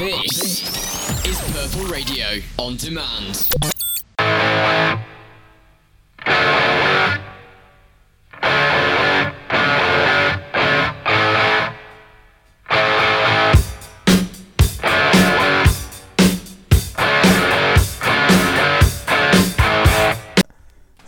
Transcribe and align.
This 0.00 0.62
is 1.26 1.38
Purple 1.52 1.84
Radio 1.92 2.40
on 2.58 2.76
demand. 2.76 3.50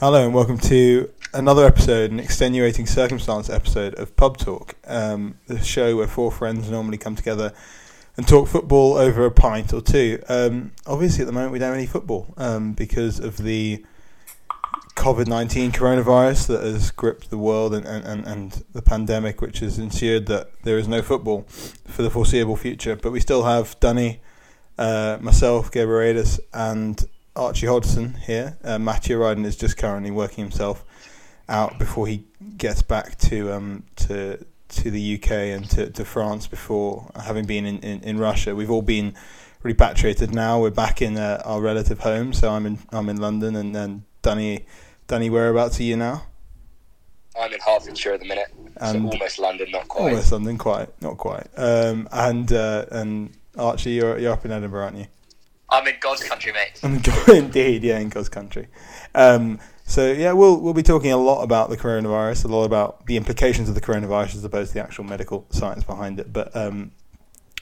Hello 0.00 0.22
and 0.22 0.34
welcome 0.34 0.58
to 0.58 1.08
another 1.32 1.64
episode, 1.64 2.10
an 2.10 2.20
extenuating 2.20 2.84
circumstance 2.84 3.48
episode 3.48 3.94
of 3.94 4.14
Pub 4.16 4.36
Talk, 4.36 4.74
um, 4.86 5.38
the 5.46 5.58
show 5.60 5.96
where 5.96 6.06
four 6.06 6.30
friends 6.30 6.68
normally 6.68 6.98
come 6.98 7.16
together 7.16 7.54
and 8.16 8.28
talk 8.28 8.48
football 8.48 8.94
over 8.94 9.24
a 9.24 9.30
pint 9.30 9.72
or 9.72 9.80
two. 9.80 10.22
Um, 10.28 10.72
obviously, 10.86 11.22
at 11.22 11.26
the 11.26 11.32
moment, 11.32 11.52
we 11.52 11.58
don't 11.58 11.68
have 11.68 11.78
any 11.78 11.86
football 11.86 12.34
um, 12.36 12.72
because 12.72 13.18
of 13.18 13.38
the 13.38 13.84
COVID 14.96 15.26
19 15.26 15.72
coronavirus 15.72 16.48
that 16.48 16.62
has 16.62 16.90
gripped 16.90 17.30
the 17.30 17.38
world 17.38 17.74
and, 17.74 17.86
and, 17.86 18.26
and 18.26 18.64
the 18.72 18.82
pandemic, 18.82 19.40
which 19.40 19.60
has 19.60 19.78
ensured 19.78 20.26
that 20.26 20.50
there 20.62 20.78
is 20.78 20.86
no 20.86 21.00
football 21.02 21.42
for 21.86 22.02
the 22.02 22.10
foreseeable 22.10 22.56
future. 22.56 22.96
But 22.96 23.12
we 23.12 23.20
still 23.20 23.44
have 23.44 23.78
Dunny, 23.80 24.20
uh, 24.78 25.18
myself, 25.20 25.70
Gabriel 25.70 26.24
and 26.52 27.04
Archie 27.34 27.66
Hodgson 27.66 28.14
here. 28.26 28.58
Uh, 28.62 28.78
Matthew 28.78 29.18
Ryden 29.18 29.46
is 29.46 29.56
just 29.56 29.78
currently 29.78 30.10
working 30.10 30.44
himself 30.44 30.84
out 31.48 31.78
before 31.78 32.06
he 32.06 32.24
gets 32.56 32.82
back 32.82 33.18
to 33.18 33.52
um, 33.52 33.84
to 33.96 34.44
to 34.72 34.90
the 34.90 35.14
UK 35.14 35.30
and 35.30 35.68
to, 35.70 35.90
to 35.90 36.04
France 36.04 36.46
before 36.46 37.10
having 37.16 37.44
been 37.44 37.66
in, 37.66 37.78
in, 37.80 38.00
in 38.02 38.18
Russia. 38.18 38.54
We've 38.54 38.70
all 38.70 38.82
been 38.82 39.14
repatriated 39.62 40.34
now. 40.34 40.60
We're 40.60 40.70
back 40.70 41.00
in 41.02 41.16
uh, 41.16 41.42
our 41.44 41.60
relative 41.60 42.00
home. 42.00 42.32
So 42.32 42.50
I'm 42.50 42.66
in 42.66 42.78
I'm 42.90 43.08
in 43.08 43.18
London, 43.18 43.56
and 43.56 43.74
then 43.74 44.04
Danny 44.22 44.66
Danny, 45.06 45.30
whereabouts 45.30 45.78
are 45.80 45.82
you 45.82 45.96
now? 45.96 46.24
I'm 47.38 47.52
in 47.52 47.60
Hertfordshire 47.60 48.14
at 48.14 48.20
the 48.20 48.26
minute, 48.26 48.48
and 48.76 49.02
so 49.02 49.10
almost 49.10 49.38
London, 49.38 49.70
not 49.70 49.88
quite. 49.88 50.10
Almost 50.10 50.32
London, 50.32 50.58
quite, 50.58 51.02
not 51.02 51.16
quite. 51.16 51.46
Um, 51.56 52.08
and 52.12 52.52
uh, 52.52 52.86
and 52.90 53.32
Archie, 53.56 53.92
you're 53.92 54.18
you're 54.18 54.32
up 54.32 54.44
in 54.44 54.52
Edinburgh, 54.52 54.84
aren't 54.84 54.96
you? 54.98 55.06
I'm 55.70 55.86
in 55.86 55.94
God's 56.00 56.24
country, 56.24 56.52
mate. 56.52 56.80
Indeed, 57.28 57.82
yeah, 57.82 57.98
in 57.98 58.10
God's 58.10 58.28
country. 58.28 58.68
Um, 59.14 59.58
so 59.92 60.10
yeah, 60.10 60.32
we'll 60.32 60.58
we'll 60.58 60.72
be 60.72 60.82
talking 60.82 61.12
a 61.12 61.18
lot 61.18 61.42
about 61.42 61.68
the 61.68 61.76
coronavirus, 61.76 62.46
a 62.46 62.48
lot 62.48 62.64
about 62.64 63.04
the 63.04 63.18
implications 63.18 63.68
of 63.68 63.74
the 63.74 63.80
coronavirus 63.82 64.36
as 64.36 64.44
opposed 64.44 64.70
to 64.70 64.78
the 64.78 64.82
actual 64.82 65.04
medical 65.04 65.44
science 65.50 65.84
behind 65.84 66.18
it. 66.18 66.32
But 66.32 66.56
um, 66.56 66.92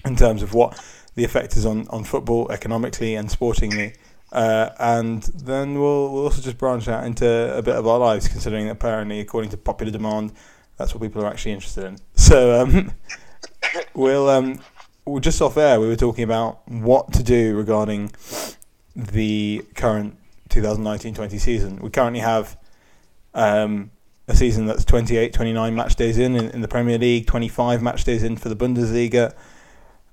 in 0.05 0.14
terms 0.14 0.41
of 0.41 0.55
what 0.55 0.81
the 1.17 1.25
effect 1.25 1.56
is 1.56 1.67
on, 1.67 1.89
on 1.89 2.05
football 2.05 2.48
economically 2.53 3.17
and 3.17 3.28
sportingly, 3.28 3.95
uh, 4.31 4.70
and 4.78 5.25
then 5.25 5.75
we'll 5.75 6.12
we'll 6.12 6.23
also 6.23 6.41
just 6.41 6.56
branch 6.56 6.86
out 6.86 7.05
into 7.05 7.27
a 7.27 7.62
bit 7.62 7.75
of 7.75 7.84
our 7.89 7.98
lives, 7.98 8.28
considering 8.28 8.67
that 8.67 8.75
apparently, 8.75 9.19
according 9.19 9.51
to 9.51 9.56
popular 9.56 9.91
demand, 9.91 10.33
that's 10.77 10.95
what 10.95 11.03
people 11.03 11.25
are 11.25 11.28
actually 11.28 11.51
interested 11.51 11.84
in. 11.84 11.98
So 12.14 12.62
um, 12.62 12.92
we'll 13.92 14.28
um, 14.28 14.61
well, 15.05 15.19
just 15.19 15.42
off 15.42 15.56
air, 15.56 15.81
we 15.81 15.89
were 15.89 15.97
talking 15.97 16.23
about 16.23 16.61
what 16.69 17.12
to 17.14 17.25
do 17.25 17.56
regarding 17.56 18.12
the 18.95 19.64
current 19.75 20.17
2019-20 20.51 21.41
season. 21.41 21.77
We 21.77 21.91
currently 21.91 22.20
have 22.20 22.59
um, 23.34 23.91
a 24.29 24.37
season 24.37 24.67
that's 24.67 24.84
28, 24.84 25.33
29 25.33 25.75
match 25.75 25.97
days 25.97 26.19
in, 26.19 26.37
in, 26.37 26.51
in 26.51 26.61
the 26.61 26.69
Premier 26.69 26.98
League, 26.98 27.27
25 27.27 27.83
match 27.83 28.05
days 28.05 28.23
in 28.23 28.37
for 28.37 28.48
the 28.48 28.57
Bundesliga. 28.57 29.34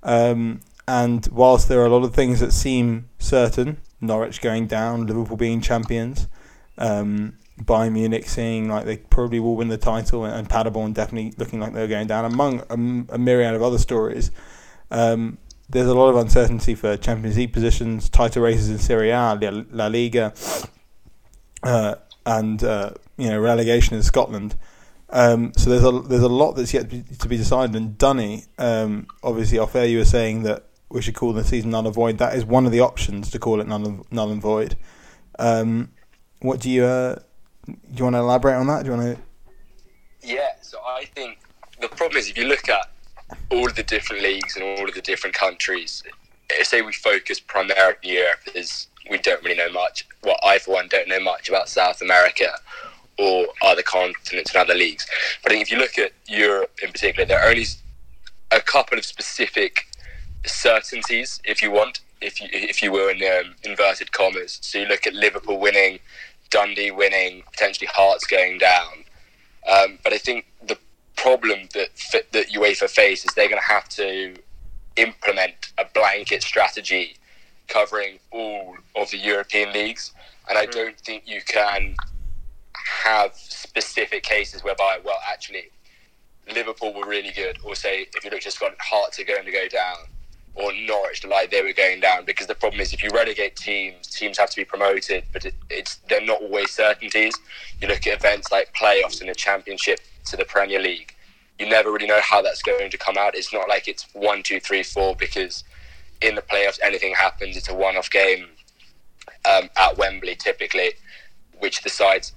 Um, 0.03 0.61
and 0.87 1.27
whilst 1.31 1.67
there 1.67 1.81
are 1.81 1.85
a 1.85 1.89
lot 1.89 2.03
of 2.03 2.13
things 2.13 2.39
that 2.39 2.53
seem 2.53 3.09
certain, 3.19 3.77
Norwich 3.99 4.41
going 4.41 4.67
down, 4.67 5.05
Liverpool 5.05 5.37
being 5.37 5.61
champions, 5.61 6.27
um, 6.77 7.37
Bayern 7.61 7.93
Munich 7.93 8.29
seeing 8.29 8.69
like 8.69 8.85
they 8.85 8.97
probably 8.97 9.39
will 9.39 9.55
win 9.55 9.67
the 9.67 9.77
title, 9.77 10.25
and, 10.25 10.33
and 10.33 10.49
Paderborn 10.49 10.93
definitely 10.93 11.33
looking 11.37 11.59
like 11.59 11.73
they're 11.73 11.87
going 11.87 12.07
down, 12.07 12.25
among 12.25 12.59
a, 12.69 13.15
a 13.15 13.17
myriad 13.17 13.55
of 13.55 13.63
other 13.63 13.79
stories. 13.79 14.31
Um, 14.91 15.39
there's 15.69 15.87
a 15.87 15.93
lot 15.93 16.09
of 16.09 16.15
uncertainty 16.15 16.75
for 16.75 16.95
Champions 16.97 17.37
League 17.37 17.53
positions, 17.53 18.09
title 18.09 18.43
races 18.43 18.69
in 18.69 18.77
Serie 18.77 19.11
A, 19.11 19.65
La 19.71 19.87
Liga, 19.87 20.33
uh, 21.63 21.95
and 22.25 22.63
uh, 22.63 22.91
you 23.17 23.29
know 23.29 23.39
relegation 23.39 23.95
in 23.95 24.03
Scotland. 24.03 24.55
Um, 25.09 25.53
so 25.55 25.69
there's 25.69 25.83
a 25.83 25.91
there's 26.07 26.23
a 26.23 26.29
lot 26.29 26.53
that's 26.53 26.73
yet 26.73 26.89
to 26.89 27.27
be 27.27 27.37
decided. 27.37 27.75
And 27.75 27.97
Dunny, 27.97 28.45
um, 28.57 29.07
obviously, 29.23 29.57
off 29.57 29.75
air, 29.75 29.85
you 29.85 29.99
were 29.99 30.05
saying 30.05 30.43
that 30.43 30.67
we 30.89 31.01
should 31.01 31.15
call 31.15 31.33
the 31.33 31.43
season 31.43 31.71
null 31.71 31.85
and 31.85 31.95
void. 31.95 32.17
That 32.17 32.35
is 32.35 32.45
one 32.45 32.65
of 32.65 32.71
the 32.71 32.79
options 32.79 33.29
to 33.31 33.39
call 33.39 33.59
it 33.59 33.67
null 33.67 33.85
and, 33.85 34.11
null 34.11 34.31
and 34.31 34.41
void. 34.41 34.77
Um, 35.39 35.91
what 36.39 36.59
do 36.59 36.69
you 36.69 36.85
uh, 36.85 37.15
do? 37.65 37.73
You 37.95 38.03
want 38.05 38.15
to 38.15 38.19
elaborate 38.19 38.55
on 38.55 38.67
that? 38.67 38.83
Do 38.83 38.91
you 38.91 38.97
want 38.97 39.17
to? 39.17 40.27
Yeah. 40.27 40.49
So 40.61 40.79
I 40.85 41.05
think 41.05 41.39
the 41.81 41.89
problem 41.89 42.17
is 42.17 42.29
if 42.29 42.37
you 42.37 42.45
look 42.45 42.69
at 42.69 42.89
all 43.51 43.67
of 43.67 43.75
the 43.75 43.83
different 43.83 44.21
leagues 44.21 44.55
and 44.55 44.63
all 44.63 44.87
of 44.87 44.95
the 44.95 45.01
different 45.01 45.35
countries. 45.35 46.03
Say 46.63 46.81
we 46.81 46.93
focus 46.93 47.39
primarily 47.39 47.95
on 48.03 48.09
Europe, 48.09 48.39
is 48.55 48.87
we 49.09 49.17
don't 49.17 49.43
really 49.43 49.57
know 49.57 49.71
much. 49.71 50.07
Well, 50.23 50.37
I 50.43 50.59
for 50.59 50.75
one 50.75 50.87
don't 50.89 51.07
know 51.07 51.19
much 51.19 51.49
about 51.49 51.69
South 51.69 52.01
America 52.01 52.49
or 53.17 53.47
other 53.61 53.81
continents 53.81 54.53
and 54.53 54.61
other 54.61 54.75
leagues. 54.75 55.07
But 55.43 55.51
I 55.51 55.55
think 55.55 55.63
if 55.63 55.71
you 55.71 55.77
look 55.77 55.97
at 55.97 56.11
Europe 56.27 56.71
in 56.83 56.91
particular, 56.91 57.25
there 57.25 57.39
are 57.39 57.49
only 57.49 57.65
a 58.51 58.61
couple 58.61 58.97
of 58.97 59.05
specific 59.05 59.87
certainties, 60.45 61.41
if 61.43 61.61
you 61.61 61.71
want, 61.71 61.99
if 62.21 62.39
you 62.41 62.47
if 62.51 62.81
you 62.81 62.91
were 62.91 63.11
in 63.11 63.21
um, 63.23 63.55
inverted 63.63 64.11
commas. 64.11 64.59
So 64.61 64.79
you 64.79 64.85
look 64.85 65.05
at 65.05 65.13
Liverpool 65.13 65.59
winning, 65.59 65.99
Dundee 66.49 66.91
winning, 66.91 67.43
potentially 67.51 67.87
Hearts 67.87 68.25
going 68.25 68.57
down. 68.57 69.03
Um, 69.69 69.99
but 70.03 70.13
I 70.13 70.17
think 70.17 70.45
the 70.65 70.77
problem 71.17 71.67
that 71.73 71.89
that 72.31 72.47
UEFA 72.47 72.89
face 72.89 73.25
is 73.25 73.33
they're 73.33 73.49
going 73.49 73.61
to 73.61 73.67
have 73.67 73.89
to 73.89 74.35
implement 74.95 75.73
a 75.77 75.85
blanket 75.93 76.41
strategy 76.43 77.17
covering 77.67 78.19
all 78.31 78.75
of 78.95 79.11
the 79.11 79.17
European 79.17 79.73
leagues, 79.73 80.13
and 80.49 80.57
I 80.57 80.65
mm. 80.65 80.71
don't 80.71 80.99
think 80.99 81.23
you 81.25 81.41
can 81.41 81.95
have 83.03 83.35
specific 83.35 84.23
cases 84.23 84.63
whereby, 84.63 84.99
well, 85.03 85.19
actually, 85.29 85.69
Liverpool 86.53 86.93
were 86.93 87.05
really 87.05 87.31
good, 87.31 87.57
or 87.63 87.75
say 87.75 88.07
if 88.15 88.23
you 88.23 88.31
look 88.31 88.41
just 88.41 88.59
got 88.59 88.73
Hearts 88.79 89.19
are 89.19 89.25
going 89.25 89.45
to 89.45 89.51
go 89.51 89.67
down, 89.67 89.97
or 90.57 90.73
Norwich 90.73 91.25
like 91.25 91.51
they 91.51 91.61
were 91.61 91.73
going 91.73 91.99
down. 91.99 92.25
Because 92.25 92.47
the 92.47 92.55
problem 92.55 92.81
is, 92.81 92.93
if 92.93 93.03
you 93.03 93.09
relegate 93.13 93.55
teams, 93.55 94.07
teams 94.07 94.37
have 94.37 94.49
to 94.49 94.55
be 94.55 94.65
promoted, 94.65 95.23
but 95.31 95.45
it, 95.45 95.53
it's 95.69 95.95
they're 96.09 96.21
not 96.21 96.41
always 96.41 96.71
certainties. 96.71 97.35
You 97.81 97.87
look 97.87 98.05
at 98.07 98.19
events 98.19 98.51
like 98.51 98.73
playoffs 98.73 99.21
in 99.21 99.27
the 99.27 99.35
Championship 99.35 99.99
to 100.25 100.37
the 100.37 100.45
Premier 100.45 100.79
League. 100.79 101.13
You 101.59 101.67
never 101.67 101.91
really 101.91 102.07
know 102.07 102.21
how 102.21 102.41
that's 102.41 102.61
going 102.61 102.91
to 102.91 102.97
come 102.97 103.17
out. 103.17 103.35
It's 103.35 103.53
not 103.53 103.67
like 103.67 103.87
it's 103.87 104.05
one, 104.13 104.43
two, 104.43 104.59
three, 104.59 104.83
four 104.83 105.15
because 105.15 105.63
in 106.21 106.35
the 106.35 106.41
playoffs 106.41 106.79
anything 106.83 107.13
happens. 107.13 107.57
It's 107.57 107.69
a 107.69 107.75
one-off 107.75 108.09
game 108.09 108.47
um, 109.45 109.69
at 109.77 109.97
Wembley 109.97 110.35
typically, 110.35 110.91
which 111.59 111.81
decides 111.81 112.33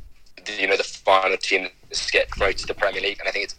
you 0.59 0.67
know 0.67 0.77
the 0.77 0.85
final 0.85 1.37
team 1.37 1.69
to 1.91 2.13
get 2.13 2.29
promoted 2.29 2.59
to 2.59 2.67
the 2.67 2.75
Premier 2.75 3.01
League. 3.01 3.19
And 3.21 3.29
I 3.29 3.33
think 3.33 3.45
it's 3.45 3.57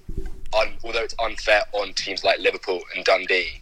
un- 0.57 0.77
although 0.83 1.03
it's 1.03 1.15
unfair 1.23 1.63
on 1.73 1.93
teams 1.93 2.23
like 2.23 2.39
Liverpool 2.39 2.81
and 2.95 3.05
Dundee, 3.05 3.60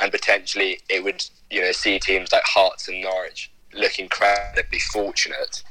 and 0.00 0.10
potentially 0.12 0.80
it 0.88 1.02
would 1.02 1.24
you 1.50 1.60
know 1.60 1.72
see 1.72 1.98
teams 1.98 2.32
like 2.32 2.44
Hearts 2.44 2.88
and 2.88 3.00
Norwich 3.02 3.50
look 3.74 3.98
incredibly 3.98 4.78
fortunate. 4.78 5.62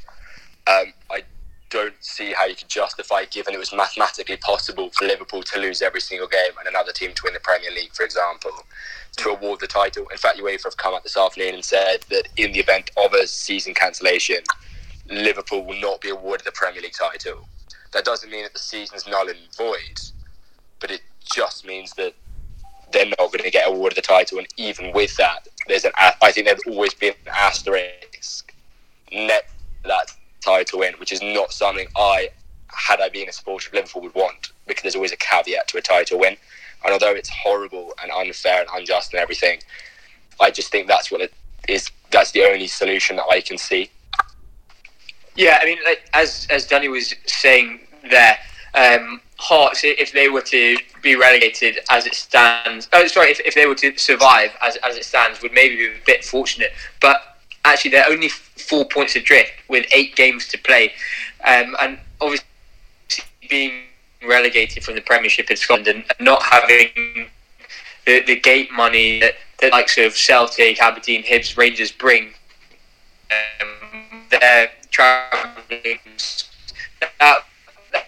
Um, 0.67 0.93
I 1.09 1.23
don't 1.69 1.95
see 1.99 2.33
how 2.33 2.45
you 2.45 2.55
could 2.55 2.69
justify, 2.69 3.25
given 3.25 3.53
it 3.53 3.57
was 3.57 3.73
mathematically 3.73 4.37
possible 4.37 4.89
for 4.91 5.05
Liverpool 5.05 5.43
to 5.43 5.59
lose 5.59 5.81
every 5.81 6.01
single 6.01 6.27
game 6.27 6.51
and 6.59 6.67
another 6.67 6.91
team 6.91 7.13
to 7.13 7.21
win 7.25 7.33
the 7.33 7.39
Premier 7.39 7.71
League, 7.71 7.93
for 7.93 8.03
example, 8.03 8.51
to 9.17 9.29
award 9.29 9.59
the 9.59 9.67
title. 9.67 10.07
In 10.09 10.17
fact, 10.17 10.37
UEFA 10.37 10.65
have 10.65 10.77
come 10.77 10.93
out 10.93 11.03
this 11.03 11.17
afternoon 11.17 11.55
and 11.55 11.65
said 11.65 12.05
that 12.09 12.27
in 12.37 12.51
the 12.53 12.59
event 12.59 12.91
of 12.97 13.13
a 13.13 13.27
season 13.27 13.73
cancellation, 13.73 14.39
Liverpool 15.09 15.65
will 15.65 15.79
not 15.79 16.01
be 16.01 16.09
awarded 16.09 16.45
the 16.45 16.51
Premier 16.51 16.81
League 16.81 16.93
title. 16.97 17.47
That 17.93 18.05
doesn't 18.05 18.29
mean 18.29 18.43
that 18.43 18.53
the 18.53 18.59
season 18.59 18.95
is 18.95 19.07
null 19.07 19.27
and 19.27 19.37
void, 19.57 19.99
but 20.79 20.91
it 20.91 21.01
just 21.23 21.65
means 21.65 21.93
that 21.93 22.13
they're 22.91 23.05
not 23.05 23.17
going 23.17 23.43
to 23.43 23.51
get 23.51 23.67
awarded 23.67 23.97
the 23.97 24.01
title. 24.01 24.37
And 24.37 24.47
even 24.57 24.93
with 24.93 25.15
that, 25.17 25.47
there's 25.67 25.85
an 25.85 25.91
I 25.97 26.31
think 26.31 26.47
there's 26.47 26.61
always 26.67 26.93
been 26.93 27.13
an 27.25 27.33
asterisk 27.35 28.53
net 29.11 29.49
that 29.85 30.11
title 30.41 30.79
win, 30.79 30.93
which 30.95 31.11
is 31.11 31.21
not 31.21 31.51
something 31.51 31.87
I, 31.95 32.29
had 32.67 32.99
I 33.01 33.09
been 33.09 33.29
a 33.29 33.31
supporter 33.31 33.69
of 33.69 33.73
Liverpool, 33.73 34.01
would 34.03 34.15
want 34.15 34.51
because 34.67 34.83
there's 34.83 34.95
always 34.95 35.11
a 35.11 35.17
caveat 35.17 35.67
to 35.69 35.77
a 35.77 35.81
title 35.81 36.19
win. 36.19 36.37
And 36.83 36.93
although 36.93 37.13
it's 37.13 37.29
horrible 37.29 37.93
and 38.01 38.11
unfair 38.11 38.61
and 38.61 38.69
unjust 38.73 39.13
and 39.13 39.21
everything, 39.21 39.59
I 40.39 40.51
just 40.51 40.71
think 40.71 40.87
that's 40.87 41.11
what 41.11 41.21
it 41.21 41.33
is. 41.67 41.89
That's 42.11 42.31
the 42.31 42.43
only 42.43 42.67
solution 42.67 43.15
that 43.17 43.25
I 43.29 43.41
can 43.41 43.57
see. 43.57 43.89
Yeah, 45.35 45.59
I 45.61 45.65
mean, 45.65 45.77
like, 45.85 46.09
as 46.13 46.47
as 46.49 46.65
Danny 46.65 46.87
was 46.87 47.13
saying 47.25 47.81
there, 48.09 48.37
um, 48.73 49.21
Hearts, 49.39 49.81
if 49.83 50.13
they 50.13 50.29
were 50.29 50.41
to 50.41 50.77
be 51.07 51.15
relegated 51.15 51.79
as 51.89 52.05
it 52.05 52.13
stands. 52.13 52.87
Oh, 52.93 53.07
sorry, 53.07 53.31
if, 53.31 53.39
if 53.41 53.55
they 53.55 53.65
were 53.65 53.75
to 53.75 53.97
survive 53.97 54.51
as, 54.61 54.75
as 54.77 54.97
it 54.97 55.05
stands, 55.05 55.41
would 55.41 55.53
maybe 55.53 55.75
be 55.75 55.87
a 55.87 56.05
bit 56.05 56.23
fortunate. 56.23 56.71
But 57.01 57.37
actually, 57.65 57.91
they're 57.91 58.09
only 58.09 58.29
four 58.29 58.85
points 58.85 59.15
adrift 59.15 59.51
with 59.69 59.85
eight 59.93 60.15
games 60.15 60.47
to 60.49 60.57
play, 60.57 60.93
um, 61.45 61.75
and 61.79 61.97
obviously 62.19 62.45
being 63.49 63.83
relegated 64.27 64.83
from 64.83 64.95
the 64.95 65.01
Premiership 65.01 65.49
in 65.49 65.57
Scotland 65.57 65.87
and 65.87 66.03
not 66.19 66.41
having 66.43 66.89
the, 68.05 68.21
the 68.23 68.35
gate 68.35 68.71
money 68.71 69.19
that 69.19 69.35
the 69.59 69.69
likes 69.69 69.97
of 69.97 70.15
Celtic, 70.15 70.81
Aberdeen, 70.81 71.23
Hibs, 71.23 71.57
Rangers 71.57 71.91
bring. 71.91 72.33
Um, 73.29 73.87
their 74.29 74.69
travelling. 74.89 75.99
That, 77.19 77.43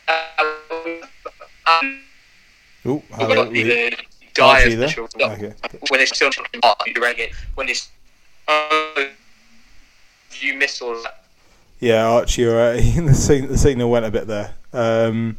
that, 0.07 0.39
Oh, 2.85 3.03
hello. 3.11 3.35
Probably 3.35 3.63
we- 3.63 3.69
the 3.69 3.97
dire 4.33 4.63
Archie 4.63 4.75
there? 4.75 4.87
potential. 4.87 5.21
Okay. 5.21 5.53
When 5.89 5.99
it's 5.99 6.15
still 6.15 6.29
talking 6.29 6.59
about 6.59 6.77
you 6.85 7.01
relegate. 7.01 7.33
When 7.55 7.69
it's 7.69 7.89
oh, 8.47 9.09
you 10.39 10.55
miss 10.55 10.81
all 10.81 11.01
that. 11.03 11.25
Yeah, 11.79 12.05
Archie, 12.07 12.43
you're 12.43 12.57
right. 12.57 12.75
the, 12.95 13.13
sig- 13.13 13.47
the 13.47 13.57
signal 13.57 13.89
went 13.89 14.05
a 14.05 14.11
bit 14.11 14.27
there. 14.27 14.53
Um, 14.73 15.37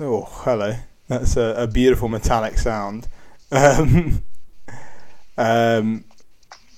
oh, 0.00 0.28
hello. 0.30 0.74
That's 1.08 1.36
a, 1.36 1.54
a 1.56 1.66
beautiful 1.66 2.08
metallic 2.08 2.58
sound. 2.58 3.06
Um, 3.52 4.22
um, 5.38 6.04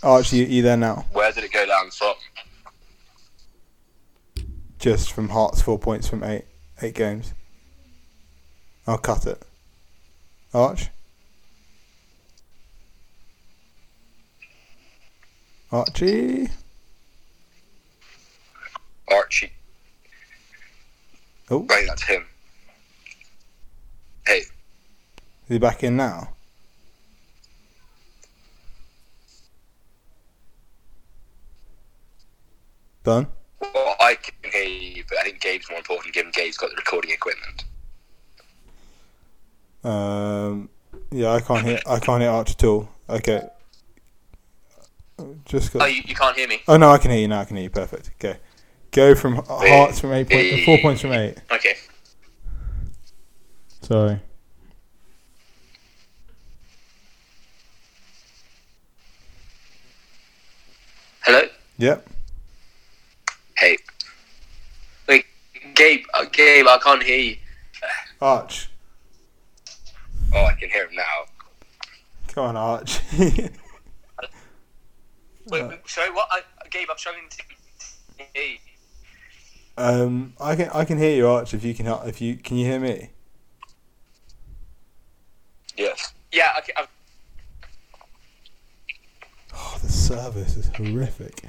Archie, 0.03 0.45
you 0.45 0.63
there 0.63 0.77
now? 0.77 1.07
Where 1.13 1.33
did 1.33 1.45
it 1.45 1.53
go 1.53 1.65
down 1.67 1.91
from? 1.91 2.15
Just 4.79 5.13
from 5.13 5.31
Hearts, 5.31 5.61
four 5.61 5.79
points 5.79 6.07
from 6.09 6.23
eight 6.23 6.45
eight 6.81 6.95
games. 6.95 7.33
I'll 8.89 8.97
cut 8.97 9.27
it. 9.27 9.43
Arch? 10.55 10.89
Archie? 15.71 16.49
Archie. 19.13 19.53
Oh, 21.51 21.67
Right, 21.69 21.87
that's 21.87 22.03
him. 22.03 22.25
Hey, 24.27 24.39
is 24.39 24.51
he 25.49 25.59
back 25.59 25.85
in 25.85 25.95
now? 25.99 26.31
Done? 33.05 33.27
well, 33.61 33.97
I 34.01 34.15
can 34.15 34.51
hear 34.51 34.65
you, 34.65 35.05
but 35.11 35.19
I 35.19 35.25
think 35.25 35.41
Gabe's 35.43 35.69
more 35.69 35.79
important 35.79 36.15
given 36.15 36.33
Gabe's 36.33 36.57
got 36.57 36.71
the 36.71 36.77
recording 36.77 37.11
equipment. 37.11 37.65
Um, 39.89 40.69
yeah, 41.11 41.33
I 41.33 41.41
can't 41.41 41.65
hear. 41.67 41.79
I 41.87 41.99
can't 41.99 42.21
hear 42.21 42.31
Arch 42.31 42.51
at 42.51 42.65
all. 42.65 42.89
Okay. 43.09 43.43
Just 45.47 45.75
Oh, 45.75 45.81
go. 45.81 45.87
you, 45.87 46.03
you 46.07 46.15
can't 46.15 46.37
hear 46.37 46.47
me. 46.47 46.61
Oh 46.69 46.77
no, 46.77 46.91
I 46.91 46.99
can 46.99 47.11
hear 47.11 47.21
you 47.21 47.29
now. 47.29 47.41
I 47.41 47.45
can 47.45 47.57
hear 47.57 47.65
you 47.65 47.71
perfect. 47.71 48.11
Okay. 48.21 48.39
Go 48.93 49.15
from 49.15 49.37
Hearts 49.37 50.01
from 50.01 50.13
eight 50.13 50.29
point, 50.31 50.65
four 50.65 50.79
points 50.79 51.01
from 51.01 51.13
eight. 51.13 51.39
Okay. 51.51 51.75
Sorry. 53.83 54.21
Hello. 61.25 61.43
Yep. 61.79 62.09
Hey, 63.57 63.77
Wait, 65.09 65.25
Gabe. 65.75 66.05
Uh, 66.15 66.25
Gabe, 66.33 66.67
I 66.67 66.79
can't 66.79 67.03
hear 67.03 67.19
you. 67.19 67.37
Arch. 68.21 68.69
Oh, 70.35 70.45
I 70.45 70.53
can 70.55 70.71
hear 70.71 70.87
him 70.87 70.95
now. 70.95 71.25
Come 72.29 72.45
on, 72.45 72.57
Arch. 72.57 73.01
Wait, 75.51 75.67
wait, 75.67 75.81
sorry, 75.87 76.11
what? 76.11 76.29
I, 76.31 76.43
Gabe, 76.71 76.89
I'm 76.91 76.99
struggling 76.99 77.25
to 77.31 77.43
hear 78.35 78.45
you. 78.45 78.59
um, 79.79 80.35
I 80.39 80.55
can 80.57 80.69
I 80.75 80.85
can 80.85 80.99
hear 80.99 81.17
you, 81.17 81.27
Arch. 81.27 81.55
If 81.55 81.65
you 81.65 81.73
can, 81.73 81.87
if 82.07 82.21
you 82.21 82.37
can 82.37 82.59
you 82.59 82.67
hear 82.67 82.79
me? 82.79 83.09
Yes. 85.75 86.13
Yeah. 86.33 86.53
Okay. 86.59 86.73
I'm, 86.77 86.87
Oh, 89.55 89.79
the 89.83 89.89
service 89.91 90.57
is 90.57 90.69
horrific. 90.77 91.43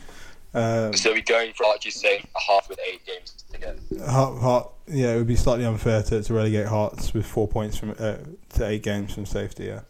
Um, 0.54 0.94
So 0.94 1.12
we're 1.12 1.22
going 1.22 1.54
for 1.54 1.66
Archie 1.66 1.92
saying 1.92 2.28
a 2.36 2.40
half 2.40 2.70
with 2.70 2.80
eight 2.88 3.06
games 3.06 3.44
to 3.52 3.60
go. 3.60 4.06
Heart, 4.06 4.42
Heart, 4.42 4.72
yeah, 4.88 5.14
it 5.14 5.18
would 5.18 5.28
be 5.28 5.36
slightly 5.36 5.66
unfair 5.66 6.02
to, 6.04 6.24
to 6.24 6.34
relegate 6.34 6.68
Hearts 6.68 7.14
with 7.14 7.26
four 7.26 7.48
points 7.48 7.78
from 7.78 7.92
uh, 8.00 8.18
to 8.56 8.66
eight 8.68 8.84
games 8.84 9.14
from 9.14 9.26
safety. 9.26 9.66
Yeah. 9.66 9.82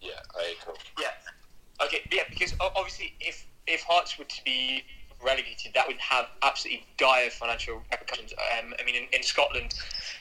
Yeah, 0.00 0.10
I 0.34 0.54
cool. 0.64 0.74
Yeah. 0.98 1.84
Okay. 1.84 2.02
Yeah, 2.12 2.22
because 2.28 2.54
obviously, 2.60 3.14
if 3.20 3.46
if 3.66 3.82
Hearts 3.82 4.18
were 4.18 4.24
to 4.24 4.44
be 4.44 4.84
relegated, 5.24 5.72
that 5.74 5.86
would 5.86 5.98
have 5.98 6.26
absolutely 6.42 6.86
dire 6.96 7.30
financial 7.30 7.82
repercussions. 7.90 8.32
Um, 8.58 8.74
I 8.78 8.84
mean, 8.84 8.94
in, 8.94 9.04
in 9.12 9.22
Scotland, 9.22 9.74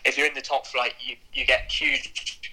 if 0.05 0.17
you're 0.17 0.27
in 0.27 0.33
the 0.33 0.41
top 0.41 0.65
flight, 0.65 0.93
you 0.99 1.15
you 1.33 1.45
get 1.45 1.71
huge 1.71 2.46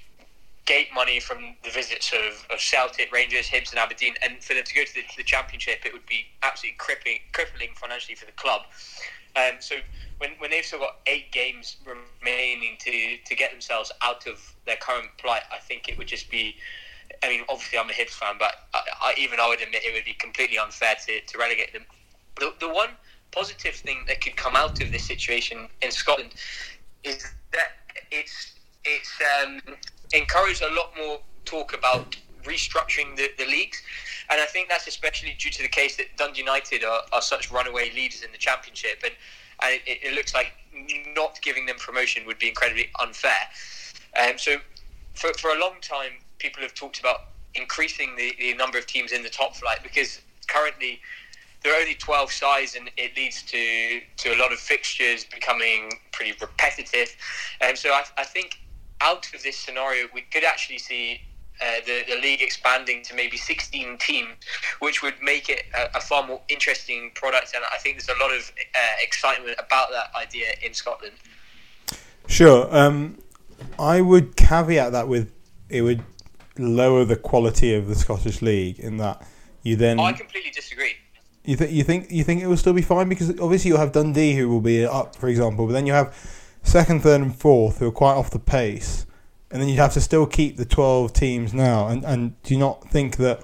gate 0.65 0.89
money 0.95 1.21
from 1.21 1.57
the 1.63 1.71
visits 1.71 2.13
of, 2.13 2.47
of 2.51 2.61
Celtic, 2.61 3.13
Rangers, 3.13 3.47
Hibs, 3.47 3.71
and 3.71 3.79
Aberdeen, 3.79 4.15
and 4.23 4.43
for 4.43 4.55
them 4.55 4.65
to 4.65 4.75
go 4.75 4.85
to 4.85 4.95
the, 4.95 5.03
to 5.03 5.17
the 5.17 5.23
Championship, 5.23 5.85
it 5.85 5.93
would 5.93 6.07
be 6.07 6.27
absolutely 6.43 6.77
crippling, 6.79 7.19
crippling 7.33 7.71
financially 7.75 8.15
for 8.15 8.27
the 8.27 8.33
club. 8.33 8.63
Um, 9.37 9.57
so 9.61 9.77
when, 10.19 10.31
when 10.39 10.51
they've 10.51 10.65
still 10.65 10.79
got 10.79 11.01
eight 11.07 11.33
games 11.33 11.77
remaining 11.85 12.77
to, 12.81 13.17
to 13.25 13.35
get 13.35 13.51
themselves 13.51 13.93
out 14.01 14.27
of 14.27 14.55
their 14.65 14.77
current 14.77 15.09
plight, 15.19 15.43
I 15.53 15.59
think 15.59 15.89
it 15.89 15.99
would 15.99 16.09
just 16.09 16.31
be. 16.31 16.57
I 17.23 17.29
mean, 17.29 17.43
obviously, 17.49 17.79
I'm 17.79 17.91
a 17.91 17.93
Hibs 17.93 18.11
fan, 18.11 18.37
but 18.39 18.55
I, 18.73 18.81
I, 19.03 19.15
even 19.19 19.39
I 19.39 19.49
would 19.49 19.61
admit 19.61 19.83
it 19.85 19.93
would 19.93 20.07
be 20.07 20.15
completely 20.15 20.59
unfair 20.59 20.95
to, 21.07 21.21
to 21.21 21.39
relegate 21.39 21.73
them. 21.73 21.85
The, 22.41 22.55
the 22.61 22.69
one 22.69 22.91
positive 23.31 23.75
thing 23.75 24.05
that 24.07 24.21
could 24.21 24.37
come 24.37 24.57
out 24.57 24.81
of 24.83 24.91
this 24.91 25.05
situation 25.05 25.69
in 25.83 25.91
Scotland 25.91 26.31
is 27.03 27.27
that 27.53 27.73
it's 28.11 28.55
it's 28.85 29.13
um, 29.43 29.61
encouraged 30.15 30.63
a 30.63 30.73
lot 30.75 30.93
more 30.97 31.19
talk 31.45 31.75
about 31.75 32.17
restructuring 32.45 33.17
the, 33.17 33.31
the 33.39 33.47
leagues. 33.47 33.83
And 34.31 34.41
I 34.41 34.47
think 34.47 34.69
that's 34.69 34.87
especially 34.87 35.37
due 35.39 35.51
to 35.51 35.63
the 35.63 35.69
case 35.69 35.97
that 35.97 36.07
Dundee 36.17 36.41
United 36.41 36.85
are, 36.85 37.03
are 37.13 37.23
such 37.23 37.51
runaway 37.51 37.91
leaders 37.95 38.23
in 38.23 38.33
the 38.33 38.39
Championship. 38.39 39.03
And, 39.05 39.13
and 39.63 39.81
it, 39.87 39.99
it 40.03 40.15
looks 40.15 40.35
like 40.35 40.53
not 41.15 41.41
giving 41.43 41.67
them 41.67 41.77
promotion 41.79 42.27
would 42.27 42.39
be 42.39 42.49
incredibly 42.49 42.89
unfair. 43.01 43.49
Um, 44.23 44.39
so 44.39 44.57
for, 45.15 45.33
for 45.35 45.51
a 45.51 45.59
long 45.59 45.75
time, 45.81 46.13
people 46.39 46.63
have 46.63 46.75
talked 46.75 47.01
about 47.01 47.29
increasing 47.55 48.17
the, 48.17 48.35
the 48.39 48.55
number 48.55 48.79
of 48.79 48.87
teams 48.87 49.13
in 49.13 49.23
the 49.23 49.29
top 49.29 49.55
flight 49.55 49.79
because 49.83 50.21
currently 50.49 51.01
there 51.63 51.73
are 51.75 51.81
only 51.81 51.95
12 51.95 52.31
sides 52.31 52.77
and 52.77 52.91
it 52.97 53.17
leads 53.17 53.43
to, 53.43 54.01
to 54.19 54.35
a 54.35 54.39
lot 54.39 54.53
of 54.53 54.59
fixtures 54.59 55.25
becoming 55.25 55.93
pretty 56.13 56.33
repetitive. 56.41 57.15
And 57.61 57.77
so 57.77 57.91
I, 57.91 58.05
I 58.19 58.25
think 58.25 58.59
out 59.05 59.33
of 59.35 59.43
this 59.43 59.57
scenario, 59.57 60.09
we 60.15 60.23
could 60.23 60.45
actually 60.45 60.79
see 60.79 61.21
uh, 61.61 61.67
the, 61.87 62.03
the 62.09 62.17
league 62.21 62.43
expanding 62.43 63.03
to 63.05 63.15
maybe 63.15 63.37
16 63.37 63.99
teams, 63.99 64.35
which 64.81 65.03
would 65.03 65.15
make 65.23 65.49
it 65.49 65.63
a, 65.77 65.99
a 65.99 66.01
far 66.01 66.27
more 66.27 66.41
interesting 66.49 67.13
product. 67.15 67.53
And 67.55 67.65
I 67.73 67.79
think 67.79 67.97
there's 67.97 68.09
a 68.09 68.21
lot 68.21 68.33
of 68.35 68.51
uh, 68.75 68.79
excitement 69.01 69.57
about 69.59 69.91
that 69.91 70.11
idea 70.21 70.47
in 70.65 70.75
Scotland. 70.75 71.15
Sure. 72.27 72.75
Um, 72.75 73.19
I 73.79 74.01
would 74.01 74.37
caveat 74.37 74.93
that 74.93 75.07
with 75.07 75.33
it 75.69 75.83
would 75.83 76.03
lower 76.59 77.05
the 77.05 77.17
quality 77.17 77.75
of 77.75 77.87
the 77.87 77.95
Scottish 77.95 78.43
league 78.43 78.79
in 78.79 78.97
that 78.99 79.27
you 79.63 79.77
then 79.77 79.99
I 79.99 80.13
completely 80.13 80.51
disagree. 80.51 80.93
you 81.45 81.57
think 81.57 81.73
you 81.73 81.83
think 81.83 82.11
you 82.11 82.23
think 82.23 82.43
it 82.43 82.47
will 82.47 82.57
still 82.57 82.73
be 82.73 82.83
fine 82.83 83.09
because 83.09 83.31
obviously 83.41 83.71
you'll 83.71 83.79
have 83.79 83.93
Dundee 83.93 84.35
who 84.35 84.49
will 84.49 84.61
be 84.61 84.85
up 84.85 85.17
for 85.17 85.29
example, 85.29 85.67
but 85.67 85.73
then 85.73 85.87
you 85.87 85.93
have 85.93 86.15
second, 86.65 87.01
third, 87.01 87.21
and 87.21 87.35
fourth 87.35 87.79
who 87.79 87.89
are 87.89 87.93
quite 87.93 88.15
off 88.15 88.31
the 88.31 88.39
pace, 88.39 89.07
and 89.51 89.61
then 89.63 89.69
you'd 89.69 89.79
have 89.79 89.95
to 89.95 90.01
still 90.01 90.27
keep 90.27 90.57
the 90.57 90.65
twelve 90.65 91.13
teams 91.13 91.55
now. 91.55 91.87
And 91.87 92.05
and 92.05 92.43
do 92.43 92.55
you 92.55 92.61
not 92.61 92.89
think 92.91 93.17
that 93.19 93.43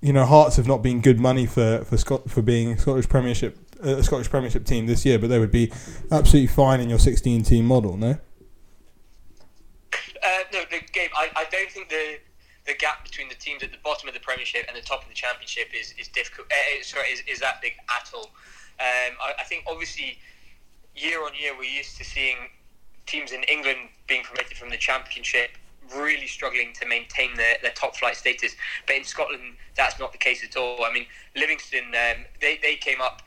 you 0.00 0.12
know 0.12 0.24
Hearts 0.24 0.56
have 0.56 0.66
not 0.66 0.82
been 0.82 1.00
good 1.00 1.20
money 1.20 1.46
for 1.46 1.84
for 1.84 1.96
Scot- 1.96 2.30
for 2.30 2.42
being 2.42 2.72
a 2.72 2.78
Scottish 2.78 3.08
Premiership 3.08 3.58
uh, 3.84 3.96
a 3.96 4.02
Scottish 4.02 4.28
Premiership 4.28 4.64
team 4.64 4.86
this 4.86 5.06
year, 5.06 5.18
but 5.18 5.28
they 5.28 5.38
would 5.38 5.50
be 5.50 5.72
absolutely 6.10 6.48
fine 6.48 6.80
in 6.80 6.88
your 6.88 6.98
sixteen 6.98 7.42
team 7.42 7.64
model, 7.66 7.96
no? 7.96 8.18
Uh, 10.22 10.38
no, 10.52 10.60
the 10.70 10.80
game. 10.92 11.08
I, 11.16 11.30
I 11.36 11.44
don't 11.50 11.70
think 11.70 11.88
the 11.88 12.18
the 12.66 12.74
gap 12.74 13.04
between 13.04 13.28
the 13.28 13.34
teams 13.34 13.62
at 13.62 13.72
the 13.72 13.78
bottom 13.82 14.08
of 14.08 14.14
the 14.14 14.20
Premiership 14.20 14.64
and 14.68 14.76
the 14.76 14.82
top 14.82 15.02
of 15.02 15.08
the 15.08 15.14
Championship 15.14 15.68
is 15.74 15.94
is 15.98 16.08
difficult. 16.08 16.46
Uh, 16.52 16.82
sorry, 16.82 17.08
is, 17.08 17.22
is 17.26 17.38
that 17.40 17.62
big 17.62 17.72
at 17.88 18.10
all? 18.14 18.30
Um, 18.78 19.16
I, 19.20 19.34
I 19.40 19.44
think 19.44 19.64
obviously 19.66 20.18
year 20.96 21.22
on 21.24 21.32
year 21.40 21.52
we're 21.56 21.64
used 21.64 21.96
to 21.98 22.04
seeing 22.04 22.36
teams 23.06 23.32
in 23.32 23.42
England 23.44 23.88
being 24.06 24.22
promoted 24.22 24.56
from 24.56 24.70
the 24.70 24.76
Championship 24.76 25.50
really 25.96 26.26
struggling 26.26 26.72
to 26.74 26.86
maintain 26.86 27.34
their, 27.36 27.56
their 27.62 27.72
top 27.72 27.96
flight 27.96 28.16
status. 28.16 28.54
But 28.86 28.96
in 28.96 29.04
Scotland, 29.04 29.56
that's 29.76 29.98
not 29.98 30.12
the 30.12 30.18
case 30.18 30.44
at 30.44 30.56
all. 30.56 30.84
I 30.84 30.92
mean, 30.92 31.06
Livingston, 31.36 31.86
um, 31.86 32.24
they, 32.40 32.58
they 32.62 32.76
came 32.76 33.00
up 33.00 33.22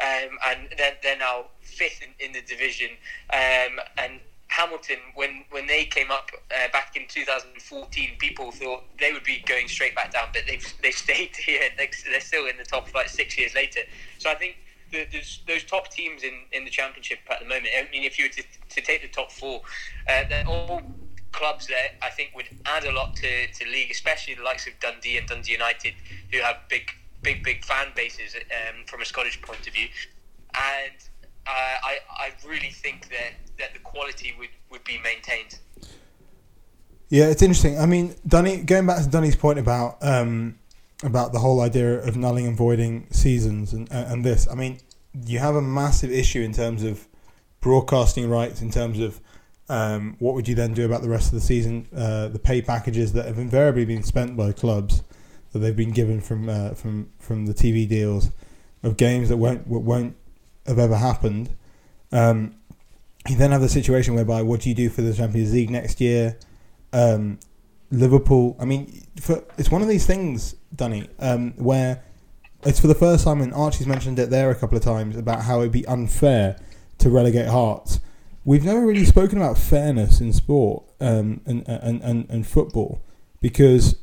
um, 0.00 0.38
and 0.46 0.68
they're, 0.76 0.96
they're 1.02 1.18
now 1.18 1.46
fifth 1.60 2.02
in, 2.02 2.26
in 2.26 2.32
the 2.32 2.42
division. 2.42 2.90
Um, 3.32 3.80
and 3.98 4.20
Hamilton, 4.48 4.98
when, 5.14 5.44
when 5.50 5.66
they 5.66 5.84
came 5.84 6.10
up 6.10 6.30
uh, 6.50 6.68
back 6.72 6.96
in 6.96 7.04
2014, 7.08 8.10
people 8.18 8.52
thought 8.52 8.84
they 8.98 9.12
would 9.12 9.24
be 9.24 9.42
going 9.46 9.68
straight 9.68 9.94
back 9.94 10.12
down, 10.12 10.28
but 10.32 10.42
they've, 10.46 10.74
they've 10.82 10.94
stayed 10.94 11.34
here. 11.36 11.62
They're 11.76 12.20
still 12.20 12.46
in 12.46 12.56
the 12.58 12.64
top 12.64 12.88
flight 12.88 13.08
six 13.08 13.38
years 13.38 13.54
later. 13.54 13.80
So 14.18 14.30
I 14.30 14.34
think 14.34 14.56
the, 15.04 15.38
those 15.46 15.64
top 15.64 15.88
teams 15.88 16.22
in, 16.22 16.34
in 16.52 16.64
the 16.64 16.70
championship 16.70 17.18
at 17.30 17.40
the 17.40 17.46
moment, 17.46 17.68
I 17.76 17.90
mean, 17.90 18.04
if 18.04 18.18
you 18.18 18.26
were 18.26 18.30
to, 18.30 18.42
to 18.70 18.80
take 18.80 19.02
the 19.02 19.08
top 19.08 19.30
four, 19.30 19.62
uh, 20.08 20.24
they're 20.28 20.46
all 20.46 20.82
clubs 21.32 21.66
that 21.66 21.96
I 22.02 22.10
think 22.10 22.32
would 22.34 22.48
add 22.64 22.84
a 22.84 22.92
lot 22.92 23.14
to, 23.16 23.46
to 23.46 23.70
league, 23.70 23.90
especially 23.90 24.34
the 24.34 24.42
likes 24.42 24.66
of 24.66 24.72
Dundee 24.80 25.18
and 25.18 25.26
Dundee 25.28 25.52
United, 25.52 25.94
who 26.32 26.40
have 26.40 26.56
big, 26.68 26.90
big, 27.22 27.44
big 27.44 27.64
fan 27.64 27.88
bases 27.94 28.34
um, 28.34 28.84
from 28.86 29.02
a 29.02 29.04
Scottish 29.04 29.40
point 29.42 29.66
of 29.66 29.74
view. 29.74 29.88
And 30.54 30.96
uh, 31.46 31.50
I, 31.50 31.98
I 32.10 32.32
really 32.46 32.70
think 32.70 33.08
that, 33.10 33.32
that 33.58 33.74
the 33.74 33.80
quality 33.80 34.34
would, 34.38 34.48
would 34.70 34.84
be 34.84 34.98
maintained. 35.04 35.58
Yeah, 37.08 37.26
it's 37.26 37.42
interesting. 37.42 37.78
I 37.78 37.86
mean, 37.86 38.14
Dunny, 38.26 38.62
going 38.62 38.86
back 38.86 39.02
to 39.02 39.08
Dunny's 39.08 39.36
point 39.36 39.58
about 39.58 39.98
um, 40.02 40.58
about 41.04 41.32
the 41.32 41.38
whole 41.38 41.60
idea 41.60 42.02
of 42.02 42.16
nulling 42.16 42.48
and 42.48 42.56
voiding 42.56 43.06
seasons 43.10 43.72
and 43.72 43.88
and 43.92 44.24
this. 44.24 44.48
I 44.50 44.54
mean, 44.54 44.80
you 45.24 45.38
have 45.38 45.54
a 45.54 45.62
massive 45.62 46.10
issue 46.10 46.42
in 46.42 46.52
terms 46.52 46.82
of 46.82 47.06
broadcasting 47.60 48.28
rights, 48.28 48.60
in 48.60 48.70
terms 48.70 48.98
of 49.00 49.20
um, 49.68 50.16
what 50.18 50.34
would 50.34 50.46
you 50.46 50.54
then 50.54 50.74
do 50.74 50.84
about 50.84 51.02
the 51.02 51.08
rest 51.08 51.28
of 51.28 51.34
the 51.34 51.40
season? 51.40 51.88
Uh, 51.94 52.28
the 52.28 52.38
pay 52.38 52.62
packages 52.62 53.12
that 53.14 53.26
have 53.26 53.38
invariably 53.38 53.84
been 53.84 54.02
spent 54.02 54.36
by 54.36 54.52
clubs 54.52 55.02
that 55.52 55.60
they've 55.60 55.76
been 55.76 55.92
given 55.92 56.20
from 56.20 56.48
uh, 56.48 56.70
from 56.70 57.10
from 57.18 57.46
the 57.46 57.54
TV 57.54 57.88
deals 57.88 58.30
of 58.82 58.96
games 58.96 59.28
that 59.28 59.36
won't 59.36 59.66
won't 59.66 60.16
have 60.66 60.78
ever 60.78 60.96
happened. 60.96 61.50
Um, 62.12 62.54
you 63.28 63.36
then 63.36 63.50
have 63.50 63.60
the 63.60 63.68
situation 63.68 64.14
whereby 64.14 64.42
what 64.42 64.60
do 64.60 64.68
you 64.68 64.74
do 64.74 64.88
for 64.88 65.02
the 65.02 65.12
Champions 65.12 65.52
League 65.52 65.70
next 65.70 66.00
year? 66.00 66.38
Um, 66.92 67.38
Liverpool. 67.90 68.56
I 68.60 68.64
mean, 68.64 69.02
for, 69.20 69.42
it's 69.58 69.70
one 69.70 69.82
of 69.82 69.88
these 69.88 70.06
things, 70.06 70.54
Danny, 70.74 71.08
um, 71.18 71.52
where 71.56 72.04
it's 72.64 72.80
for 72.80 72.86
the 72.86 72.94
first 72.94 73.24
time, 73.24 73.40
and 73.40 73.52
Archie's 73.52 73.86
mentioned 73.86 74.18
it 74.18 74.30
there 74.30 74.50
a 74.50 74.54
couple 74.54 74.76
of 74.76 74.84
times 74.84 75.16
about 75.16 75.42
how 75.42 75.60
it'd 75.60 75.72
be 75.72 75.86
unfair 75.86 76.58
to 76.98 77.10
relegate 77.10 77.48
Hearts. 77.48 78.00
We've 78.44 78.64
never 78.64 78.86
really 78.86 79.04
spoken 79.04 79.38
about 79.38 79.58
fairness 79.58 80.20
in 80.20 80.32
sport 80.32 80.84
um, 81.00 81.40
and, 81.46 81.66
and, 81.68 82.00
and, 82.02 82.30
and 82.30 82.46
football 82.46 83.02
because 83.40 83.96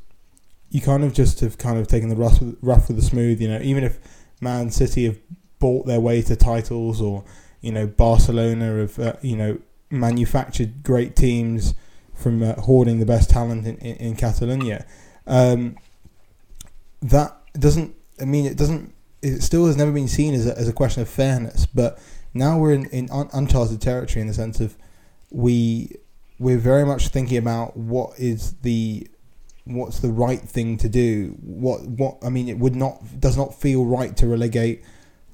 you 0.69 0.81
kind 0.81 1.03
of 1.03 1.13
just 1.13 1.39
have 1.39 1.57
kind 1.57 1.77
of 1.77 1.87
taken 1.87 2.09
the 2.09 2.15
rough, 2.15 2.39
rough 2.61 2.87
with 2.87 2.97
the 2.97 3.03
smooth. 3.03 3.39
You 3.39 3.47
know, 3.47 3.59
even 3.61 3.83
if 3.83 3.99
Man 4.41 4.69
City 4.69 5.05
have 5.05 5.17
bought 5.59 5.85
their 5.85 5.99
way 5.99 6.21
to 6.23 6.35
titles, 6.35 6.99
or 6.99 7.23
you 7.61 7.71
know, 7.71 7.87
Barcelona 7.87 8.79
have 8.79 8.99
uh, 8.99 9.13
you 9.21 9.37
know 9.37 9.59
manufactured 9.89 10.83
great 10.83 11.15
teams 11.15 11.75
from 12.13 12.41
uh, 12.41 12.53
hoarding 12.55 12.99
the 12.99 13.05
best 13.05 13.29
talent 13.29 13.67
in, 13.67 13.77
in, 13.77 13.95
in 13.97 14.15
Catalonia. 14.15 14.85
Um, 15.27 15.77
that 17.01 17.37
doesn't. 17.53 17.95
I 18.23 18.25
mean, 18.25 18.45
it 18.45 18.57
doesn't. 18.57 18.93
It 19.21 19.41
still 19.41 19.67
has 19.67 19.77
never 19.77 19.91
been 19.91 20.07
seen 20.07 20.33
as 20.33 20.47
a, 20.47 20.57
as 20.57 20.67
a 20.67 20.73
question 20.73 21.01
of 21.01 21.09
fairness. 21.09 21.65
But 21.65 21.99
now 22.33 22.57
we're 22.57 22.73
in, 22.73 22.85
in 22.87 23.09
un- 23.11 23.29
uncharted 23.33 23.81
territory 23.81 24.21
in 24.21 24.27
the 24.27 24.33
sense 24.33 24.59
of 24.59 24.75
we 25.29 25.97
we're 26.39 26.57
very 26.57 26.85
much 26.85 27.09
thinking 27.09 27.37
about 27.37 27.77
what 27.77 28.17
is 28.17 28.53
the 28.61 29.07
what's 29.65 29.99
the 29.99 30.11
right 30.11 30.41
thing 30.41 30.77
to 30.77 30.89
do. 30.89 31.37
What 31.41 31.81
what 31.83 32.17
I 32.23 32.29
mean, 32.29 32.49
it 32.49 32.57
would 32.57 32.75
not 32.75 33.19
does 33.19 33.37
not 33.37 33.53
feel 33.53 33.85
right 33.85 34.15
to 34.17 34.27
relegate 34.27 34.83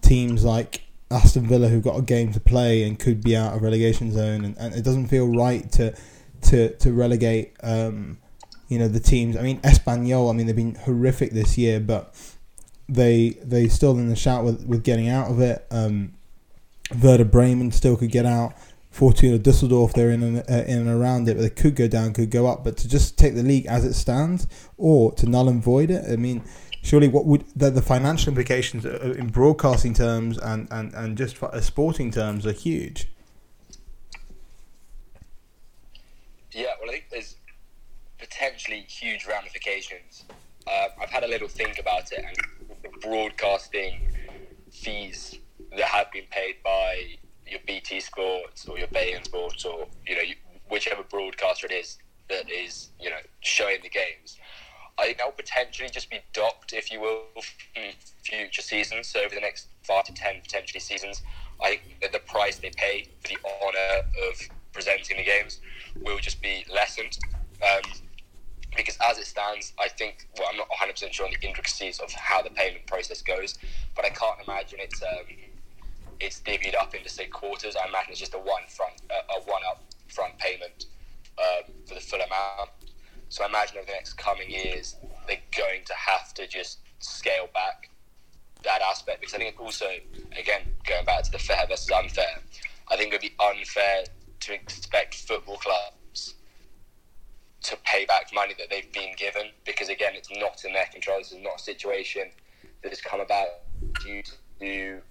teams 0.02 0.44
like 0.44 0.84
Aston 1.12 1.48
Villa 1.48 1.68
who've 1.68 1.84
got 1.84 1.98
a 1.98 2.02
game 2.02 2.32
to 2.34 2.40
play 2.40 2.84
and 2.84 3.00
could 3.00 3.24
be 3.24 3.36
out 3.36 3.56
of 3.56 3.62
relegation 3.62 4.12
zone, 4.12 4.44
and, 4.44 4.58
and 4.58 4.74
it 4.74 4.84
doesn't 4.84 5.08
feel 5.08 5.28
right 5.28 5.72
to 5.74 5.96
to 6.44 6.76
to 6.78 6.92
relegate. 6.92 7.56
Um, 7.64 8.18
you 8.68 8.78
know 8.78 8.88
the 8.88 9.00
teams. 9.00 9.36
I 9.36 9.42
mean, 9.42 9.60
Espanyol. 9.62 10.30
I 10.30 10.34
mean, 10.34 10.46
they've 10.46 10.56
been 10.56 10.76
horrific 10.76 11.32
this 11.32 11.58
year, 11.58 11.80
but 11.80 12.14
they 12.90 13.38
they 13.44 13.68
still 13.68 13.92
in 13.92 14.10
the 14.10 14.16
shout 14.16 14.44
with, 14.44 14.66
with 14.66 14.84
getting 14.84 15.08
out 15.08 15.30
of 15.30 15.40
it. 15.40 15.66
Um, 15.72 16.14
Werder 17.02 17.26
Bremen 17.26 17.72
still 17.72 17.96
could 17.96 18.12
get 18.12 18.26
out. 18.26 18.54
Fortuna 18.90 19.38
Dusseldorf, 19.38 19.94
they're 19.94 20.10
in 20.10 20.24
and, 20.24 20.38
uh, 20.40 20.64
in 20.66 20.80
and 20.80 20.90
around 20.90 21.30
it, 21.30 21.36
but 21.36 21.44
they 21.44 21.50
could 21.52 21.76
go 21.76 21.88
down, 21.88 22.12
could 22.12 22.32
go 22.32 22.48
up. 22.48 22.64
But 22.64 22.76
to 22.78 22.90
just 22.90 23.18
take 23.18 23.36
the 23.36 23.44
league 23.44 23.68
as 23.68 23.86
it 23.86 23.94
stands, 23.94 24.48
or 24.78 25.12
to 25.14 25.30
null 25.30 25.48
and 25.48 25.64
void 25.64 25.92
it, 25.92 26.04
I 26.12 26.16
mean, 26.16 26.44
surely 26.82 27.08
what 27.08 27.26
would 27.26 27.46
the, 27.56 27.70
the 27.70 27.84
financial 27.84 28.30
implications 28.30 28.86
in 28.86 29.28
broadcasting 29.28 29.94
terms 29.94 30.40
and, 30.40 30.68
and, 30.72 30.94
and 30.94 31.18
just 31.18 31.38
sporting 31.62 32.10
terms 32.10 32.48
are 32.48 32.52
huge. 32.52 33.08
Yeah, 36.52 36.66
well, 36.82 36.90
I 36.90 36.94
think 36.94 37.06
there's 37.12 37.36
potentially 38.18 38.86
huge 38.88 39.28
ramifications. 39.28 40.26
Uh, 40.66 40.88
I've 41.00 41.10
had 41.10 41.24
a 41.24 41.28
little 41.28 41.48
think 41.48 41.80
about 41.80 42.12
it, 42.12 42.26
and 42.28 42.59
broadcasting 43.02 44.12
fees 44.72 45.40
that 45.72 45.86
have 45.86 46.12
been 46.12 46.26
paid 46.30 46.56
by 46.64 47.18
your 47.46 47.60
BT 47.66 48.00
Sports 48.00 48.68
or 48.68 48.78
your 48.78 48.88
beIN 48.88 49.24
Sports 49.26 49.66
or 49.66 49.88
you 50.08 50.16
know 50.16 50.22
you, 50.22 50.36
whichever 50.70 51.04
broadcaster 51.04 51.66
it 51.68 51.72
is 51.72 51.98
that 52.30 52.50
is 52.50 52.90
you 53.00 53.10
know 53.10 53.18
showing 53.42 53.80
the 53.82 53.90
games. 53.90 54.38
I 54.98 55.06
think 55.06 55.18
that 55.20 55.28
will 55.28 55.32
potentially 55.32 55.90
just 55.90 56.10
be 56.10 56.20
docked, 56.34 56.74
if 56.74 56.92
you 56.92 57.00
will, 57.00 57.24
in 57.76 57.94
future 58.24 58.62
seasons. 58.62 59.08
So 59.08 59.22
over 59.22 59.34
the 59.34 59.40
next 59.40 59.68
five 59.84 60.04
to 60.06 60.14
ten 60.14 60.42
potentially 60.42 60.82
seasons, 60.82 61.22
I 61.62 61.70
think 61.70 62.02
that 62.02 62.12
the 62.12 62.20
price 62.20 62.58
they 62.58 62.72
pay 62.76 63.08
for 63.22 63.30
the 63.30 63.38
honour 63.46 64.04
of 64.30 64.42
presenting 64.74 65.18
the 65.18 65.24
games 65.24 65.62
will 66.02 66.20
just 66.20 66.42
be 66.42 66.66
lessened. 66.74 67.18
Um, 67.62 67.92
because 68.76 68.98
as 69.02 69.18
it 69.18 69.26
stands, 69.26 69.74
I 69.80 69.88
think, 69.88 70.28
well, 70.38 70.48
I'm 70.52 70.58
not 70.58 70.70
100% 70.70 71.12
sure 71.12 71.26
on 71.26 71.32
the 71.32 71.48
intricacies 71.48 72.00
of 72.00 72.12
how 72.12 72.42
the 72.42 72.50
payment 72.52 72.86
process 72.86 73.22
goes, 73.22 73.58
but 73.96 74.06
I 74.06 74.10
can't 74.10 74.40
imagine 74.48 74.80
it's 74.82 75.02
um, 75.02 75.26
it's 76.20 76.42
divvied 76.42 76.76
up 76.76 76.94
into 76.94 77.10
say 77.10 77.28
quarters. 77.28 77.76
I 77.76 77.88
imagine 77.88 78.12
it's 78.12 78.20
just 78.20 78.34
a 78.34 78.40
one 78.40 78.64
front 78.68 79.02
a 79.10 79.42
one 79.50 79.62
up 79.70 79.84
front 80.08 80.38
payment 80.38 80.86
um, 81.38 81.74
for 81.88 81.96
the 81.96 82.00
full 82.00 82.20
amount. 82.20 82.70
So 83.30 83.44
I 83.44 83.48
imagine 83.48 83.78
over 83.78 83.86
the 83.86 83.94
next 83.94 84.14
coming 84.14 84.50
years 84.50 84.96
they're 85.28 85.38
going 85.58 85.82
to 85.86 85.94
have 85.94 86.34
to 86.36 86.48
just 86.48 86.80
scale 87.00 87.48
back 87.54 87.90
that 88.64 88.82
aspect 88.82 89.22
because 89.22 89.34
I 89.34 89.38
think 89.38 89.60
also 89.60 89.88
again 90.38 90.62
going 90.86 91.06
back 91.06 91.24
to 91.24 91.32
the 91.32 91.40
fair 91.40 91.66
versus 91.68 91.90
unfair, 91.92 92.40
I 92.90 92.98
think 92.98 93.14
it 93.14 93.16
would 93.16 93.22
be 93.22 93.36
unfair 93.40 94.04
to 94.42 94.54
expect 94.54 95.16
football 95.16 95.58
clubs 95.58 95.96
to 97.62 97.78
pay 97.84 98.06
back 98.06 98.34
money 98.34 98.54
that 98.58 98.70
they've 98.70 98.92
been 98.94 99.14
given 99.18 99.50
because 99.66 99.90
again 99.90 100.14
it's 100.16 100.30
not 100.38 100.64
in 100.66 100.74
their 100.74 100.86
control. 100.86 101.18
This 101.18 101.32
is 101.32 101.42
not 101.42 101.56
a 101.58 101.60
situation 101.60 102.30
that 102.82 102.90
has 102.90 103.02
come 103.02 103.20
about 103.20 103.48
due 104.04 104.24
to 104.60 105.02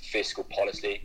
fiscal 0.00 0.44
policy 0.44 1.02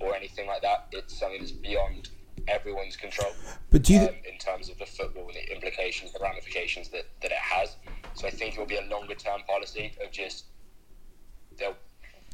or 0.00 0.14
anything 0.14 0.46
like 0.46 0.62
that. 0.62 0.88
It's 0.92 1.18
something 1.18 1.40
that's 1.40 1.52
beyond 1.52 2.10
everyone's 2.48 2.96
control. 2.96 3.30
But 3.70 3.82
do 3.82 3.94
you 3.94 4.00
um, 4.00 4.08
in 4.30 4.38
terms 4.38 4.68
of 4.68 4.78
the 4.78 4.86
football 4.86 5.26
and 5.26 5.34
the 5.34 5.52
implications, 5.52 6.12
the 6.12 6.18
ramifications 6.20 6.88
that, 6.90 7.06
that 7.22 7.30
it 7.30 7.38
has. 7.38 7.76
So 8.14 8.26
I 8.26 8.30
think 8.30 8.54
it 8.54 8.58
will 8.58 8.66
be 8.66 8.76
a 8.76 8.86
longer 8.86 9.14
term 9.14 9.40
policy 9.46 9.92
of 10.04 10.10
just 10.10 10.44
they'll 11.58 11.76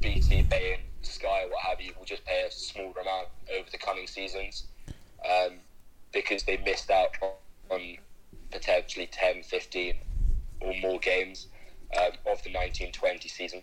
BT, 0.01 0.43
beIN, 0.45 0.79
Sky, 1.03 1.47
what 1.49 1.63
have 1.63 1.81
you, 1.81 1.93
will 1.97 2.05
just 2.05 2.25
pay 2.25 2.45
a 2.47 2.51
smaller 2.51 3.01
amount 3.01 3.29
over 3.57 3.71
the 3.71 3.79
coming 3.79 4.07
seasons 4.07 4.67
um, 5.25 5.53
because 6.13 6.43
they 6.43 6.57
missed 6.59 6.91
out 6.91 7.11
on, 7.23 7.31
on 7.73 7.97
potentially 8.50 9.09
10, 9.11 9.43
15 9.43 9.95
or 10.61 10.75
more 10.81 10.99
games 10.99 11.49
um, 11.97 12.12
of 12.26 12.43
the 12.43 12.52
1920 12.52 13.29
season. 13.29 13.62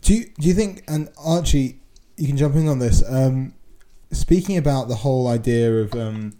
Do 0.00 0.14
you, 0.14 0.24
do 0.38 0.48
you 0.48 0.54
think, 0.54 0.82
and 0.88 1.10
Archie, 1.22 1.80
you 2.16 2.26
can 2.26 2.36
jump 2.36 2.56
in 2.56 2.68
on 2.68 2.78
this, 2.78 3.02
um, 3.08 3.54
speaking 4.10 4.56
about 4.56 4.88
the 4.88 4.96
whole 4.96 5.28
idea 5.28 5.72
of, 5.72 5.94
um, 5.94 6.32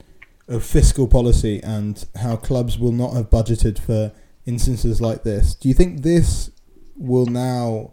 of 0.49 0.65
fiscal 0.65 1.07
policy 1.07 1.61
and 1.63 2.05
how 2.17 2.37
clubs 2.37 2.79
will 2.79 2.93
not 2.93 3.15
have 3.15 3.31
budgeted 3.31 3.79
for 3.79 4.13
instances 4.47 5.01
like 5.01 5.23
this, 5.23 5.55
do 5.55 5.69
you 5.69 5.75
think 5.75 6.03
this 6.03 6.51
will 6.97 7.27
now 7.27 7.93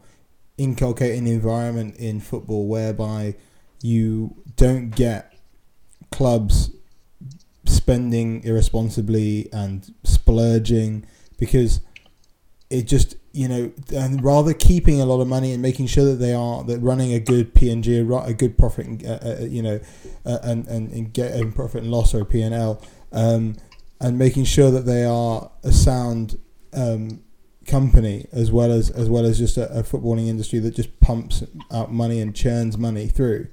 inculcate 0.57 1.17
an 1.17 1.27
environment 1.27 1.95
in 1.98 2.19
football 2.19 2.67
whereby 2.67 3.36
you 3.81 4.36
don't 4.55 4.89
get 4.89 5.33
clubs 6.12 6.71
spending 7.89 8.43
irresponsibly 8.43 9.50
and 9.51 9.96
splurging 10.03 11.03
because 11.39 11.81
it 12.69 12.84
just 12.84 13.15
you 13.31 13.48
know 13.48 13.72
and 13.96 14.24
rather 14.24 14.53
keeping 14.53 15.01
a 15.01 15.05
lot 15.05 15.19
of 15.19 15.27
money 15.27 15.53
and 15.53 15.60
making 15.60 15.88
sure 15.88 16.05
that 16.05 16.19
they 16.19 16.31
are 16.31 16.63
that 16.65 16.77
running 16.81 17.13
a 17.13 17.19
good 17.19 17.51
P&G 17.55 17.98
a 17.98 18.34
good 18.36 18.60
profit 18.60 19.03
uh, 19.03 19.17
uh, 19.25 19.38
you 19.41 19.63
know 19.63 19.79
uh, 20.24 20.38
and, 20.43 20.67
and 20.67 20.91
and 20.91 21.13
get 21.13 21.31
a 21.31 21.43
profit 21.48 21.81
and 21.81 21.89
loss 21.89 22.13
or 22.13 22.22
a 22.22 22.25
P&L 22.25 22.79
um, 23.12 23.55
and 24.00 24.19
making 24.19 24.43
sure 24.43 24.69
that 24.69 24.86
they 24.86 25.03
are 25.03 25.50
a 25.63 25.72
sound 25.72 26.38
um, 26.74 27.24
company 27.65 28.27
as 28.31 28.51
well 28.51 28.72
as 28.72 28.91
as 28.91 29.10
well 29.10 29.25
as 29.25 29.39
just 29.39 29.58
a, 29.58 29.67
a 29.79 29.81
footballing 29.81 30.27
industry 30.27 30.60
that 30.60 30.75
just 30.75 31.00
pumps 31.00 31.43
out 31.72 31.91
money 31.91 32.22
and 32.22 32.36
churns 32.36 32.77
money 32.77 33.08
through. 33.08 33.48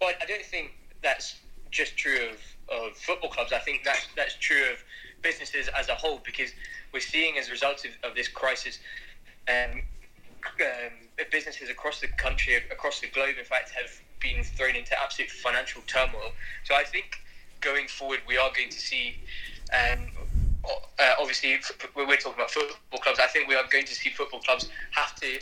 Well, 0.00 0.12
I 0.22 0.24
don't 0.26 0.44
think 0.44 0.74
that's 1.02 1.36
just 1.70 1.96
true 1.96 2.30
of, 2.30 2.76
of 2.76 2.96
football 2.96 3.30
clubs. 3.30 3.52
I 3.52 3.58
think 3.58 3.82
that's 3.84 4.08
that's 4.16 4.34
true 4.36 4.62
of 4.72 4.78
businesses 5.22 5.68
as 5.78 5.88
a 5.88 5.94
whole 5.94 6.20
because 6.24 6.50
we're 6.92 7.00
seeing 7.00 7.38
as 7.38 7.48
a 7.48 7.50
result 7.50 7.84
of, 7.84 8.10
of 8.10 8.16
this 8.16 8.28
crisis, 8.28 8.78
um, 9.48 9.82
um, 10.60 11.26
businesses 11.30 11.68
across 11.68 12.00
the 12.00 12.08
country, 12.08 12.56
across 12.70 13.00
the 13.00 13.08
globe, 13.08 13.36
in 13.38 13.44
fact, 13.44 13.70
have 13.70 13.90
been 14.20 14.42
thrown 14.42 14.74
into 14.74 15.00
absolute 15.00 15.30
financial 15.30 15.82
turmoil. 15.86 16.32
So 16.64 16.74
I 16.74 16.84
think 16.84 17.20
going 17.60 17.88
forward, 17.88 18.20
we 18.26 18.36
are 18.36 18.50
going 18.54 18.70
to 18.70 18.80
see. 18.80 19.16
Um, 19.72 20.08
uh, 20.64 21.14
obviously, 21.18 21.58
we're 21.96 22.16
talking 22.16 22.34
about 22.34 22.50
football 22.50 23.00
clubs. 23.00 23.18
I 23.18 23.26
think 23.28 23.48
we 23.48 23.54
are 23.54 23.64
going 23.70 23.86
to 23.86 23.94
see 23.94 24.10
football 24.10 24.40
clubs 24.40 24.68
have 24.90 25.14
to 25.16 25.38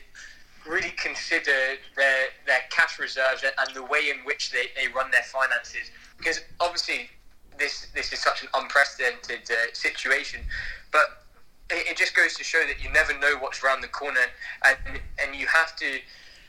really 0.69 0.91
consider 0.91 1.77
their 1.97 2.29
their 2.47 2.61
cash 2.71 2.99
reserves 2.99 3.43
and 3.43 3.75
the 3.75 3.83
way 3.83 4.11
in 4.11 4.25
which 4.25 4.53
they, 4.53 4.67
they 4.77 4.89
run 4.93 5.11
their 5.11 5.23
finances. 5.23 5.91
Because 6.17 6.41
obviously, 6.61 7.11
this 7.59 7.89
this 7.95 8.13
is 8.13 8.19
such 8.19 8.43
an 8.43 8.49
unprecedented 8.55 9.51
uh, 9.51 9.55
situation, 9.73 10.41
but 10.93 11.25
it, 11.71 11.91
it, 11.91 11.97
just 11.97 12.15
goes 12.15 12.35
to 12.35 12.45
show 12.45 12.63
that 12.67 12.83
you 12.83 12.91
never 12.93 13.19
know 13.19 13.37
what's 13.41 13.63
around 13.63 13.81
the 13.81 13.89
corner, 13.89 14.27
and 14.65 15.01
and 15.23 15.35
you 15.35 15.47
have 15.47 15.75
to 15.77 15.99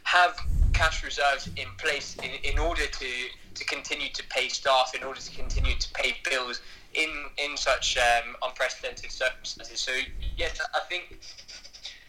have 0.03 0.39
cash 0.73 1.03
reserves 1.03 1.47
in 1.57 1.67
place 1.77 2.15
in, 2.23 2.31
in 2.43 2.59
order 2.59 2.85
to 2.85 3.09
to 3.55 3.65
continue 3.65 4.09
to 4.09 4.23
pay 4.29 4.47
staff, 4.49 4.93
in 4.95 5.03
order 5.03 5.19
to 5.19 5.31
continue 5.35 5.75
to 5.77 5.89
pay 5.93 6.15
bills 6.29 6.61
in 6.93 7.09
in 7.37 7.55
such 7.57 7.97
um, 7.97 8.35
unprecedented 8.43 9.11
circumstances. 9.11 9.79
So 9.79 9.91
yes, 10.37 10.59
I 10.73 10.79
think 10.89 11.19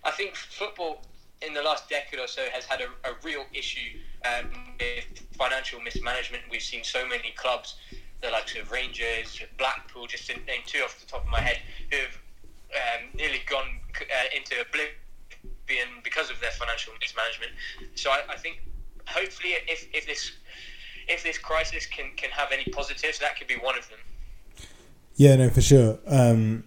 I 0.04 0.10
think 0.10 0.34
football 0.34 1.02
in 1.42 1.54
the 1.54 1.62
last 1.62 1.88
decade 1.88 2.20
or 2.20 2.26
so 2.26 2.42
has 2.52 2.64
had 2.64 2.80
a, 2.80 3.08
a 3.08 3.14
real 3.22 3.44
issue 3.52 3.98
um, 4.24 4.50
with 4.78 5.26
financial 5.36 5.80
mismanagement. 5.80 6.42
We've 6.50 6.62
seen 6.62 6.84
so 6.84 7.06
many 7.08 7.32
clubs, 7.36 7.76
the 8.20 8.30
likes 8.30 8.54
of 8.56 8.70
Rangers, 8.70 9.40
Blackpool, 9.58 10.06
just 10.06 10.26
to 10.28 10.34
name 10.34 10.62
two 10.66 10.80
off 10.80 10.98
the 11.00 11.06
top 11.06 11.24
of 11.24 11.30
my 11.30 11.40
head, 11.40 11.58
who 11.90 11.96
have 11.96 12.18
um, 12.74 13.08
nearly 13.14 13.40
gone 13.48 13.80
uh, 14.00 14.36
into 14.36 14.54
oblivion 14.60 15.88
because 16.04 16.30
of 16.30 16.40
their 16.40 16.50
financial 16.52 16.92
mismanagement. 17.00 17.52
So 17.94 18.10
I, 18.10 18.20
I, 18.28 18.36
think 18.36 18.60
hopefully 19.06 19.50
if, 19.66 19.88
if 19.94 20.06
this 20.06 20.32
if 21.08 21.22
this 21.22 21.38
crisis 21.38 21.86
can, 21.86 22.10
can 22.16 22.30
have 22.30 22.52
any 22.52 22.64
positives, 22.64 23.18
that 23.18 23.36
could 23.36 23.48
be 23.48 23.56
one 23.56 23.76
of 23.76 23.88
them. 23.88 23.98
Yeah, 25.16 25.36
no, 25.36 25.50
for 25.50 25.60
sure. 25.60 25.98
Um, 26.06 26.64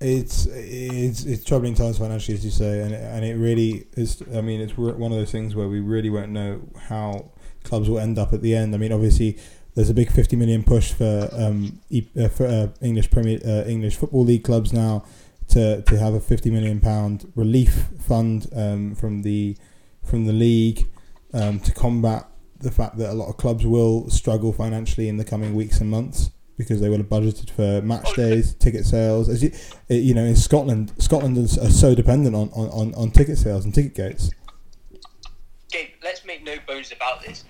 it's 0.00 0.46
it's 0.46 1.24
it's 1.24 1.44
troubling 1.44 1.74
times 1.74 1.98
financially, 1.98 2.36
as 2.36 2.44
you 2.44 2.50
say, 2.50 2.82
and 2.82 2.94
and 2.94 3.24
it 3.24 3.34
really 3.34 3.86
is. 3.96 4.22
I 4.34 4.40
mean, 4.40 4.60
it's 4.60 4.76
one 4.76 5.10
of 5.10 5.18
those 5.18 5.32
things 5.32 5.56
where 5.56 5.68
we 5.68 5.80
really 5.80 6.10
won't 6.10 6.30
know 6.30 6.60
how 6.88 7.32
clubs 7.64 7.88
will 7.88 7.98
end 7.98 8.18
up 8.18 8.32
at 8.32 8.40
the 8.40 8.54
end. 8.54 8.74
I 8.74 8.78
mean, 8.78 8.92
obviously, 8.92 9.38
there's 9.74 9.90
a 9.90 9.94
big 9.94 10.10
50 10.10 10.36
million 10.36 10.62
push 10.62 10.92
for 10.92 11.28
um 11.32 11.80
uh, 11.92 12.28
for 12.28 12.46
uh, 12.46 12.68
English 12.80 13.10
Premier 13.10 13.40
uh, 13.44 13.64
English 13.64 13.96
Football 13.96 14.24
League 14.24 14.44
clubs 14.44 14.72
now 14.72 15.04
to 15.48 15.82
to 15.82 15.98
have 15.98 16.14
a 16.14 16.20
50 16.20 16.50
million 16.50 16.80
pound 16.80 17.32
relief 17.34 17.86
fund 18.00 18.46
um, 18.54 18.94
from 18.94 19.22
the 19.22 19.56
from 20.04 20.26
the 20.26 20.32
league 20.32 20.86
um, 21.34 21.58
to 21.60 21.72
combat 21.72 22.26
the 22.60 22.70
fact 22.70 22.98
that 22.98 23.10
a 23.10 23.14
lot 23.14 23.28
of 23.28 23.36
clubs 23.36 23.66
will 23.66 24.08
struggle 24.10 24.52
financially 24.52 25.08
in 25.08 25.16
the 25.16 25.24
coming 25.24 25.54
weeks 25.54 25.80
and 25.80 25.90
months 25.90 26.30
because 26.58 26.80
they 26.80 26.88
will 26.88 26.98
have 26.98 27.08
budgeted 27.08 27.48
for 27.50 27.80
match 27.86 28.12
days, 28.14 28.52
ticket 28.54 28.84
sales. 28.84 29.28
As 29.28 29.42
you, 29.42 29.52
you 29.88 30.12
know, 30.12 30.24
in 30.24 30.36
Scotland, 30.36 30.92
Scotland 30.98 31.38
is, 31.38 31.56
are 31.56 31.70
so 31.70 31.94
dependent 31.94 32.34
on, 32.34 32.48
on, 32.50 32.92
on 32.94 33.10
ticket 33.12 33.38
sales 33.38 33.64
and 33.64 33.72
ticket 33.72 33.94
gates. 33.94 34.30
Gabe, 35.70 35.90
let's 36.02 36.24
make 36.24 36.42
no 36.44 36.56
bones 36.66 36.92
about 36.92 37.22
this. 37.22 37.44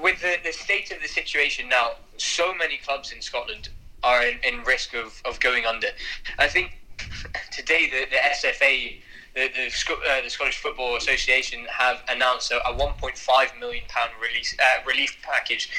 With 0.00 0.20
the, 0.22 0.36
the 0.42 0.52
state 0.52 0.90
of 0.90 1.02
the 1.02 1.08
situation 1.08 1.68
now, 1.68 1.92
so 2.16 2.54
many 2.54 2.78
clubs 2.78 3.12
in 3.12 3.20
Scotland 3.20 3.68
are 4.02 4.24
in, 4.24 4.38
in 4.44 4.64
risk 4.64 4.94
of, 4.94 5.20
of 5.26 5.38
going 5.40 5.66
under. 5.66 5.88
I 6.38 6.48
think 6.48 6.78
today 7.52 7.90
the, 7.90 8.06
the 8.10 8.16
SFA, 8.16 8.96
the, 9.34 9.48
the, 9.48 9.66
uh, 9.66 10.22
the 10.22 10.30
Scottish 10.30 10.56
Football 10.56 10.96
Association, 10.96 11.66
have 11.70 12.02
announced 12.08 12.50
a, 12.50 12.66
a 12.66 12.74
1.5 12.74 13.60
million 13.60 13.84
pound 13.88 14.10
release 14.22 14.56
uh, 14.58 14.82
relief 14.86 15.18
package 15.22 15.70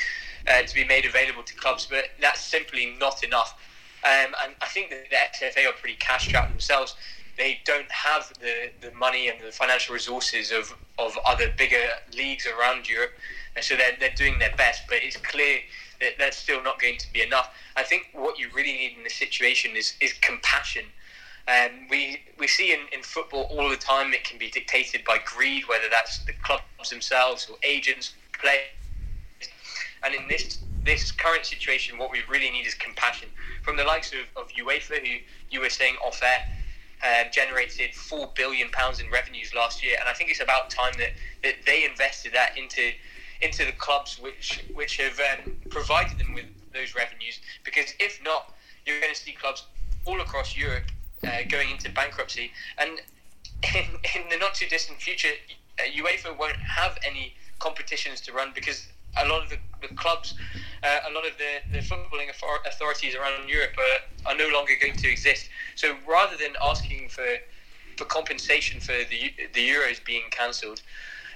uh, 0.47 0.61
to 0.63 0.75
be 0.75 0.85
made 0.85 1.05
available 1.05 1.43
to 1.43 1.55
clubs, 1.55 1.87
but 1.89 2.05
that's 2.19 2.41
simply 2.41 2.95
not 2.99 3.23
enough. 3.23 3.57
Um, 4.03 4.33
and 4.43 4.55
I 4.61 4.67
think 4.67 4.89
that 4.89 5.09
the 5.09 5.45
SFA 5.45 5.69
are 5.69 5.73
pretty 5.73 5.97
cash 5.97 6.27
strapped 6.27 6.51
themselves. 6.51 6.95
They 7.37 7.59
don't 7.65 7.89
have 7.91 8.33
the, 8.39 8.71
the 8.81 8.93
money 8.95 9.29
and 9.29 9.39
the 9.39 9.51
financial 9.51 9.93
resources 9.93 10.51
of, 10.51 10.75
of 10.97 11.17
other 11.25 11.53
bigger 11.57 11.87
leagues 12.15 12.47
around 12.47 12.89
Europe, 12.89 13.11
and 13.55 13.63
so 13.63 13.75
they're, 13.75 13.95
they're 13.99 14.15
doing 14.15 14.39
their 14.39 14.55
best. 14.55 14.83
But 14.87 14.99
it's 15.01 15.17
clear 15.17 15.59
that 15.99 16.13
that's 16.17 16.37
still 16.37 16.63
not 16.63 16.79
going 16.79 16.97
to 16.97 17.13
be 17.13 17.21
enough. 17.21 17.53
I 17.75 17.83
think 17.83 18.09
what 18.13 18.39
you 18.39 18.49
really 18.55 18.73
need 18.73 18.97
in 18.97 19.03
this 19.03 19.15
situation 19.15 19.75
is, 19.75 19.93
is 20.01 20.13
compassion. 20.13 20.85
Um, 21.47 21.87
we 21.89 22.21
we 22.37 22.47
see 22.47 22.71
in, 22.71 22.81
in 22.91 23.01
football 23.01 23.43
all 23.51 23.69
the 23.69 23.75
time 23.75 24.13
it 24.13 24.23
can 24.23 24.37
be 24.37 24.49
dictated 24.49 25.03
by 25.03 25.17
greed, 25.25 25.67
whether 25.67 25.89
that's 25.89 26.19
the 26.25 26.33
clubs 26.43 26.89
themselves 26.89 27.49
or 27.49 27.57
agents, 27.63 28.13
players 28.39 28.67
and 30.03 30.13
in 30.15 30.27
this 30.27 30.59
this 30.83 31.11
current 31.11 31.45
situation, 31.45 31.97
what 31.97 32.11
we 32.11 32.19
really 32.27 32.49
need 32.49 32.65
is 32.65 32.73
compassion 32.73 33.29
from 33.61 33.77
the 33.77 33.83
likes 33.83 34.11
of, 34.13 34.41
of 34.41 34.49
UEFA, 34.49 34.99
who 34.99 35.17
you 35.51 35.61
were 35.61 35.69
saying 35.69 35.95
off 36.05 36.21
air. 36.23 36.45
Uh, 37.03 37.27
generated 37.31 37.95
four 37.95 38.31
billion 38.35 38.69
pounds 38.69 38.99
in 38.99 39.09
revenues 39.09 39.55
last 39.55 39.83
year, 39.83 39.97
and 39.99 40.07
I 40.07 40.13
think 40.13 40.29
it's 40.29 40.39
about 40.39 40.69
time 40.69 40.93
that, 40.99 41.09
that 41.41 41.55
they 41.65 41.83
invested 41.83 42.31
that 42.33 42.55
into 42.55 42.91
into 43.41 43.65
the 43.65 43.71
clubs 43.71 44.19
which 44.19 44.63
which 44.75 44.97
have 44.97 45.19
um, 45.19 45.55
provided 45.71 46.19
them 46.19 46.35
with 46.35 46.45
those 46.73 46.93
revenues. 46.93 47.39
Because 47.63 47.95
if 47.99 48.23
not, 48.23 48.53
you're 48.85 48.99
going 48.99 49.13
to 49.13 49.19
see 49.19 49.31
clubs 49.31 49.65
all 50.05 50.21
across 50.21 50.55
Europe 50.55 50.83
uh, 51.25 51.39
going 51.49 51.71
into 51.71 51.89
bankruptcy, 51.91 52.51
and 52.77 53.01
in, 53.75 53.85
in 54.15 54.29
the 54.29 54.37
not 54.37 54.53
too 54.53 54.67
distant 54.67 54.99
future, 55.01 55.33
uh, 55.79 55.83
UEFA 55.83 56.37
won't 56.37 56.57
have 56.57 56.97
any 57.03 57.33
competitions 57.59 58.21
to 58.21 58.33
run 58.33 58.51
because 58.53 58.87
a 59.17 59.27
lot 59.27 59.43
of 59.43 59.49
the, 59.49 59.57
the 59.81 59.93
clubs, 59.95 60.35
uh, 60.83 61.09
a 61.09 61.11
lot 61.13 61.25
of 61.25 61.33
the, 61.37 61.73
the 61.73 61.79
footballing 61.79 62.29
authorities 62.65 63.15
around 63.15 63.47
Europe 63.49 63.75
are, 63.77 64.31
are 64.31 64.37
no 64.37 64.47
longer 64.53 64.73
going 64.79 64.95
to 64.97 65.09
exist. 65.09 65.49
So 65.75 65.95
rather 66.07 66.37
than 66.37 66.53
asking 66.61 67.09
for 67.09 67.25
for 67.97 68.05
compensation 68.05 68.79
for 68.79 68.93
the 68.93 69.33
the 69.53 69.69
Euros 69.69 70.03
being 70.05 70.23
cancelled, 70.31 70.81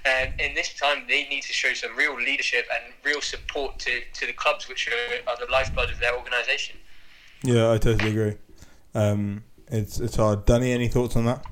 um, 0.06 0.32
in 0.38 0.54
this 0.54 0.74
time 0.74 1.04
they 1.08 1.24
need 1.28 1.42
to 1.42 1.52
show 1.52 1.74
some 1.74 1.94
real 1.96 2.16
leadership 2.16 2.66
and 2.74 2.94
real 3.04 3.20
support 3.20 3.78
to, 3.80 4.00
to 4.14 4.26
the 4.26 4.32
clubs, 4.32 4.68
which 4.68 4.88
are, 4.88 5.30
are 5.30 5.36
the 5.44 5.50
lifeblood 5.50 5.90
of 5.90 5.98
their 6.00 6.16
organisation. 6.16 6.76
Yeah, 7.42 7.72
I 7.72 7.78
totally 7.78 8.10
agree. 8.10 8.36
Um, 8.94 9.44
it's 9.68 10.00
it's 10.00 10.16
hard. 10.16 10.44
Danny, 10.46 10.72
any 10.72 10.88
thoughts 10.88 11.16
on 11.16 11.26
that? 11.26 11.44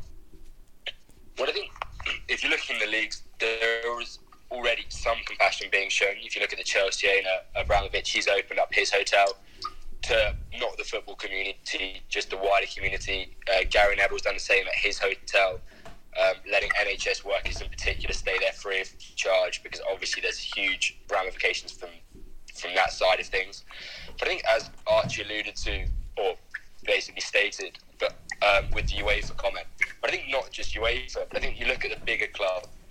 Well, 1.38 1.48
I 1.48 1.52
think 1.52 1.70
if 2.28 2.42
you 2.42 2.50
look 2.50 2.70
in 2.70 2.78
the 2.78 2.86
leagues, 2.86 3.22
there 3.22 3.22
is 3.22 3.24
already 4.74 4.86
some 4.90 5.16
compassion 5.24 5.68
being 5.70 5.88
shown. 5.88 6.14
If 6.22 6.34
you 6.34 6.40
look 6.42 6.52
at 6.52 6.58
the 6.58 6.64
Chelsea 6.64 7.08
owner, 7.08 7.64
Abramovich, 7.64 8.10
he's 8.10 8.28
opened 8.28 8.58
up 8.58 8.72
his 8.72 8.90
hotel 8.90 9.36
to 10.02 10.34
not 10.58 10.76
the 10.76 10.84
football 10.84 11.14
community, 11.14 12.02
just 12.08 12.30
the 12.30 12.36
wider 12.36 12.66
community. 12.74 13.36
Uh, 13.48 13.64
Gary 13.70 13.96
Neville's 13.96 14.22
done 14.22 14.34
the 14.34 14.40
same 14.40 14.66
at 14.66 14.74
his 14.74 14.98
hotel, 14.98 15.60
um, 16.20 16.34
letting 16.50 16.70
NHS 16.70 17.24
workers 17.24 17.60
in 17.60 17.68
particular 17.68 18.12
stay 18.12 18.36
there 18.40 18.52
free 18.52 18.80
of 18.80 18.98
charge 19.16 19.62
because 19.62 19.80
obviously 19.90 20.20
there's 20.20 20.38
huge 20.38 20.98
ramifications 21.10 21.72
from 21.72 21.90
from 22.54 22.72
that 22.76 22.92
side 22.92 23.18
of 23.18 23.26
things. 23.26 23.64
But 24.18 24.28
I 24.28 24.30
think, 24.30 24.42
as 24.48 24.70
Archie 24.86 25.22
alluded 25.22 25.56
to, 25.56 25.86
or 26.16 26.34
basically 26.84 27.20
stated, 27.20 27.78
but 27.98 28.14
um, 28.42 28.70
with 28.72 28.86
the 28.86 29.02
UEFA 29.02 29.36
comment, 29.36 29.66
but 30.00 30.10
I 30.10 30.12
think 30.12 30.30
not 30.30 30.52
just 30.52 30.72
UEFA, 30.74 31.24
but 31.28 31.36
I 31.36 31.40
think 31.40 31.58
you 31.58 31.66
look 31.66 31.84
at 31.84 31.90
the 31.90 32.04
bigger 32.06 32.28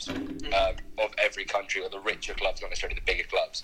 clubs 0.07 0.31
um, 0.53 1.05
of 1.05 1.11
every 1.23 1.45
country, 1.45 1.81
or 1.83 1.89
the 1.89 1.99
richer 1.99 2.33
clubs, 2.33 2.61
not 2.61 2.69
necessarily 2.71 2.95
the 2.95 3.11
bigger 3.11 3.27
clubs. 3.29 3.63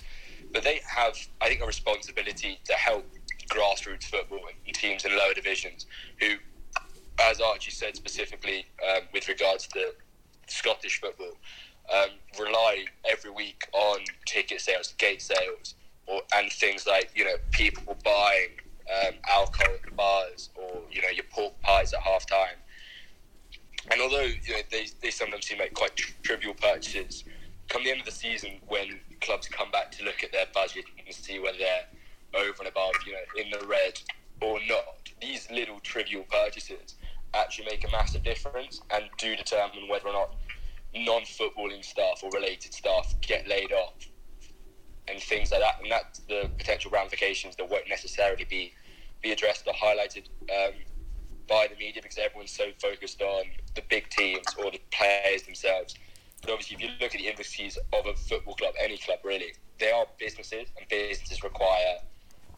But 0.54 0.64
they 0.64 0.80
have, 0.96 1.16
I 1.42 1.48
think, 1.48 1.62
a 1.62 1.66
responsibility 1.66 2.60
to 2.64 2.74
help 2.74 3.06
grassroots 3.52 4.04
football 4.04 4.40
and 4.66 4.74
teams 4.74 5.04
in 5.04 5.12
lower 5.16 5.34
divisions 5.34 5.86
who, 6.20 6.36
as 7.22 7.40
Archie 7.40 7.70
said 7.70 7.96
specifically 7.96 8.66
um, 8.88 9.02
with 9.12 9.28
regards 9.28 9.68
to 9.68 9.92
Scottish 10.48 11.00
football, 11.00 11.32
um, 11.94 12.10
rely 12.38 12.86
every 13.10 13.30
week 13.30 13.66
on 13.72 14.00
ticket 14.26 14.60
sales, 14.60 14.94
gate 14.98 15.22
sales, 15.22 15.74
or 16.06 16.22
and 16.34 16.50
things 16.52 16.86
like 16.86 17.10
you 17.14 17.24
know 17.24 17.36
people 17.52 17.96
buying 18.04 18.50
um, 18.90 19.14
alcohol 19.30 19.74
at 19.74 19.84
the 19.84 19.92
bars 19.96 20.50
or 20.56 20.82
you 20.90 21.02
know 21.02 21.08
your 21.10 21.24
pork 21.34 21.54
pies 21.62 21.92
at 21.92 22.00
half 22.02 22.26
time 22.26 22.56
and 23.92 24.00
although 24.02 24.22
you 24.22 24.54
know, 24.54 24.60
they, 24.70 24.86
they 25.02 25.10
sometimes 25.10 25.46
seem 25.46 25.58
like 25.58 25.74
quite 25.74 25.96
trivial 26.24 26.54
purchases, 26.54 27.24
come 27.68 27.84
the 27.84 27.90
end 27.90 28.00
of 28.00 28.06
the 28.06 28.12
season 28.12 28.60
when 28.68 29.00
clubs 29.22 29.48
come 29.48 29.70
back 29.70 29.90
to 29.92 30.04
look 30.04 30.24
at 30.24 30.32
their 30.32 30.46
budget 30.54 30.86
and 31.06 31.14
see 31.14 31.38
whether 31.40 31.58
they're 31.58 32.40
over 32.42 32.56
and 32.60 32.68
above, 32.68 32.94
you 33.06 33.12
know, 33.12 33.42
in 33.42 33.50
the 33.50 33.66
red 33.66 33.94
or 34.42 34.58
not, 34.68 34.84
these 35.20 35.50
little 35.50 35.80
trivial 35.80 36.24
purchases 36.30 36.96
actually 37.34 37.66
make 37.66 37.84
a 37.84 37.92
massive 37.92 38.22
difference 38.24 38.80
and 38.92 39.04
do 39.18 39.36
determine 39.36 39.88
whether 39.88 40.08
or 40.08 40.12
not 40.14 40.30
non-footballing 40.94 41.84
staff 41.84 42.20
or 42.22 42.30
related 42.32 42.74
staff 42.74 43.14
get 43.22 43.48
laid 43.48 43.72
off 43.72 43.94
and 45.08 45.20
things 45.22 45.52
like 45.52 45.60
that. 45.62 45.74
And 45.82 45.92
that's 45.92 46.20
the 46.28 46.50
potential 46.58 46.92
ramifications 46.92 47.56
that 47.56 47.70
won't 47.70 47.88
necessarily 47.88 48.46
be 48.50 48.74
be 49.22 49.32
addressed 49.32 49.66
or 49.66 49.74
highlighted 49.74 50.26
um, 50.54 50.74
by 51.50 51.66
the 51.66 51.76
media 51.76 52.00
because 52.00 52.16
everyone's 52.16 52.52
so 52.52 52.66
focused 52.80 53.20
on 53.20 53.42
the 53.74 53.82
big 53.90 54.08
teams 54.08 54.46
or 54.56 54.70
the 54.70 54.80
players 54.92 55.42
themselves. 55.42 55.96
But 56.40 56.52
obviously, 56.52 56.76
if 56.76 56.82
you 56.82 56.88
look 57.00 57.14
at 57.14 57.20
the 57.20 57.26
intricacies 57.26 57.76
of 57.92 58.06
a 58.06 58.14
football 58.14 58.54
club, 58.54 58.74
any 58.82 58.96
club 58.96 59.18
really, 59.24 59.52
they 59.78 59.90
are 59.90 60.06
businesses, 60.18 60.68
and 60.78 60.88
businesses 60.88 61.42
require 61.42 61.98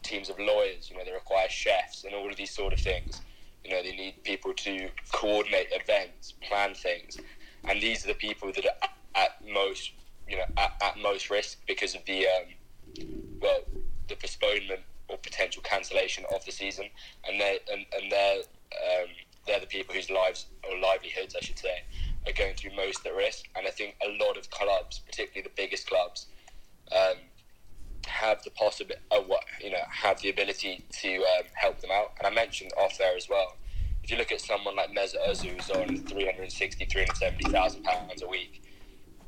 teams 0.03 0.29
of 0.29 0.37
lawyers. 0.39 0.89
You 0.89 0.97
know, 0.97 1.03
they 1.03 1.11
require 1.11 1.49
chefs 1.49 2.03
and 2.03 2.13
all 2.13 2.29
of 2.29 2.37
these 2.37 2.51
sort 2.51 2.71
of 2.71 2.79
things. 2.79 3.21
You 3.65 3.71
know, 3.71 3.81
they 3.81 3.95
need 3.95 4.23
people 4.23 4.53
to 4.53 4.89
coordinate 5.11 5.67
events, 5.71 6.33
plan 6.47 6.75
things, 6.75 7.17
and 7.65 7.81
these 7.81 8.05
are 8.05 8.09
the 8.09 8.13
people 8.13 8.51
that 8.53 8.65
are 8.65 8.89
at 9.15 9.29
most, 9.51 9.91
you 10.29 10.37
know, 10.37 10.45
at, 10.57 10.73
at 10.81 10.97
most 10.99 11.29
risk 11.29 11.59
because 11.67 11.95
of 11.95 12.05
the 12.05 12.27
um, 12.27 13.05
well, 13.41 13.61
the 14.07 14.15
postponement 14.15 14.81
or 15.07 15.17
potential 15.17 15.61
cancellation 15.63 16.25
of 16.33 16.45
the 16.45 16.51
season, 16.51 16.85
and 17.27 17.39
they 17.39 17.59
and, 17.71 17.85
and 17.93 18.11
they're 18.11 18.43
um, 18.81 19.09
they're 19.45 19.59
the 19.59 19.67
people 19.67 19.93
whose 19.93 20.09
lives 20.09 20.47
or 20.69 20.77
livelihoods, 20.79 21.35
I 21.35 21.41
should 21.41 21.59
say, 21.59 21.83
are 22.25 22.33
going 22.33 22.55
through 22.55 22.75
most 22.75 23.05
at 23.05 23.15
risk. 23.15 23.45
And 23.55 23.67
I 23.67 23.71
think 23.71 23.95
a 24.05 24.25
lot 24.25 24.37
of 24.37 24.49
clubs, 24.49 24.99
particularly 25.05 25.41
the 25.41 25.61
biggest 25.61 25.87
clubs, 25.87 26.27
um, 26.91 27.17
have 28.05 28.43
the 28.43 28.51
possible, 28.51 28.95
uh, 29.11 29.21
you 29.61 29.71
know, 29.71 29.83
have 29.89 30.21
the 30.21 30.29
ability 30.29 30.83
to 31.01 31.15
um, 31.17 31.45
help 31.53 31.79
them 31.81 31.91
out. 31.91 32.13
And 32.17 32.27
I 32.27 32.29
mentioned 32.29 32.71
off 32.77 32.97
there 32.97 33.15
as 33.15 33.29
well. 33.29 33.55
If 34.03 34.11
you 34.11 34.17
look 34.17 34.31
at 34.31 34.41
someone 34.41 34.75
like 34.75 34.89
Mesut 34.89 35.25
Ozil, 35.27 35.55
who's 35.55 35.69
on 35.69 35.97
360, 36.05 36.85
370,000 36.85 37.83
pounds 37.83 38.21
a 38.21 38.27
week, 38.27 38.61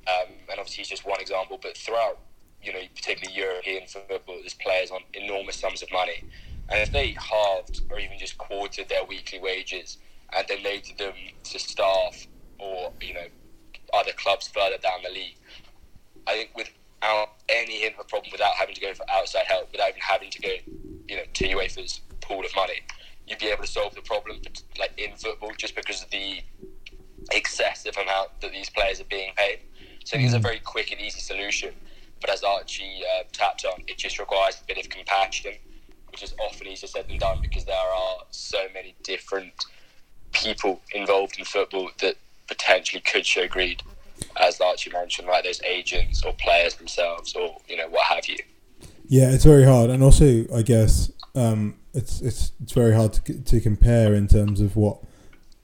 um, 0.08 0.34
and 0.50 0.60
obviously 0.60 0.78
he's 0.78 0.90
just 0.90 1.06
one 1.06 1.20
example, 1.22 1.58
but 1.62 1.78
throughout, 1.78 2.20
you 2.62 2.74
know, 2.74 2.80
particularly 2.94 3.38
European 3.38 3.88
football, 3.88 4.38
there's 4.40 4.54
players 4.54 4.92
on 4.92 5.00
enormous 5.14 5.56
sums 5.56 5.82
of 5.82 5.92
money, 5.92 6.24
and 6.69 6.80
if 6.80 6.91
they 6.91 7.15
halved 7.19 7.82
or 7.89 7.99
even 7.99 8.17
just 8.17 8.38
quartered 8.38 8.89
their 8.89 9.06
weekly 9.06 9.39
wages 9.39 9.97
and 10.36 10.47
donated 10.47 10.97
them 10.97 11.13
to 11.43 11.60
staff 11.60 12.28
or 12.60 12.91
you 13.01 13.13
know 13.13 13.28
other 13.93 14.12
clubs 14.17 14.47
further 14.47 14.78
down 14.82 14.99
the 15.04 15.10
league, 15.10 15.38
I 16.28 16.34
think 16.34 16.51
without 16.56 17.30
any 17.49 17.82
hint 17.82 17.93
of 17.95 18.01
a 18.01 18.04
problem, 18.04 18.32
without 18.32 18.54
having 18.58 18.75
to 18.75 18.82
go 18.82 18.93
for 18.93 19.06
outside 19.12 19.45
help, 19.47 19.71
without 19.71 19.89
even 19.89 20.01
having 20.01 20.30
to 20.32 20.39
go, 20.39 20.49
you 21.08 21.17
know, 21.17 21.23
to 21.34 21.47
UEFA's 21.47 22.01
pool 22.21 22.43
of 22.43 22.56
money, 22.56 22.82
you'd 23.28 23.39
be 23.39 23.47
able 23.47 23.63
to 23.63 23.69
solve 23.69 23.93
the 23.95 24.01
problem, 24.01 24.41
like 24.80 24.91
in 24.97 25.15
football, 25.15 25.51
just 25.58 25.75
because 25.75 26.01
of 26.01 26.10
the 26.10 26.41
excessive 27.32 27.95
amount 27.97 28.30
that 28.41 28.51
these 28.51 28.69
players 28.69 28.99
are 28.99 29.06
being 29.06 29.34
paid. 29.36 29.60
So 30.04 30.17
it's 30.17 30.34
a 30.34 30.39
very 30.39 30.60
quick 30.60 30.91
and 30.91 31.01
easy 31.01 31.19
solution. 31.19 31.73
But 32.21 32.30
as 32.30 32.43
Archie 32.43 33.01
uh, 33.04 33.23
tapped 33.34 33.65
on, 33.65 33.84
it 33.88 33.97
just 33.97 34.19
requires 34.19 34.62
a 34.62 34.65
bit 34.65 34.78
of 34.78 34.89
compassion, 34.89 35.54
which 36.15 36.23
is 36.23 36.34
often 36.39 36.65
easier 36.65 36.88
said 36.88 37.06
than 37.10 37.17
done 37.17 37.39
because 37.41 37.65
there 37.65 37.75
are 37.75 38.19
so 38.32 38.67
many 38.73 38.95
different 39.04 39.51
people 40.32 40.80
involved 40.93 41.38
in 41.38 41.43
football 41.43 41.89
that 41.99 42.15
potentially 42.47 43.01
could 43.01 43.25
show 43.25 43.49
greed, 43.49 43.84
as 44.39 44.62
Archie 44.62 44.91
mentioned, 44.91 45.28
like 45.28 45.43
those 45.43 45.62
agents 45.63 46.23
or 46.23 46.32
players 46.39 46.75
themselves, 46.75 47.36
or 47.36 47.58
you 47.67 47.75
know 47.75 47.89
what 47.89 48.06
have 48.06 48.30
you. 48.30 48.38
Yeah, 49.10 49.32
it's 49.32 49.43
very 49.43 49.65
hard, 49.65 49.89
and 49.89 50.01
also 50.01 50.45
I 50.56 50.62
guess 50.62 51.12
um, 51.36 51.75
it's 51.93 52.21
it's 52.21 52.54
it's 52.63 52.71
very 52.71 52.95
hard 52.95 53.12
to 53.12 53.34
to 53.34 53.60
compare 53.60 54.13
in 54.13 54.30
terms 54.30 54.62
of 54.62 54.78
what 54.78 54.99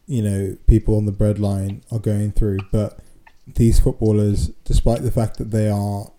you 0.06 0.22
know 0.22 0.58
people 0.68 0.98
on 0.98 1.06
the 1.06 1.14
breadline 1.14 1.82
are 1.94 2.00
going 2.00 2.34
through. 2.34 2.60
But 2.74 3.00
these 3.48 3.80
footballers, 3.80 4.50
despite 4.66 5.04
the 5.04 5.12
fact 5.12 5.38
that 5.38 5.52
they 5.52 5.70
are 5.70 6.12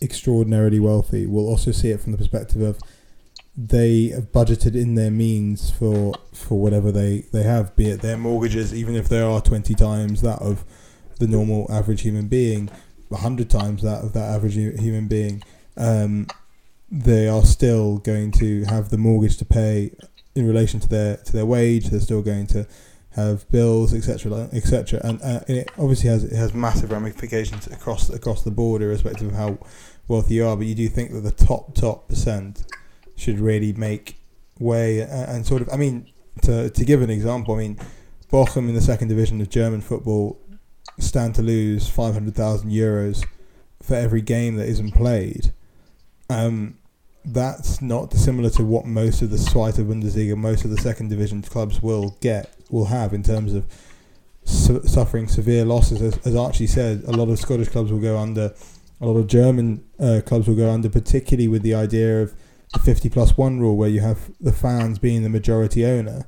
extraordinarily 0.00 0.78
wealthy, 0.78 1.26
will 1.26 1.48
also 1.48 1.72
see 1.72 1.90
it 1.90 2.00
from 2.00 2.12
the 2.12 2.18
perspective 2.18 2.62
of 2.62 2.78
they 3.68 4.08
have 4.08 4.32
budgeted 4.32 4.74
in 4.74 4.94
their 4.94 5.10
means 5.10 5.70
for 5.70 6.14
for 6.32 6.58
whatever 6.58 6.90
they 6.90 7.24
they 7.32 7.42
have, 7.42 7.76
be 7.76 7.90
it 7.90 8.00
their 8.00 8.16
mortgages, 8.16 8.72
even 8.72 8.94
if 8.94 9.08
they 9.08 9.20
are 9.20 9.40
twenty 9.40 9.74
times 9.74 10.22
that 10.22 10.40
of 10.40 10.64
the 11.18 11.26
normal 11.26 11.70
average 11.70 12.02
human 12.02 12.26
being, 12.26 12.70
hundred 13.12 13.50
times 13.50 13.82
that 13.82 14.02
of 14.02 14.12
that 14.14 14.30
average 14.34 14.54
human 14.54 15.08
being. 15.08 15.42
Um, 15.76 16.26
they 16.90 17.28
are 17.28 17.44
still 17.44 17.98
going 17.98 18.32
to 18.32 18.64
have 18.64 18.88
the 18.88 18.98
mortgage 18.98 19.36
to 19.38 19.44
pay 19.44 19.92
in 20.34 20.46
relation 20.46 20.80
to 20.80 20.88
their 20.88 21.16
to 21.18 21.32
their 21.32 21.46
wage. 21.46 21.90
They're 21.90 22.00
still 22.00 22.22
going 22.22 22.46
to 22.48 22.66
have 23.10 23.48
bills, 23.50 23.92
etc., 23.92 24.48
etc. 24.52 25.00
And, 25.02 25.20
uh, 25.20 25.40
and 25.48 25.58
it 25.58 25.70
obviously 25.76 26.08
has 26.08 26.24
it 26.24 26.36
has 26.36 26.54
massive 26.54 26.92
ramifications 26.92 27.66
across 27.66 28.08
across 28.08 28.42
the 28.42 28.50
board, 28.50 28.80
irrespective 28.80 29.28
of 29.28 29.34
how 29.34 29.58
wealthy 30.08 30.34
you 30.34 30.46
are. 30.46 30.56
But 30.56 30.66
you 30.66 30.74
do 30.74 30.88
think 30.88 31.12
that 31.12 31.20
the 31.20 31.32
top 31.32 31.74
top 31.74 32.08
percent 32.08 32.64
should 33.20 33.38
really 33.38 33.72
make 33.72 34.16
way 34.58 35.00
and, 35.00 35.30
and 35.30 35.46
sort 35.46 35.62
of. 35.62 35.68
I 35.72 35.76
mean, 35.76 36.10
to 36.42 36.70
to 36.70 36.84
give 36.84 37.02
an 37.02 37.10
example, 37.10 37.54
I 37.54 37.58
mean, 37.58 37.78
Bochum 38.32 38.68
in 38.68 38.74
the 38.74 38.80
second 38.80 39.08
division 39.08 39.40
of 39.40 39.48
German 39.48 39.80
football 39.80 40.38
stand 40.98 41.34
to 41.36 41.42
lose 41.42 41.88
five 41.88 42.14
hundred 42.14 42.34
thousand 42.34 42.70
euros 42.70 43.24
for 43.82 43.94
every 43.94 44.22
game 44.22 44.56
that 44.56 44.68
isn't 44.68 44.92
played. 44.92 45.52
Um, 46.28 46.78
that's 47.24 47.82
not 47.82 48.10
dissimilar 48.10 48.50
to 48.50 48.64
what 48.64 48.86
most 48.86 49.22
of 49.22 49.30
the 49.30 49.36
Zweite 49.36 49.84
Bundesliga, 49.84 50.36
most 50.36 50.64
of 50.64 50.70
the 50.70 50.78
second 50.78 51.08
division 51.08 51.42
clubs 51.42 51.82
will 51.82 52.16
get, 52.20 52.54
will 52.70 52.86
have 52.86 53.12
in 53.12 53.22
terms 53.22 53.52
of 53.52 53.66
su- 54.44 54.82
suffering 54.86 55.28
severe 55.28 55.64
losses. 55.64 56.00
As, 56.00 56.18
as, 56.26 56.34
Archie 56.34 56.66
said, 56.66 57.02
a 57.06 57.12
lot 57.12 57.28
of 57.28 57.38
Scottish 57.38 57.68
clubs 57.68 57.92
will 57.92 58.00
go 58.00 58.16
under, 58.16 58.54
a 59.00 59.06
lot 59.06 59.18
of 59.18 59.26
German 59.26 59.84
uh, 59.98 60.20
clubs 60.24 60.48
will 60.48 60.54
go 60.54 60.70
under, 60.70 60.88
particularly 60.88 61.48
with 61.48 61.62
the 61.62 61.74
idea 61.74 62.22
of 62.22 62.34
the 62.72 62.78
50 62.78 63.08
plus 63.10 63.36
1 63.36 63.58
rule 63.58 63.76
where 63.76 63.88
you 63.88 64.00
have 64.00 64.30
the 64.40 64.52
fans 64.52 64.98
being 64.98 65.22
the 65.22 65.28
majority 65.28 65.84
owner. 65.84 66.26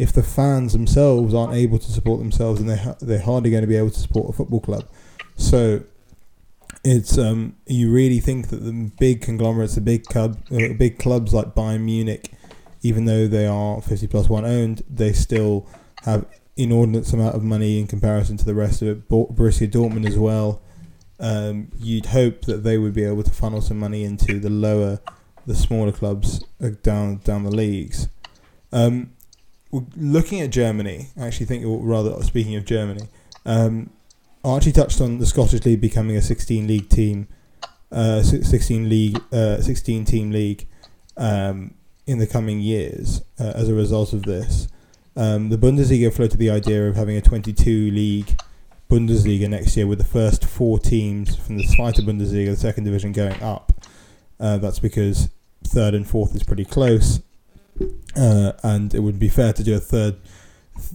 If 0.00 0.12
the 0.12 0.22
fans 0.22 0.72
themselves 0.72 1.34
aren't 1.34 1.54
able 1.54 1.78
to 1.78 1.92
support 1.92 2.18
themselves, 2.18 2.60
and 2.60 2.68
they 2.68 2.80
they're 3.00 3.20
hardly 3.20 3.50
going 3.50 3.60
to 3.60 3.66
be 3.66 3.76
able 3.76 3.90
to 3.90 3.98
support 3.98 4.30
a 4.30 4.32
football 4.32 4.60
club. 4.60 4.88
So 5.36 5.82
it's 6.82 7.18
um, 7.18 7.56
you 7.66 7.92
really 7.92 8.18
think 8.20 8.48
that 8.48 8.64
the 8.64 8.90
big 8.98 9.20
conglomerates, 9.20 9.74
the 9.74 9.82
big 9.82 10.04
club, 10.04 10.38
uh, 10.50 10.72
big 10.78 10.98
clubs 10.98 11.34
like 11.34 11.54
Bayern 11.54 11.82
Munich, 11.82 12.32
even 12.80 13.04
though 13.04 13.28
they 13.28 13.46
are 13.46 13.82
fifty 13.82 14.06
plus 14.06 14.28
one 14.28 14.46
owned, 14.46 14.82
they 14.88 15.12
still 15.12 15.68
have 16.04 16.26
inordinate 16.56 17.10
amount 17.12 17.34
of 17.34 17.42
money 17.42 17.78
in 17.78 17.86
comparison 17.86 18.36
to 18.36 18.44
the 18.44 18.54
rest 18.54 18.82
of 18.82 18.88
it. 18.88 19.08
Borussia 19.08 19.70
Dortmund 19.70 20.06
as 20.06 20.18
well. 20.18 20.62
Um, 21.20 21.70
you'd 21.78 22.06
hope 22.06 22.42
that 22.42 22.64
they 22.64 22.78
would 22.78 22.94
be 22.94 23.04
able 23.04 23.22
to 23.22 23.30
funnel 23.30 23.60
some 23.60 23.78
money 23.78 24.02
into 24.04 24.40
the 24.40 24.50
lower, 24.50 25.00
the 25.46 25.54
smaller 25.54 25.92
clubs 25.92 26.44
down 26.82 27.18
down 27.18 27.44
the 27.44 27.50
leagues. 27.50 28.08
Um, 28.72 29.12
looking 29.96 30.40
at 30.40 30.50
Germany, 30.50 31.08
I 31.18 31.26
actually 31.26 31.46
think, 31.46 31.64
or 31.64 31.78
rather, 31.78 32.22
speaking 32.22 32.56
of 32.56 32.64
Germany. 32.64 33.08
Um, 33.44 33.90
Archie 34.44 34.72
touched 34.72 35.00
on 35.00 35.18
the 35.18 35.26
Scottish 35.26 35.64
League 35.64 35.80
becoming 35.80 36.16
a 36.16 36.22
16 36.22 36.66
league 36.66 36.88
team, 36.88 37.28
uh, 37.92 38.22
16 38.22 38.88
league, 38.88 39.20
uh, 39.32 39.60
16 39.60 40.04
team 40.04 40.30
league 40.30 40.66
um, 41.16 41.74
in 42.06 42.18
the 42.18 42.26
coming 42.26 42.60
years 42.60 43.22
uh, 43.38 43.52
as 43.54 43.68
a 43.68 43.74
result 43.74 44.12
of 44.12 44.24
this. 44.24 44.68
Um, 45.14 45.50
the 45.50 45.58
Bundesliga 45.58 46.12
floated 46.12 46.38
the 46.38 46.50
idea 46.50 46.88
of 46.88 46.96
having 46.96 47.16
a 47.16 47.20
22 47.20 47.90
league 47.90 48.36
Bundesliga 48.90 49.48
next 49.48 49.76
year 49.76 49.86
with 49.86 49.98
the 49.98 50.04
first 50.04 50.44
four 50.44 50.78
teams 50.78 51.36
from 51.36 51.56
the 51.58 51.64
Zweite 51.64 52.04
Bundesliga, 52.04 52.50
the 52.50 52.56
second 52.56 52.84
division, 52.84 53.12
going 53.12 53.40
up. 53.42 53.72
Uh, 54.42 54.58
that's 54.58 54.80
because 54.80 55.30
third 55.64 55.94
and 55.94 56.06
fourth 56.06 56.34
is 56.34 56.42
pretty 56.42 56.64
close, 56.64 57.20
uh, 58.16 58.52
and 58.64 58.92
it 58.92 58.98
would 58.98 59.18
be 59.18 59.28
fair 59.28 59.52
to 59.52 59.62
do 59.62 59.76
a 59.76 59.78
third. 59.78 60.16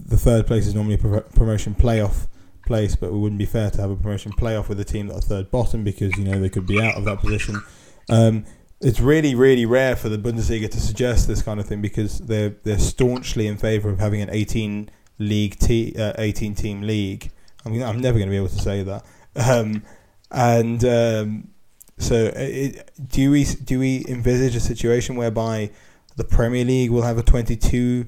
The 0.06 0.18
third 0.18 0.46
place 0.46 0.66
is 0.66 0.74
normally 0.74 0.96
a 0.96 1.20
promotion 1.22 1.74
playoff 1.74 2.26
place, 2.66 2.94
but 2.94 3.06
it 3.06 3.14
wouldn't 3.14 3.38
be 3.38 3.46
fair 3.46 3.70
to 3.70 3.80
have 3.80 3.90
a 3.90 3.96
promotion 3.96 4.32
playoff 4.32 4.68
with 4.68 4.78
a 4.78 4.84
team 4.84 5.06
that 5.06 5.14
are 5.14 5.20
third 5.22 5.50
bottom 5.50 5.82
because 5.82 6.16
you 6.18 6.24
know 6.24 6.38
they 6.38 6.50
could 6.50 6.66
be 6.66 6.80
out 6.80 6.96
of 6.96 7.04
that 7.06 7.20
position. 7.20 7.62
Um, 8.10 8.44
it's 8.80 9.00
really, 9.00 9.34
really 9.34 9.66
rare 9.66 9.96
for 9.96 10.08
the 10.08 10.18
Bundesliga 10.18 10.70
to 10.70 10.80
suggest 10.80 11.26
this 11.26 11.42
kind 11.42 11.58
of 11.58 11.66
thing 11.66 11.80
because 11.80 12.18
they're 12.18 12.50
they're 12.64 12.78
staunchly 12.78 13.46
in 13.46 13.56
favour 13.56 13.88
of 13.88 13.98
having 13.98 14.20
an 14.20 14.28
18 14.30 14.90
league 15.18 15.58
te- 15.58 15.96
uh, 15.98 16.12
18 16.18 16.54
team 16.54 16.82
league. 16.82 17.32
I 17.64 17.70
mean, 17.70 17.82
I'm 17.82 18.00
never 18.00 18.18
going 18.18 18.28
to 18.28 18.30
be 18.30 18.36
able 18.36 18.48
to 18.48 18.58
say 18.58 18.82
that. 18.82 19.04
Um, 19.34 19.82
and 20.30 20.84
um, 20.84 21.48
so, 21.98 22.32
it, 22.34 22.90
do 23.08 23.30
we 23.30 23.44
do 23.44 23.78
we 23.78 24.04
envisage 24.08 24.54
a 24.54 24.60
situation 24.60 25.16
whereby 25.16 25.70
the 26.16 26.24
Premier 26.24 26.64
League 26.64 26.90
will 26.90 27.02
have 27.02 27.18
a 27.18 27.22
22 27.22 28.06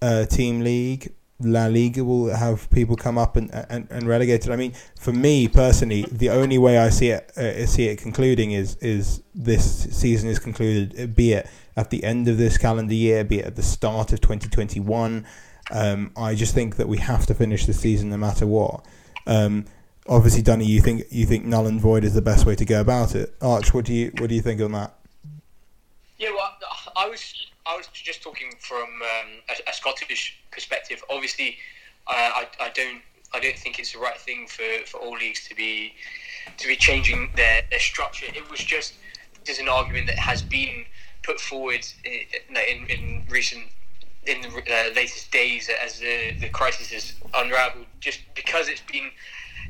uh, 0.00 0.26
team 0.26 0.60
league 0.60 1.12
La 1.40 1.66
Liga 1.66 2.02
will 2.02 2.34
have 2.34 2.68
people 2.70 2.96
come 2.96 3.16
up 3.16 3.36
and, 3.36 3.50
and, 3.70 3.86
and 3.90 4.08
relegated. 4.08 4.50
I 4.50 4.56
mean, 4.56 4.72
for 4.98 5.12
me 5.12 5.46
personally, 5.46 6.04
the 6.10 6.30
only 6.30 6.58
way 6.58 6.78
I 6.78 6.88
see 6.88 7.10
it 7.10 7.30
uh, 7.36 7.64
see 7.66 7.86
it 7.86 7.98
concluding 7.98 8.50
is 8.50 8.74
is 8.76 9.22
this 9.34 9.84
season 9.96 10.28
is 10.28 10.40
concluded, 10.40 11.14
be 11.14 11.34
it 11.34 11.48
at 11.76 11.90
the 11.90 12.02
end 12.02 12.26
of 12.26 12.38
this 12.38 12.58
calendar 12.58 12.94
year, 12.94 13.22
be 13.22 13.38
it 13.38 13.46
at 13.46 13.56
the 13.56 13.62
start 13.62 14.12
of 14.12 14.20
2021. 14.20 15.24
Um, 15.70 16.10
I 16.16 16.34
just 16.34 16.54
think 16.54 16.76
that 16.76 16.88
we 16.88 16.98
have 16.98 17.26
to 17.26 17.34
finish 17.34 17.66
the 17.66 17.74
season 17.74 18.10
no 18.10 18.16
matter 18.16 18.46
what. 18.46 18.84
Um, 19.26 19.66
obviously, 20.08 20.42
Danny, 20.42 20.64
you 20.64 20.80
think 20.80 21.04
you 21.10 21.26
think 21.26 21.44
null 21.44 21.66
and 21.66 21.80
void 21.80 22.04
is 22.04 22.14
the 22.14 22.22
best 22.22 22.46
way 22.46 22.54
to 22.56 22.64
go 22.64 22.80
about 22.80 23.14
it. 23.14 23.34
Arch, 23.40 23.74
what 23.74 23.84
do 23.84 23.92
you 23.92 24.12
what 24.18 24.28
do 24.28 24.34
you 24.34 24.42
think 24.42 24.60
on 24.60 24.72
that? 24.72 24.94
Yeah, 26.18 26.30
well, 26.30 26.56
I 26.96 27.08
was 27.08 27.46
I 27.66 27.76
was 27.76 27.86
just 27.92 28.22
talking 28.22 28.52
from 28.58 28.82
um, 28.82 29.28
a, 29.48 29.70
a, 29.70 29.72
Scottish 29.72 30.40
perspective. 30.50 31.02
Obviously, 31.10 31.58
uh, 32.06 32.12
I, 32.12 32.48
I 32.60 32.70
don't 32.70 33.02
I 33.34 33.40
don't 33.40 33.58
think 33.58 33.78
it's 33.78 33.92
the 33.92 33.98
right 33.98 34.18
thing 34.18 34.46
for, 34.48 34.64
for 34.86 34.98
all 34.98 35.12
leagues 35.12 35.46
to 35.48 35.54
be 35.54 35.94
to 36.56 36.66
be 36.66 36.76
changing 36.76 37.30
their, 37.36 37.62
their 37.70 37.80
structure. 37.80 38.26
It 38.34 38.50
was 38.50 38.60
just 38.60 38.94
there's 39.44 39.58
an 39.58 39.68
argument 39.68 40.06
that 40.08 40.18
has 40.18 40.42
been 40.42 40.84
put 41.22 41.40
forward 41.40 41.86
in, 42.04 42.56
in, 42.56 42.86
in 42.86 43.22
recent 43.28 43.64
in 44.26 44.42
the 44.42 44.48
uh, 44.48 44.94
latest 44.94 45.30
days 45.30 45.70
as 45.82 46.00
the, 46.00 46.34
the 46.40 46.48
crisis 46.48 46.90
has 46.90 47.14
unravelled, 47.34 47.86
just 48.00 48.20
because 48.34 48.68
it's 48.68 48.82
been 48.82 49.10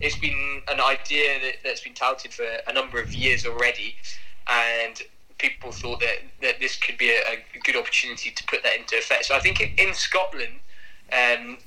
it's 0.01 0.17
been 0.17 0.63
an 0.69 0.81
idea 0.81 1.41
that, 1.41 1.55
that's 1.65 1.81
been 1.81 1.95
touted 1.95 2.33
for 2.33 2.47
a 2.67 2.73
number 2.73 3.01
of 3.01 3.13
years 3.13 3.47
already, 3.47 3.97
and 4.49 5.03
people 5.39 5.71
thought 5.71 6.01
that, 6.01 6.19
that 6.43 6.61
this 6.61 6.77
could 6.77 6.99
be 6.99 7.11
a, 7.11 7.21
a 7.55 7.59
good 7.65 7.77
opportunity 7.77 8.31
to 8.31 8.45
put 8.45 8.63
that 8.63 8.77
into 8.77 8.97
effect. 8.97 9.27
So 9.27 9.35
I 9.35 9.41
think 9.41 9.61
in 9.61 9.95
Scotland, 9.95 10.61
um, 11.13 11.59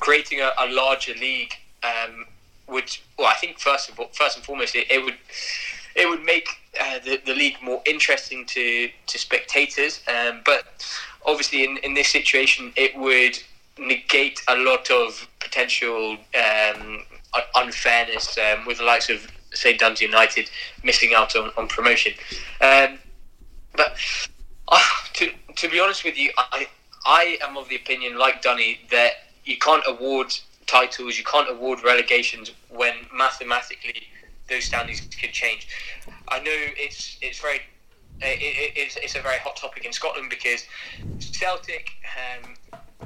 creating 0.00 0.40
a, 0.40 0.50
a, 0.58 0.68
larger 0.68 1.14
league 1.14 1.52
um, 1.82 2.26
would, 2.68 2.96
well, 3.18 3.28
I 3.28 3.34
think 3.34 3.58
first 3.58 3.88
of 3.88 3.98
all, 3.98 4.08
first 4.12 4.36
and 4.36 4.44
foremost, 4.44 4.74
it, 4.74 4.90
it 4.90 5.02
would 5.04 5.16
it 5.96 6.08
would 6.08 6.22
make 6.22 6.48
uh, 6.80 7.00
the, 7.04 7.20
the 7.26 7.34
league 7.34 7.56
more 7.62 7.82
interesting 7.86 8.46
to 8.46 8.90
to 9.06 9.18
spectators. 9.18 10.00
Um, 10.08 10.42
but 10.44 10.64
obviously, 11.24 11.64
in, 11.64 11.78
in 11.78 11.94
this 11.94 12.08
situation, 12.08 12.72
it 12.76 12.96
would 12.96 13.38
negate 13.80 14.40
a 14.48 14.56
lot 14.56 14.90
of 14.90 15.26
potential 15.40 16.16
um, 16.34 17.02
unfairness 17.56 18.38
um, 18.38 18.66
with 18.66 18.78
the 18.78 18.84
likes 18.84 19.08
of 19.08 19.26
say 19.52 19.76
Dundee 19.76 20.04
United 20.04 20.48
missing 20.84 21.12
out 21.14 21.34
on, 21.34 21.50
on 21.56 21.66
promotion. 21.66 22.12
Um, 22.60 22.98
but 23.76 23.96
uh, 24.68 24.80
to 25.14 25.30
to 25.56 25.68
be 25.68 25.80
honest 25.80 26.04
with 26.04 26.16
you, 26.16 26.30
I 26.36 26.68
I 27.06 27.38
am 27.42 27.56
of 27.56 27.68
the 27.68 27.76
opinion, 27.76 28.18
like 28.18 28.42
Dunny, 28.42 28.80
that 28.90 29.12
you 29.44 29.56
can't 29.58 29.82
award 29.86 30.34
titles, 30.66 31.18
you 31.18 31.24
can't 31.24 31.50
award 31.50 31.82
relegations 31.82 32.52
when 32.68 32.94
mathematically 33.12 34.02
those 34.48 34.64
standings 34.64 35.00
could 35.00 35.32
change. 35.32 35.66
I 36.28 36.38
know 36.38 36.52
it's 36.54 37.16
it's 37.22 37.40
very 37.40 37.60
it, 38.22 38.72
it's, 38.76 38.96
it's 38.96 39.16
a 39.16 39.20
very 39.20 39.38
hot 39.38 39.56
topic 39.56 39.86
in 39.86 39.92
Scotland 39.92 40.28
because 40.28 40.66
Celtic 41.18 41.90
um, 42.16 42.54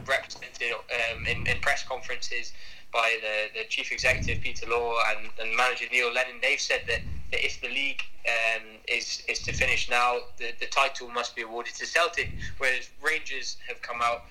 represented 0.08 0.72
um, 0.72 1.26
in, 1.26 1.46
in 1.46 1.60
press 1.60 1.82
conferences 1.82 2.52
by 2.92 3.18
the, 3.20 3.58
the 3.58 3.66
chief 3.68 3.90
executive 3.90 4.40
Peter 4.40 4.66
Lawwell 4.66 5.00
and, 5.10 5.28
and 5.40 5.56
manager 5.56 5.86
Neil 5.90 6.12
Lennon, 6.12 6.36
they've 6.40 6.60
said 6.60 6.82
that, 6.86 7.00
that 7.32 7.44
if 7.44 7.60
the 7.60 7.68
league 7.68 8.02
um, 8.26 8.62
is 8.88 9.22
is 9.28 9.40
to 9.40 9.52
finish 9.52 9.90
now, 9.90 10.18
the, 10.38 10.52
the 10.60 10.66
title 10.66 11.08
must 11.08 11.34
be 11.36 11.42
awarded 11.42 11.74
to 11.74 11.86
Celtic. 11.86 12.30
Whereas 12.58 12.88
Rangers 13.02 13.56
have 13.68 13.82
come 13.82 14.00
out 14.00 14.22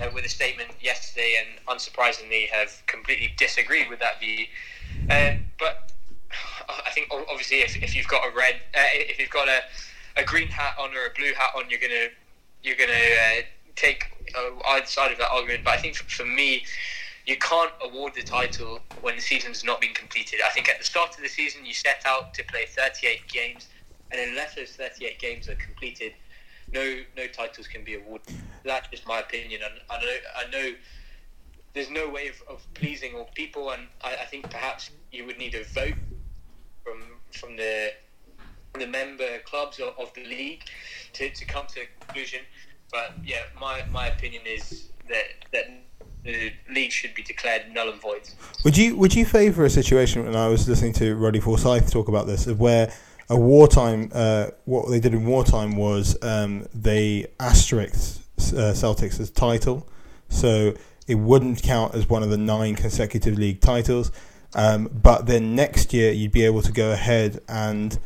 uh, 0.00 0.08
with 0.14 0.24
a 0.24 0.28
statement 0.28 0.70
yesterday 0.80 1.36
and 1.40 1.66
unsurprisingly 1.66 2.48
have 2.48 2.82
completely 2.86 3.34
disagreed 3.36 3.90
with 3.90 3.98
that 3.98 4.20
view. 4.20 4.46
Um, 5.10 5.44
but 5.58 5.90
I 6.68 6.90
think 6.92 7.08
obviously 7.10 7.58
if, 7.58 7.82
if 7.82 7.94
you've 7.94 8.08
got 8.08 8.24
a 8.24 8.34
red, 8.34 8.54
uh, 8.74 8.88
if 8.94 9.18
you've 9.18 9.30
got 9.30 9.48
a, 9.48 9.60
a 10.16 10.24
green 10.24 10.48
hat 10.48 10.74
on 10.78 10.90
or 10.90 11.06
a 11.06 11.14
blue 11.16 11.34
hat 11.34 11.50
on, 11.56 11.64
you're 11.68 11.80
gonna 11.80 12.08
you're 12.62 12.76
gonna 12.76 12.92
uh, 12.92 13.42
take 13.76 14.04
uh, 14.36 14.50
either 14.70 14.86
side 14.86 15.12
of 15.12 15.18
that 15.18 15.30
argument. 15.30 15.64
But 15.64 15.74
I 15.74 15.76
think 15.78 15.96
for, 15.96 16.04
for 16.04 16.26
me 16.26 16.64
you 17.26 17.36
can't 17.36 17.72
award 17.82 18.14
the 18.14 18.22
title 18.22 18.78
when 19.00 19.16
the 19.16 19.20
season's 19.22 19.64
not 19.64 19.80
been 19.80 19.94
completed. 19.94 20.40
I 20.46 20.50
think 20.50 20.68
at 20.68 20.78
the 20.78 20.84
start 20.84 21.16
of 21.16 21.22
the 21.22 21.28
season, 21.28 21.66
you 21.66 21.74
set 21.74 22.02
out 22.06 22.32
to 22.34 22.44
play 22.44 22.66
38 22.68 23.26
games, 23.28 23.66
and 24.12 24.20
unless 24.20 24.54
those 24.54 24.70
38 24.70 25.18
games 25.18 25.48
are 25.48 25.56
completed, 25.56 26.12
no 26.72 27.00
no 27.16 27.26
titles 27.26 27.66
can 27.66 27.84
be 27.84 27.94
awarded. 27.94 28.34
That's 28.64 28.88
just 28.88 29.06
my 29.06 29.20
opinion, 29.20 29.60
and 29.64 29.74
I 29.90 30.00
know 30.00 30.16
I 30.36 30.50
know 30.50 30.74
there's 31.74 31.90
no 31.90 32.08
way 32.08 32.28
of, 32.28 32.42
of 32.48 32.66
pleasing 32.74 33.14
all 33.14 33.28
people, 33.34 33.70
and 33.70 33.82
I, 34.02 34.14
I 34.14 34.24
think 34.24 34.48
perhaps 34.48 34.90
you 35.12 35.26
would 35.26 35.38
need 35.38 35.54
a 35.54 35.64
vote 35.64 35.98
from 36.84 37.02
from 37.32 37.56
the 37.56 37.92
the 38.78 38.86
member 38.86 39.38
clubs 39.44 39.80
of, 39.80 39.94
of 39.98 40.12
the 40.14 40.24
league 40.24 40.62
to, 41.14 41.30
to 41.30 41.44
come 41.44 41.66
to 41.74 41.80
a 41.80 41.86
conclusion. 41.98 42.40
But 42.90 43.14
yeah, 43.24 43.42
my, 43.60 43.84
my 43.90 44.08
opinion 44.08 44.42
is 44.46 44.88
that 45.08 45.24
that 45.52 45.66
the 46.24 46.52
league 46.70 46.90
should 46.90 47.14
be 47.14 47.22
declared 47.22 47.72
null 47.72 47.88
and 47.88 48.00
void. 48.00 48.28
Would 48.64 48.76
you 48.76 48.96
would 48.96 49.14
you 49.14 49.24
favour 49.24 49.64
a 49.64 49.70
situation? 49.70 50.26
And 50.26 50.36
I 50.36 50.48
was 50.48 50.68
listening 50.68 50.92
to 50.94 51.14
Roddy 51.14 51.40
Forsyth 51.40 51.90
talk 51.90 52.08
about 52.08 52.26
this, 52.26 52.46
of 52.46 52.60
where 52.60 52.92
a 53.28 53.36
wartime 53.36 54.10
uh, 54.12 54.48
what 54.64 54.90
they 54.90 55.00
did 55.00 55.14
in 55.14 55.24
wartime 55.24 55.76
was 55.76 56.16
um, 56.22 56.66
they 56.74 57.26
asterisked 57.40 58.20
uh, 58.38 58.72
Celtics 58.74 59.20
as 59.20 59.30
title, 59.30 59.88
so 60.28 60.74
it 61.06 61.14
wouldn't 61.14 61.62
count 61.62 61.94
as 61.94 62.08
one 62.08 62.22
of 62.22 62.30
the 62.30 62.38
nine 62.38 62.74
consecutive 62.74 63.38
league 63.38 63.60
titles. 63.60 64.10
Um, 64.54 64.88
but 64.92 65.26
then 65.26 65.54
next 65.54 65.92
year 65.92 66.12
you'd 66.12 66.32
be 66.32 66.44
able 66.44 66.62
to 66.62 66.72
go 66.72 66.90
ahead 66.92 67.40
and 67.48 67.98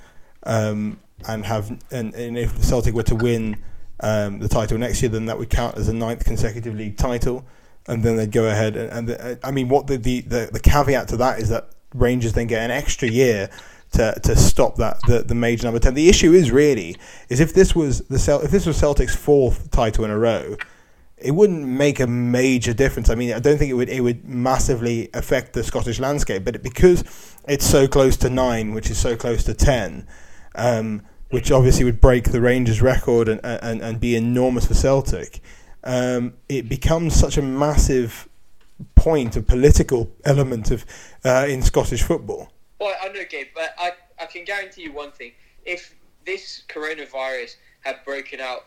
um, 0.43 1.01
and 1.27 1.45
have 1.47 1.71
and, 1.90 2.14
and 2.14 2.38
if 2.38 2.62
Celtic 2.62 2.95
were 2.95 3.03
to 3.05 3.14
win 3.14 3.57
um, 4.03 4.39
the 4.39 4.49
title 4.49 4.79
next 4.79 5.03
year, 5.03 5.11
then 5.11 5.27
that 5.27 5.39
would 5.39 5.51
count 5.51 5.77
as 5.77 5.89
a 5.89 5.93
ninth 5.93 6.25
consecutive 6.25 6.75
league 6.75 6.97
title 6.97 7.45
and 7.89 8.03
then 8.03 8.17
they'd 8.17 8.33
go 8.33 8.45
ahead 8.45 8.77
and, 8.77 8.91
and 8.91 9.09
the, 9.09 9.39
I 9.43 9.51
mean, 9.51 9.69
what 9.69 9.87
the, 9.87 9.97
the, 9.97 10.21
the 10.21 10.51
the 10.53 10.61
caveat 10.61 11.09
to 11.09 11.17
that 11.19 11.41
is 11.41 11.49
that 11.49 11.71
Rangers 11.95 12.33
then 12.33 12.47
get 12.47 12.63
an 12.63 12.71
extra 12.71 13.09
year 13.09 13.51
to, 13.93 14.19
to 14.23 14.37
stop 14.37 14.77
that 14.77 14.99
the, 15.07 15.23
the 15.23 15.35
major 15.35 15.65
number 15.67 15.81
ten. 15.81 15.95
The 15.95 16.09
issue 16.09 16.33
is 16.33 16.51
really 16.51 16.97
is 17.29 17.41
if 17.41 17.53
this 17.55 17.75
was 17.75 18.03
the 18.03 18.19
Cel- 18.19 18.43
if 18.43 18.51
this 18.51 18.67
was 18.67 18.77
Celtic's 18.77 19.17
fourth 19.17 19.71
title 19.71 20.05
in 20.05 20.11
a 20.11 20.19
row, 20.19 20.57
it 21.17 21.33
wouldn't 21.33 21.67
make 21.67 22.01
a 22.01 22.07
major 22.07 22.73
difference. 22.73 23.11
I 23.11 23.15
mean, 23.15 23.33
I 23.33 23.41
don't 23.41 23.59
think 23.59 23.71
it 23.71 23.75
would 23.75 23.89
it 23.89 24.03
would 24.03 24.25
massively 24.29 25.11
affect 25.13 25.55
the 25.55 25.65
Scottish 25.65 25.99
landscape, 25.99 26.45
but 26.45 26.63
because 26.63 27.03
it's 27.49 27.67
so 27.67 27.89
close 27.89 28.17
to 28.19 28.31
nine, 28.31 28.73
which 28.73 28.91
is 28.91 28.99
so 28.99 29.17
close 29.17 29.43
to 29.45 29.55
ten, 29.55 30.07
um, 30.55 31.03
which 31.31 31.51
obviously 31.51 31.85
would 31.85 32.01
break 32.01 32.31
the 32.33 32.40
Rangers 32.40 32.83
record 32.83 33.29
and, 33.29 33.40
and, 33.45 33.81
and 33.81 34.01
be 34.01 34.16
enormous 34.16 34.66
for 34.66 34.75
Celtic 34.75 35.40
um, 35.85 36.35
it 36.49 36.69
becomes 36.69 37.14
such 37.14 37.38
a 37.38 37.43
massive 37.43 38.29
point, 38.95 39.37
a 39.37 39.43
political 39.43 40.11
element 40.25 40.71
of 40.71 40.85
uh, 41.25 41.47
in 41.49 41.62
Scottish 41.62 42.03
football. 42.03 42.53
Well, 42.79 42.95
I 43.03 43.09
know, 43.09 43.25
Gabe, 43.29 43.49
but 43.55 43.75
I, 43.79 43.93
I 44.21 44.27
can 44.27 44.45
guarantee 44.45 44.83
you 44.83 44.93
one 44.93 45.12
thing: 45.12 45.33
if 45.64 45.95
this 46.27 46.64
coronavirus 46.69 47.57
had 47.81 48.05
broken 48.05 48.40
out 48.40 48.66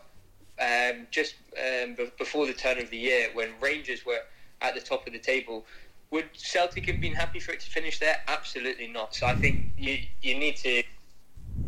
um, 0.60 1.06
just 1.10 1.34
um, 1.58 1.96
before 2.18 2.46
the 2.46 2.52
turn 2.52 2.78
of 2.78 2.90
the 2.90 2.98
year, 2.98 3.28
when 3.34 3.50
Rangers 3.60 4.04
were 4.04 4.20
at 4.60 4.74
the 4.74 4.80
top 4.80 5.06
of 5.06 5.12
the 5.12 5.18
table, 5.18 5.64
would 6.10 6.28
Celtic 6.32 6.86
have 6.86 7.00
been 7.00 7.14
happy 7.14 7.38
for 7.38 7.52
it 7.52 7.60
to 7.60 7.70
finish 7.70 7.98
there? 7.98 8.20
Absolutely 8.28 8.88
not. 8.88 9.14
So 9.14 9.26
I 9.26 9.34
think 9.34 9.72
you 9.76 9.98
you 10.22 10.36
need 10.36 10.56
to 10.56 10.82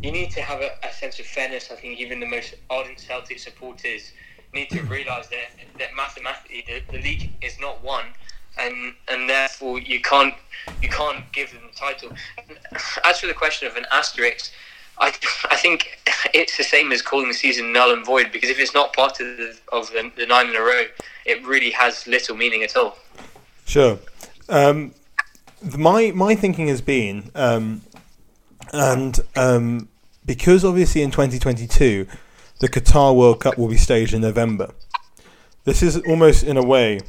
you 0.01 0.11
need 0.11 0.31
to 0.31 0.41
have 0.41 0.61
a, 0.61 0.71
a 0.83 0.91
sense 0.93 1.19
of 1.19 1.25
fairness. 1.25 1.69
I 1.71 1.75
think 1.75 1.99
even 1.99 2.19
the 2.19 2.25
most 2.25 2.55
ardent 2.69 2.99
Celtic 2.99 3.39
supporters 3.39 4.11
need 4.53 4.69
to 4.69 4.81
realise 4.83 5.27
that 5.27 5.49
that 5.79 5.95
mathematically 5.95 6.63
the, 6.67 6.81
the 6.91 7.01
league 7.01 7.31
is 7.41 7.59
not 7.59 7.83
won, 7.83 8.05
and 8.57 8.93
and 9.07 9.29
therefore 9.29 9.79
you 9.79 10.01
can't 10.01 10.35
you 10.81 10.89
can't 10.89 11.23
give 11.31 11.51
them 11.51 11.61
the 11.71 11.77
title. 11.77 12.11
As 13.03 13.19
for 13.19 13.27
the 13.27 13.33
question 13.33 13.67
of 13.67 13.75
an 13.75 13.85
asterisk, 13.91 14.51
I 14.99 15.07
I 15.49 15.55
think 15.55 15.99
it's 16.33 16.57
the 16.57 16.63
same 16.63 16.91
as 16.91 17.01
calling 17.01 17.27
the 17.27 17.33
season 17.33 17.73
null 17.73 17.91
and 17.91 18.05
void 18.05 18.31
because 18.31 18.49
if 18.49 18.59
it's 18.59 18.73
not 18.73 18.93
part 18.93 19.19
of 19.19 19.37
the, 19.37 19.57
of 19.71 19.87
the, 19.91 20.11
the 20.15 20.25
nine 20.25 20.47
in 20.47 20.55
a 20.55 20.61
row, 20.61 20.85
it 21.25 21.45
really 21.45 21.71
has 21.71 22.07
little 22.07 22.35
meaning 22.35 22.63
at 22.63 22.75
all. 22.75 22.97
Sure. 23.65 23.99
Um, 24.49 24.93
my 25.77 26.11
my 26.11 26.35
thinking 26.35 26.67
has 26.67 26.81
been, 26.81 27.31
um, 27.35 27.81
and 28.73 29.19
um, 29.35 29.89
because 30.25 30.65
obviously 30.65 31.01
in 31.01 31.11
2022 31.11 32.07
the 32.59 32.67
Qatar 32.67 33.15
World 33.15 33.39
Cup 33.39 33.57
will 33.57 33.67
be 33.67 33.77
staged 33.77 34.13
in 34.13 34.21
November. 34.21 34.73
This 35.65 35.83
is 35.83 35.97
almost, 36.07 36.43
in 36.43 36.57
a 36.57 36.65
way, 36.65 36.99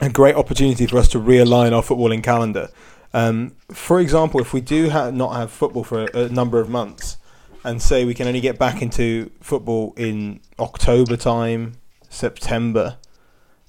a 0.00 0.08
great 0.08 0.34
opportunity 0.34 0.86
for 0.86 0.98
us 0.98 1.08
to 1.10 1.18
realign 1.18 1.72
our 1.72 1.82
footballing 1.82 2.22
calendar. 2.22 2.68
Um, 3.14 3.54
for 3.70 4.00
example, 4.00 4.40
if 4.40 4.52
we 4.52 4.60
do 4.60 4.90
ha- 4.90 5.10
not 5.10 5.34
have 5.34 5.50
football 5.50 5.84
for 5.84 6.04
a, 6.04 6.24
a, 6.24 6.28
number 6.28 6.60
of 6.60 6.68
months, 6.68 7.16
and 7.64 7.80
say 7.80 8.04
we 8.04 8.14
can 8.14 8.26
only 8.26 8.40
get 8.40 8.58
back 8.58 8.82
into 8.82 9.30
football 9.40 9.92
in 9.96 10.40
October 10.58 11.16
time, 11.16 11.74
September, 12.08 12.96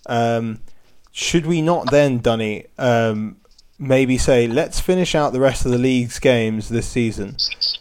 um, 0.06 0.60
should 1.12 1.46
we 1.46 1.62
not 1.62 1.92
then, 1.92 2.20
Dunny, 2.20 2.66
um, 2.78 3.38
maybe 3.80 4.18
say 4.18 4.46
let's 4.46 4.80
finish 4.80 5.15
out 5.15 5.32
the 5.32 5.39
rest 5.39 5.65
of 5.65 5.72
the 5.72 5.78
league's 5.78 6.20
games 6.20 6.70
this 6.70 6.88
season, 6.88 7.38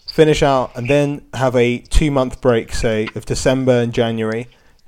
finish 0.07 0.43
out, 0.43 0.75
and 0.77 0.89
then 0.89 1.27
have 1.35 1.57
a 1.57 1.79
two 1.79 2.11
month 2.11 2.41
break, 2.41 2.73
say 2.73 3.09
of 3.15 3.27
December 3.27 3.81
and 3.81 3.93
January. 3.93 4.47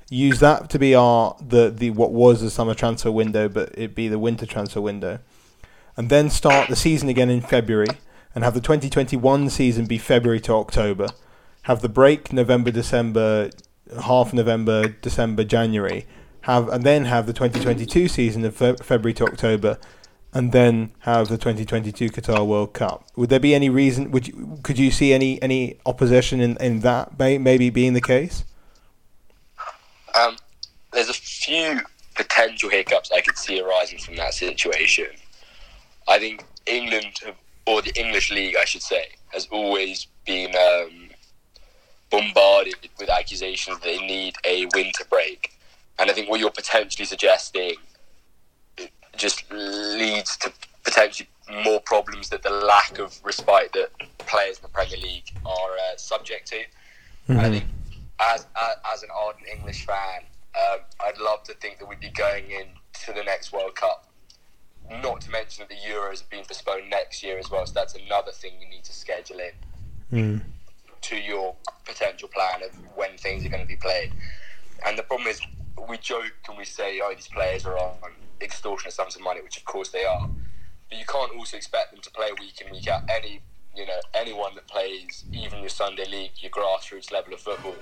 Use 0.09 0.39
that 0.39 0.69
to 0.69 0.79
be 0.79 0.95
our 0.95 1.35
the, 1.45 1.69
the 1.69 1.89
what 1.91 2.11
was 2.11 2.41
the 2.41 2.49
summer 2.49 2.73
transfer 2.73 3.11
window, 3.11 3.47
but 3.47 3.77
it 3.77 3.93
be 3.93 4.07
the 4.07 4.19
winter 4.19 4.45
transfer 4.45 4.81
window, 4.81 5.19
and 5.95 6.09
then 6.09 6.29
start 6.29 6.69
the 6.69 6.75
season 6.75 7.09
again 7.09 7.29
in 7.29 7.41
February, 7.41 7.97
and 8.33 8.43
have 8.43 8.53
the 8.53 8.61
2021 8.61 9.49
season 9.49 9.85
be 9.85 9.97
February 9.97 10.39
to 10.41 10.53
October. 10.53 11.07
Have 11.63 11.81
the 11.81 11.89
break 11.89 12.33
November, 12.33 12.71
December, 12.71 13.51
half 14.03 14.33
November, 14.33 14.87
December, 14.87 15.43
January. 15.43 16.07
Have 16.41 16.69
and 16.69 16.83
then 16.83 17.05
have 17.05 17.27
the 17.27 17.33
2022 17.33 18.07
season 18.07 18.43
of 18.43 18.55
Fe- 18.55 18.77
February 18.81 19.13
to 19.13 19.25
October, 19.25 19.77
and 20.33 20.51
then 20.51 20.91
have 20.99 21.27
the 21.27 21.37
2022 21.37 22.09
Qatar 22.09 22.45
World 22.45 22.73
Cup. 22.73 23.05
Would 23.15 23.29
there 23.29 23.39
be 23.39 23.53
any 23.53 23.69
reason? 23.69 24.11
Would 24.11 24.27
you, 24.27 24.59
could 24.63 24.79
you 24.79 24.91
see 24.91 25.13
any 25.13 25.41
any 25.41 25.79
opposition 25.85 26.39
in, 26.39 26.57
in 26.57 26.79
that 26.81 27.19
may, 27.19 27.37
maybe 27.37 27.69
being 27.69 27.93
the 27.93 28.01
case? 28.01 28.45
Um, 30.15 30.37
there's 30.93 31.09
a 31.09 31.13
few 31.13 31.81
potential 32.15 32.69
hiccups 32.69 33.11
I 33.11 33.21
could 33.21 33.37
see 33.37 33.61
arising 33.61 33.99
from 33.99 34.15
that 34.17 34.33
situation. 34.33 35.07
I 36.07 36.19
think 36.19 36.43
England, 36.65 37.19
or 37.65 37.81
the 37.81 37.93
English 37.99 38.31
league, 38.31 38.55
I 38.59 38.65
should 38.65 38.81
say, 38.81 39.09
has 39.29 39.47
always 39.51 40.07
been 40.25 40.53
um, 40.55 41.09
bombarded 42.09 42.75
with 42.99 43.09
accusations 43.09 43.79
that 43.79 43.83
they 43.83 43.99
need 43.99 44.35
a 44.45 44.67
winter 44.73 45.03
break. 45.09 45.57
And 45.99 46.09
I 46.09 46.13
think 46.13 46.29
what 46.29 46.39
you're 46.39 46.51
potentially 46.51 47.05
suggesting 47.05 47.75
just 49.21 49.45
leads 49.51 50.35
to 50.37 50.51
potentially 50.83 51.29
more 51.63 51.79
problems 51.81 52.29
that 52.29 52.41
the 52.41 52.49
lack 52.49 52.97
of 52.97 53.19
respite 53.23 53.71
that 53.73 53.91
players 54.17 54.57
in 54.57 54.63
the 54.63 54.69
Premier 54.69 54.97
League 54.97 55.31
are 55.45 55.73
uh, 55.73 55.95
subject 55.95 56.47
to. 56.47 56.55
Mm-hmm. 57.29 57.39
I 57.39 57.49
think 57.49 57.65
as, 58.19 58.47
as, 58.55 58.75
as 58.91 59.03
an 59.03 59.09
ardent 59.15 59.45
English 59.47 59.85
fan, 59.85 60.23
um, 60.55 60.79
I'd 61.05 61.19
love 61.19 61.43
to 61.43 61.53
think 61.53 61.77
that 61.77 61.87
we'd 61.87 61.99
be 61.99 62.09
going 62.09 62.45
into 62.45 63.13
the 63.13 63.23
next 63.23 63.53
World 63.53 63.75
Cup. 63.75 64.07
Not 64.89 65.21
to 65.21 65.29
mention 65.29 65.65
that 65.65 65.69
the 65.69 65.89
Euros 65.89 66.21
have 66.21 66.29
been 66.29 66.43
postponed 66.43 66.89
next 66.89 67.21
year 67.21 67.37
as 67.37 67.49
well, 67.51 67.65
so 67.65 67.73
that's 67.73 67.93
another 67.95 68.31
thing 68.31 68.53
you 68.59 68.67
need 68.67 68.83
to 68.85 68.91
schedule 68.91 69.37
in 69.39 69.51
mm. 70.11 70.41
to 71.01 71.15
your 71.15 71.55
potential 71.85 72.27
plan 72.27 72.63
of 72.63 72.75
when 72.95 73.15
things 73.17 73.45
are 73.45 73.49
going 73.49 73.61
to 73.61 73.67
be 73.67 73.77
played. 73.77 74.11
And 74.85 74.97
the 74.97 75.03
problem 75.03 75.27
is, 75.29 75.39
we 75.87 75.97
joke 75.97 76.33
and 76.49 76.57
we 76.57 76.65
say, 76.65 76.99
"Oh, 77.01 77.13
these 77.15 77.29
players 77.29 77.65
are 77.65 77.77
on 77.77 77.93
extortionate 78.41 78.93
sums 78.93 79.15
of 79.15 79.21
money," 79.21 79.41
which 79.41 79.57
of 79.57 79.65
course 79.65 79.89
they 79.89 80.05
are. 80.05 80.29
But 80.89 80.99
you 80.99 81.05
can't 81.05 81.31
also 81.37 81.57
expect 81.57 81.91
them 81.91 82.01
to 82.01 82.11
play 82.11 82.29
week 82.39 82.61
in 82.61 82.71
week 82.71 82.87
out. 82.87 83.03
Any 83.09 83.41
you 83.75 83.85
know 83.85 83.99
anyone 84.13 84.55
that 84.55 84.67
plays 84.67 85.25
even 85.31 85.59
your 85.59 85.69
Sunday 85.69 86.05
league, 86.05 86.31
your 86.37 86.51
grassroots 86.51 87.11
level 87.11 87.33
of 87.33 87.41
football, 87.41 87.75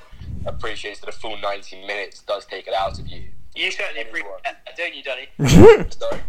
appreciates 0.45 0.99
that 0.99 1.09
a 1.09 1.13
full 1.13 1.37
90 1.37 1.85
minutes 1.85 2.21
does 2.21 2.45
take 2.45 2.67
it 2.67 2.73
out 2.73 2.99
of 2.99 3.07
you. 3.07 3.23
You 3.55 3.71
certainly 3.71 4.01
appreciate 4.01 4.43
that, 4.43 4.65
don't 4.77 4.95
you, 4.95 5.03
Donny? 5.03 5.27
Sorry? 5.91 6.21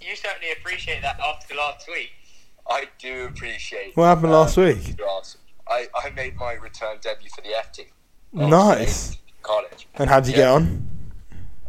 You 0.00 0.16
certainly 0.16 0.52
appreciate 0.52 1.02
that 1.02 1.18
after 1.20 1.54
last 1.54 1.88
week. 1.88 2.10
I 2.68 2.84
do 2.98 3.26
appreciate. 3.26 3.96
What 3.96 4.06
happened 4.06 4.32
last 4.32 4.56
um, 4.58 4.64
week? 4.64 4.96
I, 5.66 5.86
I 5.94 6.10
made 6.10 6.36
my 6.36 6.52
return 6.52 6.96
debut 7.00 7.30
for 7.34 7.42
the 7.42 7.56
F 7.56 7.72
team. 7.72 7.86
Nice. 8.32 9.18
College. 9.42 9.88
And 9.94 10.08
how'd 10.08 10.26
you 10.26 10.32
yeah. 10.32 10.38
get 10.38 10.48
on? 10.48 10.88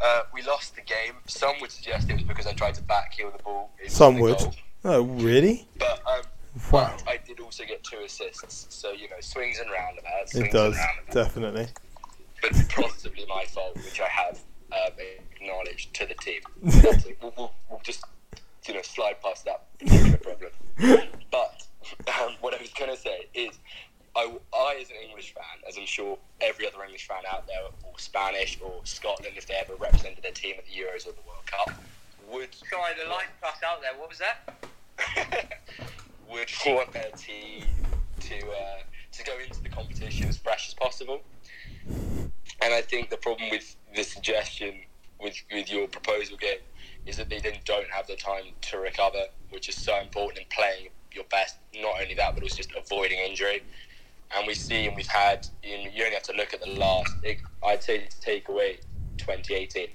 Uh, 0.02 0.22
we 0.34 0.42
lost 0.44 0.76
the 0.76 0.82
game. 0.82 1.16
Some 1.28 1.56
would 1.62 1.72
suggest 1.72 2.10
it 2.10 2.14
was 2.14 2.24
because 2.24 2.48
I 2.48 2.54
tried 2.54 2.76
to 2.76 2.82
backheel 2.82 3.36
the 3.36 3.44
ball. 3.44 3.72
Some 3.88 4.16
the 4.16 4.22
would. 4.22 4.38
Goal. 4.38 4.56
Oh, 4.86 5.02
really? 5.04 5.68
But 5.78 6.02
um, 6.08 6.22
wow. 6.72 6.96
I 7.08 7.18
did 7.18 7.40
also 7.40 7.66
get 7.66 7.84
two 7.84 8.00
assists. 8.06 8.68
So 8.70 8.92
you 8.92 9.10
know, 9.10 9.18
swings 9.20 9.60
and 9.60 9.70
roundabouts. 9.70 10.32
Swings 10.32 10.48
it 10.48 10.52
does 10.52 10.78
definitely. 11.12 11.68
But 12.42 12.54
possibly 12.70 13.26
my 13.28 13.46
fault, 13.46 13.76
which 13.76 14.00
I 14.00 14.08
have 14.08 14.40
um, 14.72 14.94
acknowledged 15.36 15.94
to 15.96 16.06
the 16.06 16.16
team. 16.16 16.42
we'll, 17.22 17.34
we'll, 17.38 17.54
we'll, 17.70 17.82
just 17.84 18.04
you 18.66 18.74
know 18.74 18.82
slide 18.82 19.22
past 19.22 19.46
that 19.46 20.22
problem. 20.22 20.52
But 21.32 21.68
um, 22.08 22.36
what 22.40 22.54
I 22.54 22.62
was 22.62 22.72
going 22.72 22.90
to 22.90 22.98
say 22.98 23.28
is 23.34 23.60
I, 24.16 24.38
I, 24.54 24.78
as 24.82 24.90
an 24.90 24.98
English 25.08 25.34
fan, 25.34 25.44
as 25.68 25.78
I'm 25.78 25.86
sure 25.86 26.18
every 26.42 26.68
other 26.68 26.84
English 26.84 27.08
fan 27.08 27.24
out 27.32 27.48
there, 27.48 27.62
or 27.84 27.94
Spanish 27.98 28.60
or 28.64 28.82
Scotland, 28.84 29.36
if 29.38 29.48
they 29.48 29.56
ever 29.56 29.74
represented 29.80 30.24
their 30.24 30.32
team 30.32 30.56
at 30.58 30.66
the 30.66 30.72
Euros 30.72 31.08
or 31.08 31.14
the 31.14 31.26
World 31.28 31.46
Cup, 31.46 31.80
would. 32.32 32.54
Sorry, 32.54 32.94
the 33.02 33.10
line 33.10 33.26
passed 33.42 33.64
out 33.64 33.82
there. 33.82 33.92
What 33.98 34.10
was 34.10 34.20
that? 34.20 34.50
would 36.30 36.50
want 36.66 36.92
their 36.94 37.12
team 37.18 37.64
to 38.20 38.36
uh, 38.36 38.82
to 39.12 39.24
go 39.24 39.34
into 39.40 39.62
the 39.64 39.70
competition 39.70 40.28
as 40.30 40.38
fresh 40.38 40.68
as 40.68 40.74
possible. 40.74 41.22
And 42.62 42.74
I 42.74 42.82
think 42.82 43.10
the 43.10 43.18
problem 43.18 43.50
with 43.50 43.76
the 43.96 44.04
suggestion 44.04 44.82
with 45.20 45.36
with 45.52 45.72
your 45.72 45.88
proposal 45.88 46.38
game 46.38 46.60
is 47.06 47.18
that 47.18 47.30
they 47.30 47.40
then 47.40 47.56
don't 47.66 47.90
have 47.90 48.08
the 48.08 48.16
time 48.16 48.54
to 48.62 48.78
recover, 48.78 49.24
which 49.50 49.70
is 49.70 49.76
so 49.76 50.00
important 50.00 50.40
in 50.40 50.46
playing 50.50 50.90
your 51.12 51.24
best. 51.26 51.58
Not 51.74 52.02
only 52.02 52.14
that, 52.16 52.36
but 52.36 52.44
also 52.44 52.58
just 52.58 52.72
avoiding 52.78 53.20
injury 53.20 53.64
and 54.36 54.48
we 54.48 54.54
see 54.54 54.88
and 54.88 54.96
we've 54.96 55.08
had 55.08 55.48
you 55.64 56.04
only 56.04 56.14
have 56.14 56.24
to 56.24 56.34
look 56.34 56.54
at 56.54 56.62
the 56.62 56.72
last 56.72 57.16
I'd 57.66 57.84
say 57.84 58.08
take 58.22 58.50
away 58.50 58.78
2018 59.18 59.88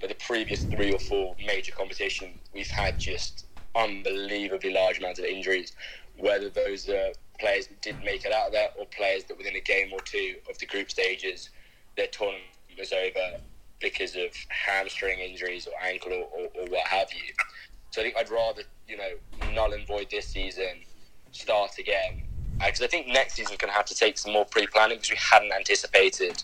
but 0.00 0.08
the 0.08 0.16
previous 0.16 0.64
three 0.64 0.92
or 0.92 0.98
four 0.98 1.34
major 1.46 1.72
competitions 1.72 2.38
we've 2.54 2.70
had 2.70 2.98
just 2.98 3.46
unbelievably 3.74 4.72
large 4.72 4.98
amounts 4.98 5.18
of 5.18 5.24
injuries 5.26 5.72
whether 6.18 6.48
those 6.48 6.88
are 6.88 7.12
players 7.38 7.66
that 7.66 7.80
didn't 7.82 8.04
make 8.04 8.24
it 8.24 8.32
out 8.32 8.46
of 8.48 8.52
there 8.52 8.68
or 8.78 8.86
players 8.86 9.24
that 9.24 9.36
within 9.36 9.56
a 9.56 9.60
game 9.60 9.92
or 9.92 10.00
two 10.00 10.36
of 10.48 10.58
the 10.58 10.66
group 10.66 10.90
stages 10.90 11.50
their 11.96 12.06
tournament 12.08 12.44
was 12.78 12.92
over 12.92 13.38
because 13.80 14.16
of 14.16 14.30
hamstring 14.48 15.18
injuries 15.18 15.66
or 15.66 15.72
ankle 15.86 16.12
or, 16.12 16.24
or, 16.38 16.48
or 16.54 16.66
what 16.68 16.86
have 16.86 17.08
you. 17.12 17.32
So 17.90 18.00
I 18.00 18.04
think 18.04 18.16
I'd 18.16 18.30
rather 18.30 18.62
you 18.88 18.96
know 18.96 19.10
null 19.54 19.72
and 19.72 19.86
void 19.86 20.08
this 20.10 20.28
season 20.28 20.82
start 21.32 21.72
again 21.78 22.25
Uh, 22.60 22.66
because 22.66 22.82
I 22.82 22.86
think 22.86 23.08
next 23.08 23.34
season's 23.34 23.58
going 23.58 23.70
to 23.70 23.76
have 23.76 23.86
to 23.86 23.94
take 23.94 24.18
some 24.18 24.32
more 24.32 24.44
pre-planning 24.44 24.96
because 24.96 25.10
we 25.10 25.16
hadn't 25.16 25.52
anticipated 25.52 26.42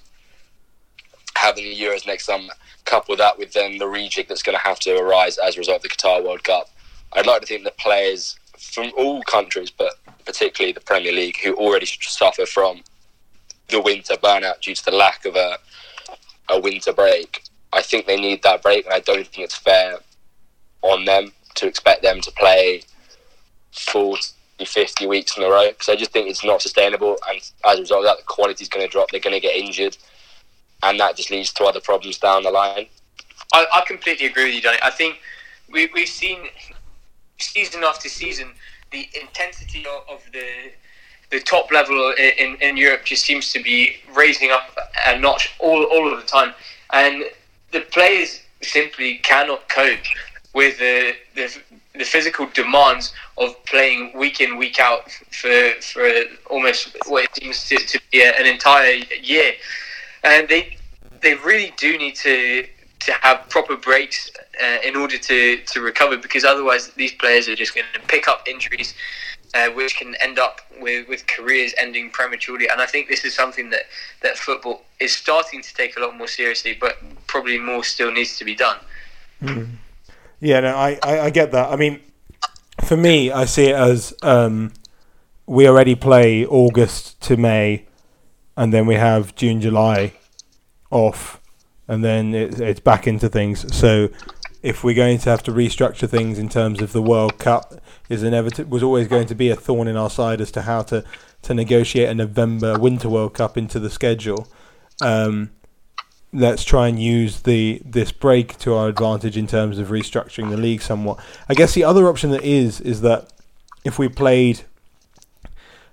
having 1.36 1.64
the 1.64 1.80
Euros 1.80 2.06
next 2.06 2.26
summer. 2.26 2.52
Couple 2.84 3.16
that 3.16 3.38
with 3.38 3.52
then 3.52 3.78
the 3.78 3.86
rejig 3.86 4.28
that's 4.28 4.42
going 4.42 4.56
to 4.56 4.62
have 4.62 4.78
to 4.80 4.96
arise 4.96 5.38
as 5.38 5.56
a 5.56 5.58
result 5.58 5.76
of 5.76 5.82
the 5.82 5.88
Qatar 5.88 6.22
World 6.22 6.44
Cup. 6.44 6.68
I'd 7.14 7.26
like 7.26 7.40
to 7.40 7.46
think 7.46 7.64
the 7.64 7.72
players 7.72 8.38
from 8.58 8.92
all 8.96 9.22
countries, 9.22 9.70
but 9.70 9.94
particularly 10.24 10.72
the 10.72 10.80
Premier 10.80 11.12
League, 11.12 11.38
who 11.42 11.54
already 11.54 11.86
suffer 11.86 12.46
from 12.46 12.82
the 13.68 13.80
winter 13.80 14.14
burnout 14.14 14.60
due 14.60 14.74
to 14.74 14.84
the 14.84 14.92
lack 14.92 15.24
of 15.24 15.36
a 15.36 15.58
a 16.48 16.60
winter 16.60 16.92
break. 16.92 17.42
I 17.72 17.82
think 17.82 18.06
they 18.06 18.20
need 18.20 18.42
that 18.42 18.62
break, 18.62 18.84
and 18.84 18.94
I 18.94 19.00
don't 19.00 19.26
think 19.26 19.44
it's 19.44 19.56
fair 19.56 19.98
on 20.82 21.04
them 21.04 21.32
to 21.54 21.66
expect 21.66 22.02
them 22.02 22.20
to 22.20 22.30
play 22.32 22.82
full 23.72 24.18
50 24.64 25.06
weeks 25.06 25.36
in 25.36 25.42
a 25.42 25.48
row 25.48 25.68
because 25.68 25.88
I 25.88 25.96
just 25.96 26.12
think 26.12 26.28
it's 26.28 26.44
not 26.44 26.62
sustainable. 26.62 27.16
And 27.28 27.38
as 27.64 27.78
a 27.78 27.80
result 27.80 28.00
of 28.00 28.04
that, 28.04 28.18
the 28.18 28.24
quality 28.24 28.62
is 28.62 28.68
going 28.68 28.84
to 28.84 28.90
drop. 28.90 29.10
They're 29.10 29.20
going 29.20 29.34
to 29.34 29.40
get 29.40 29.56
injured, 29.56 29.96
and 30.82 30.98
that 31.00 31.16
just 31.16 31.30
leads 31.30 31.52
to 31.54 31.64
other 31.64 31.80
problems 31.80 32.18
down 32.18 32.42
the 32.42 32.50
line. 32.50 32.86
I, 33.52 33.66
I 33.72 33.84
completely 33.86 34.26
agree 34.26 34.44
with 34.46 34.54
you, 34.54 34.60
Danny. 34.62 34.78
I 34.82 34.90
think 34.90 35.18
we, 35.70 35.90
we've 35.94 36.08
seen 36.08 36.48
season 37.38 37.82
after 37.84 38.08
season 38.08 38.52
the 38.92 39.08
intensity 39.20 39.84
of, 39.86 40.16
of 40.16 40.22
the 40.32 40.46
the 41.30 41.40
top 41.40 41.72
level 41.72 42.12
in, 42.18 42.56
in 42.60 42.76
Europe 42.76 43.06
just 43.06 43.24
seems 43.24 43.52
to 43.52 43.62
be 43.62 43.96
raising 44.14 44.50
up 44.50 44.76
a 45.06 45.18
notch 45.18 45.54
all, 45.58 45.84
all 45.84 46.12
of 46.12 46.20
the 46.20 46.26
time, 46.26 46.52
and 46.92 47.24
the 47.72 47.80
players 47.80 48.42
simply 48.60 49.16
cannot 49.18 49.66
cope 49.68 50.04
with 50.54 50.78
the, 50.78 51.14
the 51.34 51.50
the 51.94 52.04
physical 52.04 52.46
demands 52.54 53.12
of 53.36 53.62
playing 53.66 54.16
week 54.16 54.40
in 54.40 54.56
week 54.56 54.78
out 54.80 55.10
for 55.30 55.72
for 55.80 56.08
almost 56.50 56.96
what 57.06 57.24
it 57.24 57.34
seems 57.34 57.68
to, 57.68 57.76
to 57.76 58.00
be 58.10 58.22
an 58.22 58.46
entire 58.46 59.00
year, 59.20 59.52
and 60.24 60.48
they 60.48 60.76
they 61.20 61.34
really 61.34 61.72
do 61.76 61.98
need 61.98 62.16
to 62.16 62.66
to 63.00 63.12
have 63.20 63.48
proper 63.48 63.76
breaks 63.76 64.30
uh, 64.62 64.78
in 64.84 64.96
order 64.96 65.18
to 65.18 65.58
to 65.66 65.80
recover 65.80 66.16
because 66.16 66.44
otherwise 66.44 66.88
these 66.92 67.12
players 67.12 67.48
are 67.48 67.56
just 67.56 67.74
going 67.74 67.86
to 67.92 68.00
pick 68.00 68.28
up 68.28 68.46
injuries. 68.48 68.94
Uh, 69.54 69.68
which 69.68 69.96
can 69.96 70.14
end 70.22 70.38
up 70.38 70.62
with, 70.80 71.06
with 71.10 71.26
careers 71.26 71.74
ending 71.76 72.08
prematurely, 72.08 72.68
and 72.70 72.80
I 72.80 72.86
think 72.86 73.06
this 73.10 73.22
is 73.22 73.34
something 73.34 73.68
that, 73.68 73.82
that 74.22 74.38
football 74.38 74.80
is 74.98 75.14
starting 75.14 75.60
to 75.60 75.74
take 75.74 75.98
a 75.98 76.00
lot 76.00 76.16
more 76.16 76.26
seriously, 76.26 76.74
but 76.80 76.96
probably 77.26 77.58
more 77.58 77.84
still 77.84 78.10
needs 78.10 78.38
to 78.38 78.46
be 78.46 78.54
done. 78.54 78.78
Mm. 79.42 79.72
Yeah, 80.42 80.58
no, 80.58 80.74
I, 80.74 80.98
I, 81.04 81.20
I, 81.20 81.30
get 81.30 81.52
that. 81.52 81.70
I 81.70 81.76
mean, 81.76 82.00
for 82.84 82.96
me, 82.96 83.30
I 83.30 83.44
see 83.44 83.66
it 83.68 83.76
as 83.76 84.12
um, 84.22 84.72
we 85.46 85.68
already 85.68 85.94
play 85.94 86.44
August 86.44 87.20
to 87.22 87.36
May, 87.36 87.86
and 88.56 88.72
then 88.72 88.86
we 88.86 88.96
have 88.96 89.36
June, 89.36 89.60
July 89.60 90.14
off, 90.90 91.40
and 91.86 92.02
then 92.02 92.34
it, 92.34 92.58
it's 92.58 92.80
back 92.80 93.06
into 93.06 93.28
things. 93.28 93.72
So 93.72 94.08
if 94.64 94.82
we're 94.82 94.96
going 94.96 95.18
to 95.18 95.30
have 95.30 95.44
to 95.44 95.52
restructure 95.52 96.08
things 96.08 96.40
in 96.40 96.48
terms 96.48 96.82
of 96.82 96.90
the 96.90 97.02
World 97.02 97.38
Cup, 97.38 97.80
is 98.08 98.24
inevitable 98.24 98.68
was 98.68 98.82
always 98.82 99.06
going 99.06 99.28
to 99.28 99.36
be 99.36 99.48
a 99.48 99.54
thorn 99.54 99.86
in 99.86 99.96
our 99.96 100.10
side 100.10 100.40
as 100.40 100.50
to 100.52 100.62
how 100.62 100.82
to 100.82 101.04
to 101.42 101.54
negotiate 101.54 102.08
a 102.08 102.14
November 102.14 102.76
Winter 102.80 103.08
World 103.08 103.34
Cup 103.34 103.56
into 103.56 103.78
the 103.78 103.90
schedule. 103.90 104.48
Um, 105.00 105.50
let's 106.32 106.64
try 106.64 106.88
and 106.88 107.00
use 107.00 107.42
the 107.42 107.82
this 107.84 108.10
break 108.10 108.58
to 108.58 108.74
our 108.74 108.88
advantage 108.88 109.36
in 109.36 109.46
terms 109.46 109.78
of 109.78 109.88
restructuring 109.88 110.50
the 110.50 110.56
league 110.56 110.82
somewhat. 110.82 111.18
I 111.48 111.54
guess 111.54 111.74
the 111.74 111.84
other 111.84 112.08
option 112.08 112.30
that 112.30 112.42
is 112.42 112.80
is 112.80 113.02
that 113.02 113.32
if 113.84 113.98
we 113.98 114.08
played 114.08 114.62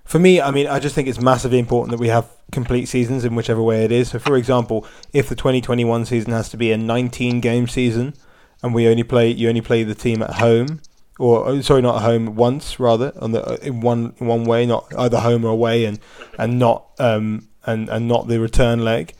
for 0.04 0.18
me, 0.18 0.40
I 0.40 0.50
mean, 0.50 0.66
I 0.66 0.80
just 0.80 0.96
think 0.96 1.06
it's 1.06 1.20
massively 1.20 1.60
important 1.60 1.92
that 1.92 2.00
we 2.00 2.08
have 2.08 2.28
complete 2.50 2.86
seasons 2.86 3.24
in 3.24 3.36
whichever 3.36 3.62
way 3.62 3.84
it 3.84 3.92
is. 3.92 4.08
So, 4.08 4.18
for 4.18 4.36
example, 4.36 4.84
if 5.12 5.28
the 5.28 5.36
2021 5.36 6.04
season 6.04 6.32
has 6.32 6.48
to 6.48 6.56
be 6.56 6.72
a 6.72 6.76
19 6.76 7.40
game 7.40 7.68
season, 7.68 8.14
and 8.60 8.74
we 8.74 8.88
only 8.88 9.04
play, 9.04 9.30
you 9.30 9.48
only 9.48 9.60
play 9.60 9.84
the 9.84 9.94
team 9.94 10.20
at 10.20 10.34
home, 10.34 10.80
or 11.18 11.46
oh, 11.46 11.60
sorry, 11.60 11.82
not 11.82 11.96
at 11.96 12.02
home 12.02 12.34
once 12.34 12.80
rather, 12.80 13.12
on 13.20 13.30
the 13.32 13.64
in 13.64 13.82
one 13.82 14.14
one 14.18 14.44
way, 14.44 14.66
not 14.66 14.92
either 14.98 15.20
home 15.20 15.44
or 15.44 15.50
away, 15.50 15.84
and 15.84 16.00
and 16.38 16.58
not 16.58 16.86
um 16.98 17.46
and 17.64 17.88
and 17.88 18.08
not 18.08 18.26
the 18.26 18.40
return 18.40 18.84
leg, 18.84 19.14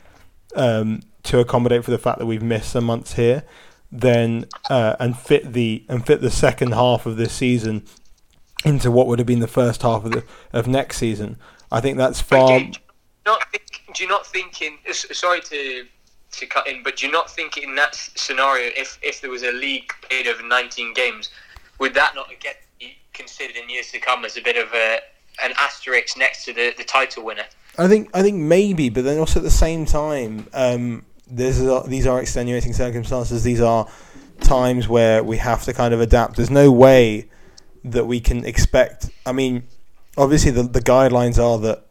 um 0.56 1.02
to 1.24 1.38
accommodate 1.38 1.84
for 1.84 1.90
the 1.90 1.98
fact 1.98 2.18
that 2.18 2.26
we've 2.26 2.42
missed 2.42 2.72
some 2.72 2.84
months 2.84 3.14
here, 3.14 3.44
then 3.90 4.46
uh, 4.68 4.96
and 4.98 5.18
fit 5.18 5.52
the 5.52 5.84
and 5.88 6.06
fit 6.06 6.20
the 6.20 6.30
second 6.30 6.72
half 6.72 7.06
of 7.06 7.16
this 7.16 7.32
season 7.32 7.84
into 8.64 8.90
what 8.90 9.06
would 9.06 9.18
have 9.18 9.26
been 9.26 9.40
the 9.40 9.48
first 9.48 9.82
half 9.82 10.04
of 10.04 10.12
the 10.12 10.24
of 10.52 10.66
next 10.66 10.98
season. 10.98 11.36
I 11.72 11.80
think 11.80 11.96
that's 11.98 12.20
far. 12.20 12.58
Do 12.58 12.64
you 12.64 12.72
not 13.26 13.50
think, 13.52 13.82
do 13.94 14.02
you 14.02 14.08
not 14.08 14.26
think 14.26 14.62
in 14.62 14.78
sorry 14.92 15.40
to 15.42 15.86
to 16.32 16.46
cut 16.46 16.66
in, 16.68 16.82
but 16.82 16.96
do 16.96 17.06
you 17.06 17.12
not 17.12 17.30
think 17.30 17.56
in 17.56 17.74
that 17.74 17.94
scenario, 17.94 18.70
if 18.76 18.98
if 19.02 19.20
there 19.20 19.30
was 19.30 19.42
a 19.42 19.52
league 19.52 19.92
played 20.02 20.26
over 20.26 20.42
19 20.42 20.94
games, 20.94 21.30
would 21.78 21.94
that 21.94 22.14
not 22.14 22.28
get 22.40 22.56
considered 23.12 23.56
in 23.56 23.68
years 23.68 23.90
to 23.90 23.98
come 23.98 24.24
as 24.24 24.36
a 24.36 24.42
bit 24.42 24.56
of 24.56 24.72
a 24.72 25.00
an 25.42 25.52
asterisk 25.58 26.16
next 26.16 26.44
to 26.44 26.52
the, 26.52 26.74
the 26.76 26.84
title 26.84 27.24
winner? 27.24 27.44
I 27.78 27.88
think 27.88 28.10
I 28.14 28.22
think 28.22 28.36
maybe, 28.36 28.88
but 28.88 29.04
then 29.04 29.18
also 29.18 29.40
at 29.40 29.42
the 29.42 29.50
same 29.50 29.86
time, 29.86 30.46
um, 30.52 31.04
there's 31.30 31.60
a, 31.60 31.82
these 31.86 32.06
are 32.06 32.20
extenuating 32.20 32.72
circumstances. 32.72 33.42
These 33.42 33.60
are 33.60 33.88
times 34.40 34.88
where 34.88 35.22
we 35.22 35.36
have 35.38 35.64
to 35.64 35.72
kind 35.72 35.94
of 35.94 36.00
adapt. 36.00 36.36
There's 36.36 36.50
no 36.50 36.70
way 36.72 37.28
that 37.84 38.06
we 38.06 38.20
can 38.20 38.44
expect. 38.44 39.10
I 39.24 39.32
mean, 39.32 39.64
obviously 40.16 40.50
the 40.50 40.62
the 40.62 40.80
guidelines 40.80 41.38
are 41.38 41.58
that 41.58 41.86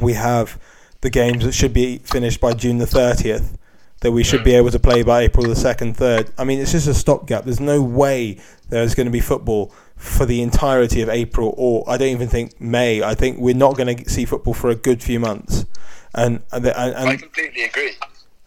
we 0.00 0.14
have 0.14 0.58
the 1.00 1.10
games 1.10 1.44
that 1.44 1.52
should 1.52 1.72
be 1.72 1.98
finished 1.98 2.40
by 2.40 2.52
June 2.54 2.78
the 2.78 2.86
thirtieth. 2.86 3.56
That 4.00 4.12
we 4.12 4.24
should 4.24 4.42
be 4.42 4.54
able 4.54 4.70
to 4.70 4.78
play 4.78 5.02
by 5.02 5.24
April 5.24 5.46
the 5.46 5.54
second, 5.54 5.94
third. 5.94 6.32
I 6.38 6.44
mean, 6.44 6.58
it's 6.58 6.72
just 6.72 6.88
a 6.88 6.94
stopgap. 6.94 7.44
There's 7.44 7.60
no 7.60 7.82
way 7.82 8.40
there's 8.70 8.94
going 8.94 9.04
to 9.04 9.10
be 9.10 9.20
football 9.20 9.74
for 9.94 10.24
the 10.24 10.40
entirety 10.40 11.02
of 11.02 11.10
April, 11.10 11.52
or 11.58 11.84
I 11.86 11.98
don't 11.98 12.08
even 12.08 12.28
think 12.28 12.58
May. 12.58 13.02
I 13.02 13.14
think 13.14 13.36
we're 13.38 13.54
not 13.54 13.76
going 13.76 13.94
to 13.94 14.08
see 14.08 14.24
football 14.24 14.54
for 14.54 14.70
a 14.70 14.74
good 14.74 15.02
few 15.02 15.20
months. 15.20 15.66
And 16.14 16.42
and, 16.50 16.66
and, 16.66 16.96
I 16.96 17.16
completely 17.16 17.64
agree. 17.64 17.92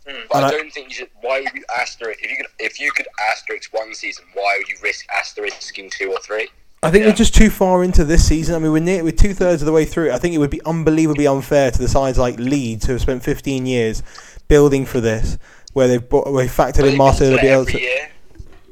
But 0.06 0.16
And 0.36 0.46
I 0.46 0.48
I- 0.48 0.52
don't 0.52 0.72
think 0.74 0.90
you 0.90 0.96
should. 0.96 1.10
Why 1.22 1.42
would 1.42 1.54
you 1.54 1.64
asterisk 1.78 2.20
if 2.24 2.30
you 2.30 2.38
could 2.38 2.48
if 2.60 2.80
you 2.80 2.92
could 2.92 3.08
asterisk 3.32 3.74
one 3.74 3.94
season? 3.94 4.26
Why 4.34 4.58
would 4.58 4.68
you 4.68 4.76
risk 4.84 5.06
asterisking 5.10 5.90
two 5.90 6.12
or 6.12 6.20
three? 6.20 6.50
I 6.82 6.92
think 6.92 7.04
Yeah. 7.04 7.12
we're 7.12 7.16
just 7.16 7.34
too 7.34 7.50
far 7.50 7.82
into 7.84 8.04
this 8.04 8.28
season. 8.28 8.56
I 8.56 8.60
mean, 8.60 8.74
we're 8.74 8.80
near, 8.82 9.04
we're 9.06 9.12
two 9.14 9.34
thirds 9.34 9.62
of 9.62 9.66
the 9.66 9.72
way 9.72 9.86
through. 9.86 10.12
I 10.12 10.18
think 10.18 10.36
it 10.36 10.40
would 10.40 10.50
be 10.50 10.62
unbelievably 10.66 11.26
unfair 11.26 11.72
to 11.72 11.80
the 11.80 11.88
sides 11.88 12.18
like 12.18 12.38
Leeds, 12.38 12.86
who 12.88 12.92
have 12.92 13.02
spent 13.02 13.24
15 13.24 13.66
years 13.66 14.04
building 14.50 14.86
for 14.86 15.00
this, 15.00 15.38
where 15.72 15.88
they've 15.88 16.10
bought, 16.10 16.28
we 16.30 16.44
factored 16.44 16.80
Well, 16.80 16.86
in 16.88 16.92
they 16.92 16.98
Marcelo 16.98 17.36
bottle 17.38 17.50
it 17.50 17.52
Bielsa. 17.52 17.70
every 17.70 17.82
year. 17.82 18.10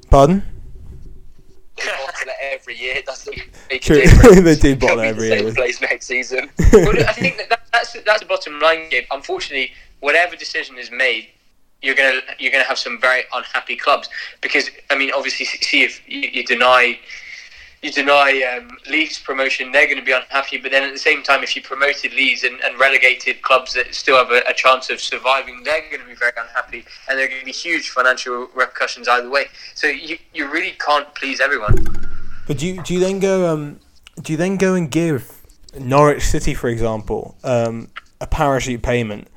Pardon? 0.09 0.43
They 1.77 1.85
bottle 1.85 2.27
it 2.27 2.35
every 2.53 2.77
year. 2.77 3.01
Doesn't 3.05 3.37
make 3.69 3.81
True. 3.81 3.97
a 3.97 4.01
difference. 4.01 4.41
They 4.41 4.55
do 4.55 4.75
They'll 4.75 4.89
bottle 4.89 4.99
every 5.03 5.27
year. 5.29 5.39
Same 5.39 5.55
place 5.55 5.79
next 5.81 6.05
season. 6.05 6.49
well, 6.73 6.89
I 7.07 7.13
think 7.13 7.37
that, 7.37 7.49
that 7.49 7.61
that's 7.71 7.93
that's 8.05 8.19
the 8.19 8.25
bottom 8.25 8.59
line, 8.59 8.89
Gabe. 8.89 9.05
Unfortunately, 9.11 9.71
whatever 10.01 10.35
decision 10.35 10.77
is 10.77 10.91
made, 10.91 11.29
you're 11.81 11.95
gonna 11.95 12.19
you're 12.37 12.51
gonna 12.51 12.63
have 12.65 12.77
some 12.77 12.99
very 12.99 13.23
unhappy 13.33 13.75
clubs 13.75 14.09
because 14.41 14.69
I 14.89 14.97
mean, 14.97 15.11
obviously, 15.15 15.45
see 15.45 15.83
if 15.83 16.01
you, 16.07 16.19
you 16.19 16.43
deny 16.43 16.99
you 17.81 17.91
deny 17.91 18.43
um, 18.43 18.77
Leeds 18.89 19.19
promotion, 19.19 19.71
they're 19.71 19.87
going 19.87 19.97
to 19.97 20.05
be 20.05 20.11
unhappy. 20.11 20.57
But 20.57 20.71
then 20.71 20.83
at 20.83 20.93
the 20.93 20.99
same 20.99 21.23
time, 21.23 21.43
if 21.43 21.55
you 21.55 21.63
promoted 21.63 22.13
Leeds 22.13 22.43
and, 22.43 22.59
and 22.61 22.79
relegated 22.79 23.41
clubs 23.41 23.73
that 23.73 23.93
still 23.95 24.17
have 24.17 24.29
a, 24.29 24.43
a 24.47 24.53
chance 24.53 24.89
of 24.91 25.01
surviving, 25.01 25.63
they're 25.63 25.81
going 25.89 26.01
to 26.01 26.05
be 26.05 26.13
very 26.13 26.33
unhappy, 26.37 26.85
and 27.09 27.17
there 27.17 27.25
are 27.25 27.29
going 27.29 27.39
to 27.39 27.45
be 27.45 27.51
huge 27.51 27.89
financial 27.89 28.47
repercussions 28.53 29.07
either 29.07 29.29
way. 29.29 29.45
So 29.73 29.87
you 29.87 30.17
you 30.33 30.51
really 30.51 30.75
can't 30.85 31.13
please 31.15 31.39
everyone. 31.39 31.75
But 32.47 32.59
do 32.59 32.67
you, 32.67 32.83
do 32.83 32.93
you 32.93 32.99
then 32.99 33.19
go 33.19 33.51
um 33.51 33.79
do 34.21 34.33
you 34.33 34.37
then 34.37 34.57
go 34.57 34.75
and 34.75 34.91
give 34.91 35.41
Norwich 35.79 36.23
City, 36.23 36.53
for 36.53 36.67
example, 36.67 37.35
um, 37.43 37.89
a 38.19 38.27
parachute 38.27 38.83
payment 38.83 39.27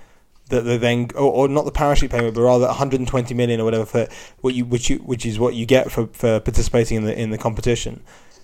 that 0.48 0.62
they 0.62 0.76
then 0.76 1.08
or, 1.14 1.32
or 1.32 1.48
not 1.48 1.64
the 1.64 1.72
parachute 1.72 2.10
payment, 2.10 2.34
but 2.34 2.42
rather 2.42 2.66
120 2.66 3.34
million 3.34 3.60
or 3.60 3.64
whatever 3.64 3.86
for 3.86 4.06
what 4.40 4.54
you 4.54 4.64
which 4.64 4.90
you 4.90 4.98
which 4.98 5.24
is 5.24 5.38
what 5.38 5.54
you 5.54 5.66
get 5.66 5.90
for, 5.90 6.06
for 6.08 6.40
participating 6.40 6.98
in 6.98 7.04
the 7.04 7.18
in 7.18 7.30
the 7.30 7.38
competition. 7.38 8.02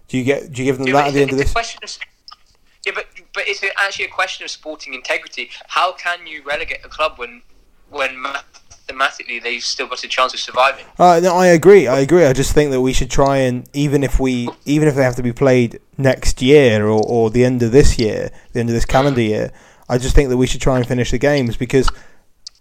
Do 0.08 0.18
you 0.18 0.24
get 0.24 0.52
do 0.52 0.62
you 0.62 0.66
give 0.66 0.78
them 0.78 0.88
Yeah, 0.88 0.94
that 0.94 1.08
at 1.08 1.14
the 1.14 1.22
end 1.22 1.30
of 1.32 1.38
this? 1.38 1.54
of, 1.54 1.98
yeah, 2.86 2.92
but 2.94 3.06
but 3.34 3.44
it's 3.46 3.62
a- 3.62 3.78
actually 3.80 4.06
a 4.06 4.08
question 4.08 4.44
of 4.44 4.50
sporting 4.50 4.94
integrity. 4.94 5.50
How 5.68 5.92
can 5.92 6.26
you 6.26 6.42
relegate 6.44 6.84
a 6.84 6.88
club 6.88 7.18
when 7.18 7.42
when 7.90 8.20
mathematically 8.20 9.38
they've 9.38 9.62
still 9.62 9.86
got 9.86 10.02
a 10.02 10.08
chance 10.08 10.32
of 10.32 10.40
surviving? 10.40 10.86
Uh, 10.98 11.20
no, 11.22 11.36
I 11.36 11.48
agree. 11.48 11.86
I 11.86 12.00
agree. 12.00 12.24
I 12.24 12.32
just 12.32 12.52
think 12.52 12.70
that 12.70 12.80
we 12.80 12.92
should 12.92 13.10
try 13.10 13.38
and 13.38 13.68
even 13.74 14.02
if 14.02 14.18
we 14.18 14.48
even 14.64 14.88
if 14.88 14.94
they 14.94 15.02
have 15.02 15.16
to 15.16 15.22
be 15.22 15.32
played 15.32 15.80
next 15.98 16.40
year 16.40 16.86
or, 16.86 17.02
or 17.06 17.30
the 17.30 17.44
end 17.44 17.62
of 17.62 17.72
this 17.72 17.98
year, 17.98 18.30
the 18.52 18.60
end 18.60 18.68
of 18.70 18.74
this 18.74 18.86
calendar 18.86 19.20
year, 19.20 19.52
I 19.90 19.98
just 19.98 20.14
think 20.14 20.28
that 20.28 20.36
we 20.36 20.46
should 20.46 20.60
try 20.60 20.78
and 20.78 20.86
finish 20.86 21.10
the 21.10 21.18
games 21.18 21.56
because 21.56 21.88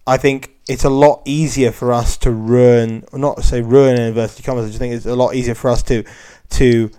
I 0.07 0.17
think 0.17 0.55
it's 0.67 0.84
a 0.84 0.89
lot 0.89 1.21
easier 1.25 1.71
for 1.71 1.93
us 1.93 2.17
to 2.17 2.32
ruin, 2.32 3.05
not 3.13 3.43
say 3.43 3.61
ruin 3.61 3.95
in 3.95 4.01
inverted. 4.01 4.49
I 4.49 4.65
just 4.65 4.80
think 4.80 4.95
it's 4.95 5.05
a 5.05 5.15
lot 5.15 5.36
easier 5.36 5.53
for 5.53 5.69
us 5.69 5.84
to 5.84 6.03
to 6.51 6.89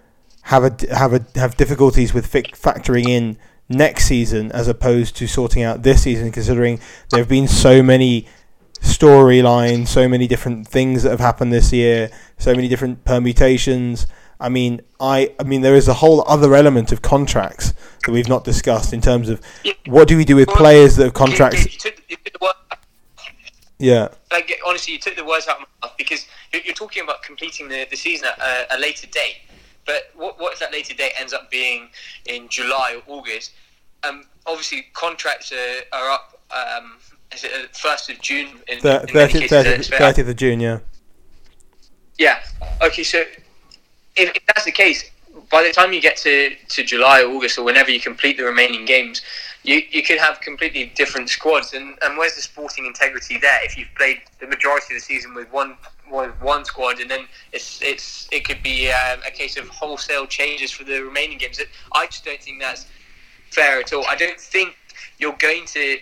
have 0.42 0.62
a 0.62 0.96
have 0.96 1.12
a 1.12 1.26
have 1.34 1.56
difficulties 1.56 2.14
with 2.14 2.30
factoring 2.30 3.08
in 3.08 3.38
next 3.68 4.04
season 4.04 4.52
as 4.52 4.68
opposed 4.68 5.16
to 5.16 5.26
sorting 5.26 5.64
out 5.64 5.82
this 5.82 6.02
season, 6.02 6.30
considering 6.30 6.78
there 7.10 7.18
have 7.18 7.28
been 7.28 7.48
so 7.48 7.82
many 7.82 8.28
storylines, 8.80 9.88
so 9.88 10.08
many 10.08 10.28
different 10.28 10.68
things 10.68 11.02
that 11.02 11.10
have 11.10 11.20
happened 11.20 11.52
this 11.52 11.72
year, 11.72 12.08
so 12.38 12.54
many 12.54 12.68
different 12.68 13.04
permutations. 13.04 14.06
I 14.40 14.48
mean, 14.48 14.80
I 14.98 15.34
I 15.38 15.44
mean, 15.44 15.60
there 15.60 15.74
is 15.74 15.86
a 15.88 15.94
whole 15.94 16.24
other 16.26 16.54
element 16.54 16.92
of 16.92 17.02
contracts 17.02 17.74
that 18.04 18.12
we've 18.12 18.28
not 18.28 18.44
discussed 18.44 18.92
in 18.92 19.00
terms 19.00 19.28
of 19.28 19.40
what 19.86 20.08
do 20.08 20.16
we 20.16 20.24
do 20.24 20.36
with 20.36 20.48
players 20.48 20.96
that 20.96 21.04
have 21.04 21.14
contracts. 21.14 21.64
you 21.64 21.78
took, 21.78 22.02
you 22.08 22.16
took 22.16 22.32
the 22.32 22.38
word, 22.40 22.54
Yeah, 23.78 24.08
like 24.32 24.58
honestly, 24.66 24.94
you 24.94 24.98
took 24.98 25.16
the 25.16 25.24
words 25.24 25.46
out 25.46 25.56
of 25.56 25.66
my 25.82 25.88
mouth 25.88 25.96
because 25.98 26.26
you're, 26.52 26.62
you're 26.62 26.74
talking 26.74 27.02
about 27.02 27.22
completing 27.22 27.68
the, 27.68 27.86
the 27.90 27.96
season 27.96 28.28
at 28.28 28.38
a, 28.38 28.76
a 28.76 28.78
later 28.80 29.06
date. 29.06 29.42
But 29.86 30.10
what, 30.14 30.38
what 30.40 30.52
if 30.52 30.60
that 30.60 30.72
later 30.72 30.94
date 30.94 31.12
ends 31.18 31.32
up 31.32 31.50
being 31.50 31.88
in 32.26 32.48
July 32.48 33.00
or 33.06 33.18
August? 33.18 33.52
Um, 34.04 34.24
obviously, 34.46 34.86
contracts 34.92 35.52
are, 35.52 35.98
are 35.98 36.10
up. 36.10 36.40
Um, 36.50 36.96
is 37.32 37.44
it 37.44 37.76
first 37.76 38.10
of 38.10 38.20
June? 38.20 38.60
In, 38.68 38.78
in 38.78 38.84
many 38.84 39.12
30th, 39.12 39.48
cases, 39.48 39.90
30th, 39.90 39.98
30th 39.98 40.28
of 40.28 40.36
June. 40.36 40.60
Yeah. 40.60 40.78
Yeah. 42.18 42.40
Okay. 42.82 43.02
So 43.02 43.24
if, 44.16 44.36
if 44.36 44.46
that's 44.46 44.64
the 44.64 44.72
case, 44.72 45.10
by 45.50 45.62
the 45.62 45.72
time 45.72 45.92
you 45.92 46.00
get 46.00 46.16
to, 46.18 46.54
to 46.68 46.84
July 46.84 47.22
or 47.22 47.30
August 47.30 47.58
or 47.58 47.64
whenever 47.64 47.90
you 47.90 48.00
complete 48.00 48.36
the 48.36 48.44
remaining 48.44 48.84
games, 48.84 49.22
you, 49.62 49.82
you 49.90 50.02
could 50.02 50.18
have 50.18 50.40
completely 50.40 50.92
different 50.94 51.28
squads. 51.28 51.74
And, 51.74 51.96
and 52.02 52.16
where's 52.16 52.34
the 52.34 52.42
sporting 52.42 52.86
integrity 52.86 53.38
there? 53.38 53.64
If 53.64 53.76
you've 53.76 53.94
played 53.96 54.20
the 54.40 54.46
majority 54.46 54.94
of 54.94 55.00
the 55.00 55.04
season 55.04 55.34
with 55.34 55.50
one 55.52 55.76
with 56.10 56.32
one 56.40 56.64
squad, 56.64 56.98
and 56.98 57.08
then 57.08 57.26
it's 57.52 57.80
it's 57.82 58.28
it 58.32 58.44
could 58.44 58.62
be 58.62 58.90
um, 58.90 59.20
a 59.24 59.30
case 59.30 59.56
of 59.56 59.68
wholesale 59.68 60.26
changes 60.26 60.70
for 60.72 60.82
the 60.82 61.00
remaining 61.02 61.38
games. 61.38 61.60
I 61.92 62.06
just 62.06 62.24
don't 62.24 62.42
think 62.42 62.60
that's 62.60 62.86
fair 63.50 63.78
at 63.78 63.92
all. 63.92 64.04
I 64.08 64.16
don't 64.16 64.40
think 64.40 64.76
you're 65.18 65.36
going 65.38 65.66
to 65.66 65.98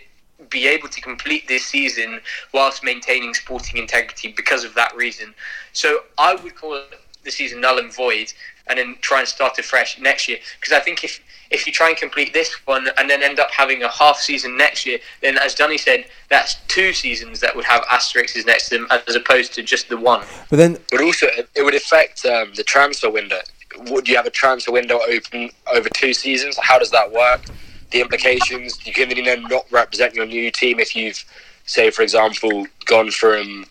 be 0.51 0.67
able 0.67 0.89
to 0.89 1.01
complete 1.01 1.49
this 1.49 1.67
season 1.67 2.21
whilst 2.55 2.85
maintaining 2.85 3.35
sporting 3.35 3.77
integrity 3.77 4.33
because 4.33 4.65
of 4.65 4.75
that 4.75 4.95
reason. 4.97 5.35
So 5.73 6.05
I 6.17 6.37
would 6.37 6.55
call 6.55 6.81
the 7.29 7.33
season 7.33 7.61
null 7.61 7.79
and 7.79 7.95
void, 7.95 8.33
and 8.67 8.79
then 8.79 8.97
try 9.01 9.21
and 9.21 9.29
start 9.29 9.59
afresh 9.59 9.99
next 10.01 10.29
year. 10.29 10.39
Because 10.59 10.73
I 10.73 10.81
think 10.81 11.05
if 11.05 11.21
if 11.51 11.67
you 11.67 11.73
try 11.73 11.89
and 11.89 11.97
complete 11.97 12.33
this 12.35 12.53
one 12.67 12.89
and 12.99 13.09
then 13.09 13.23
end 13.23 13.39
up 13.41 13.51
having 13.51 13.83
a 13.83 13.89
half 13.89 14.19
season 14.19 14.57
next 14.57 14.85
year, 14.85 14.99
then 15.23 15.39
as 15.39 15.55
Dunny 15.55 15.79
said, 15.79 16.05
that's 16.29 16.57
two 16.69 16.93
seasons 16.93 17.41
that 17.41 17.57
would 17.57 17.65
have 17.65 17.83
asterisks 17.91 18.45
next 18.45 18.69
to 18.69 18.77
them 18.77 18.87
as 18.91 19.15
opposed 19.15 19.55
to 19.55 19.63
just 19.63 19.89
the 19.89 19.97
one. 19.97 20.27
But 20.51 20.57
then 20.57 20.77
But 20.91 21.01
also, 21.01 21.27
it 21.55 21.63
would 21.63 21.75
affect 21.75 22.27
um, 22.27 22.53
the 22.55 22.65
transfer 22.65 23.11
window. 23.11 23.41
Would 23.87 24.09
you 24.09 24.17
have 24.17 24.27
a 24.27 24.31
transfer 24.31 24.73
window 24.73 25.01
open 25.09 25.51
over 25.73 25.89
two 25.89 26.13
seasons? 26.13 26.59
How 26.61 26.79
does 26.79 26.91
that 26.91 27.11
work? 27.11 27.45
The 27.93 28.03
implications. 28.03 28.87
You 28.87 28.93
can 28.93 29.09
then 29.09 29.45
not 29.45 29.65
represent 29.71 30.15
your 30.15 30.27
new 30.27 30.51
team 30.51 30.81
if 30.81 30.95
you've, 30.95 31.25
say, 31.65 31.91
for 31.91 32.03
example, 32.03 32.67
gone 32.85 33.11
from 33.11 33.65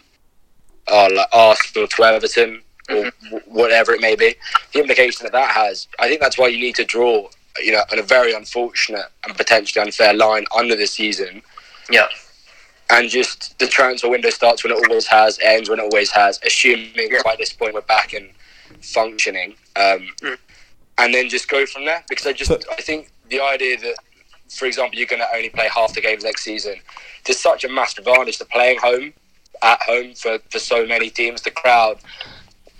are 0.87 1.09
like 1.11 1.27
Arsenal 1.33 1.87
to 1.87 2.03
Everton 2.03 2.61
or 2.89 3.11
whatever 3.45 3.91
it 3.93 4.01
may 4.01 4.15
be. 4.15 4.35
The 4.73 4.79
implication 4.79 5.23
that 5.23 5.33
that 5.33 5.51
has, 5.51 5.87
I 5.99 6.07
think 6.07 6.21
that's 6.21 6.37
why 6.37 6.47
you 6.47 6.59
need 6.59 6.75
to 6.75 6.85
draw, 6.85 7.29
you 7.63 7.71
know, 7.71 7.83
on 7.91 7.99
a 7.99 8.03
very 8.03 8.33
unfortunate 8.33 9.05
and 9.25 9.35
potentially 9.35 9.83
unfair 9.83 10.13
line 10.13 10.45
under 10.55 10.75
the 10.75 10.87
season. 10.87 11.41
Yeah. 11.89 12.07
And 12.89 13.09
just 13.09 13.57
the 13.59 13.67
transfer 13.67 14.09
window 14.09 14.29
starts 14.29 14.63
when 14.63 14.71
it 14.71 14.75
always 14.87 15.07
has, 15.07 15.39
ends 15.43 15.69
when 15.69 15.79
it 15.79 15.83
always 15.83 16.11
has, 16.11 16.39
assuming 16.45 16.91
Yeah. 16.95 17.21
by 17.23 17.35
this 17.37 17.51
point 17.51 17.73
we're 17.73 17.81
back 17.81 18.13
and 18.13 18.29
functioning. 18.81 19.55
Um, 19.75 20.09
Mm. 20.21 20.37
And 20.99 21.13
then 21.13 21.29
just 21.29 21.47
go 21.47 21.65
from 21.67 21.85
there. 21.85 22.03
Because 22.09 22.25
I 22.25 22.33
just, 22.33 22.49
I 22.51 22.81
think 22.81 23.11
the 23.29 23.39
idea 23.39 23.77
that, 23.77 23.95
for 24.49 24.65
example, 24.65 24.97
you're 24.97 25.07
going 25.07 25.21
to 25.21 25.27
only 25.35 25.49
play 25.49 25.67
half 25.67 25.93
the 25.93 26.01
games 26.01 26.23
next 26.23 26.43
season, 26.43 26.75
there's 27.25 27.37
such 27.39 27.63
a 27.65 27.69
massive 27.69 28.07
advantage 28.07 28.39
to 28.39 28.45
playing 28.45 28.79
home, 28.79 29.13
at 29.61 29.79
home 29.83 30.13
for, 30.15 30.39
for 30.49 30.57
so 30.57 30.87
many 30.87 31.11
teams. 31.11 31.43
The 31.43 31.51
crowd, 31.51 31.99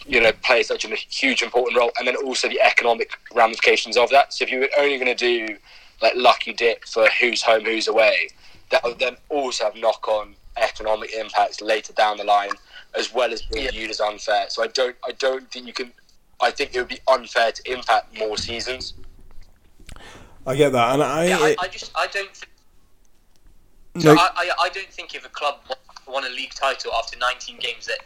you 0.08 0.22
know, 0.22 0.32
plays 0.44 0.68
such 0.68 0.86
a 0.86 0.96
huge 0.96 1.42
important 1.44 1.78
role. 1.78 1.92
And 2.00 2.08
then 2.08 2.16
also 2.16 2.48
the 2.48 2.62
economic 2.62 3.12
ramifications 3.34 3.98
of 3.98 4.10
that. 4.12 4.34
So 4.34 4.44
if 4.46 4.52
you 4.52 4.60
were 4.60 4.70
only 4.78 4.98
going 4.98 5.16
to 5.16 5.16
do 5.16 5.58
like 6.02 6.14
lucky 6.16 6.54
dip 6.54 6.86
for 6.86 7.08
who's 7.20 7.42
home, 7.42 7.66
who's 7.66 7.88
away, 7.88 8.30
that 8.70 8.84
would 8.84 9.00
then 9.00 9.18
also 9.30 9.66
have 9.66 9.76
knock 9.76 10.08
on 10.08 10.36
economic 10.58 11.14
impacts 11.14 11.62
later 11.62 11.94
down 11.94 12.18
the 12.18 12.24
line, 12.24 12.52
as 12.96 13.14
well 13.14 13.32
as 13.32 13.42
being 13.42 13.70
viewed 13.70 13.90
as 13.90 14.00
unfair. 14.00 14.46
So 14.50 14.64
I 14.64 14.68
don't, 14.68 14.96
I 15.06 15.12
don't 15.14 15.50
think 15.52 15.68
you 15.68 15.74
can. 15.74 15.92
I 16.40 16.52
think 16.52 16.76
it 16.76 16.80
would 16.80 16.88
be 16.88 17.00
unfair 17.08 17.52
to 17.52 17.72
impact 17.72 18.18
more 18.18 18.38
seasons. 18.38 18.94
I 20.46 20.56
get 20.56 20.72
that, 20.72 20.94
and 20.94 21.04
I, 21.04 21.26
Yeah, 21.26 21.38
I, 21.40 21.56
I 21.60 21.68
just 21.68 21.92
I 21.96 22.08
don't. 22.08 22.34
Think, 22.36 22.52
no, 23.96 24.16
so 24.16 24.22
I, 24.22 24.30
I, 24.36 24.50
I 24.62 24.70
don't 24.70 24.90
think 24.90 25.16
if 25.16 25.26
a 25.26 25.30
club 25.30 25.60
won- 25.68 26.24
won 26.24 26.26
a 26.26 26.30
league 26.30 26.54
title 26.54 26.92
after 26.94 27.18
19 27.18 27.58
games 27.58 27.88
that 27.88 28.00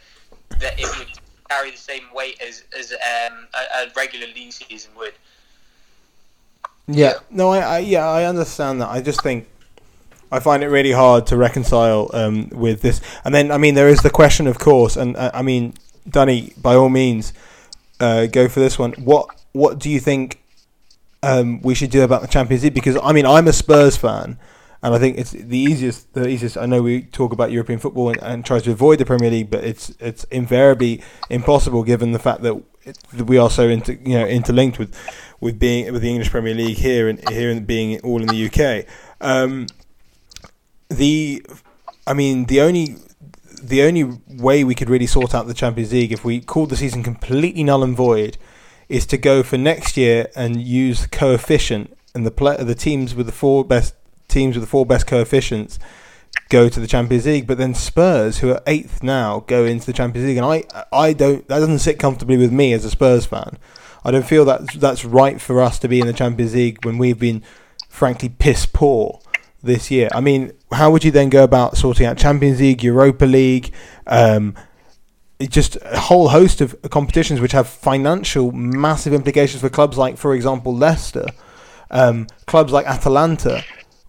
that 0.60 0.80
it 0.80 0.88
would 0.98 1.08
carry 1.52 1.70
the 1.70 1.76
same 1.76 2.06
weight 2.14 2.40
as 2.40 2.64
as 2.78 2.92
um, 2.92 3.46
a, 3.54 3.82
a 3.82 3.92
regular 3.96 4.26
league 4.28 4.52
season 4.52 4.90
would. 4.96 5.14
Yeah, 6.88 7.14
no, 7.30 7.50
I, 7.50 7.58
I 7.58 7.78
yeah, 7.78 8.06
I 8.08 8.24
understand 8.24 8.80
that. 8.80 8.88
I 8.88 9.00
just 9.00 9.22
think 9.22 9.48
I 10.32 10.40
find 10.40 10.62
it 10.62 10.68
really 10.68 10.92
hard 10.92 11.26
to 11.28 11.36
reconcile 11.36 12.10
um, 12.14 12.48
with 12.48 12.80
this. 12.80 13.00
And 13.24 13.34
then, 13.34 13.52
I 13.52 13.58
mean, 13.58 13.74
there 13.74 13.88
is 13.88 14.00
the 14.00 14.10
question, 14.10 14.46
of 14.46 14.58
course, 14.58 14.96
and 14.96 15.14
uh, 15.16 15.30
I 15.34 15.42
mean, 15.42 15.74
Danny, 16.08 16.54
by 16.56 16.74
all 16.74 16.88
means, 16.88 17.34
uh, 18.00 18.26
go 18.26 18.48
for 18.48 18.60
this 18.60 18.78
one. 18.78 18.92
What 18.92 19.26
what 19.52 19.78
do 19.78 19.90
you 19.90 20.00
think 20.00 20.40
um, 21.22 21.60
we 21.60 21.74
should 21.74 21.90
do 21.90 22.02
about 22.02 22.22
the 22.22 22.28
Champions 22.28 22.64
League? 22.64 22.74
Because 22.74 22.98
I 23.02 23.12
mean, 23.12 23.26
I'm 23.26 23.46
a 23.46 23.52
Spurs 23.52 23.96
fan, 23.96 24.38
and 24.82 24.94
I 24.94 24.98
think 24.98 25.16
it's 25.16 25.30
the 25.30 25.58
easiest. 25.58 26.12
The 26.12 26.28
easiest. 26.28 26.56
I 26.56 26.66
know 26.66 26.82
we 26.82 27.02
talk 27.02 27.32
about 27.32 27.52
European 27.52 27.78
football 27.78 28.08
and, 28.08 28.22
and 28.22 28.44
try 28.44 28.58
to 28.58 28.70
avoid 28.72 28.98
the 28.98 29.04
Premier 29.04 29.30
League, 29.30 29.50
but 29.50 29.62
it's 29.62 29.90
it's 30.00 30.24
invariably 30.24 31.02
impossible 31.30 31.84
given 31.84 32.10
the 32.12 32.18
fact 32.18 32.42
that, 32.42 32.60
it, 32.82 32.98
that 33.12 33.24
we 33.24 33.38
are 33.38 33.48
so 33.48 33.68
inter, 33.68 33.92
you 34.04 34.18
know 34.18 34.26
interlinked 34.26 34.80
with 34.80 34.94
with 35.40 35.58
being 35.58 35.92
with 35.92 36.02
the 36.02 36.10
English 36.10 36.30
Premier 36.30 36.54
League 36.54 36.78
here 36.78 37.08
and 37.08 37.28
here 37.28 37.50
and 37.50 37.64
being 37.66 38.00
all 38.00 38.20
in 38.20 38.28
the 38.28 38.46
UK. 38.46 38.86
Um, 39.20 39.66
the, 40.88 41.44
I 42.06 42.12
mean, 42.12 42.46
the 42.46 42.60
only 42.60 42.96
the 43.62 43.82
only 43.82 44.18
way 44.28 44.64
we 44.64 44.74
could 44.74 44.90
really 44.90 45.06
sort 45.06 45.34
out 45.34 45.46
the 45.46 45.54
Champions 45.54 45.92
League 45.92 46.12
if 46.12 46.24
we 46.24 46.40
called 46.40 46.70
the 46.70 46.76
season 46.76 47.04
completely 47.04 47.62
null 47.62 47.84
and 47.84 47.96
void 47.96 48.36
is 48.88 49.06
to 49.06 49.16
go 49.16 49.44
for 49.44 49.56
next 49.56 49.96
year 49.96 50.28
and 50.34 50.60
use 50.60 51.06
coefficient 51.06 51.96
and 52.14 52.26
the 52.26 52.32
play, 52.32 52.56
the 52.56 52.74
teams 52.74 53.14
with 53.14 53.26
the 53.26 53.32
four 53.32 53.64
best 53.64 53.94
teams 54.32 54.56
with 54.56 54.62
the 54.62 54.70
four 54.70 54.86
best 54.86 55.06
coefficients 55.06 55.78
go 56.48 56.68
to 56.68 56.80
the 56.80 56.86
Champions 56.86 57.26
League, 57.26 57.46
but 57.46 57.58
then 57.58 57.74
Spurs, 57.74 58.38
who 58.38 58.50
are 58.50 58.62
eighth 58.66 59.02
now, 59.02 59.40
go 59.40 59.64
into 59.64 59.86
the 59.86 59.92
Champions 59.92 60.26
League, 60.26 60.36
and 60.36 60.46
I 60.46 60.64
I 60.92 61.12
don't 61.12 61.46
that 61.48 61.60
doesn't 61.60 61.78
sit 61.78 61.98
comfortably 61.98 62.36
with 62.36 62.52
me 62.52 62.72
as 62.72 62.84
a 62.84 62.90
Spurs 62.90 63.26
fan. 63.26 63.58
I 64.04 64.10
don't 64.10 64.26
feel 64.26 64.44
that 64.46 64.72
that's 64.74 65.04
right 65.04 65.40
for 65.40 65.62
us 65.62 65.78
to 65.80 65.88
be 65.88 66.00
in 66.00 66.06
the 66.06 66.12
Champions 66.12 66.54
League 66.54 66.84
when 66.84 66.98
we've 66.98 67.18
been 67.18 67.42
frankly 67.88 68.28
piss 68.28 68.66
poor 68.66 69.20
this 69.62 69.90
year. 69.90 70.08
I 70.12 70.20
mean, 70.20 70.52
how 70.72 70.90
would 70.90 71.04
you 71.04 71.10
then 71.10 71.28
go 71.28 71.44
about 71.44 71.76
sorting 71.76 72.06
out 72.06 72.16
Champions 72.18 72.60
League, 72.60 72.82
Europa 72.82 73.24
League, 73.24 73.72
um, 74.06 74.54
just 75.40 75.76
a 75.82 76.00
whole 76.00 76.28
host 76.28 76.60
of 76.60 76.80
competitions 76.90 77.40
which 77.40 77.52
have 77.52 77.68
financial 77.68 78.50
massive 78.52 79.12
implications 79.12 79.60
for 79.60 79.68
clubs 79.68 79.96
like, 79.96 80.16
for 80.16 80.34
example, 80.34 80.74
Leicester, 80.74 81.26
um, 81.90 82.26
clubs 82.46 82.72
like 82.72 82.86
Atalanta, 82.86 83.62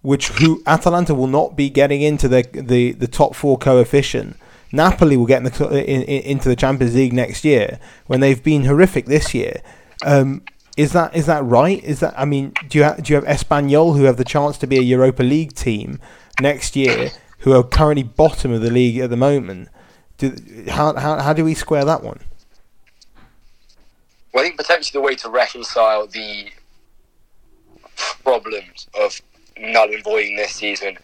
which 0.04 0.28
who 0.28 0.62
Atalanta 0.66 1.14
will 1.14 1.26
not 1.26 1.56
be 1.56 1.70
getting 1.70 2.02
into 2.02 2.28
the 2.28 2.42
the, 2.52 2.92
the 2.92 3.08
top 3.08 3.34
four 3.34 3.56
coefficient. 3.56 4.36
Napoli 4.70 5.16
will 5.16 5.24
get 5.24 5.38
in 5.38 5.44
the, 5.44 5.84
in, 5.84 6.02
in, 6.02 6.22
into 6.22 6.48
the 6.48 6.56
Champions 6.56 6.94
League 6.94 7.14
next 7.14 7.42
year 7.42 7.78
when 8.06 8.20
they've 8.20 8.42
been 8.42 8.64
horrific 8.64 9.06
this 9.06 9.32
year. 9.32 9.62
Um, 10.04 10.42
is 10.76 10.92
that 10.92 11.16
is 11.16 11.24
that 11.24 11.42
right? 11.44 11.82
Is 11.82 12.00
that 12.00 12.12
I 12.18 12.26
mean, 12.26 12.52
do 12.68 12.78
you 12.78 12.94
do 13.00 13.14
you 13.14 13.20
have 13.20 13.24
Espanyol 13.24 13.96
who 13.96 14.04
have 14.04 14.18
the 14.18 14.24
chance 14.24 14.58
to 14.58 14.66
be 14.66 14.76
a 14.76 14.82
Europa 14.82 15.22
League 15.22 15.54
team 15.54 16.00
next 16.38 16.76
year, 16.76 17.10
who 17.38 17.54
are 17.54 17.62
currently 17.62 18.02
bottom 18.02 18.52
of 18.52 18.60
the 18.60 18.70
league 18.70 18.98
at 18.98 19.08
the 19.08 19.16
moment? 19.16 19.70
Do, 20.18 20.36
how, 20.68 20.94
how 20.96 21.18
how 21.18 21.32
do 21.32 21.46
we 21.46 21.54
square 21.54 21.86
that 21.86 22.02
one? 22.02 22.20
Well, 24.34 24.44
I 24.44 24.48
think 24.48 24.58
potentially 24.58 25.00
the 25.00 25.06
way 25.06 25.14
to 25.14 25.30
reconcile 25.30 26.06
the 26.08 26.50
problems 28.22 28.86
of 29.00 29.18
null 29.58 29.92
and 29.92 30.02
voiding 30.04 30.36
this 30.36 30.52
season 30.52 30.98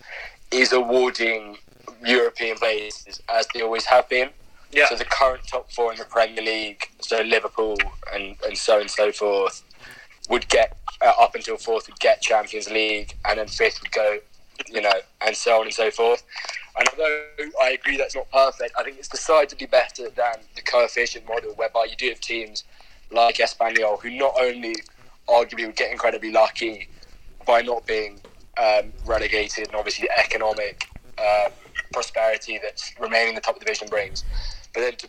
is 0.51 0.73
awarding 0.73 1.57
European 2.05 2.57
places 2.57 3.21
as 3.29 3.47
they 3.55 3.63
always 3.63 3.85
have 3.85 4.09
been. 4.09 4.31
Yeah. 4.73 4.89
So 4.89 4.97
the 4.97 5.05
current 5.05 5.47
top 5.47 5.71
four 5.73 5.93
in 5.93 5.99
the 5.99 6.05
Premier 6.05 6.43
League, 6.43 6.91
so 7.01 7.21
Liverpool 7.23 7.77
and, 8.15 8.37
and 8.47 8.57
so 8.57 8.75
on 8.75 8.83
and 8.83 8.91
so 8.91 9.11
forth, 9.11 9.63
would 10.29 10.49
get 10.49 10.77
uh, 11.05 11.13
up 11.19 11.35
until 11.35 11.57
fourth 11.57 11.89
would 11.89 11.99
get 11.99 12.21
Champions 12.21 12.71
League, 12.71 13.15
and 13.25 13.39
then 13.39 13.49
fifth 13.49 13.81
would 13.83 13.91
go, 13.91 14.19
you 14.69 14.81
know, 14.81 14.93
and 15.27 15.37
so 15.37 15.59
on 15.59 15.63
and 15.63 15.75
so 15.75 15.91
forth. 15.91 16.23
And 16.79 16.89
although 16.89 17.27
I 17.61 17.71
agree 17.71 17.97
that's 17.97 18.15
not 18.15 18.31
perfect, 18.31 18.75
I 18.79 18.85
think 18.85 18.99
it's 18.99 19.09
decidedly 19.09 19.67
better 19.67 20.09
than 20.11 20.35
the 20.55 20.63
coefficient 20.63 21.27
model, 21.27 21.53
whereby 21.55 21.87
you 21.91 21.97
do 21.97 22.09
have 22.11 22.21
teams 22.21 22.65
like 23.11 23.37
Espanyol 23.37 24.01
who 24.01 24.11
not 24.11 24.35
only 24.39 24.77
arguably 25.29 25.67
would 25.67 25.77
get 25.77 25.91
incredibly 25.91 26.31
lucky 26.31 26.89
by 27.45 27.63
not 27.63 27.87
being 27.87 28.21
um, 28.61 28.93
relegated, 29.07 29.69
and 29.69 29.75
obviously 29.75 30.07
the 30.07 30.19
economic 30.19 30.85
uh, 31.19 31.49
prosperity 31.93 32.59
that 32.63 32.81
remaining 33.01 33.31
in 33.31 33.35
the 33.35 33.41
top 33.41 33.59
division 33.59 33.89
brings, 33.89 34.25
but 34.75 34.81
then 34.81 34.97
to 34.97 35.09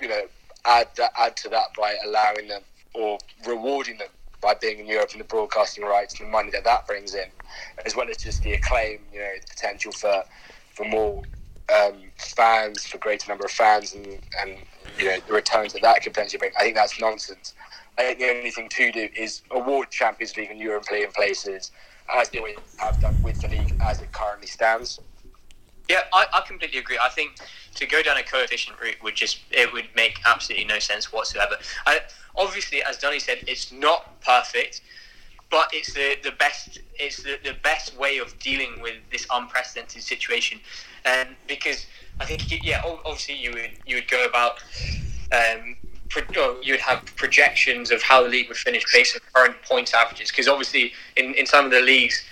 you 0.00 0.08
know 0.08 0.22
add 0.66 0.88
that 0.96 1.12
add 1.18 1.36
to 1.36 1.48
that 1.48 1.74
by 1.76 1.96
allowing 2.06 2.48
them 2.48 2.62
or 2.94 3.18
rewarding 3.46 3.96
them 3.98 4.08
by 4.42 4.54
being 4.54 4.78
in 4.78 4.86
Europe 4.86 5.10
and 5.12 5.20
the 5.20 5.24
broadcasting 5.24 5.84
rights 5.84 6.18
and 6.18 6.28
the 6.28 6.32
money 6.32 6.50
that 6.50 6.64
that 6.64 6.86
brings 6.86 7.14
in, 7.14 7.26
as 7.84 7.94
well 7.94 8.08
as 8.08 8.16
just 8.16 8.42
the 8.42 8.52
acclaim, 8.52 8.98
you 9.12 9.18
know, 9.20 9.32
the 9.40 9.46
potential 9.48 9.92
for 9.92 10.22
for 10.74 10.84
more 10.86 11.22
um, 11.74 11.94
fans, 12.16 12.84
for 12.84 12.98
greater 12.98 13.30
number 13.30 13.44
of 13.44 13.50
fans, 13.50 13.94
and, 13.94 14.06
and 14.40 14.56
you 14.98 15.06
know 15.06 15.18
the 15.26 15.32
returns 15.32 15.72
that 15.72 15.82
that 15.82 16.02
could 16.02 16.12
potentially 16.12 16.38
bring. 16.38 16.52
I 16.58 16.62
think 16.64 16.76
that's 16.76 17.00
nonsense. 17.00 17.54
I 17.98 18.02
think 18.02 18.18
the 18.18 18.30
only 18.30 18.50
thing 18.50 18.68
to 18.68 18.92
do 18.92 19.08
is 19.16 19.42
award 19.50 19.90
Champions 19.90 20.36
League 20.36 20.50
and 20.50 20.60
European 20.60 21.10
places 21.12 21.70
as 22.14 22.28
they 22.30 22.56
have 22.78 23.00
done 23.00 23.20
with 23.22 23.40
the 23.40 23.48
league 23.48 23.74
as 23.82 24.00
it 24.00 24.12
currently 24.12 24.46
stands. 24.46 25.00
Yeah, 25.88 26.02
I, 26.12 26.26
I 26.32 26.40
completely 26.46 26.78
agree. 26.78 26.98
I 27.02 27.08
think 27.08 27.32
to 27.74 27.86
go 27.86 28.02
down 28.02 28.16
a 28.16 28.22
coefficient 28.22 28.80
route 28.80 29.02
would 29.02 29.16
just 29.16 29.40
it 29.50 29.72
would 29.72 29.88
make 29.96 30.20
absolutely 30.24 30.66
no 30.66 30.78
sense 30.78 31.12
whatsoever. 31.12 31.56
I, 31.86 32.00
obviously, 32.36 32.82
as 32.82 32.98
Donny 32.98 33.18
said, 33.18 33.38
it's 33.48 33.72
not 33.72 34.20
perfect, 34.20 34.82
but 35.50 35.68
it's 35.72 35.92
the, 35.94 36.16
the 36.22 36.30
best 36.30 36.78
it's 36.94 37.22
the, 37.22 37.38
the 37.42 37.54
best 37.64 37.98
way 37.98 38.18
of 38.18 38.38
dealing 38.38 38.80
with 38.80 38.96
this 39.10 39.26
unprecedented 39.32 40.02
situation. 40.02 40.60
And 41.04 41.30
because 41.48 41.86
I 42.20 42.24
think 42.24 42.42
yeah, 42.64 42.82
obviously 42.84 43.34
you 43.34 43.50
would 43.52 43.70
you 43.84 43.96
would 43.96 44.08
go 44.08 44.24
about 44.24 44.62
um, 45.32 45.76
pro- 46.10 46.60
you 46.60 46.74
would 46.74 46.80
have 46.80 47.04
projections 47.16 47.90
of 47.90 48.02
how 48.02 48.22
the 48.22 48.28
league 48.28 48.48
would 48.48 48.56
finish 48.56 48.84
based 48.92 49.16
on 49.16 49.20
current 49.32 49.62
points 49.62 49.94
averages. 49.94 50.30
Because 50.30 50.48
obviously 50.48 50.92
in, 51.16 51.34
in 51.34 51.46
some 51.46 51.64
of 51.64 51.70
the 51.70 51.80
leagues 51.80 52.22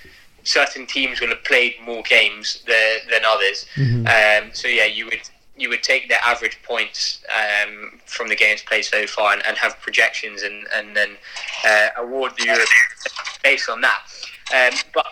certain 0.45 0.87
teams 0.87 1.21
will 1.21 1.29
have 1.29 1.45
played 1.45 1.75
more 1.85 2.03
games 2.03 2.63
than, 2.67 2.99
than 3.11 3.21
others. 3.25 3.67
Um, 4.07 4.51
so 4.53 4.69
yeah, 4.69 4.87
you 4.87 5.05
would 5.07 5.21
you 5.57 5.69
would 5.69 5.83
take 5.83 6.09
their 6.09 6.21
average 6.25 6.57
points 6.63 7.21
um, 7.35 7.99
from 8.07 8.29
the 8.29 8.37
games 8.37 8.63
played 8.63 8.85
so 8.85 9.07
far 9.09 9.33
and, 9.33 9.45
and 9.45 9.57
have 9.59 9.79
projections 9.81 10.43
and 10.43 10.67
and 10.75 10.97
then 10.97 11.11
uh, 11.67 11.89
award 11.99 12.33
the 12.39 12.45
Euro 12.47 12.65
based 13.43 13.69
on 13.69 13.81
that. 13.81 14.01
Um, 14.55 14.79
but 14.95 15.07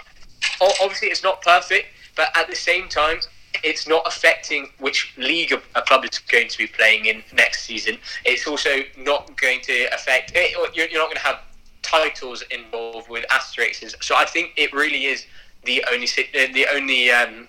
obviously, 0.80 1.08
it's 1.08 1.22
not 1.22 1.42
perfect. 1.42 1.88
But 2.14 2.28
at 2.34 2.48
the 2.48 2.56
same 2.56 2.88
time, 2.88 3.18
it's 3.62 3.86
not 3.86 4.02
affecting 4.06 4.68
which 4.78 5.14
league 5.16 5.52
a, 5.52 5.82
club 5.82 6.04
is 6.04 6.18
going 6.18 6.48
to 6.48 6.58
be 6.58 6.66
playing 6.66 7.06
in 7.06 7.22
next 7.34 7.64
season. 7.64 7.98
It's 8.24 8.46
also 8.46 8.80
not 8.96 9.36
going 9.36 9.60
to 9.62 9.86
affect. 9.94 10.32
eh, 10.34 10.48
You're, 10.74 10.88
not 10.92 11.06
going 11.06 11.16
to 11.16 11.22
have 11.22 11.40
titles 11.82 12.42
involved 12.50 13.08
with 13.08 13.24
asterisks. 13.30 13.94
So 14.00 14.16
I 14.16 14.24
think 14.24 14.52
it 14.56 14.72
really 14.72 15.06
is 15.06 15.26
the 15.64 15.84
only 15.92 16.06
uh, 16.06 16.52
the 16.52 16.66
only 16.74 17.10
um, 17.10 17.48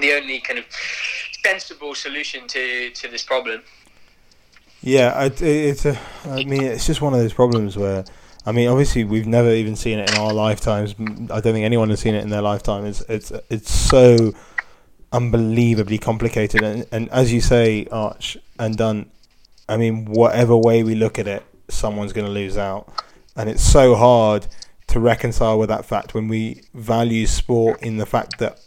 the 0.00 0.12
only 0.14 0.40
kind 0.40 0.58
of 0.58 0.64
sensible 1.44 1.94
solution 1.94 2.46
to, 2.48 2.90
to 2.90 3.08
this 3.08 3.22
problem. 3.22 3.62
Yeah, 4.82 5.30
it's 5.40 5.86
a. 5.86 5.98
I 6.26 6.44
mean, 6.44 6.62
it's 6.62 6.86
just 6.86 7.00
one 7.00 7.14
of 7.14 7.20
those 7.20 7.32
problems 7.32 7.76
where, 7.76 8.04
I 8.44 8.52
mean, 8.52 8.68
obviously 8.68 9.04
we've 9.04 9.26
never 9.26 9.50
even 9.50 9.76
seen 9.76 9.98
it 9.98 10.10
in 10.10 10.18
our 10.18 10.32
lifetimes. 10.32 10.94
I 10.98 11.40
don't 11.40 11.54
think 11.54 11.64
anyone 11.64 11.88
has 11.88 12.00
seen 12.00 12.14
it 12.14 12.22
in 12.22 12.28
their 12.28 12.42
lifetime. 12.42 12.84
It's 12.84 13.00
it's 13.02 13.32
it's 13.48 13.70
so 13.72 14.34
unbelievably 15.14 15.98
complicated, 15.98 16.62
and, 16.62 16.86
and 16.92 17.08
as 17.10 17.32
you 17.32 17.40
say, 17.40 17.86
Arch 17.90 18.36
and 18.58 18.76
Dunn. 18.76 19.10
I 19.68 19.78
mean, 19.78 20.04
whatever 20.04 20.54
way 20.56 20.82
we 20.82 20.94
look 20.94 21.18
at 21.18 21.26
it, 21.26 21.42
someone's 21.68 22.12
going 22.12 22.26
to 22.26 22.32
lose 22.32 22.58
out, 22.58 22.92
and 23.36 23.48
it's 23.48 23.62
so 23.62 23.94
hard 23.94 24.46
to 24.88 25.00
reconcile 25.00 25.58
with 25.58 25.70
that 25.70 25.86
fact 25.86 26.12
when 26.12 26.28
we 26.28 26.62
value 26.74 27.26
sport 27.26 27.82
in 27.82 27.96
the 27.96 28.04
fact 28.04 28.38
that 28.38 28.60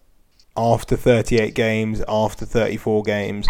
after 0.55 0.95
38 0.95 1.53
games, 1.53 2.01
after 2.07 2.45
34 2.45 3.03
games, 3.03 3.45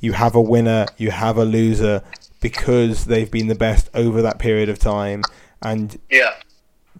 you 0.00 0.12
have 0.14 0.34
a 0.34 0.40
winner, 0.40 0.86
you 0.96 1.10
have 1.12 1.36
a 1.36 1.44
loser 1.44 2.02
because 2.40 3.04
they've 3.04 3.30
been 3.30 3.46
the 3.46 3.54
best 3.54 3.88
over 3.94 4.20
that 4.22 4.38
period 4.38 4.68
of 4.68 4.78
time, 4.78 5.22
and 5.62 5.98
Yeah. 6.10 6.34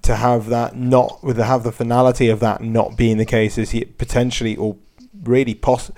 to 0.03 0.15
have 0.17 0.47
that 0.47 0.77
not 0.77 1.25
with 1.25 1.37
to 1.39 1.45
have 1.45 1.65
the 1.65 1.73
finality 1.73 2.29
of 2.29 2.39
that 2.39 2.63
not 2.63 2.97
being 2.97 3.17
the 3.17 3.25
case 3.25 3.59
is 3.59 3.75
potentially 3.99 4.55
or 4.55 4.77
really 5.23 5.55
poss, 5.55 5.91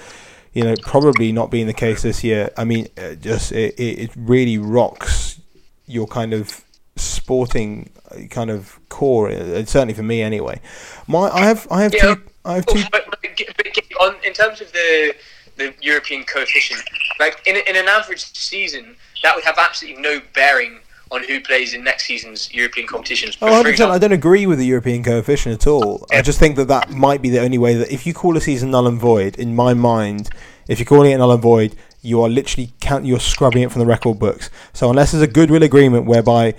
you 0.52 0.64
know, 0.64 0.74
probably 0.82 1.32
not 1.32 1.50
being 1.50 1.66
the 1.66 1.74
case 1.74 2.02
this 2.02 2.22
year. 2.24 2.50
I 2.56 2.64
mean, 2.64 2.88
uh, 2.98 3.14
just 3.14 3.52
it, 3.52 3.74
it 3.78 3.98
it 3.98 4.10
really 4.16 4.58
rocks 4.58 5.40
your 5.86 6.06
kind 6.06 6.32
of 6.32 6.64
sporting 6.96 7.90
uh, 8.10 8.26
kind 8.30 8.50
of 8.50 8.78
core. 8.88 9.30
uh, 9.30 9.64
Certainly 9.64 9.94
for 9.94 10.02
me, 10.02 10.22
anyway. 10.22 10.60
My 11.06 11.28
I 11.30 11.44
have 11.46 11.66
I 11.70 11.82
have 11.82 11.94
Yeah. 11.94 12.14
two 12.14 12.22
I 12.44 12.54
have 12.56 12.66
two. 12.66 12.82
But, 12.90 13.06
but, 13.10 13.20
but 13.56 14.00
on, 14.00 14.16
in 14.24 14.32
terms 14.32 14.60
of 14.60 14.72
the 14.72 15.14
the 15.56 15.74
European 15.82 16.24
coefficient, 16.24 16.80
like 17.18 17.42
in, 17.46 17.56
in 17.56 17.76
an 17.76 17.86
average 17.86 18.24
season, 18.34 18.96
that 19.22 19.34
would 19.34 19.44
have 19.44 19.58
absolutely 19.58 20.00
no 20.00 20.20
bearing 20.34 20.78
on 21.10 21.24
who 21.24 21.40
plays 21.40 21.74
in 21.74 21.82
next 21.82 22.04
season's 22.04 22.52
European 22.52 22.86
competitions. 22.86 23.36
Oh, 23.42 23.46
100%. 23.46 23.90
I 23.90 23.98
don't 23.98 24.12
agree 24.12 24.46
with 24.46 24.58
the 24.58 24.66
European 24.66 25.02
coefficient 25.02 25.54
at 25.54 25.66
all. 25.66 26.06
I 26.10 26.22
just 26.22 26.38
think 26.38 26.56
that 26.56 26.68
that 26.68 26.90
might 26.90 27.20
be 27.20 27.30
the 27.30 27.40
only 27.40 27.58
way 27.58 27.74
that 27.74 27.92
if 27.92 28.06
you 28.06 28.14
call 28.14 28.36
a 28.36 28.40
season 28.40 28.70
null 28.70 28.86
and 28.86 29.00
void, 29.00 29.36
in 29.38 29.54
my 29.54 29.74
mind, 29.74 30.30
if 30.68 30.78
you're 30.78 30.86
calling 30.86 31.10
it 31.10 31.18
null 31.18 31.32
and 31.32 31.42
void, 31.42 31.74
you 32.02 32.22
are 32.22 32.28
literally 32.28 32.72
count, 32.80 33.04
you're 33.04 33.20
scrubbing 33.20 33.62
it 33.62 33.72
from 33.72 33.80
the 33.80 33.86
record 33.86 34.18
books. 34.18 34.50
So 34.72 34.88
unless 34.88 35.12
there's 35.12 35.22
a 35.22 35.26
goodwill 35.26 35.62
agreement 35.62 36.06
whereby 36.06 36.54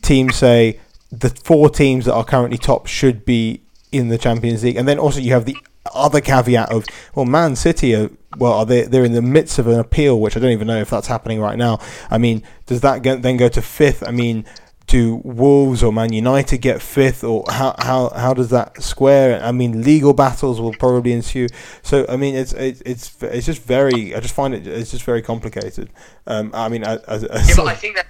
teams 0.00 0.36
say 0.36 0.80
the 1.10 1.28
four 1.28 1.68
teams 1.68 2.06
that 2.06 2.14
are 2.14 2.24
currently 2.24 2.58
top 2.58 2.86
should 2.86 3.24
be 3.24 3.62
in 3.92 4.08
the 4.08 4.16
Champions 4.16 4.64
League, 4.64 4.76
and 4.76 4.88
then 4.88 4.98
also 4.98 5.20
you 5.20 5.32
have 5.32 5.44
the 5.44 5.56
other 5.94 6.20
caveat 6.20 6.70
of 6.70 6.84
well, 7.14 7.24
Man 7.24 7.56
City 7.56 7.94
are 7.94 8.10
well, 8.38 8.52
are 8.52 8.66
they 8.66 8.82
they're 8.82 9.04
in 9.04 9.12
the 9.12 9.22
midst 9.22 9.58
of 9.58 9.66
an 9.66 9.78
appeal, 9.78 10.20
which 10.20 10.36
I 10.36 10.40
don't 10.40 10.52
even 10.52 10.66
know 10.66 10.80
if 10.80 10.90
that's 10.90 11.06
happening 11.06 11.40
right 11.40 11.58
now. 11.58 11.80
I 12.10 12.18
mean, 12.18 12.42
does 12.66 12.80
that 12.82 13.02
go, 13.02 13.16
then 13.16 13.36
go 13.36 13.48
to 13.48 13.60
fifth? 13.60 14.06
I 14.06 14.10
mean, 14.10 14.44
do 14.86 15.20
Wolves 15.24 15.82
or 15.82 15.92
Man 15.92 16.12
United 16.12 16.58
get 16.58 16.80
fifth, 16.80 17.24
or 17.24 17.44
how 17.48 17.74
how 17.78 18.10
how 18.10 18.34
does 18.34 18.50
that 18.50 18.82
square? 18.82 19.42
I 19.42 19.52
mean, 19.52 19.82
legal 19.82 20.14
battles 20.14 20.60
will 20.60 20.74
probably 20.74 21.12
ensue. 21.12 21.48
So 21.82 22.06
I 22.08 22.16
mean, 22.16 22.34
it's 22.34 22.52
it's 22.52 22.80
it's, 22.82 23.22
it's 23.22 23.46
just 23.46 23.62
very. 23.62 24.14
I 24.14 24.20
just 24.20 24.34
find 24.34 24.54
it 24.54 24.66
it's 24.66 24.90
just 24.90 25.04
very 25.04 25.22
complicated. 25.22 25.90
Um, 26.26 26.50
I 26.54 26.68
mean, 26.68 26.84
as, 26.84 27.02
as, 27.04 27.24
as 27.24 27.48
Yeah, 27.50 27.56
but 27.56 27.66
I 27.66 27.74
think 27.74 27.96
that 27.96 28.06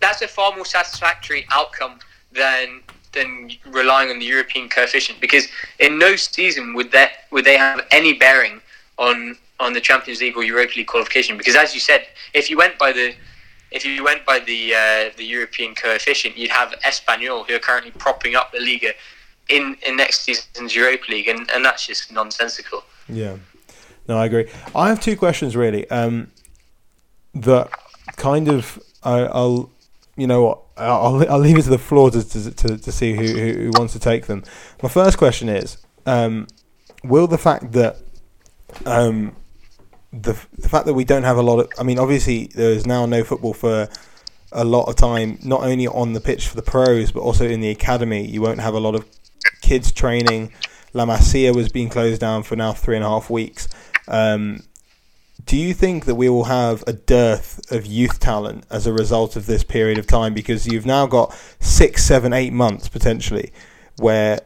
that's 0.00 0.22
a 0.22 0.28
far 0.28 0.54
more 0.54 0.64
satisfactory 0.64 1.46
outcome 1.50 1.98
than 2.32 2.82
than 3.18 3.50
relying 3.66 4.10
on 4.10 4.18
the 4.18 4.24
European 4.24 4.68
coefficient 4.68 5.20
because 5.20 5.44
in 5.78 5.98
no 5.98 6.16
season 6.16 6.74
would 6.74 6.90
that 6.92 7.10
would 7.32 7.44
they 7.44 7.56
have 7.56 7.80
any 7.90 8.12
bearing 8.12 8.60
on 8.98 9.36
on 9.60 9.72
the 9.72 9.80
Champions 9.80 10.20
League 10.20 10.36
or 10.36 10.44
Europa 10.44 10.74
League 10.76 10.86
qualification 10.86 11.36
because 11.36 11.56
as 11.56 11.74
you 11.74 11.80
said 11.80 12.06
if 12.34 12.48
you 12.50 12.56
went 12.56 12.78
by 12.78 12.92
the 12.92 13.14
if 13.70 13.84
you 13.84 14.02
went 14.02 14.24
by 14.24 14.38
the 14.38 14.60
uh, 14.74 15.10
the 15.16 15.24
European 15.24 15.74
coefficient 15.74 16.36
you'd 16.38 16.50
have 16.50 16.70
Espanyol 16.90 17.46
who 17.46 17.54
are 17.54 17.64
currently 17.68 17.92
propping 17.92 18.34
up 18.34 18.52
the 18.52 18.60
Liga 18.60 18.92
in 19.48 19.76
in 19.86 19.96
next 19.96 20.22
season's 20.22 20.74
Europa 20.74 21.04
League 21.10 21.28
and, 21.28 21.50
and 21.50 21.64
that's 21.64 21.86
just 21.86 22.12
nonsensical. 22.12 22.84
Yeah. 23.08 23.36
No, 24.08 24.16
I 24.16 24.26
agree. 24.26 24.46
I 24.74 24.88
have 24.88 25.00
two 25.00 25.16
questions 25.16 25.54
really. 25.54 25.88
Um, 25.90 26.30
that 27.34 27.70
kind 28.16 28.48
of 28.48 28.80
I, 29.02 29.20
I'll 29.20 29.70
you 30.18 30.26
know 30.26 30.42
what 30.42 30.62
I'll 30.76 31.30
I'll 31.30 31.38
leave 31.38 31.56
it 31.56 31.62
to 31.62 31.70
the 31.70 31.78
floor 31.78 32.10
to 32.10 32.28
to, 32.28 32.76
to, 32.78 32.92
see 32.92 33.14
who, 33.14 33.22
who 33.22 33.52
who 33.52 33.70
wants 33.74 33.92
to 33.92 34.00
take 34.00 34.26
them. 34.26 34.42
My 34.82 34.88
first 34.88 35.16
question 35.16 35.48
is, 35.48 35.78
um, 36.06 36.48
will 37.04 37.28
the 37.28 37.38
fact 37.38 37.72
that 37.72 37.96
um, 38.84 39.36
the 40.12 40.32
the 40.58 40.68
fact 40.68 40.86
that 40.86 40.94
we 40.94 41.04
don't 41.04 41.22
have 41.22 41.36
a 41.36 41.42
lot 41.42 41.60
of 41.60 41.68
I 41.78 41.84
mean 41.84 41.98
obviously 41.98 42.48
there 42.48 42.72
is 42.72 42.84
now 42.84 43.06
no 43.06 43.22
football 43.22 43.54
for 43.54 43.88
a 44.50 44.64
lot 44.64 44.84
of 44.84 44.96
time 44.96 45.38
not 45.44 45.62
only 45.62 45.86
on 45.86 46.14
the 46.14 46.20
pitch 46.20 46.48
for 46.48 46.56
the 46.56 46.62
pros 46.62 47.12
but 47.12 47.20
also 47.20 47.46
in 47.46 47.60
the 47.60 47.70
academy. 47.70 48.26
You 48.26 48.42
won't 48.42 48.60
have 48.60 48.74
a 48.74 48.80
lot 48.80 48.96
of 48.96 49.06
kids 49.62 49.92
training. 49.92 50.52
La 50.94 51.06
Masia 51.06 51.54
was 51.54 51.68
being 51.68 51.88
closed 51.88 52.20
down 52.20 52.42
for 52.42 52.56
now 52.56 52.72
three 52.72 52.96
and 52.96 53.04
a 53.04 53.08
half 53.08 53.30
weeks. 53.30 53.68
Um, 54.08 54.64
do 55.48 55.56
you 55.56 55.72
think 55.72 56.04
that 56.04 56.14
we 56.14 56.28
will 56.28 56.44
have 56.44 56.84
a 56.86 56.92
dearth 56.92 57.72
of 57.72 57.86
youth 57.86 58.20
talent 58.20 58.64
as 58.70 58.86
a 58.86 58.92
result 58.92 59.34
of 59.34 59.46
this 59.46 59.64
period 59.64 59.96
of 59.96 60.06
time? 60.06 60.34
Because 60.34 60.66
you've 60.66 60.84
now 60.84 61.06
got 61.06 61.34
six 61.58 62.04
seven 62.04 62.34
eight 62.34 62.52
months 62.52 62.86
potentially 62.86 63.50
where 63.96 64.40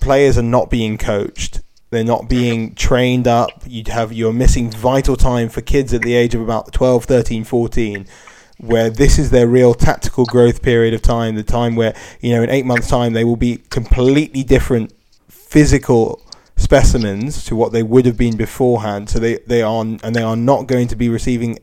players 0.00 0.36
are 0.36 0.42
not 0.42 0.70
being 0.70 0.98
coached 0.98 1.60
they're 1.90 2.04
not 2.04 2.28
being 2.28 2.74
trained 2.74 3.26
up 3.26 3.50
you'd 3.66 3.88
have 3.88 4.12
you're 4.12 4.32
missing 4.32 4.70
vital 4.70 5.16
time 5.16 5.48
for 5.48 5.60
kids 5.60 5.92
at 5.92 6.02
the 6.02 6.14
age 6.14 6.34
of 6.34 6.40
about 6.40 6.72
12 6.72 7.04
13 7.04 7.44
14 7.44 8.06
where 8.58 8.88
this 8.88 9.18
is 9.18 9.30
their 9.30 9.48
real 9.48 9.74
tactical 9.74 10.24
growth 10.24 10.62
period 10.62 10.94
of 10.94 11.02
time 11.02 11.34
the 11.34 11.42
time 11.42 11.74
where 11.74 11.94
you 12.20 12.34
know 12.34 12.42
in 12.42 12.48
8 12.48 12.64
months 12.64 12.88
time 12.88 13.12
they 13.12 13.24
will 13.24 13.36
be 13.36 13.56
completely 13.68 14.42
different 14.42 14.92
physical 15.28 16.22
specimens 16.60 17.44
to 17.44 17.56
what 17.56 17.72
they 17.72 17.82
would 17.82 18.04
have 18.06 18.16
been 18.16 18.36
beforehand 18.36 19.08
so 19.08 19.18
they 19.18 19.38
they 19.46 19.62
are 19.62 19.82
and 19.82 20.14
they 20.14 20.22
are 20.22 20.36
not 20.36 20.66
going 20.66 20.86
to 20.86 20.94
be 20.94 21.08
receiving 21.08 21.58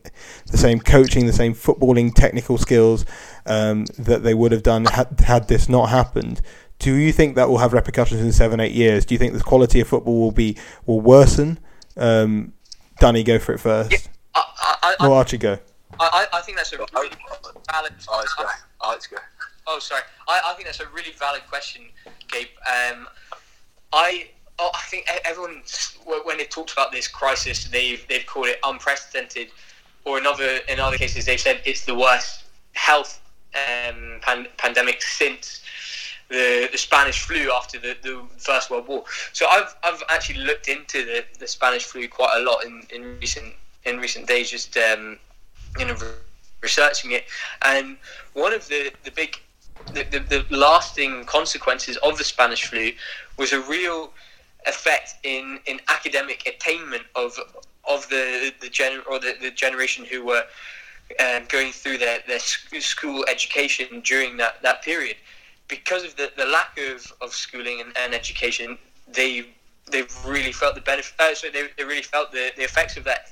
the 0.47 0.57
same 0.57 0.79
coaching 0.79 1.27
the 1.27 1.33
same 1.33 1.53
footballing 1.53 2.13
technical 2.13 2.57
skills 2.57 3.05
um, 3.45 3.85
that 3.97 4.23
they 4.23 4.33
would 4.33 4.51
have 4.51 4.63
done 4.63 4.85
had, 4.85 5.19
had 5.19 5.47
this 5.47 5.69
not 5.69 5.89
happened 5.89 6.41
do 6.79 6.93
you 6.93 7.11
think 7.11 7.35
that 7.35 7.49
will 7.49 7.57
have 7.57 7.73
repercussions 7.73 8.21
in 8.21 8.31
seven, 8.31 8.59
eight 8.59 8.73
years? 8.73 9.05
Do 9.05 9.15
you 9.15 9.19
think 9.19 9.33
the 9.33 9.41
quality 9.41 9.79
of 9.79 9.87
football 9.87 10.19
will 10.19 10.31
be 10.31 10.57
will 10.85 11.01
worsen? 11.01 11.59
Um, 11.95 12.53
Danny, 12.99 13.23
go 13.23 13.39
for 13.39 13.53
it 13.53 13.59
first. 13.59 13.91
Yeah, 13.91 13.97
I, 14.35 14.43
I, 14.83 14.95
I, 14.99 15.07
Or 15.07 15.15
Archie, 15.15 15.37
go. 15.37 15.57
I, 15.99 16.27
I 16.31 16.41
think 16.41 16.57
that's 16.57 16.71
a 16.73 16.77
really 16.77 17.09
valid. 17.71 17.93
Oh, 18.09 18.17
let's 18.17 18.33
go. 18.35 18.45
Oh, 18.81 18.89
let's 18.89 19.07
go. 19.07 19.17
Oh, 19.65 19.79
sorry. 19.79 20.03
I, 20.27 20.41
I 20.45 20.53
think 20.53 20.67
that's 20.67 20.79
a 20.79 20.87
really 20.89 21.11
valid 21.17 21.41
question, 21.49 21.83
Gabe. 22.31 22.47
Um, 22.67 23.07
I 23.91 24.27
oh, 24.59 24.71
I 24.73 24.81
think 24.89 25.07
everyone 25.25 25.61
when 26.23 26.37
they 26.37 26.45
talked 26.45 26.71
about 26.73 26.91
this 26.91 27.07
crisis, 27.07 27.65
they've 27.65 28.05
they've 28.07 28.25
called 28.25 28.47
it 28.47 28.59
unprecedented, 28.63 29.49
or 30.05 30.17
in 30.17 30.25
other 30.25 30.59
in 30.69 30.79
other 30.79 30.97
cases 30.97 31.25
they've 31.25 31.39
said 31.39 31.61
it's 31.65 31.85
the 31.85 31.95
worst 31.95 32.45
health 32.73 33.21
um, 33.55 34.19
pan- 34.21 34.47
pandemic 34.57 35.01
since 35.01 35.61
the, 36.29 36.69
the 36.71 36.77
Spanish 36.77 37.21
flu 37.21 37.51
after 37.51 37.79
the, 37.79 37.95
the 38.03 38.21
First 38.37 38.69
World 38.69 38.87
War. 38.87 39.03
So 39.33 39.47
I've, 39.47 39.75
I've 39.83 40.03
actually 40.09 40.39
looked 40.39 40.67
into 40.67 41.05
the, 41.05 41.23
the 41.39 41.47
Spanish 41.47 41.85
flu 41.85 42.07
quite 42.07 42.37
a 42.37 42.43
lot 42.43 42.65
in, 42.65 42.83
in 42.93 43.19
recent 43.19 43.53
in 43.85 43.97
recent 43.97 44.27
days, 44.27 44.51
just 44.51 44.75
um, 44.77 45.17
you 45.79 45.85
know 45.85 45.93
re- 45.95 46.07
researching 46.61 47.11
it. 47.11 47.25
And 47.63 47.97
one 48.33 48.53
of 48.53 48.67
the 48.67 48.91
the 49.03 49.11
big 49.11 49.39
the, 49.93 50.03
the, 50.03 50.19
the 50.19 50.55
lasting 50.55 51.23
consequences 51.25 51.97
of 51.97 52.17
the 52.17 52.23
Spanish 52.23 52.65
flu 52.65 52.91
was 53.37 53.53
a 53.53 53.61
real 53.61 54.11
effect 54.67 55.15
in, 55.23 55.59
in 55.65 55.79
academic 55.89 56.47
attainment 56.47 57.03
of 57.15 57.37
of 57.87 58.07
the 58.09 58.53
the 58.61 58.69
gen 58.69 59.01
or 59.09 59.19
the, 59.19 59.35
the 59.41 59.51
generation 59.51 60.05
who 60.05 60.25
were 60.25 60.43
um, 61.19 61.43
going 61.47 61.71
through 61.71 61.97
their, 61.97 62.19
their 62.27 62.39
school 62.39 63.25
education 63.29 64.01
during 64.01 64.35
that, 64.37 64.61
that 64.61 64.81
period 64.81 65.15
because 65.67 66.03
of 66.03 66.15
the, 66.15 66.31
the 66.37 66.45
lack 66.45 66.77
of, 66.77 67.11
of 67.21 67.33
schooling 67.33 67.81
and, 67.81 67.95
and 67.97 68.13
education, 68.13 68.77
they 69.07 69.45
they've 69.89 70.13
really 70.25 70.51
felt 70.51 70.75
the 70.75 70.81
benefit. 70.81 71.13
Uh, 71.19 71.33
so 71.33 71.47
they, 71.49 71.67
they 71.77 71.83
really 71.85 72.01
felt 72.01 72.31
the, 72.31 72.51
the 72.57 72.63
effects 72.63 72.97
of 72.97 73.05
that 73.05 73.31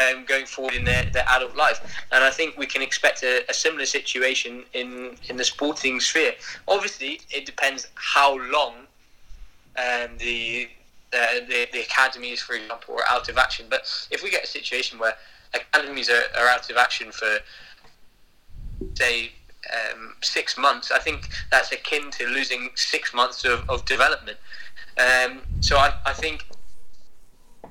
um, 0.00 0.24
going 0.24 0.46
forward 0.46 0.72
in 0.72 0.84
their, 0.84 1.04
their 1.12 1.24
adult 1.28 1.54
life. 1.54 1.80
And 2.12 2.24
I 2.24 2.30
think 2.30 2.56
we 2.56 2.64
can 2.64 2.80
expect 2.80 3.22
a, 3.22 3.44
a 3.50 3.52
similar 3.52 3.84
situation 3.84 4.64
in, 4.72 5.16
in 5.28 5.36
the 5.36 5.44
sporting 5.44 6.00
sphere. 6.00 6.32
Obviously, 6.66 7.20
it 7.30 7.44
depends 7.44 7.88
how 7.94 8.38
long 8.50 8.72
um, 9.76 10.16
the, 10.18 10.68
uh, 11.12 11.40
the 11.48 11.68
the 11.72 11.80
academies, 11.80 12.40
for 12.40 12.54
example, 12.54 12.94
are 12.94 13.04
out 13.08 13.28
of 13.28 13.38
action. 13.38 13.66
But 13.68 13.82
if 14.10 14.22
we 14.22 14.30
get 14.30 14.44
a 14.44 14.46
situation 14.46 14.98
where 14.98 15.14
academies 15.54 16.10
are, 16.10 16.22
are 16.38 16.48
out 16.48 16.70
of 16.70 16.76
action 16.76 17.12
for 17.12 17.38
say 18.94 19.32
um, 19.72 20.14
six 20.22 20.58
months, 20.58 20.90
I 20.90 20.98
think 20.98 21.28
that's 21.50 21.72
akin 21.72 22.10
to 22.12 22.26
losing 22.26 22.70
six 22.74 23.14
months 23.14 23.44
of, 23.44 23.68
of 23.70 23.84
development. 23.84 24.38
Um, 24.98 25.40
so 25.60 25.76
I, 25.76 25.94
I 26.04 26.12
think 26.12 26.44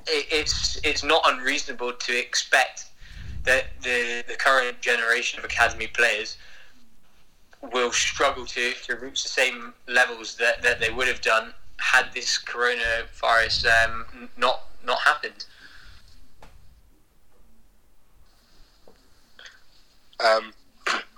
it, 0.07 0.25
it's 0.31 0.79
it's 0.83 1.03
not 1.03 1.21
unreasonable 1.25 1.93
to 1.93 2.17
expect 2.17 2.85
that 3.43 3.65
the 3.81 4.23
the 4.27 4.35
current 4.35 4.81
generation 4.81 5.39
of 5.39 5.45
academy 5.45 5.87
players 5.87 6.37
will 7.71 7.91
struggle 7.91 8.45
to, 8.45 8.73
to 8.85 8.95
reach 8.95 9.23
the 9.23 9.29
same 9.29 9.73
levels 9.87 10.35
that, 10.35 10.63
that 10.63 10.79
they 10.79 10.89
would 10.89 11.07
have 11.07 11.21
done 11.21 11.53
had 11.81 12.13
this 12.13 12.39
coronavirus 12.41 13.65
um, 13.85 14.29
not 14.37 14.61
not 14.85 14.99
happened. 14.99 15.45
Um, 20.19 20.53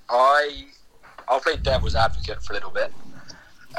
I 0.09 0.65
I'll 1.27 1.39
play 1.39 1.57
devil's 1.57 1.95
advocate 1.95 2.41
for 2.41 2.53
a 2.53 2.55
little 2.55 2.71
bit. 2.71 2.91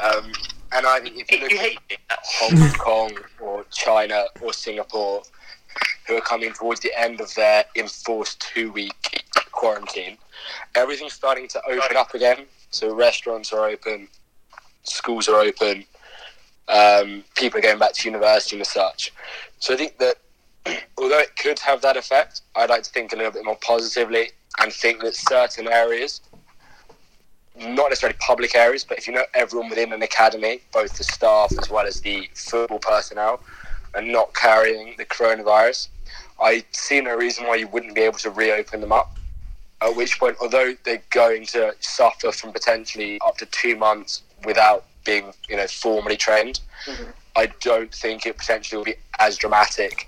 Um, 0.01 0.31
and 0.71 0.85
I 0.85 0.99
think 0.99 1.17
if 1.17 1.31
you 1.31 1.39
look 1.39 1.51
You 1.51 1.59
at 1.59 1.65
it. 1.89 1.99
Hong 2.09 2.73
Kong 2.77 3.17
or 3.39 3.65
China 3.71 4.25
or 4.41 4.53
Singapore, 4.53 5.23
who 6.07 6.15
are 6.17 6.21
coming 6.21 6.53
towards 6.53 6.81
the 6.81 6.97
end 6.97 7.19
of 7.19 7.33
their 7.35 7.65
enforced 7.75 8.39
two 8.41 8.71
week 8.71 9.23
quarantine, 9.51 10.17
everything's 10.75 11.13
starting 11.13 11.47
to 11.49 11.61
open 11.67 11.97
up 11.97 12.13
again. 12.13 12.45
So 12.69 12.93
restaurants 12.93 13.53
are 13.53 13.69
open, 13.69 14.07
schools 14.83 15.27
are 15.29 15.39
open, 15.39 15.85
um, 16.67 17.23
people 17.35 17.59
are 17.59 17.61
going 17.61 17.79
back 17.79 17.93
to 17.93 18.09
university 18.09 18.57
and 18.57 18.65
such. 18.65 19.13
So 19.59 19.73
I 19.73 19.77
think 19.77 19.97
that 19.99 20.15
although 20.97 21.19
it 21.19 21.35
could 21.35 21.59
have 21.59 21.81
that 21.81 21.97
effect, 21.97 22.41
I'd 22.55 22.69
like 22.69 22.83
to 22.83 22.91
think 22.91 23.13
a 23.13 23.15
little 23.15 23.31
bit 23.31 23.45
more 23.45 23.57
positively 23.61 24.29
and 24.59 24.71
think 24.71 25.01
that 25.01 25.15
certain 25.15 25.67
areas, 25.67 26.21
not 27.57 27.89
necessarily 27.89 28.17
public 28.19 28.55
areas, 28.55 28.83
but 28.83 28.97
if 28.97 29.07
you 29.07 29.13
know 29.13 29.25
everyone 29.33 29.69
within 29.69 29.93
an 29.93 30.01
academy, 30.01 30.61
both 30.73 30.97
the 30.97 31.03
staff 31.03 31.51
as 31.61 31.69
well 31.69 31.85
as 31.85 32.01
the 32.01 32.29
football 32.33 32.79
personnel, 32.79 33.41
are 33.93 34.01
not 34.01 34.33
carrying 34.33 34.95
the 34.97 35.05
coronavirus, 35.05 35.89
I 36.41 36.65
see 36.71 36.99
no 36.99 37.15
reason 37.15 37.47
why 37.47 37.55
you 37.55 37.67
wouldn't 37.67 37.95
be 37.95 38.01
able 38.01 38.17
to 38.19 38.29
reopen 38.29 38.81
them 38.81 38.91
up. 38.91 39.17
At 39.81 39.95
which 39.95 40.19
point, 40.19 40.37
although 40.41 40.73
they're 40.83 41.03
going 41.11 41.45
to 41.47 41.75
suffer 41.79 42.31
from 42.31 42.51
potentially 42.51 43.19
up 43.25 43.37
to 43.37 43.45
two 43.47 43.77
months 43.77 44.23
without 44.43 44.85
being, 45.05 45.31
you 45.47 45.55
know, 45.55 45.67
formally 45.67 46.17
trained, 46.17 46.59
mm-hmm. 46.85 47.11
I 47.35 47.47
don't 47.61 47.93
think 47.93 48.25
it 48.25 48.37
potentially 48.37 48.77
will 48.77 48.85
be 48.85 48.95
as 49.19 49.37
dramatic 49.37 50.07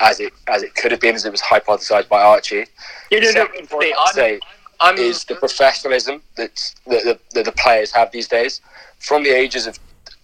as 0.00 0.20
it 0.20 0.32
as 0.48 0.62
it 0.62 0.74
could 0.74 0.90
have 0.90 1.00
been, 1.00 1.14
as 1.14 1.24
it 1.24 1.30
was 1.30 1.42
hypothesized 1.42 2.08
by 2.08 2.22
Archie. 2.22 2.64
You 3.10 3.20
know, 3.20 3.26
no, 3.26 3.46
Second 3.46 3.68
point 3.68 3.94
I'd 3.98 4.14
say 4.14 4.40
I'm, 4.80 4.94
I'm 4.94 4.98
is 4.98 5.24
the 5.24 5.34
professionalism 5.36 6.22
that's, 6.36 6.74
that, 6.86 7.04
the, 7.04 7.18
that 7.34 7.44
the 7.44 7.52
players 7.52 7.90
have 7.92 8.10
these 8.12 8.28
days. 8.28 8.60
From 8.98 9.22
the 9.22 9.30
ages 9.30 9.66
of, 9.66 9.78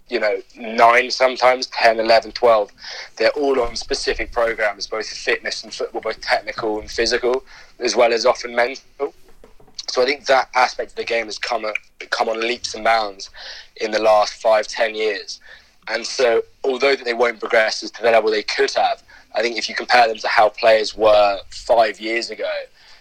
you 0.09 0.21
know, 0.21 0.41
nine, 0.57 1.11
sometimes 1.11 1.67
10, 1.69 2.01
11, 2.01 2.33
12, 2.33 2.73
they're 3.17 3.31
all 3.31 3.61
on 3.61 3.77
specific 3.77 4.33
programs, 4.33 4.87
both 4.87 5.07
fitness 5.07 5.63
and 5.63 5.73
football, 5.73 6.01
both 6.01 6.21
technical 6.21 6.81
and 6.81 6.91
physical, 6.91 7.45
as 7.79 7.95
well 7.95 8.13
as 8.13 8.27
often 8.27 8.55
mental. 8.55 9.15
So 9.91 10.03
I 10.03 10.05
think 10.05 10.27
that 10.27 10.49
aspect 10.55 10.93
of 10.93 10.97
the 10.97 11.05
game 11.05 11.27
has 11.27 11.39
come, 11.39 11.65
a, 11.65 11.73
come 12.11 12.29
on 12.29 12.41
leaps 12.41 12.75
and 12.75 12.85
bounds 12.85 13.31
in 13.77 13.91
the 13.91 13.99
last 13.99 14.35
five, 14.35 14.67
ten 14.69 14.95
years. 14.95 15.41
And 15.89 16.07
so, 16.07 16.43
although 16.63 16.95
that 16.95 17.05
they 17.05 17.15
won't 17.15 17.41
progress 17.41 17.83
as 17.83 17.91
to 17.93 18.03
the 18.03 18.11
level 18.11 18.31
they 18.31 18.45
could 18.45 18.71
have, 18.75 19.03
I 19.35 19.43
think 19.43 19.57
if 19.59 19.69
you 19.69 19.75
compare 19.75 20.07
them 20.07 20.19
to 20.19 20.29
how 20.29 20.51
players 20.51 20.97
were 20.97 21.41
five 21.51 21.99
years 22.01 22.31
ago, 22.31 22.51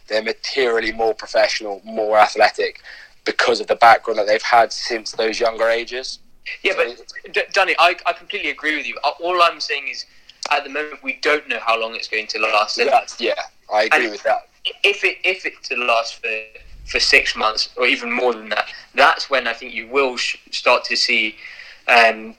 they're 0.07 0.23
materially 0.23 0.91
more 0.91 1.13
professional, 1.13 1.81
more 1.85 2.17
athletic 2.17 2.81
because 3.25 3.59
of 3.59 3.67
the 3.67 3.75
background 3.75 4.17
that 4.17 4.25
they've 4.25 4.41
had 4.41 4.73
since 4.73 5.11
those 5.11 5.39
younger 5.39 5.69
ages. 5.69 6.19
Yeah, 6.63 6.73
but 6.75 6.87
D- 7.31 7.43
Danny, 7.53 7.75
I, 7.77 7.95
I 8.07 8.13
completely 8.13 8.49
agree 8.49 8.75
with 8.75 8.87
you. 8.87 8.97
Uh, 9.03 9.11
All 9.21 9.39
I'm 9.43 9.59
saying 9.59 9.87
is, 9.89 10.05
at 10.49 10.63
the 10.63 10.69
moment, 10.71 11.03
we 11.03 11.19
don't 11.21 11.47
know 11.47 11.59
how 11.59 11.79
long 11.79 11.93
it's 11.93 12.07
going 12.07 12.25
to 12.27 12.39
last. 12.39 12.79
Yeah, 13.19 13.33
I 13.71 13.83
agree 13.83 14.03
And- 14.05 14.11
with 14.11 14.23
that. 14.23 14.47
if 14.83 15.03
it 15.03 15.17
if 15.23 15.45
it 15.45 15.53
to 15.65 15.75
last 15.75 16.15
for 16.15 16.27
for 16.89 16.99
six 16.99 17.35
months 17.35 17.69
or 17.77 17.85
even 17.85 18.11
more 18.11 18.33
than 18.33 18.49
that, 18.49 18.67
that's 18.95 19.29
when 19.29 19.47
I 19.47 19.53
think 19.53 19.73
you 19.73 19.87
will 19.87 20.17
sh- 20.17 20.37
start 20.51 20.83
to 20.85 20.95
see. 20.95 21.35
Um, 21.87 22.35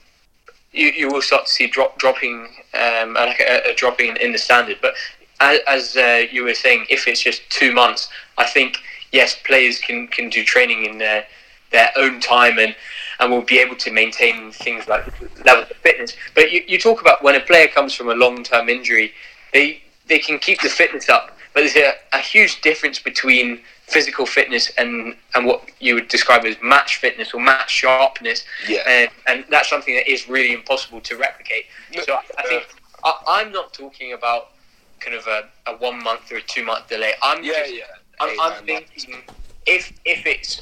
you, 0.73 0.87
you 0.87 1.11
will 1.11 1.21
start 1.21 1.47
to 1.47 1.51
see 1.51 1.67
drop 1.67 1.97
dropping 1.97 2.47
um, 2.73 3.13
like 3.13 3.41
a, 3.41 3.71
a 3.71 3.75
dropping 3.75 4.15
in 4.17 4.31
the 4.31 4.37
standard. 4.37 4.77
But 4.81 4.93
as, 5.41 5.59
as 5.67 5.97
uh, 5.97 6.25
you 6.31 6.43
were 6.43 6.53
saying, 6.53 6.85
if 6.89 7.07
it's 7.07 7.21
just 7.21 7.41
two 7.49 7.73
months, 7.73 8.07
I 8.37 8.45
think 8.45 8.77
yes, 9.11 9.37
players 9.45 9.79
can, 9.79 10.07
can 10.07 10.29
do 10.29 10.43
training 10.43 10.85
in 10.85 10.97
their 10.97 11.25
their 11.71 11.91
own 11.97 12.19
time 12.19 12.59
and 12.59 12.75
and 13.19 13.31
will 13.31 13.41
be 13.41 13.59
able 13.59 13.75
to 13.75 13.91
maintain 13.91 14.51
things 14.51 14.87
like 14.87 15.05
levels 15.45 15.69
of 15.69 15.77
fitness. 15.77 16.15
But 16.33 16.51
you, 16.51 16.63
you 16.67 16.79
talk 16.79 17.01
about 17.01 17.23
when 17.23 17.35
a 17.35 17.39
player 17.39 17.67
comes 17.67 17.93
from 17.93 18.09
a 18.09 18.15
long 18.15 18.43
term 18.43 18.69
injury, 18.69 19.13
they 19.53 19.81
they 20.07 20.19
can 20.19 20.39
keep 20.39 20.61
the 20.61 20.69
fitness 20.69 21.07
up, 21.09 21.37
but 21.53 21.61
there's 21.61 21.75
a, 21.75 21.93
a 22.13 22.19
huge 22.19 22.61
difference 22.61 22.99
between 22.99 23.59
physical 23.91 24.25
fitness 24.25 24.71
and, 24.77 25.15
and 25.35 25.45
what 25.45 25.69
you 25.79 25.95
would 25.95 26.07
describe 26.07 26.45
as 26.45 26.55
match 26.61 26.97
fitness 26.97 27.33
or 27.33 27.41
match 27.41 27.69
sharpness. 27.69 28.45
Yeah. 28.67 28.81
And, 28.87 29.09
and 29.27 29.45
that's 29.49 29.69
something 29.69 29.95
that 29.95 30.09
is 30.09 30.29
really 30.29 30.53
impossible 30.53 31.01
to 31.01 31.17
replicate. 31.17 31.65
So 32.05 32.13
I, 32.13 32.21
I 32.37 32.43
think 32.47 32.67
I, 33.03 33.13
I'm 33.27 33.51
not 33.51 33.73
talking 33.73 34.13
about 34.13 34.51
kind 34.99 35.15
of 35.15 35.27
a, 35.27 35.49
a 35.67 35.77
one 35.77 36.01
month 36.03 36.31
or 36.31 36.37
a 36.37 36.41
two 36.41 36.63
month 36.63 36.87
delay. 36.87 37.13
I'm 37.21 37.43
Yeah, 37.43 37.53
just, 37.53 37.75
yeah. 37.75 37.83
I'm, 38.21 38.39
I'm 38.39 38.63
thinking 38.65 39.23
if 39.65 39.91
if 40.05 40.25
it's 40.25 40.61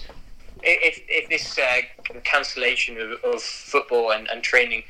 if 0.64 1.02
if 1.08 1.30
this 1.30 1.58
uh, 1.58 1.82
cancellation 2.24 3.00
of, 3.00 3.12
of 3.24 3.42
football 3.42 4.12
and, 4.12 4.28
and 4.30 4.42
training 4.42 4.84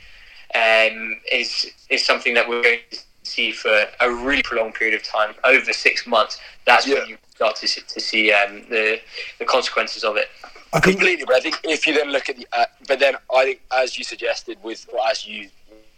um, 0.56 1.20
is 1.32 1.72
is 1.90 2.06
something 2.06 2.34
that 2.36 2.48
we're 2.48 2.64
going 2.64 2.80
to 2.92 3.00
see 3.24 3.52
for 3.52 3.86
a 4.00 4.10
really 4.10 4.42
prolonged 4.44 4.74
period 4.76 4.96
of 4.96 5.04
time, 5.04 5.34
over 5.44 5.74
six 5.74 6.08
months, 6.08 6.40
that's 6.66 6.88
Yeah. 6.88 7.00
when 7.00 7.10
you 7.10 7.18
start 7.40 7.56
to 7.56 7.68
see, 7.70 7.82
to 7.88 8.00
see 8.02 8.34
um, 8.34 8.64
the 8.70 9.00
the 9.40 9.46
consequences 9.46 10.04
of 10.04 10.18
it. 10.18 10.28
I 10.74 10.80
think 10.82 10.98
completely. 10.98 11.26
But 11.26 11.36
I 11.36 11.40
think 11.40 11.58
if 11.64 11.88
you 11.88 11.94
then 11.94 12.10
look 12.12 12.30
at 12.30 12.36
the, 12.36 12.46
uh, 12.52 12.66
but 12.88 13.00
then 13.00 13.16
I 13.34 13.44
think 13.46 13.62
as 13.72 13.98
you 13.98 14.04
suggested 14.04 14.58
with, 14.62 14.86
or 14.92 15.00
as 15.08 15.26
you 15.26 15.50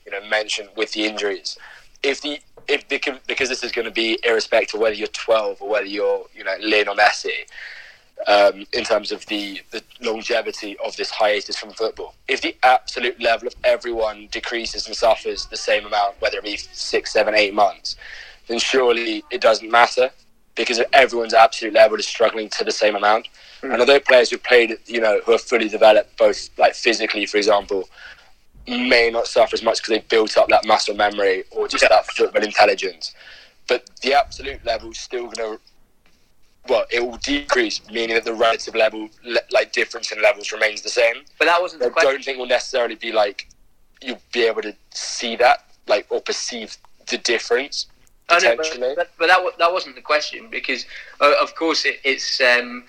you 0.05 0.11
know 0.11 0.23
mentioned 0.29 0.69
with 0.77 0.91
the 0.93 1.03
injuries, 1.05 1.57
if 2.03 2.21
the 2.21 2.39
if 2.67 2.87
because, 2.87 3.17
because 3.27 3.49
this 3.49 3.63
is 3.63 3.71
going 3.71 3.85
to 3.85 3.97
be 4.05 4.19
irrespective 4.23 4.75
of 4.75 4.81
whether 4.81 4.95
you're 4.95 5.07
12 5.07 5.61
or 5.63 5.67
whether 5.67 5.87
you're 5.87 6.25
you 6.35 6.43
know 6.43 6.55
Lynn 6.61 6.87
or 6.87 6.95
Messi, 6.95 7.31
um, 8.27 8.67
in 8.71 8.83
terms 8.83 9.11
of 9.11 9.25
the 9.25 9.61
the 9.71 9.83
longevity 9.99 10.77
of 10.85 10.95
this 10.95 11.09
hiatus 11.09 11.57
from 11.57 11.71
football. 11.71 12.13
If 12.27 12.41
the 12.41 12.55
absolute 12.61 13.19
level 13.19 13.47
of 13.47 13.55
everyone 13.63 14.27
decreases 14.31 14.85
and 14.85 14.95
suffers 14.95 15.47
the 15.47 15.57
same 15.57 15.87
amount, 15.87 16.21
whether 16.21 16.37
it 16.37 16.43
be 16.43 16.57
six, 16.57 17.11
seven, 17.11 17.33
eight 17.33 17.55
months, 17.55 17.95
then 18.45 18.59
surely 18.59 19.23
it 19.31 19.41
doesn't 19.41 19.71
matter 19.71 20.11
because 20.55 20.81
everyone's 20.93 21.33
absolute 21.33 21.73
level 21.73 21.97
is 21.97 22.07
struggling 22.07 22.49
to 22.49 22.63
the 22.63 22.71
same 22.71 22.95
amount. 22.95 23.27
Hmm. 23.61 23.71
And 23.71 23.79
although 23.79 23.99
players 23.99 24.29
who 24.29 24.37
played, 24.37 24.77
you 24.85 25.01
know, 25.01 25.21
who 25.25 25.33
are 25.33 25.37
fully 25.37 25.69
developed, 25.69 26.17
both 26.17 26.49
like 26.57 26.75
physically, 26.75 27.25
for 27.25 27.37
example, 27.37 27.89
may 28.67 29.09
not 29.11 29.27
suffer 29.27 29.55
as 29.55 29.63
much 29.63 29.77
because 29.77 29.89
they've 29.89 30.09
built 30.09 30.37
up 30.37 30.47
that 30.49 30.65
muscle 30.65 30.95
memory 30.95 31.43
or 31.51 31.67
just 31.67 31.87
that 31.87 32.05
football 32.07 32.43
intelligence, 32.43 33.13
but 33.67 33.89
the 34.01 34.13
absolute 34.13 34.63
level 34.65 34.91
is 34.91 34.99
still 34.99 35.23
going 35.23 35.57
to, 35.57 35.59
well, 36.69 36.85
it 36.91 36.99
will 36.99 37.17
decrease, 37.17 37.81
meaning 37.89 38.15
that 38.15 38.23
the 38.23 38.33
relative 38.33 38.75
level, 38.75 39.09
le- 39.25 39.39
like 39.51 39.71
difference 39.71 40.11
in 40.11 40.21
levels, 40.21 40.51
remains 40.51 40.81
the 40.83 40.89
same. 40.89 41.15
But 41.39 41.45
that 41.45 41.59
wasn't 41.59 41.83
I 41.83 42.01
don't 42.01 42.23
think 42.23 42.37
will 42.37 42.45
necessarily 42.45 42.95
be 42.95 43.11
like 43.11 43.47
you'll 44.01 44.21
be 44.31 44.43
able 44.43 44.61
to 44.61 44.75
see 44.91 45.35
that, 45.37 45.65
like, 45.87 46.05
or 46.09 46.21
perceive 46.21 46.77
the 47.07 47.17
difference 47.17 47.87
I 47.87 47.87
know, 47.87 47.89
but, 47.89 48.00
potentially. 48.33 48.93
but, 48.95 49.11
but 49.17 49.27
that 49.27 49.39
that 49.59 49.71
wasn't 49.71 49.95
the 49.95 50.01
question 50.01 50.47
because 50.49 50.85
uh, 51.19 51.33
of 51.41 51.55
course 51.55 51.85
it, 51.85 51.99
it's 52.03 52.41
um, 52.41 52.83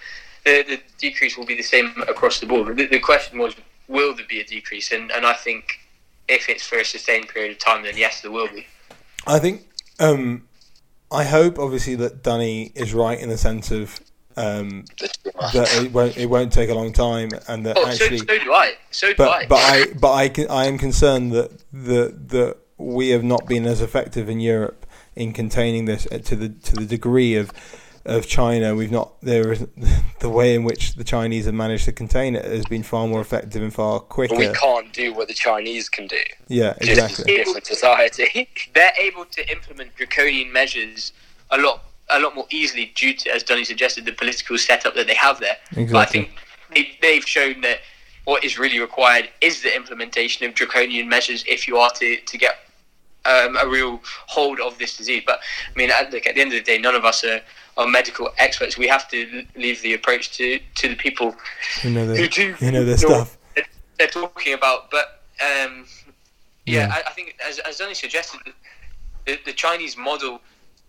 the, 0.45 0.62
the 0.62 0.80
decrease 0.99 1.36
will 1.36 1.47
be 1.47 1.57
the 1.57 1.62
same 1.62 1.93
across 2.09 2.40
the 2.40 2.47
board. 2.47 2.76
The, 2.76 2.86
the 2.86 2.99
question 2.99 3.38
was, 3.38 3.55
will 3.88 4.14
there 4.14 4.26
be 4.28 4.40
a 4.40 4.45
decrease? 4.45 4.93
And 4.93 5.11
and 5.12 5.24
I 5.26 5.34
think 5.34 5.80
if 6.28 6.49
it's 6.49 6.66
for 6.66 6.78
a 6.78 6.84
sustained 6.84 7.28
period 7.28 7.53
of 7.53 7.59
time, 7.59 7.82
then 7.82 7.97
yes, 7.97 8.20
there 8.20 8.30
will 8.30 8.49
be. 8.49 8.66
I 9.26 9.38
think 9.38 9.68
um, 10.01 10.49
I 11.11 11.24
hope 11.24 11.59
obviously 11.59 11.95
that 11.97 12.22
Danny 12.22 12.72
is 12.74 12.95
right 12.95 13.18
in 13.18 13.28
the 13.28 13.38
sense 13.38 13.70
of 13.70 14.01
um, 14.36 14.84
that 15.53 15.68
it 15.82 15.93
won't 15.93 16.16
it 16.16 16.26
won't 16.26 16.53
take 16.53 16.70
a 16.70 16.74
long 16.74 16.93
time 16.93 17.30
and 17.49 17.66
that 17.66 17.76
Oh, 17.78 17.86
actually 17.86 18.18
so, 18.18 18.24
so 18.24 18.38
do 18.38 18.53
I. 18.53 18.72
So 18.90 19.12
do 19.12 19.22
I. 19.24 19.47
but 19.47 19.49
but 19.49 19.57
I 19.57 19.93
but 19.93 20.12
I 20.12 20.28
can, 20.28 20.49
I 20.51 20.64
am 20.66 20.78
concerned 20.78 21.32
that 21.32 21.51
the 21.72 22.14
that 22.28 22.57
we 22.78 23.11
have 23.11 23.22
not 23.22 23.47
been 23.47 23.66
as 23.66 23.80
effective 23.80 24.28
in 24.28 24.40
Europe 24.40 24.82
in 25.16 25.32
containing 25.32 25.84
this 25.84 26.06
uh, 26.10 26.18
to 26.18 26.36
the 26.36 26.48
to 26.48 26.76
the 26.76 26.86
degree 26.86 27.34
of 27.36 27.52
of 28.04 28.26
China. 28.26 28.74
We've 28.74 28.90
not 28.90 29.20
there 29.20 29.52
is 29.52 29.66
the 30.20 30.28
way 30.28 30.54
in 30.54 30.64
which 30.64 30.94
the 30.94 31.04
Chinese 31.04 31.46
have 31.46 31.54
managed 31.54 31.84
to 31.86 31.92
contain 31.92 32.34
it 32.34 32.44
has 32.44 32.64
been 32.66 32.82
far 32.82 33.06
more 33.06 33.20
effective 33.20 33.62
and 33.62 33.72
far 33.72 34.00
quicker. 34.00 34.34
But 34.34 34.38
we 34.38 34.52
can't 34.52 34.92
do 34.92 35.14
what 35.14 35.28
the 35.28 35.34
Chinese 35.34 35.88
can 35.88 36.06
do. 36.06 36.16
Yeah, 36.48 36.74
Just 36.80 36.90
exactly. 36.90 37.34
a 37.34 37.44
different 37.44 37.66
society. 37.66 38.48
they're 38.74 38.92
able 38.98 39.24
to 39.26 39.50
implement 39.50 39.94
draconian 39.96 40.52
measures 40.52 41.12
a 41.50 41.58
lot 41.58 41.84
a 42.10 42.20
lot 42.20 42.34
more 42.34 42.46
easily 42.50 42.92
due 42.94 43.14
to, 43.14 43.34
as 43.34 43.42
Donny 43.42 43.64
suggested, 43.64 44.04
the 44.04 44.12
political 44.12 44.58
setup 44.58 44.94
that 44.94 45.06
they 45.06 45.14
have 45.14 45.40
there. 45.40 45.56
But 45.74 45.94
I 45.94 46.04
think 46.04 46.30
they, 46.74 46.90
they've 47.00 47.26
shown 47.26 47.62
that 47.62 47.78
what 48.24 48.44
is 48.44 48.58
really 48.58 48.78
required 48.78 49.28
is 49.40 49.62
the 49.62 49.74
implementation 49.74 50.46
of 50.46 50.54
draconian 50.54 51.08
measures 51.08 51.44
if 51.48 51.66
you 51.66 51.78
are 51.78 51.90
to, 51.90 52.16
to 52.16 52.38
get 52.38 52.58
um, 53.25 53.57
a 53.57 53.68
real 53.68 54.01
hold 54.27 54.61
of 54.61 54.79
this 54.79 54.97
disease. 54.97 55.23
But 55.27 55.41
I 55.75 55.79
mean, 55.79 55.91
at, 55.91 56.12
look, 56.12 56.27
at 56.27 56.35
the 56.35 56.41
end 56.41 56.53
of 56.53 56.59
the 56.59 56.64
day, 56.64 56.79
none 56.79 56.95
of 56.95 57.05
us 57.05 57.25
are, 57.25 57.41
are 57.77 57.87
medical 57.87 58.31
experts. 58.39 58.77
We 58.77 58.89
have 58.89 59.09
to 59.11 59.45
leave 59.57 59.81
the 59.83 59.95
approach 59.95 60.37
to, 60.39 60.59
to 60.77 60.89
the 60.89 60.97
people 60.97 61.35
You 61.83 61.91
know 61.91 62.07
who 62.07 62.29
do 62.29 62.55
you 62.61 62.70
know 62.73 62.85
their 62.85 62.97
stuff. 62.99 63.37
they're 63.99 64.07
talking 64.09 64.55
about. 64.55 64.91
But 64.91 65.23
um, 65.41 65.87
yeah, 66.66 66.87
Yeah. 66.87 66.95
I, 66.95 67.03
I 67.09 67.12
think 67.12 67.37
as, 67.47 67.59
as 67.61 67.79
Donny 67.79 67.95
suggested, 67.95 68.41
the, 69.27 69.39
the 69.45 69.53
Chinese 69.53 69.97
model 69.97 70.41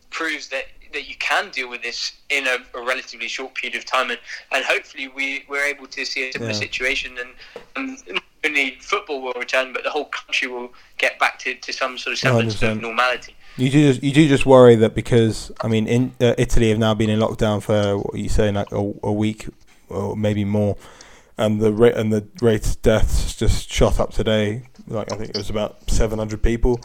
proves 0.09 0.47
that, 0.49 0.65
that 0.93 1.09
you 1.09 1.15
can 1.19 1.49
deal 1.51 1.69
with 1.69 1.81
this 1.81 2.13
in 2.29 2.47
a, 2.47 2.57
a 2.77 2.81
relatively 2.85 3.27
short 3.27 3.55
period 3.55 3.77
of 3.77 3.85
time, 3.85 4.09
and, 4.09 4.19
and 4.51 4.63
hopefully 4.63 5.07
we 5.09 5.43
we're 5.49 5.65
able 5.65 5.87
to 5.87 6.05
see 6.05 6.29
a 6.29 6.31
similar 6.31 6.51
Yeah. 6.51 6.57
situation, 6.57 7.17
and, 7.17 7.29
and 7.75 8.13
not 8.13 8.23
only 8.45 8.77
football 8.79 9.21
will 9.21 9.33
return, 9.33 9.73
but 9.73 9.83
the 9.83 9.89
whole 9.89 10.05
country 10.05 10.47
will 10.47 10.71
get 10.97 11.19
back 11.19 11.39
to, 11.39 11.55
to 11.55 11.73
some 11.73 11.97
sort 11.97 12.13
of 12.13 12.19
semblance 12.19 12.55
100%. 12.57 12.71
of 12.71 12.81
normality. 12.81 13.35
You 13.57 13.69
do 13.69 13.91
just, 13.93 14.03
you 14.03 14.11
do 14.11 14.27
just 14.27 14.45
worry 14.45 14.75
that 14.77 14.95
because 14.95 15.51
I 15.61 15.67
mean, 15.67 15.87
in 15.87 16.13
uh, 16.21 16.33
Italy 16.37 16.69
have 16.69 16.79
now 16.79 16.93
been 16.93 17.09
in 17.09 17.19
lockdown 17.19 17.61
for 17.61 17.97
what 17.97 18.15
are 18.15 18.17
you 18.17 18.29
saying 18.29 18.55
like 18.55 18.71
a, 18.71 18.93
a 19.03 19.11
week 19.11 19.47
or 19.89 20.15
maybe 20.15 20.43
more, 20.45 20.75
and 21.37 21.61
the 21.61 21.71
rate 21.71 21.95
and 21.95 22.11
the 22.11 22.25
rate 22.41 22.65
of 22.65 22.81
deaths 22.81 23.35
just 23.35 23.71
shot 23.71 23.99
up 23.99 24.11
today. 24.11 24.63
Like 24.87 25.11
I 25.11 25.15
think 25.17 25.29
it 25.29 25.37
was 25.37 25.49
about 25.49 25.89
seven 25.89 26.17
hundred 26.19 26.41
people 26.41 26.79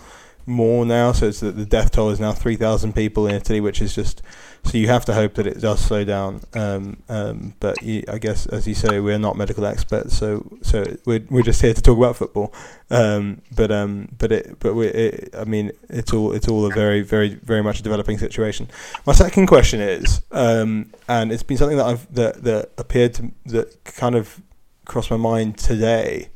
more 0.48 0.84
now. 0.84 1.12
So 1.12 1.26
it's 1.26 1.40
that 1.40 1.56
the 1.56 1.66
death 1.66 1.92
toll 1.92 2.10
is 2.10 2.18
now 2.18 2.32
three 2.32 2.56
thousand 2.56 2.94
people 2.94 3.26
in 3.26 3.34
Italy, 3.34 3.60
which 3.60 3.80
is 3.80 3.94
just 3.94 4.22
so 4.64 4.76
you 4.76 4.88
have 4.88 5.04
to 5.04 5.14
hope 5.14 5.34
that 5.34 5.46
it 5.46 5.60
does 5.60 5.80
slow 5.80 6.04
down. 6.04 6.42
Um, 6.54 7.02
um, 7.08 7.54
but 7.60 7.80
you, 7.82 8.02
I 8.08 8.18
guess 8.18 8.46
as 8.46 8.66
you 8.66 8.74
say, 8.74 9.00
we're 9.00 9.18
not 9.18 9.36
medical 9.36 9.64
experts, 9.64 10.16
so 10.16 10.58
so 10.62 10.84
we're 11.04 11.24
we're 11.30 11.42
just 11.42 11.62
here 11.62 11.74
to 11.74 11.82
talk 11.82 11.96
about 11.96 12.16
football. 12.16 12.52
Um, 12.90 13.42
but 13.54 13.70
um, 13.70 14.08
but 14.18 14.32
it, 14.32 14.58
but 14.58 14.74
we, 14.74 14.88
it, 14.88 15.34
I 15.36 15.44
mean, 15.44 15.72
it's 15.88 16.12
all 16.12 16.32
it's 16.32 16.48
all 16.48 16.66
a 16.66 16.74
very 16.74 17.02
very 17.02 17.34
very 17.34 17.62
much 17.62 17.80
a 17.80 17.82
developing 17.82 18.18
situation. 18.18 18.68
My 19.06 19.12
second 19.12 19.46
question 19.46 19.80
is, 19.80 20.22
um, 20.32 20.92
and 21.08 21.32
it's 21.32 21.42
been 21.42 21.56
something 21.56 21.76
that 21.76 21.86
I've 21.86 22.14
that 22.14 22.42
that 22.44 22.70
appeared 22.78 23.14
to 23.14 23.30
that 23.46 23.84
kind 23.84 24.14
of 24.14 24.42
crossed 24.84 25.10
my 25.10 25.16
mind 25.16 25.58
today. 25.58 26.30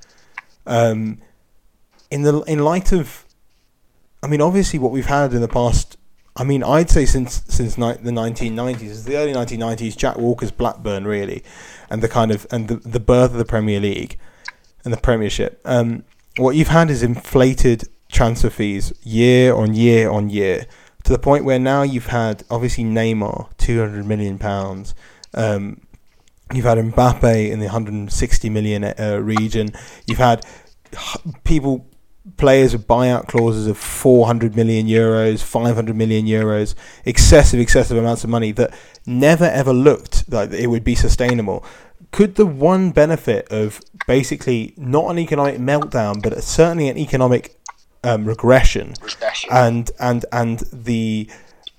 Um, 0.67 1.19
in 2.13 2.23
the 2.23 2.41
in 2.43 2.61
light 2.61 2.93
of, 2.93 3.22
I 4.23 4.29
mean, 4.29 4.41
obviously 4.41 4.79
what 4.79 4.93
we've 4.93 5.07
had 5.07 5.33
in 5.33 5.41
the 5.41 5.49
past. 5.49 5.97
I 6.35 6.45
mean, 6.45 6.63
I'd 6.63 6.89
say 6.89 7.05
since 7.05 7.43
since 7.49 7.77
ni- 7.77 7.97
the 8.01 8.11
1990s, 8.11 9.05
the 9.05 9.17
early 9.17 9.33
1990s, 9.33 9.97
Jack 9.97 10.17
Walker's 10.17 10.51
Blackburn 10.51 11.05
really, 11.05 11.43
and 11.91 12.03
the 12.03 12.09
kind 12.09 12.31
of 12.31 12.47
and 12.51 12.69
the, 12.69 12.77
the 12.77 13.01
birth 13.01 13.33
of 13.33 13.39
the 13.39 13.45
Premier 13.45 13.81
League 13.81 14.19
and 14.85 14.93
the 14.93 14.99
Premiership. 14.99 15.61
Um, 15.65 16.05
what 16.37 16.57
you've 16.57 16.69
had 16.69 16.91
is 16.91 17.03
inflated 17.03 17.89
transfer 18.11 18.51
fees 18.51 18.93
year 19.03 19.55
on 19.55 19.75
year 19.75 20.11
on 20.11 20.31
year 20.31 20.67
to 21.05 21.13
the 21.13 21.19
point 21.19 21.45
where 21.45 21.59
now 21.59 21.83
you've 21.83 22.07
had 22.07 22.45
obviously 22.51 22.85
Neymar, 22.85 23.57
200 23.59 24.07
million 24.07 24.39
pounds. 24.39 24.95
Um, 25.35 25.81
you've 26.53 26.65
had 26.65 26.79
Mbappe 26.79 27.51
in 27.51 27.59
the 27.59 27.67
160 27.67 28.51
million 28.51 28.85
uh, 28.85 29.19
region. 29.23 29.71
You've 30.07 30.19
had 30.19 30.47
people, 31.45 31.87
players 32.37 32.73
with 32.73 32.87
buyout 32.87 33.27
clauses 33.27 33.67
of 33.67 33.77
400 33.77 34.55
million 34.57 34.87
euros, 34.87 35.43
500 35.43 35.95
million 35.97 36.27
euros, 36.27 36.75
excessive, 37.05 37.59
excessive 37.59 37.97
amounts 37.97 38.25
of 38.25 38.31
money 38.31 38.53
that 38.53 38.73
never 39.07 39.45
ever 39.45 39.73
looked 39.73 40.31
like 40.31 40.53
it 40.53 40.69
would 40.69 40.85
be 40.85 40.95
sustainable. 40.95 41.65
Could 42.13 42.35
the 42.37 42.47
one 42.47 42.91
benefit 42.91 43.49
of 43.51 43.81
basically 44.07 44.75
not 44.77 45.11
an 45.11 45.19
economic 45.19 45.57
meltdown, 45.59 46.23
but 46.23 46.43
certainly 46.45 46.89
an 46.89 46.99
economic 46.99 47.59
um, 48.05 48.25
regression, 48.25 48.95
Recession. 49.01 49.49
and 49.53 49.91
and 49.99 50.25
and 50.33 50.61
the 50.73 51.29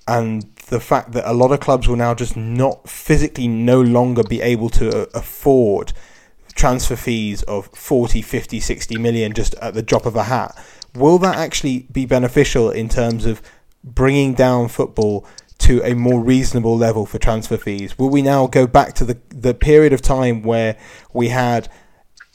and 0.08 0.42
the 0.66 0.80
fact 0.80 1.12
that 1.12 1.30
a 1.30 1.32
lot 1.32 1.52
of 1.52 1.60
clubs 1.60 1.86
will 1.86 1.96
now 1.96 2.14
just 2.14 2.36
not 2.36 2.88
physically 2.88 3.46
no 3.48 3.80
longer 3.80 4.22
be 4.22 4.40
able 4.40 4.68
to 4.70 4.88
uh, 5.02 5.06
afford 5.14 5.92
transfer 6.54 6.96
fees 6.96 7.42
of 7.44 7.66
40 7.68 8.22
50 8.22 8.60
60 8.60 8.98
million 8.98 9.32
just 9.32 9.54
at 9.56 9.74
the 9.74 9.82
drop 9.82 10.06
of 10.06 10.16
a 10.16 10.24
hat. 10.24 10.56
Will 10.94 11.18
that 11.18 11.36
actually 11.36 11.86
be 11.90 12.06
beneficial 12.06 12.70
in 12.70 12.88
terms 12.88 13.26
of 13.26 13.42
bringing 13.82 14.34
down 14.34 14.68
football 14.68 15.26
to 15.58 15.82
a 15.82 15.94
more 15.94 16.22
reasonable 16.22 16.76
level 16.76 17.06
for 17.06 17.18
transfer 17.18 17.56
fees? 17.56 17.98
Will 17.98 18.10
we 18.10 18.22
now 18.22 18.46
go 18.46 18.66
back 18.66 18.94
to 18.94 19.04
the 19.04 19.18
the 19.30 19.54
period 19.54 19.92
of 19.92 20.02
time 20.02 20.42
where 20.42 20.76
we 21.12 21.28
had 21.28 21.68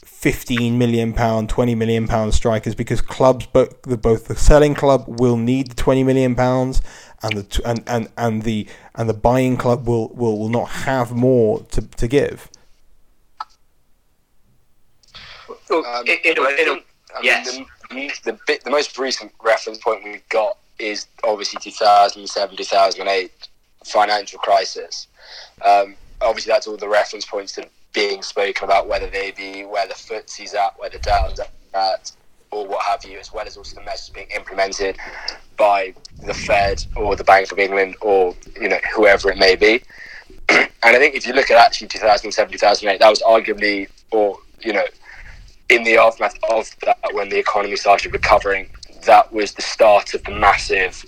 15 0.04 0.76
million 0.76 1.14
pound 1.14 1.48
20 1.48 1.74
million 1.74 2.06
pound 2.06 2.34
strikers 2.34 2.74
because 2.74 3.00
clubs 3.00 3.46
both 3.46 3.80
the 3.82 3.96
both 3.96 4.26
the 4.26 4.36
selling 4.36 4.74
club 4.74 5.04
will 5.06 5.38
need 5.38 5.68
the 5.70 5.74
20 5.74 6.04
million 6.04 6.34
pounds 6.34 6.82
and 7.22 7.38
the 7.38 7.62
and, 7.64 7.82
and 7.86 8.08
and 8.18 8.42
the 8.42 8.68
and 8.94 9.08
the 9.08 9.14
buying 9.14 9.56
club 9.56 9.88
will 9.88 10.10
will, 10.10 10.38
will 10.38 10.50
not 10.50 10.68
have 10.68 11.12
more 11.12 11.62
to, 11.70 11.80
to 11.80 12.06
give 12.06 12.50
Well, 15.70 15.86
Um, 15.86 16.04
it, 16.06 16.20
it'll, 16.24 16.46
it'll, 16.46 16.80
I 17.16 17.20
yes. 17.22 17.58
mean, 17.92 18.10
the, 18.24 18.32
the, 18.32 18.38
bit, 18.46 18.64
the 18.64 18.70
most 18.70 18.98
recent 18.98 19.32
reference 19.42 19.78
point 19.78 20.04
we've 20.04 20.28
got 20.28 20.58
is 20.78 21.06
obviously 21.24 21.60
2007, 21.60 22.56
2008 22.56 23.32
financial 23.84 24.38
crisis. 24.38 25.06
Um, 25.64 25.94
obviously, 26.20 26.50
that's 26.50 26.66
all 26.66 26.76
the 26.76 26.88
reference 26.88 27.24
points 27.24 27.52
to 27.52 27.68
being 27.92 28.22
spoken 28.22 28.64
about, 28.64 28.88
whether 28.88 29.08
they 29.08 29.32
be 29.32 29.64
where 29.64 29.86
the 29.86 29.94
FTSE's 29.94 30.54
at, 30.54 30.78
where 30.78 30.90
the 30.90 30.98
Dow's 30.98 31.40
at, 31.74 32.12
or 32.50 32.66
what 32.66 32.84
have 32.84 33.04
you, 33.04 33.18
as 33.18 33.32
well 33.32 33.46
as 33.46 33.56
also 33.56 33.76
the 33.76 33.82
measures 33.82 34.10
being 34.10 34.28
implemented 34.34 34.96
by 35.56 35.94
the 36.24 36.34
Fed 36.34 36.84
or 36.96 37.14
the 37.16 37.24
Bank 37.24 37.52
of 37.52 37.58
England 37.58 37.94
or 38.00 38.34
you 38.60 38.68
know 38.68 38.78
whoever 38.94 39.30
it 39.30 39.38
may 39.38 39.54
be. 39.56 39.82
and 40.48 40.68
I 40.82 40.98
think 40.98 41.14
if 41.14 41.26
you 41.26 41.32
look 41.32 41.50
at 41.50 41.56
actually 41.56 41.88
2007, 41.88 42.52
2008, 42.52 42.98
that 42.98 43.08
was 43.08 43.22
arguably, 43.22 43.88
or 44.10 44.38
you 44.60 44.72
know, 44.72 44.84
in 45.70 45.84
the 45.84 45.96
aftermath 45.96 46.36
of 46.50 46.68
that, 46.84 46.98
when 47.12 47.28
the 47.28 47.38
economy 47.38 47.76
started 47.76 48.12
recovering, 48.12 48.68
that 49.04 49.32
was 49.32 49.54
the 49.54 49.62
start 49.62 50.12
of 50.14 50.22
the 50.24 50.32
massive 50.32 51.04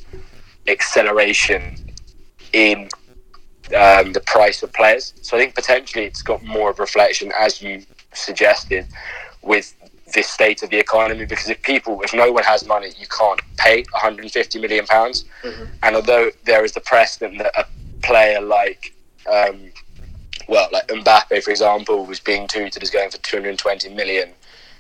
acceleration 0.68 1.76
in 2.52 2.88
um, 3.76 4.12
the 4.12 4.22
price 4.26 4.62
of 4.62 4.72
players. 4.72 5.14
So 5.22 5.36
I 5.36 5.40
think 5.40 5.54
potentially 5.54 6.04
it's 6.04 6.22
got 6.22 6.42
more 6.44 6.70
of 6.70 6.78
a 6.78 6.82
reflection, 6.82 7.32
as 7.38 7.60
you 7.60 7.84
suggested, 8.14 8.86
with 9.42 9.74
this 10.14 10.28
state 10.28 10.62
of 10.62 10.70
the 10.70 10.78
economy. 10.78 11.24
Because 11.24 11.48
if 11.48 11.60
people, 11.62 12.00
if 12.02 12.14
no 12.14 12.30
one 12.30 12.44
has 12.44 12.64
money, 12.64 12.92
you 12.98 13.06
can't 13.08 13.40
pay 13.56 13.82
150 13.92 14.60
million 14.60 14.86
pounds. 14.86 15.24
And 15.82 15.96
although 15.96 16.30
there 16.44 16.64
is 16.64 16.72
the 16.72 16.80
precedent 16.80 17.38
that 17.38 17.52
a 17.58 17.66
player 18.02 18.40
like 18.40 18.94
um, 19.30 19.72
well, 20.48 20.68
like 20.72 20.86
Mbappe, 20.88 21.42
for 21.42 21.50
example, 21.50 22.04
was 22.04 22.20
being 22.20 22.46
tutored 22.48 22.82
as 22.82 22.90
going 22.90 23.10
for 23.10 23.18
220 23.18 23.88
million 23.94 24.30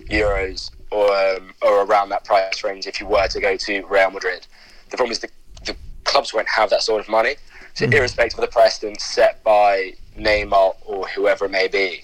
euros 0.08 0.70
or 0.90 1.10
um, 1.16 1.54
or 1.62 1.84
around 1.84 2.10
that 2.10 2.24
price 2.24 2.62
range 2.64 2.86
if 2.86 3.00
you 3.00 3.06
were 3.06 3.26
to 3.28 3.40
go 3.40 3.56
to 3.56 3.86
Real 3.86 4.10
Madrid. 4.10 4.46
The 4.90 4.96
problem 4.96 5.12
is 5.12 5.20
the, 5.20 5.28
the 5.64 5.76
clubs 6.04 6.34
won't 6.34 6.48
have 6.48 6.70
that 6.70 6.82
sort 6.82 7.00
of 7.00 7.08
money. 7.08 7.36
So, 7.74 7.86
irrespective 7.86 8.38
of 8.38 8.42
the 8.42 8.52
precedent 8.52 9.00
set 9.00 9.42
by 9.42 9.94
Neymar 10.18 10.76
or 10.84 11.06
whoever 11.08 11.46
it 11.46 11.50
may 11.50 11.68
be, 11.68 12.02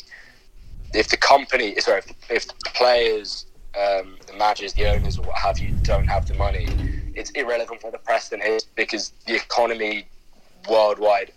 if 0.94 1.08
the 1.08 1.18
company, 1.18 1.78
sorry, 1.80 1.98
if, 1.98 2.30
if 2.30 2.48
the 2.48 2.54
players, 2.74 3.44
um, 3.76 4.16
the 4.26 4.32
managers, 4.38 4.72
the 4.72 4.90
owners, 4.90 5.18
or 5.18 5.26
what 5.26 5.36
have 5.36 5.58
you, 5.58 5.74
don't 5.82 6.06
have 6.06 6.26
the 6.26 6.34
money, 6.34 6.66
it's 7.14 7.30
irrelevant 7.30 7.82
what 7.82 7.92
the 7.92 7.98
precedent 7.98 8.44
is 8.44 8.64
because 8.64 9.12
the 9.26 9.34
economy 9.34 10.06
worldwide 10.70 11.32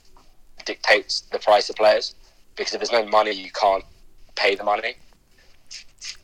dictates 0.66 1.22
the 1.32 1.39
price 1.39 1.70
of 1.70 1.76
players. 1.76 2.16
Because 2.55 2.74
if 2.74 2.80
there's 2.80 2.91
no 2.91 3.05
money, 3.09 3.32
you 3.32 3.51
can't 3.51 3.84
pay 4.36 4.55
the 4.55 4.64
money. 4.64 4.95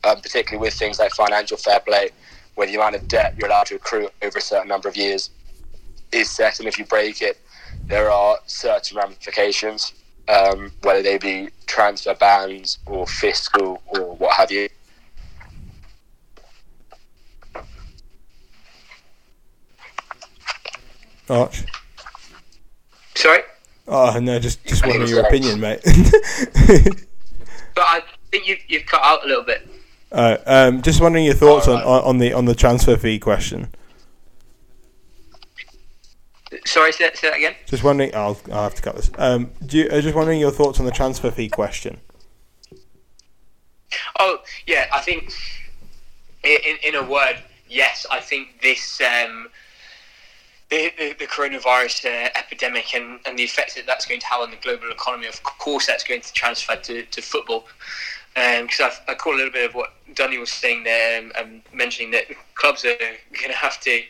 Um, 0.04 0.20
particularly 0.20 0.64
with 0.64 0.74
things 0.74 0.98
like 0.98 1.12
financial 1.12 1.56
fair 1.56 1.80
play, 1.80 2.10
where 2.54 2.66
the 2.66 2.74
amount 2.76 2.94
of 2.94 3.08
debt 3.08 3.34
you're 3.36 3.48
allowed 3.48 3.66
to 3.66 3.74
accrue 3.74 4.08
over 4.22 4.38
a 4.38 4.40
certain 4.40 4.68
number 4.68 4.88
of 4.88 4.96
years 4.96 5.30
is 6.12 6.30
set, 6.30 6.60
and 6.60 6.68
if 6.68 6.78
you 6.78 6.84
break 6.84 7.20
it, 7.20 7.40
there 7.86 8.10
are 8.10 8.38
certain 8.46 8.96
ramifications, 8.96 9.92
um, 10.28 10.70
whether 10.82 11.02
they 11.02 11.18
be 11.18 11.48
transfer 11.66 12.14
bans 12.14 12.78
or 12.86 13.06
fiscal 13.06 13.82
or 13.88 14.16
what 14.16 14.34
have 14.34 14.50
you. 14.50 14.68
Arch 21.30 21.64
Sorry? 23.14 23.40
oh 23.86 24.18
no 24.18 24.38
just 24.38 24.64
just 24.64 24.82
I 24.82 24.86
think 24.86 25.00
wondering 25.00 25.10
your 25.10 25.20
it's 25.20 25.28
opinion 25.28 25.60
mate 25.60 27.04
But 27.78 27.86
I 27.86 28.02
think 28.32 28.48
you, 28.48 28.56
you've 28.66 28.86
cut 28.86 29.02
out 29.04 29.24
a 29.24 29.28
little 29.28 29.44
bit. 29.44 29.64
Uh, 30.12 30.36
um, 30.46 30.82
just 30.82 31.00
wondering 31.00 31.24
your 31.24 31.34
thoughts 31.34 31.68
on, 31.68 31.82
Alright. 31.82 31.86
on, 31.86 32.08
on 32.08 32.18
the 32.18 32.32
on 32.32 32.44
the 32.44 32.54
transfer 32.54 32.96
fee 32.96 33.18
question 33.18 33.68
Sorry, 36.64 36.92
say, 36.92 37.10
say 37.14 37.28
that 37.28 37.36
again. 37.36 37.54
just 37.66 37.84
wondering 37.84 38.14
I'll, 38.14 38.38
I'll 38.50 38.64
have 38.64 38.74
to 38.74 38.82
cut 38.82 38.96
this 38.96 39.10
um, 39.18 39.50
do 39.64 39.78
you, 39.78 39.88
uh, 39.88 40.00
just 40.00 40.14
wondering 40.14 40.40
your 40.40 40.50
thoughts 40.50 40.80
on 40.80 40.86
the 40.86 40.92
transfer 40.92 41.30
fee 41.30 41.48
question 41.48 41.98
Oh, 44.18 44.38
yeah, 44.66 44.86
I 44.92 45.00
think 45.00 45.32
in, 46.44 46.58
in, 46.66 46.76
in 46.88 46.94
a 46.94 47.08
word, 47.08 47.36
yes, 47.68 48.06
I 48.10 48.20
think 48.20 48.60
this. 48.62 49.00
Um, 49.00 49.48
the, 50.70 50.92
the, 50.98 51.16
the, 51.20 51.26
coronavirus 51.26 52.04
uh, 52.04 52.28
epidemic 52.36 52.94
and, 52.94 53.20
and 53.24 53.38
the 53.38 53.42
effects 53.42 53.74
that 53.76 53.86
that's 53.86 54.04
going 54.04 54.20
to 54.20 54.26
have 54.26 54.42
on 54.42 54.50
the 54.50 54.58
global 54.58 54.90
economy, 54.90 55.26
of 55.26 55.42
course, 55.42 55.86
that's 55.86 56.04
going 56.04 56.20
to 56.20 56.30
transfer 56.34 56.76
to, 56.76 57.04
to 57.04 57.22
football. 57.22 57.64
Because 58.38 58.98
um, 58.98 59.04
I 59.08 59.14
caught 59.14 59.34
a 59.34 59.36
little 59.36 59.52
bit 59.52 59.68
of 59.68 59.74
what 59.74 59.92
Dunny 60.14 60.38
was 60.38 60.50
saying 60.50 60.84
there, 60.84 61.20
um, 61.20 61.32
um, 61.38 61.62
mentioning 61.72 62.10
that 62.12 62.24
clubs 62.54 62.84
are 62.84 62.96
going 62.96 63.50
to 63.50 63.56
have 63.56 63.80
to, 63.80 64.00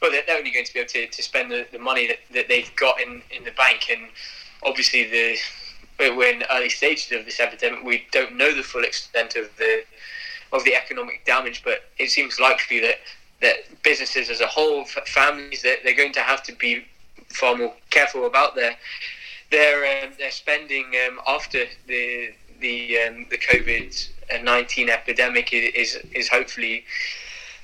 well, 0.00 0.10
they're, 0.10 0.22
they're 0.26 0.38
only 0.38 0.50
going 0.50 0.64
to 0.64 0.72
be 0.72 0.80
able 0.80 0.88
to, 0.90 1.06
to 1.06 1.22
spend 1.22 1.50
the, 1.50 1.66
the 1.72 1.78
money 1.78 2.06
that, 2.06 2.18
that 2.32 2.48
they've 2.48 2.74
got 2.76 3.00
in, 3.00 3.22
in 3.36 3.44
the 3.44 3.50
bank. 3.52 3.88
And 3.90 4.08
obviously, 4.62 5.04
the 5.10 5.36
we're 5.98 6.30
in 6.30 6.44
early 6.52 6.68
stages 6.68 7.10
of 7.12 7.24
this 7.24 7.40
epidemic. 7.40 7.82
We 7.82 8.06
don't 8.12 8.36
know 8.36 8.54
the 8.54 8.62
full 8.62 8.84
extent 8.84 9.36
of 9.36 9.48
the 9.56 9.82
of 10.52 10.62
the 10.64 10.74
economic 10.74 11.24
damage, 11.24 11.62
but 11.64 11.90
it 11.98 12.10
seems 12.10 12.38
likely 12.38 12.80
that 12.80 12.96
that 13.42 13.82
businesses 13.82 14.30
as 14.30 14.40
a 14.40 14.46
whole, 14.46 14.84
families, 14.84 15.62
that 15.62 15.78
they're 15.84 15.94
going 15.94 16.12
to 16.14 16.20
have 16.20 16.42
to 16.44 16.54
be 16.54 16.84
far 17.28 17.56
more 17.56 17.74
careful 17.90 18.26
about 18.26 18.54
their 18.54 18.76
their 19.50 20.04
um, 20.04 20.12
their 20.18 20.30
spending 20.30 20.86
um, 21.06 21.20
after 21.26 21.64
the 21.86 22.30
the 22.60 22.98
um, 22.98 23.26
the 23.30 23.38
COVID 23.38 24.42
nineteen 24.42 24.88
epidemic 24.88 25.52
is 25.52 25.98
is 26.14 26.28
hopefully 26.28 26.84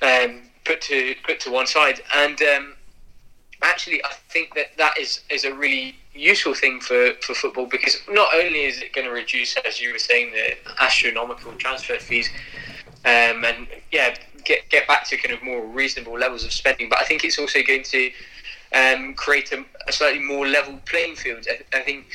um, 0.01 0.41
put 0.65 0.81
to 0.81 1.15
put 1.25 1.39
to 1.41 1.51
one 1.51 1.67
side. 1.67 2.01
And 2.15 2.41
um, 2.41 2.73
actually, 3.61 4.03
I 4.03 4.11
think 4.29 4.55
that 4.55 4.77
that 4.77 4.97
is 4.97 5.21
is 5.29 5.45
a 5.45 5.53
really 5.53 5.95
useful 6.13 6.53
thing 6.53 6.79
for, 6.79 7.13
for 7.21 7.33
football 7.33 7.65
because 7.65 7.97
not 8.09 8.29
only 8.35 8.65
is 8.65 8.81
it 8.81 8.93
going 8.93 9.07
to 9.07 9.13
reduce, 9.13 9.57
as 9.65 9.81
you 9.81 9.91
were 9.91 9.99
saying, 9.99 10.31
the 10.31 10.55
astronomical 10.81 11.51
transfer 11.53 11.97
fees, 11.97 12.29
um, 13.05 13.43
and 13.43 13.67
yeah, 13.91 14.15
get 14.43 14.69
get 14.69 14.87
back 14.87 15.07
to 15.09 15.17
kind 15.17 15.33
of 15.33 15.43
more 15.43 15.65
reasonable 15.65 16.17
levels 16.17 16.43
of 16.43 16.51
spending. 16.51 16.89
But 16.89 16.99
I 16.99 17.05
think 17.05 17.23
it's 17.23 17.39
also 17.39 17.59
going 17.65 17.83
to 17.83 18.11
um, 18.73 19.13
create 19.15 19.51
a, 19.51 19.63
a, 19.87 19.91
slightly 19.91 20.19
more 20.19 20.47
level 20.47 20.79
playing 20.85 21.15
field. 21.15 21.45
I, 21.49 21.77
I, 21.77 21.81
think 21.81 22.07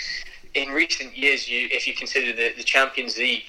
in 0.55 0.71
recent 0.71 1.17
years, 1.17 1.49
you 1.49 1.69
if 1.71 1.87
you 1.87 1.95
consider 1.95 2.33
the, 2.33 2.53
the 2.57 2.63
Champions 2.63 3.19
League, 3.19 3.45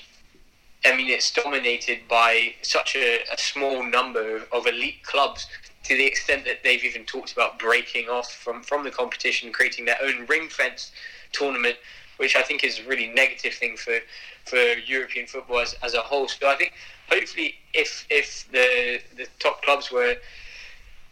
I 0.85 0.95
mean, 0.95 1.09
it's 1.09 1.31
dominated 1.31 1.99
by 2.07 2.53
such 2.61 2.95
a, 2.95 3.19
a 3.31 3.37
small 3.37 3.83
number 3.83 4.43
of, 4.51 4.65
elite 4.65 5.03
clubs 5.03 5.47
to 5.83 5.97
the 5.97 6.05
extent 6.05 6.45
that 6.45 6.63
they've 6.63 6.83
even 6.83 7.03
talked 7.05 7.33
about 7.33 7.59
breaking 7.59 8.07
off 8.07 8.31
from, 8.31 8.63
from 8.63 8.83
the 8.83 8.91
competition, 8.91 9.51
creating 9.51 9.85
their 9.85 9.97
own 10.01 10.25
ring 10.27 10.47
fence 10.47 10.91
tournament, 11.31 11.75
which 12.17 12.35
I 12.35 12.43
think 12.43 12.63
is 12.63 12.79
a 12.79 12.83
really 12.83 13.07
negative 13.07 13.53
thing 13.53 13.75
for, 13.75 13.99
for 14.45 14.57
European 14.57 15.27
football 15.27 15.59
as, 15.59 15.75
as 15.83 15.93
a 15.95 16.01
whole. 16.01 16.27
So 16.27 16.49
I 16.49 16.55
think 16.55 16.73
hopefully 17.09 17.55
if 17.73 18.05
if 18.09 18.47
the 18.51 19.01
the 19.17 19.27
top 19.39 19.61
clubs 19.63 19.91
were 19.91 20.15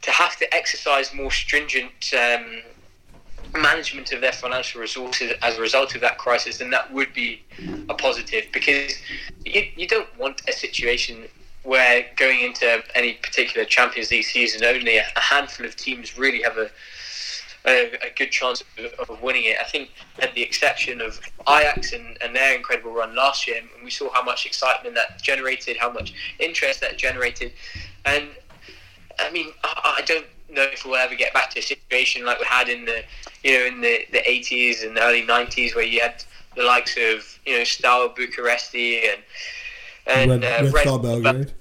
to 0.02 0.12
have 0.12 0.38
to 0.38 0.56
exercise 0.56 1.14
more 1.14 1.32
stringent 1.32 2.14
um, 2.14 2.62
management 3.58 4.12
of 4.12 4.22
their 4.22 4.32
financial 4.32 4.82
resources 4.82 5.34
as 5.41 5.58
a 5.58 5.62
result 5.62 5.95
of 5.95 6.01
that 6.01 6.18
crisis, 6.18 6.58
then 6.58 6.70
that 6.72 6.91
would 6.93 7.14
be 7.14 7.41
a 7.89 7.93
positive 7.93 8.45
because 8.51 8.95
you, 9.45 9.64
you 9.76 9.88
don't 9.88 10.08
want 10.18 10.41
a 10.47 10.51
situation 10.51 11.26
where 11.64 12.05
going 12.16 12.41
into 12.41 12.82
any 12.95 13.14
particular 13.16 13.66
Champions 13.66 14.10
League 14.10 14.24
season, 14.24 14.64
only 14.64 14.97
a, 14.97 15.03
handful 15.16 15.66
of 15.66 15.76
teams 15.76 16.18
really 16.18 16.41
have 16.41 16.58
a 16.58 16.70
a, 17.66 17.91
a 17.95 18.10
good 18.16 18.32
chance 18.32 18.64
of, 18.78 19.10
of, 19.10 19.22
winning 19.22 19.43
it. 19.43 19.58
I 19.60 19.66
think, 19.66 19.89
at 20.20 20.34
the 20.34 20.41
exception 20.41 21.01
of 21.01 21.20
Ajax 21.49 21.91
and, 21.91 22.18
and, 22.22 22.34
their 22.34 22.55
incredible 22.55 22.93
run 22.93 23.14
last 23.14 23.45
year, 23.45 23.58
and 23.58 23.68
we 23.84 23.89
saw 23.89 24.10
how 24.14 24.24
much 24.24 24.45
excitement 24.45 24.95
that 24.95 25.22
generated, 25.22 25.76
how 25.76 25.91
much 25.91 26.14
interest 26.39 26.80
that 26.80 26.97
generated, 26.97 27.51
and 28.05 28.30
I 29.20 29.30
mean, 29.32 29.51
I, 29.66 29.97
I 29.97 30.01
don't 30.03 30.28
know 30.50 30.64
if 30.72 30.86
we'll 30.86 30.95
ever 30.95 31.16
get 31.16 31.34
back 31.34 31.50
to 31.52 31.60
a 31.60 31.62
situation 31.62 32.26
like 32.26 32.39
we 32.39 32.45
had 32.45 32.70
in 32.70 32.86
the, 32.86 33.04
you 33.43 33.58
know, 33.58 33.66
in 33.66 33.82
the, 33.82 34.06
the 34.12 34.20
80s 34.20 34.86
and 34.86 34.98
early 34.98 35.24
90s 35.24 35.76
where 35.76 35.86
you 35.86 36.02
had 36.02 36.24
the 36.56 36.64
likes 36.64 36.98
of, 36.98 37.39
you 37.45 37.58
know, 37.58 37.64
Steaua 37.64 38.10
Bucuresti 38.10 39.14
and 39.14 39.22
and 40.08 40.32
Red, 40.32 40.43
uh, 40.43 40.64
Red, 40.64 40.74
Red 40.74 40.82
Star 40.84 41.00
Belgrade. 41.00 41.54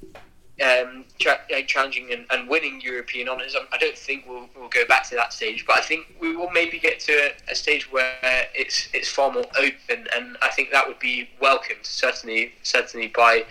Um, 0.62 1.04
tra- 1.18 1.40
uh, 1.54 1.60
challenging 1.66 2.10
and, 2.12 2.24
and, 2.30 2.48
winning 2.48 2.80
European 2.80 3.28
honours. 3.28 3.54
I 3.70 3.76
don't 3.76 3.96
think 3.96 4.24
we'll, 4.26 4.48
we'll 4.56 4.70
go 4.70 4.86
back 4.86 5.06
to 5.10 5.14
that 5.14 5.34
stage, 5.34 5.66
but 5.66 5.76
I 5.76 5.82
think 5.82 6.06
we 6.18 6.34
will 6.34 6.50
maybe 6.50 6.78
get 6.78 6.98
to 7.00 7.12
a, 7.12 7.52
a, 7.52 7.54
stage 7.54 7.92
where 7.92 8.14
it's 8.54 8.88
it's 8.94 9.06
far 9.06 9.30
more 9.30 9.44
open, 9.58 10.08
and 10.16 10.38
I 10.40 10.48
think 10.48 10.70
that 10.70 10.88
would 10.88 10.98
be 10.98 11.28
welcomed 11.42 11.80
certainly 11.82 12.52
certainly 12.62 13.08
by 13.08 13.44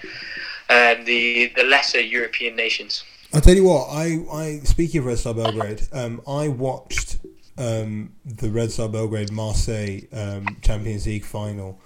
um, 0.72 1.06
the 1.06 1.54
the 1.56 1.64
lesser 1.64 2.02
European 2.02 2.56
nations. 2.56 3.04
I'll 3.36 3.42
tell 3.42 3.54
you 3.54 3.66
what. 3.66 3.90
I, 3.90 4.26
I 4.32 4.60
speaking 4.64 5.00
of 5.00 5.08
Red 5.08 5.20
Star 5.20 5.34
Belgrade, 5.34 5.82
um, 5.92 6.22
I 6.26 6.48
watched 6.48 7.18
um, 7.58 8.14
the 8.24 8.50
Red 8.50 8.72
Star 8.72 8.88
Belgrade 8.88 9.30
Marseille 9.30 10.04
um, 10.14 10.56
Champions 10.62 11.06
League 11.06 11.26
final 11.26 11.82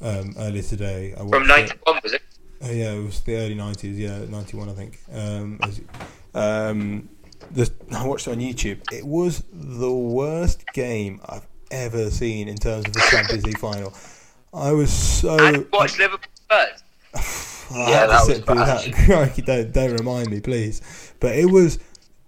um, 0.00 0.36
earlier 0.38 0.62
today. 0.62 1.12
From 1.16 1.48
ninety 1.48 1.76
one, 1.82 1.98
was 2.00 2.12
it? 2.12 2.22
Uh, 2.62 2.68
yeah, 2.68 2.92
it 2.92 3.04
was 3.04 3.20
the 3.22 3.34
early 3.34 3.56
nineties. 3.56 3.98
Yeah, 3.98 4.24
ninety 4.28 4.56
one, 4.56 4.68
I 4.68 4.72
think. 4.74 5.00
Um, 5.12 5.58
as, 5.64 5.80
um, 6.32 7.08
the, 7.50 7.68
I 7.90 8.06
watched 8.06 8.28
it 8.28 8.30
on 8.30 8.38
YouTube. 8.38 8.78
It 8.92 9.04
was 9.04 9.42
the 9.52 9.92
worst 9.92 10.64
game 10.74 11.20
I've 11.28 11.46
ever 11.72 12.08
seen 12.08 12.46
in 12.46 12.56
terms 12.56 12.86
of 12.86 12.92
the 12.92 13.04
Champions 13.10 13.44
League 13.44 13.58
final. 13.58 13.92
I 14.52 14.70
was 14.70 14.92
so. 14.92 15.44
And 15.44 15.66
watch 15.72 15.98
Liverpool 15.98 16.30
first. 16.48 17.50
yeah, 17.74 18.06
that 18.06 18.26
was 18.26 18.40
bad. 19.06 19.44
don't 19.44 19.72
don't 19.72 19.92
remind 19.92 20.30
me, 20.30 20.40
please. 20.40 21.12
But 21.20 21.36
it 21.36 21.46
was 21.46 21.78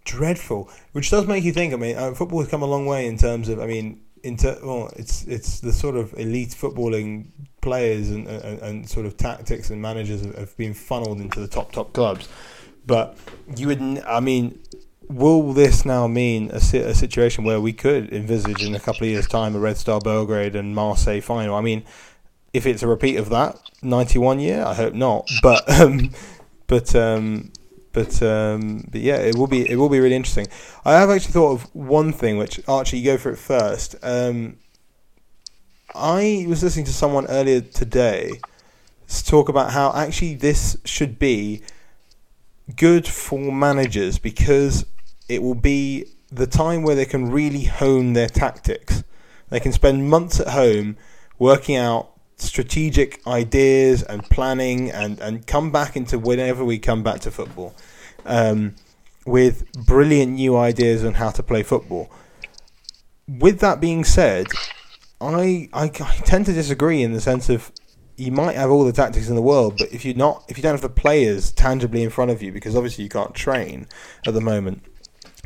dreadful, 0.05 0.71
which 0.93 1.11
does 1.11 1.27
make 1.27 1.45
you 1.45 1.53
think. 1.53 1.73
I 1.73 1.77
mean, 1.77 1.97
uh, 1.97 2.15
football 2.15 2.41
has 2.41 2.49
come 2.49 2.63
a 2.63 2.67
long 2.67 2.87
way 2.87 3.07
in 3.07 3.19
terms 3.19 3.49
of. 3.49 3.61
I 3.61 3.67
mean, 3.67 4.01
into 4.23 4.59
well, 4.63 4.91
it's 4.97 5.25
it's 5.25 5.61
the 5.61 5.73
sort 5.73 5.97
of 5.97 6.13
elite 6.19 6.51
footballing 6.51 7.29
players 7.61 8.11
and, 8.11 8.27
and, 8.29 8.63
and 8.63 8.89
sort 8.89 9.07
of 9.07 9.17
tactics 9.17 9.71
and 9.71 9.81
managers 9.83 10.25
have 10.25 10.57
been 10.57 10.75
funneled 10.75 11.21
into 11.21 11.41
the 11.41 11.49
top 11.49 11.73
top 11.73 11.93
clubs. 11.93 12.29
But 12.87 13.17
you 13.57 13.67
would, 13.67 13.81
I 14.07 14.21
mean, 14.21 14.61
will 15.09 15.53
this 15.53 15.85
now 15.85 16.07
mean 16.07 16.51
a, 16.53 16.57
a 16.57 16.95
situation 16.95 17.45
where 17.45 17.61
we 17.61 17.73
could 17.73 18.13
envisage 18.13 18.63
in 18.63 18.75
a 18.75 18.81
couple 18.81 19.05
of 19.05 19.11
years' 19.11 19.27
time 19.27 19.55
a 19.55 19.59
Red 19.59 19.77
Star 19.77 20.01
Belgrade 20.01 20.55
and 20.55 20.75
Marseille 20.75 21.21
final? 21.21 21.55
I 21.55 21.61
mean, 21.61 21.85
if 22.57 22.67
it's 22.67 22.83
a 22.83 22.87
repeat 22.87 23.17
of 23.17 23.29
that 23.31 23.59
ninety 23.83 24.19
one 24.19 24.41
year, 24.41 24.65
I 24.65 24.75
hope 24.75 24.95
not. 24.95 25.29
But 25.43 25.69
um, 25.81 26.11
but 26.67 26.95
um, 26.95 27.53
but 27.93 28.23
um, 28.23 28.89
but 28.91 29.01
yeah, 29.01 29.17
it 29.17 29.37
will 29.37 29.47
be 29.47 29.69
it 29.69 29.77
will 29.77 29.89
be 29.89 30.01
really 30.01 30.17
interesting. 30.17 30.49
I 30.85 30.93
have 30.95 31.11
actually 31.11 31.33
thought 31.33 31.53
of 31.53 31.75
one 31.75 32.13
thing, 32.13 32.39
which 32.39 32.61
Archie, 32.69 32.99
you 32.99 33.05
go 33.05 33.19
for 33.19 33.31
it 33.31 33.37
first. 33.39 33.95
Um, 34.03 34.57
I 35.95 36.45
was 36.49 36.63
listening 36.63 36.87
to 36.87 36.93
someone 36.93 37.27
earlier 37.27 37.61
today 37.61 38.41
talk 39.25 39.49
about 39.49 39.73
how 39.73 39.93
actually 39.95 40.35
this 40.35 40.77
should 40.85 41.19
be 41.19 41.63
good 42.75 43.07
for 43.07 43.53
managers 43.53 44.19
because 44.19 44.85
it 45.29 45.43
will 45.43 45.55
be 45.55 46.05
the 46.31 46.47
time 46.47 46.83
where 46.83 46.97
they 46.97 47.05
can 47.05 47.31
really 47.31 47.65
hone 47.65 48.13
their 48.15 48.29
tactics. 48.29 49.05
They 49.49 49.61
can 49.61 49.73
spend 49.73 50.11
months 50.11 50.41
at 50.41 50.49
home 50.49 50.97
working 51.39 51.77
out 51.77 52.16
strategic 52.37 53.27
ideas 53.27 54.03
and 54.03 54.23
planning 54.25 54.91
and, 54.91 55.19
and 55.21 55.47
come 55.47 55.73
back 55.73 55.97
into 55.97 56.19
whenever 56.19 56.65
we 56.65 56.79
come 56.79 57.03
back 57.03 57.21
to 57.21 57.31
football 57.31 57.75
um, 58.25 58.75
with 59.25 59.71
brilliant 59.73 60.33
new 60.33 60.57
ideas 60.57 61.05
on 61.05 61.15
how 61.15 61.31
to 61.31 61.43
play 61.43 61.63
football. 61.63 62.11
With 63.27 63.61
that 63.61 63.81
being 63.81 64.05
said, 64.05 64.47
I, 65.21 65.69
I, 65.73 65.85
I 65.85 65.89
tend 66.25 66.47
to 66.47 66.53
disagree 66.53 67.03
in 67.03 67.13
the 67.13 67.21
sense 67.21 67.49
of 67.49 67.73
you 68.17 68.33
might 68.33 68.57
have 68.57 68.71
all 68.71 68.85
the 68.85 68.93
tactics 68.93 69.29
in 69.29 69.35
the 69.35 69.43
world, 69.43 69.77
but 69.79 69.93
if 69.93 70.05
you're 70.05 70.15
not, 70.15 70.45
if 70.49 70.57
you 70.57 70.63
don't 70.63 70.73
have 70.73 70.81
the 70.81 70.89
players 70.89 71.53
tangibly 71.53 72.03
in 72.03 72.11
front 72.11 72.31
of 72.31 72.43
you, 72.43 72.53
because 72.53 72.75
obviously 72.75 73.05
you 73.05 73.11
can't 73.11 73.35
train 73.35 73.87
at 74.27 74.35
the 74.35 74.41
moment, 74.41 74.83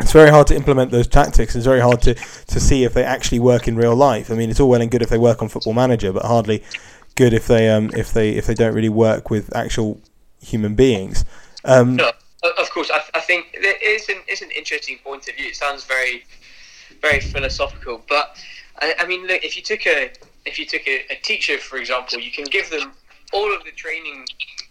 it's 0.00 0.12
very 0.12 0.30
hard 0.30 0.46
to 0.48 0.56
implement 0.56 0.90
those 0.90 1.06
tactics. 1.06 1.54
It's 1.54 1.66
very 1.66 1.80
hard 1.80 2.00
to, 2.02 2.14
to 2.14 2.60
see 2.60 2.84
if 2.84 2.94
they 2.94 3.04
actually 3.04 3.38
work 3.38 3.68
in 3.68 3.76
real 3.76 3.94
life. 3.94 4.30
I 4.30 4.34
mean, 4.34 4.50
it's 4.50 4.58
all 4.58 4.68
well 4.68 4.80
and 4.80 4.90
good 4.90 5.02
if 5.02 5.08
they 5.08 5.18
work 5.18 5.42
on 5.42 5.48
Football 5.48 5.74
Manager, 5.74 6.12
but 6.12 6.24
hardly 6.24 6.62
good 7.16 7.32
if 7.32 7.46
they 7.46 7.68
um 7.68 7.90
if 7.94 8.12
they 8.12 8.30
if 8.30 8.46
they 8.46 8.54
don't 8.54 8.74
really 8.74 8.88
work 8.88 9.30
with 9.30 9.54
actual 9.54 10.00
human 10.40 10.74
beings. 10.74 11.24
Um, 11.64 11.96
no, 11.96 12.10
of 12.42 12.70
course, 12.70 12.90
I, 12.90 13.02
I 13.14 13.20
think 13.20 13.50
it 13.52 13.82
is 13.82 14.08
an, 14.08 14.22
it's 14.26 14.42
an 14.42 14.50
interesting 14.56 14.98
point 15.04 15.28
of 15.28 15.34
view. 15.36 15.46
It 15.46 15.56
sounds 15.56 15.84
very 15.84 16.24
very 17.02 17.20
philosophical, 17.20 18.02
but 18.08 18.42
I, 18.80 18.94
I 19.00 19.06
mean, 19.06 19.26
look, 19.26 19.44
if 19.44 19.56
you 19.56 19.62
took 19.62 19.86
a 19.86 20.10
if 20.46 20.58
you 20.58 20.66
took 20.66 20.86
a, 20.86 21.04
a 21.10 21.16
teacher, 21.16 21.58
for 21.58 21.76
example, 21.76 22.18
you 22.18 22.32
can 22.32 22.44
give 22.44 22.70
them 22.70 22.92
all 23.32 23.54
of 23.54 23.64
the 23.64 23.72
training 23.72 24.24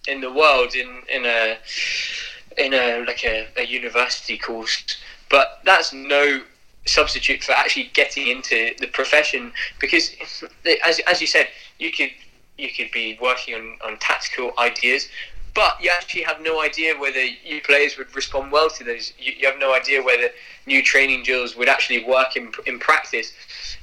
in 0.07 0.21
the 0.21 0.33
world 0.33 0.75
in 0.75 1.01
in 1.07 1.25
a 1.25 1.57
in 2.57 2.73
a 2.73 3.05
like 3.05 3.23
a, 3.23 3.47
a 3.57 3.65
university 3.65 4.37
course 4.37 4.97
but 5.29 5.59
that's 5.63 5.93
no 5.93 6.41
substitute 6.85 7.43
for 7.43 7.51
actually 7.51 7.91
getting 7.93 8.27
into 8.27 8.73
the 8.79 8.87
profession 8.87 9.51
because, 9.79 10.15
as, 10.85 10.99
as 11.07 11.21
you 11.21 11.27
said, 11.27 11.47
you 11.77 11.91
could 11.91 12.11
you 12.57 12.69
could 12.69 12.91
be 12.91 13.17
working 13.21 13.55
on, 13.55 13.77
on 13.85 13.97
tactical 13.99 14.51
ideas, 14.59 15.07
but 15.55 15.81
you 15.81 15.89
actually 15.89 16.23
have 16.23 16.41
no 16.41 16.61
idea 16.61 16.97
whether 16.97 17.23
your 17.23 17.61
players 17.61 17.97
would 17.97 18.13
respond 18.15 18.51
well 18.51 18.69
to 18.69 18.83
those. 18.83 19.13
You, 19.17 19.33
you 19.37 19.47
have 19.47 19.59
no 19.59 19.73
idea 19.73 20.03
whether 20.03 20.29
new 20.65 20.83
training 20.83 21.23
drills 21.23 21.55
would 21.55 21.69
actually 21.69 22.03
work 22.03 22.35
in, 22.35 22.51
in 22.65 22.77
practice. 22.79 23.31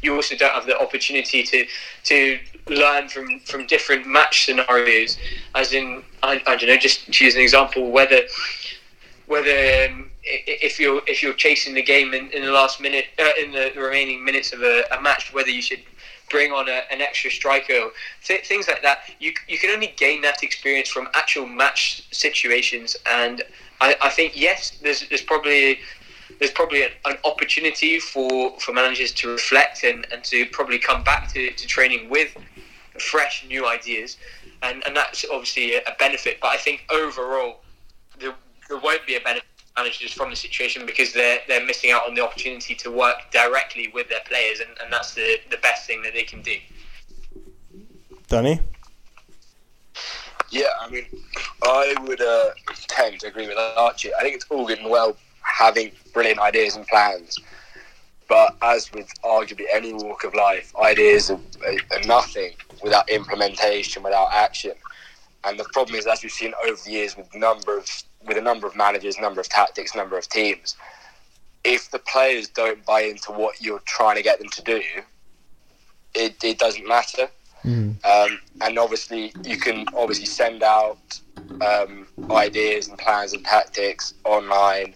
You 0.02 0.14
also 0.14 0.36
don't 0.36 0.52
have 0.52 0.66
the 0.66 0.78
opportunity 0.78 1.42
to 1.42 1.66
to 2.04 2.38
learn 2.68 3.08
from, 3.08 3.40
from 3.40 3.66
different 3.66 4.06
match 4.06 4.44
scenarios. 4.44 5.16
As 5.54 5.72
in, 5.72 6.02
I, 6.22 6.42
I 6.46 6.56
don't 6.56 6.68
know, 6.68 6.76
just 6.76 7.10
to 7.12 7.24
use 7.24 7.34
an 7.34 7.40
example, 7.40 7.90
whether 7.90 8.22
whether 9.26 9.86
um, 9.90 10.10
if 10.26 10.80
you're 10.80 11.00
if 11.06 11.22
you're 11.22 11.34
chasing 11.34 11.74
the 11.74 11.82
game 11.82 12.12
in, 12.12 12.30
in 12.30 12.44
the 12.44 12.50
last 12.50 12.80
minute, 12.80 13.06
uh, 13.18 13.30
in 13.40 13.52
the 13.52 13.72
remaining 13.76 14.24
minutes 14.24 14.52
of 14.52 14.62
a, 14.62 14.84
a 14.90 15.00
match, 15.00 15.32
whether 15.32 15.50
you 15.50 15.62
should 15.62 15.80
bring 16.30 16.50
on 16.50 16.68
a, 16.68 16.82
an 16.90 17.00
extra 17.00 17.30
striker, 17.30 17.90
th- 18.24 18.46
things 18.46 18.66
like 18.66 18.82
that. 18.82 18.98
You, 19.20 19.32
you 19.48 19.58
can 19.58 19.70
only 19.70 19.94
gain 19.96 20.22
that 20.22 20.42
experience 20.42 20.88
from 20.88 21.08
actual 21.14 21.46
match 21.46 22.02
situations, 22.12 22.96
and 23.06 23.42
I, 23.80 23.96
I 24.02 24.10
think 24.10 24.32
yes, 24.34 24.78
there's 24.82 25.08
there's 25.08 25.22
probably 25.22 25.78
there's 26.38 26.50
probably 26.50 26.82
an, 26.82 26.90
an, 27.04 27.16
opportunity 27.24 28.00
for, 28.00 28.58
for 28.58 28.72
managers 28.72 29.12
to 29.12 29.28
reflect 29.28 29.84
and, 29.84 30.06
and 30.12 30.24
to 30.24 30.44
probably 30.46 30.78
come 30.78 31.02
back 31.04 31.32
to, 31.32 31.50
to 31.52 31.66
training 31.66 32.10
with 32.10 32.36
fresh 32.98 33.46
new 33.48 33.66
ideas, 33.66 34.16
and, 34.62 34.82
and 34.86 34.96
that's 34.96 35.24
obviously 35.30 35.76
a 35.76 35.94
benefit. 35.98 36.38
But 36.40 36.48
I 36.48 36.56
think 36.56 36.84
overall, 36.90 37.60
there, 38.18 38.34
there 38.68 38.78
won't 38.78 39.06
be 39.06 39.14
a 39.14 39.20
benefit 39.20 39.46
managers 39.76 40.12
from 40.12 40.30
the 40.30 40.36
situation 40.36 40.86
because 40.86 41.12
they're 41.12 41.40
they're 41.48 41.64
missing 41.64 41.90
out 41.90 42.06
on 42.08 42.14
the 42.14 42.22
opportunity 42.22 42.74
to 42.74 42.90
work 42.90 43.16
directly 43.30 43.88
with 43.92 44.08
their 44.08 44.20
players, 44.26 44.60
and, 44.60 44.70
and 44.82 44.92
that's 44.92 45.14
the, 45.14 45.38
the 45.50 45.58
best 45.58 45.86
thing 45.86 46.02
that 46.02 46.14
they 46.14 46.22
can 46.22 46.42
do. 46.42 46.56
Danny? 48.28 48.60
Yeah, 50.50 50.66
I 50.80 50.88
mean, 50.88 51.06
I 51.62 51.94
would 52.04 52.20
uh, 52.20 52.50
tend 52.88 53.20
to 53.20 53.26
agree 53.28 53.48
with 53.48 53.58
Archie. 53.58 54.14
I 54.14 54.22
think 54.22 54.36
it's 54.36 54.46
all 54.48 54.66
good 54.66 54.78
and 54.78 54.90
well 54.90 55.16
having 55.42 55.90
brilliant 56.12 56.40
ideas 56.40 56.76
and 56.76 56.86
plans, 56.86 57.38
but 58.28 58.56
as 58.62 58.92
with 58.92 59.08
arguably 59.22 59.64
any 59.72 59.92
walk 59.92 60.24
of 60.24 60.34
life, 60.34 60.74
ideas 60.76 61.30
are, 61.30 61.40
are, 61.66 61.98
are 61.98 62.06
nothing 62.06 62.52
without 62.82 63.08
implementation, 63.08 64.02
without 64.02 64.32
action. 64.32 64.72
And 65.44 65.58
the 65.58 65.64
problem 65.72 65.96
is, 65.96 66.06
as 66.06 66.22
we've 66.22 66.32
seen 66.32 66.52
over 66.66 66.78
the 66.84 66.90
years 66.90 67.16
with 67.16 67.32
number 67.34 67.78
of 67.78 67.86
with 68.24 68.36
a 68.36 68.40
number 68.40 68.66
of 68.66 68.76
managers, 68.76 69.18
number 69.18 69.40
of 69.40 69.48
tactics, 69.48 69.94
number 69.94 70.16
of 70.16 70.28
teams, 70.28 70.76
if 71.64 71.90
the 71.90 71.98
players 71.98 72.48
don't 72.48 72.84
buy 72.84 73.02
into 73.02 73.32
what 73.32 73.60
you're 73.60 73.80
trying 73.80 74.16
to 74.16 74.22
get 74.22 74.38
them 74.38 74.48
to 74.50 74.62
do, 74.62 74.82
it, 76.14 76.42
it 76.42 76.58
doesn't 76.58 76.86
matter. 76.86 77.28
Mm. 77.64 78.04
Um, 78.04 78.40
and 78.60 78.78
obviously, 78.78 79.32
you 79.42 79.56
can 79.56 79.86
obviously 79.96 80.26
send 80.26 80.62
out 80.62 81.20
um, 81.60 82.06
ideas 82.30 82.88
and 82.88 82.96
plans 82.98 83.32
and 83.32 83.44
tactics 83.44 84.14
online, 84.24 84.94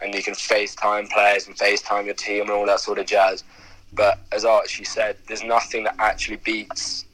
and 0.00 0.14
you 0.14 0.22
can 0.22 0.34
FaceTime 0.34 1.10
players 1.10 1.46
and 1.46 1.56
FaceTime 1.56 2.06
your 2.06 2.14
team 2.14 2.42
and 2.42 2.50
all 2.50 2.66
that 2.66 2.80
sort 2.80 2.98
of 2.98 3.06
jazz. 3.06 3.44
But 3.92 4.18
as 4.32 4.44
Archie 4.44 4.84
said, 4.84 5.16
there's 5.28 5.42
nothing 5.42 5.84
that 5.84 5.96
actually 5.98 6.36
beats, 6.36 7.04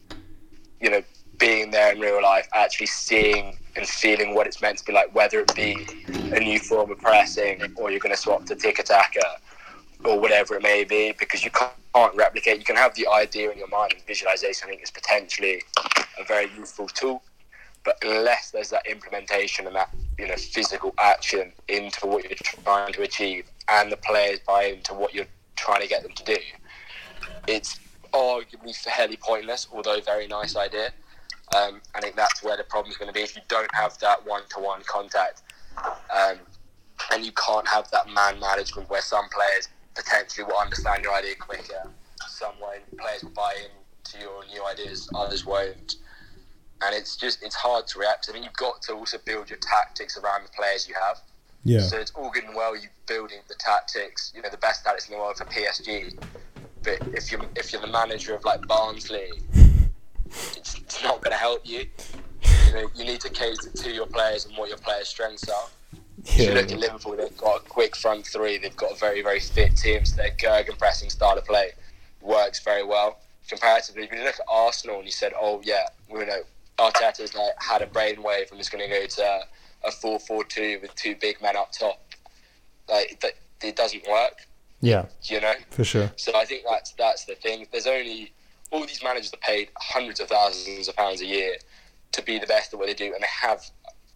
you 0.80 0.90
know, 0.90 1.02
being 1.38 1.70
there 1.72 1.92
in 1.92 2.00
real 2.00 2.22
life, 2.22 2.48
actually 2.54 2.86
seeing 2.86 3.56
and 3.76 3.86
feeling 3.86 4.34
what 4.34 4.46
it's 4.46 4.60
meant 4.60 4.78
to 4.78 4.84
be 4.84 4.92
like, 4.92 5.14
whether 5.14 5.40
it 5.40 5.54
be 5.54 5.86
a 6.34 6.40
new 6.40 6.58
form 6.58 6.90
of 6.90 6.98
pressing 6.98 7.60
or 7.76 7.90
you're 7.90 8.00
going 8.00 8.14
to 8.14 8.20
swap 8.20 8.44
to 8.46 8.54
tiki-taka 8.54 9.38
or 10.04 10.18
whatever 10.20 10.54
it 10.56 10.62
may 10.62 10.84
be, 10.84 11.12
because 11.18 11.44
you 11.44 11.50
can't 11.50 12.14
replicate. 12.14 12.58
You 12.58 12.64
can 12.64 12.76
have 12.76 12.94
the 12.94 13.06
idea 13.06 13.50
in 13.50 13.58
your 13.58 13.68
mind 13.68 13.92
and 13.94 14.02
visualization. 14.02 14.66
I 14.66 14.70
think 14.70 14.82
is 14.82 14.90
potentially 14.90 15.62
a 16.18 16.24
very 16.24 16.50
useful 16.56 16.88
tool, 16.88 17.22
but 17.84 17.96
unless 18.02 18.50
there's 18.50 18.70
that 18.70 18.86
implementation 18.86 19.66
and 19.66 19.76
that 19.76 19.90
you 20.18 20.26
know 20.26 20.36
physical 20.36 20.94
action 20.98 21.52
into 21.68 22.06
what 22.06 22.24
you're 22.24 22.34
trying 22.64 22.92
to 22.94 23.02
achieve, 23.02 23.46
and 23.68 23.92
the 23.92 23.96
players 23.96 24.40
buy 24.46 24.64
into 24.64 24.92
what 24.92 25.14
you're 25.14 25.26
trying 25.56 25.80
to 25.80 25.88
get 25.88 26.02
them 26.02 26.12
to 26.12 26.24
do, 26.24 26.38
it's 27.46 27.78
arguably 28.12 28.76
fairly 28.76 29.16
pointless, 29.16 29.68
although 29.72 30.00
very 30.00 30.26
nice 30.26 30.56
idea. 30.56 30.92
Um, 31.54 31.80
I 31.94 32.00
think 32.00 32.16
that's 32.16 32.42
where 32.42 32.56
the 32.56 32.64
problem 32.64 32.90
is 32.92 32.96
going 32.96 33.08
to 33.08 33.14
be 33.14 33.20
if 33.20 33.36
you 33.36 33.42
don't 33.48 33.72
have 33.74 33.98
that 33.98 34.26
one-to-one 34.26 34.82
contact, 34.86 35.42
um, 36.14 36.38
and 37.12 37.24
you 37.24 37.32
can't 37.32 37.68
have 37.68 37.90
that 37.90 38.08
man 38.08 38.40
management 38.40 38.88
where 38.88 39.02
some 39.02 39.28
players 39.28 39.68
potentially 39.94 40.44
will 40.44 40.56
understand 40.56 41.02
your 41.02 41.12
idea 41.12 41.34
quicker, 41.34 41.90
some 42.26 42.54
way 42.60 42.78
players 42.98 43.22
will 43.22 43.30
buy 43.32 43.54
into 43.54 44.24
your 44.24 44.44
new 44.46 44.64
ideas, 44.64 45.10
others 45.14 45.44
won't, 45.44 45.96
and 46.82 46.94
it's 46.94 47.16
just 47.16 47.42
it's 47.42 47.54
hard 47.54 47.86
to 47.88 47.98
react. 47.98 48.28
I 48.30 48.32
mean, 48.32 48.44
you've 48.44 48.54
got 48.54 48.80
to 48.82 48.94
also 48.94 49.18
build 49.24 49.50
your 49.50 49.58
tactics 49.58 50.16
around 50.16 50.44
the 50.44 50.50
players 50.50 50.88
you 50.88 50.94
have. 50.94 51.18
Yeah. 51.64 51.80
So 51.80 51.98
it's 51.98 52.10
all 52.12 52.30
good 52.30 52.44
and 52.44 52.56
well 52.56 52.74
you 52.74 52.88
building 53.06 53.38
the 53.48 53.54
tactics, 53.54 54.32
you 54.34 54.42
know, 54.42 54.48
the 54.48 54.56
best 54.56 54.84
tactics 54.84 55.08
in 55.08 55.14
the 55.14 55.20
world 55.20 55.36
for 55.36 55.44
PSG. 55.44 56.18
But 56.82 56.98
if 57.14 57.30
you're 57.30 57.44
if 57.54 57.72
you're 57.72 57.82
the 57.82 57.92
manager 57.92 58.34
of 58.34 58.44
like 58.44 58.66
Barnsley 58.66 59.30
it's, 60.56 60.78
it's 60.78 61.02
not 61.02 61.22
going 61.22 61.32
to 61.32 61.38
help 61.38 61.60
you. 61.64 61.86
You, 62.66 62.72
know, 62.74 62.88
you 62.94 63.04
need 63.04 63.20
to 63.20 63.30
cater 63.30 63.70
to 63.70 63.90
your 63.92 64.06
players 64.06 64.46
and 64.46 64.56
what 64.56 64.68
your 64.68 64.78
players' 64.78 65.08
strengths 65.08 65.48
are. 65.48 65.68
Yeah. 66.24 66.32
If 66.32 66.38
you 66.38 66.54
look 66.54 66.72
at 66.72 66.78
Liverpool, 66.78 67.16
they've 67.16 67.36
got 67.36 67.60
a 67.60 67.68
quick 67.68 67.96
front 67.96 68.26
three. 68.26 68.58
They've 68.58 68.76
got 68.76 68.92
a 68.92 68.94
very, 68.96 69.22
very 69.22 69.40
fit 69.40 69.76
team. 69.76 70.04
So 70.04 70.16
their 70.16 70.30
gegenpressing 70.30 71.10
style 71.10 71.36
of 71.36 71.44
play 71.44 71.72
works 72.20 72.60
very 72.60 72.84
well. 72.84 73.18
Comparatively, 73.48 74.04
if 74.04 74.12
you 74.12 74.22
look 74.22 74.36
at 74.38 74.46
Arsenal 74.48 74.96
and 74.96 75.04
you 75.04 75.10
said, 75.10 75.32
"Oh 75.38 75.60
yeah, 75.64 75.88
you 76.08 76.24
know, 76.24 76.42
Arteta's 76.78 77.34
like 77.34 77.52
had 77.58 77.82
a 77.82 77.86
brainwave 77.86 78.50
and 78.52 78.60
is 78.60 78.68
going 78.68 78.88
to 78.88 78.90
go 78.90 79.04
to 79.04 79.40
a 79.84 79.90
four-four-two 79.90 80.78
with 80.80 80.94
two 80.94 81.16
big 81.20 81.42
men 81.42 81.56
up 81.56 81.72
top," 81.72 82.00
like 82.88 83.20
that, 83.20 83.32
it 83.60 83.74
doesn't 83.74 84.06
work. 84.08 84.46
Yeah, 84.80 85.06
you 85.24 85.40
know, 85.40 85.54
for 85.70 85.84
sure. 85.84 86.10
So 86.16 86.32
I 86.36 86.44
think 86.44 86.62
that's 86.70 86.92
that's 86.92 87.24
the 87.24 87.34
thing. 87.34 87.66
There's 87.72 87.88
only 87.88 88.32
all 88.72 88.86
these 88.86 89.02
managers 89.02 89.32
are 89.32 89.36
paid 89.36 89.68
hundreds 89.76 90.18
of 90.18 90.28
thousands 90.28 90.88
of 90.88 90.96
pounds 90.96 91.20
a 91.20 91.26
year 91.26 91.56
to 92.12 92.22
be 92.22 92.38
the 92.38 92.46
best 92.46 92.72
at 92.72 92.78
what 92.78 92.88
they 92.88 92.94
do, 92.94 93.12
and 93.14 93.22
they 93.22 93.28
have 93.28 93.62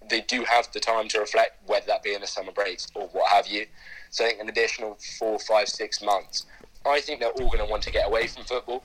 they 0.08 0.20
do 0.22 0.44
have 0.44 0.68
the 0.72 0.80
time 0.80 1.08
to 1.08 1.18
reflect, 1.18 1.58
whether 1.66 1.86
that 1.86 2.02
be 2.02 2.14
in 2.14 2.20
the 2.20 2.26
summer 2.26 2.52
breaks 2.52 2.86
or 2.94 3.08
what 3.08 3.28
have 3.28 3.46
you. 3.46 3.66
So 4.10 4.24
I 4.24 4.28
think 4.28 4.40
an 4.40 4.48
additional 4.48 4.96
four, 5.18 5.38
five, 5.38 5.68
six 5.68 6.00
months. 6.00 6.46
I 6.84 7.00
think 7.00 7.20
they're 7.20 7.30
all 7.30 7.48
going 7.48 7.58
to 7.58 7.64
want 7.64 7.82
to 7.84 7.90
get 7.90 8.06
away 8.06 8.28
from 8.28 8.44
football. 8.44 8.84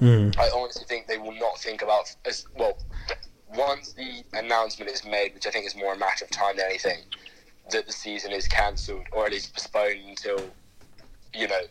Mm. 0.00 0.38
I 0.38 0.50
honestly 0.54 0.84
think 0.86 1.06
they 1.06 1.16
will 1.16 1.32
not 1.32 1.58
think 1.58 1.80
about 1.82 2.14
as 2.26 2.46
well. 2.56 2.76
Once 3.56 3.94
the 3.94 4.22
announcement 4.34 4.90
is 4.90 5.04
made, 5.04 5.32
which 5.34 5.46
I 5.46 5.50
think 5.50 5.66
is 5.66 5.74
more 5.74 5.94
a 5.94 5.98
matter 5.98 6.26
of 6.26 6.30
time 6.30 6.56
than 6.56 6.66
anything, 6.66 6.98
that 7.70 7.86
the 7.86 7.92
season 7.92 8.30
is 8.32 8.46
cancelled 8.46 9.06
or 9.12 9.26
at 9.26 9.32
least 9.32 9.54
postponed 9.54 10.00
until 10.06 10.38
you 11.34 11.48
know 11.48 11.62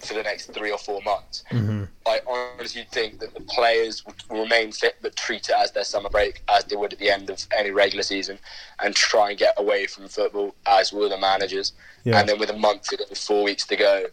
for 0.00 0.14
the 0.14 0.22
next 0.22 0.52
three 0.52 0.70
or 0.70 0.78
four 0.78 1.00
months. 1.02 1.44
Mm-hmm. 1.50 1.84
I 2.06 2.20
honestly 2.26 2.86
think 2.90 3.20
that 3.20 3.34
the 3.34 3.40
players 3.42 4.04
will 4.04 4.42
remain 4.42 4.72
fit, 4.72 4.96
but 5.02 5.16
treat 5.16 5.48
it 5.48 5.54
as 5.56 5.72
their 5.72 5.84
summer 5.84 6.08
break, 6.08 6.42
as 6.48 6.64
they 6.64 6.76
would 6.76 6.92
at 6.92 6.98
the 6.98 7.10
end 7.10 7.30
of 7.30 7.44
any 7.56 7.70
regular 7.70 8.02
season, 8.02 8.38
and 8.82 8.94
try 8.94 9.30
and 9.30 9.38
get 9.38 9.54
away 9.58 9.86
from 9.86 10.08
football, 10.08 10.54
as 10.66 10.92
will 10.92 11.08
the 11.08 11.18
managers. 11.18 11.72
Yeah. 12.04 12.18
And 12.18 12.28
then 12.28 12.38
with 12.38 12.50
a 12.50 12.56
month 12.56 12.84
to 12.88 12.96
go, 12.96 13.04
four 13.14 13.44
weeks 13.44 13.66
to 13.66 13.76
go, 13.76 14.06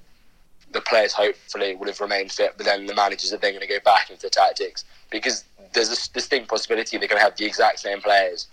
the 0.72 0.82
players 0.82 1.14
hopefully 1.14 1.76
would 1.76 1.88
have 1.88 2.02
remained 2.02 2.32
fit, 2.32 2.54
but 2.58 2.66
then 2.66 2.86
the 2.86 2.96
managers 2.96 3.32
are 3.34 3.38
then 3.38 3.54
going 3.54 3.66
to 3.66 3.74
go 3.74 3.80
back 3.86 4.10
into 4.10 4.30
tactics 4.30 4.84
because 5.10 5.46
there's 5.74 5.90
a 5.90 6.14
distinct 6.14 6.50
possibility 6.50 6.98
they're 6.98 7.08
going 7.08 7.20
to 7.20 7.24
have 7.24 7.38
the 7.38 7.46
exact 7.46 7.80
same 7.80 8.02
players, 8.02 8.48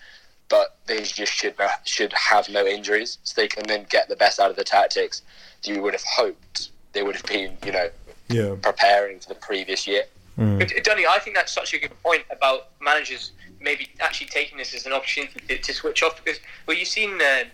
but 0.48 0.76
they 0.86 1.02
just 1.02 1.32
should 1.32 1.54
should 1.84 2.12
have 2.12 2.48
no 2.48 2.64
injuries, 2.66 3.18
so 3.24 3.40
they 3.40 3.48
can 3.48 3.64
then 3.66 3.86
get 3.90 4.08
the 4.08 4.16
best 4.16 4.38
out 4.38 4.50
of 4.50 4.56
the 4.56 4.64
tactics 4.64 5.22
that 5.62 5.74
you 5.74 5.82
would 5.82 5.94
have 5.94 6.04
hoped 6.04 6.70
they 6.94 7.02
would 7.02 7.16
have 7.16 7.26
been, 7.26 7.56
you 7.64 7.72
know, 7.72 7.90
yeah. 8.28 8.54
preparing 8.62 9.18
for 9.20 9.28
the 9.28 9.34
previous 9.36 9.86
year. 9.86 10.04
Mm. 10.38 10.82
Dunny, 10.82 11.06
I 11.06 11.18
think 11.18 11.36
that's 11.36 11.52
such 11.52 11.74
a 11.74 11.78
good 11.78 12.02
point 12.02 12.24
about 12.30 12.68
managers 12.80 13.32
maybe 13.60 13.88
actually 14.00 14.26
taking 14.26 14.58
this 14.58 14.74
as 14.74 14.84
an 14.86 14.92
opportunity 14.92 15.40
to, 15.48 15.58
to 15.58 15.72
switch 15.72 16.02
off 16.02 16.22
because 16.22 16.40
well, 16.66 16.76
you've 16.76 16.88
seen 16.88 17.20
uh, 17.20 17.44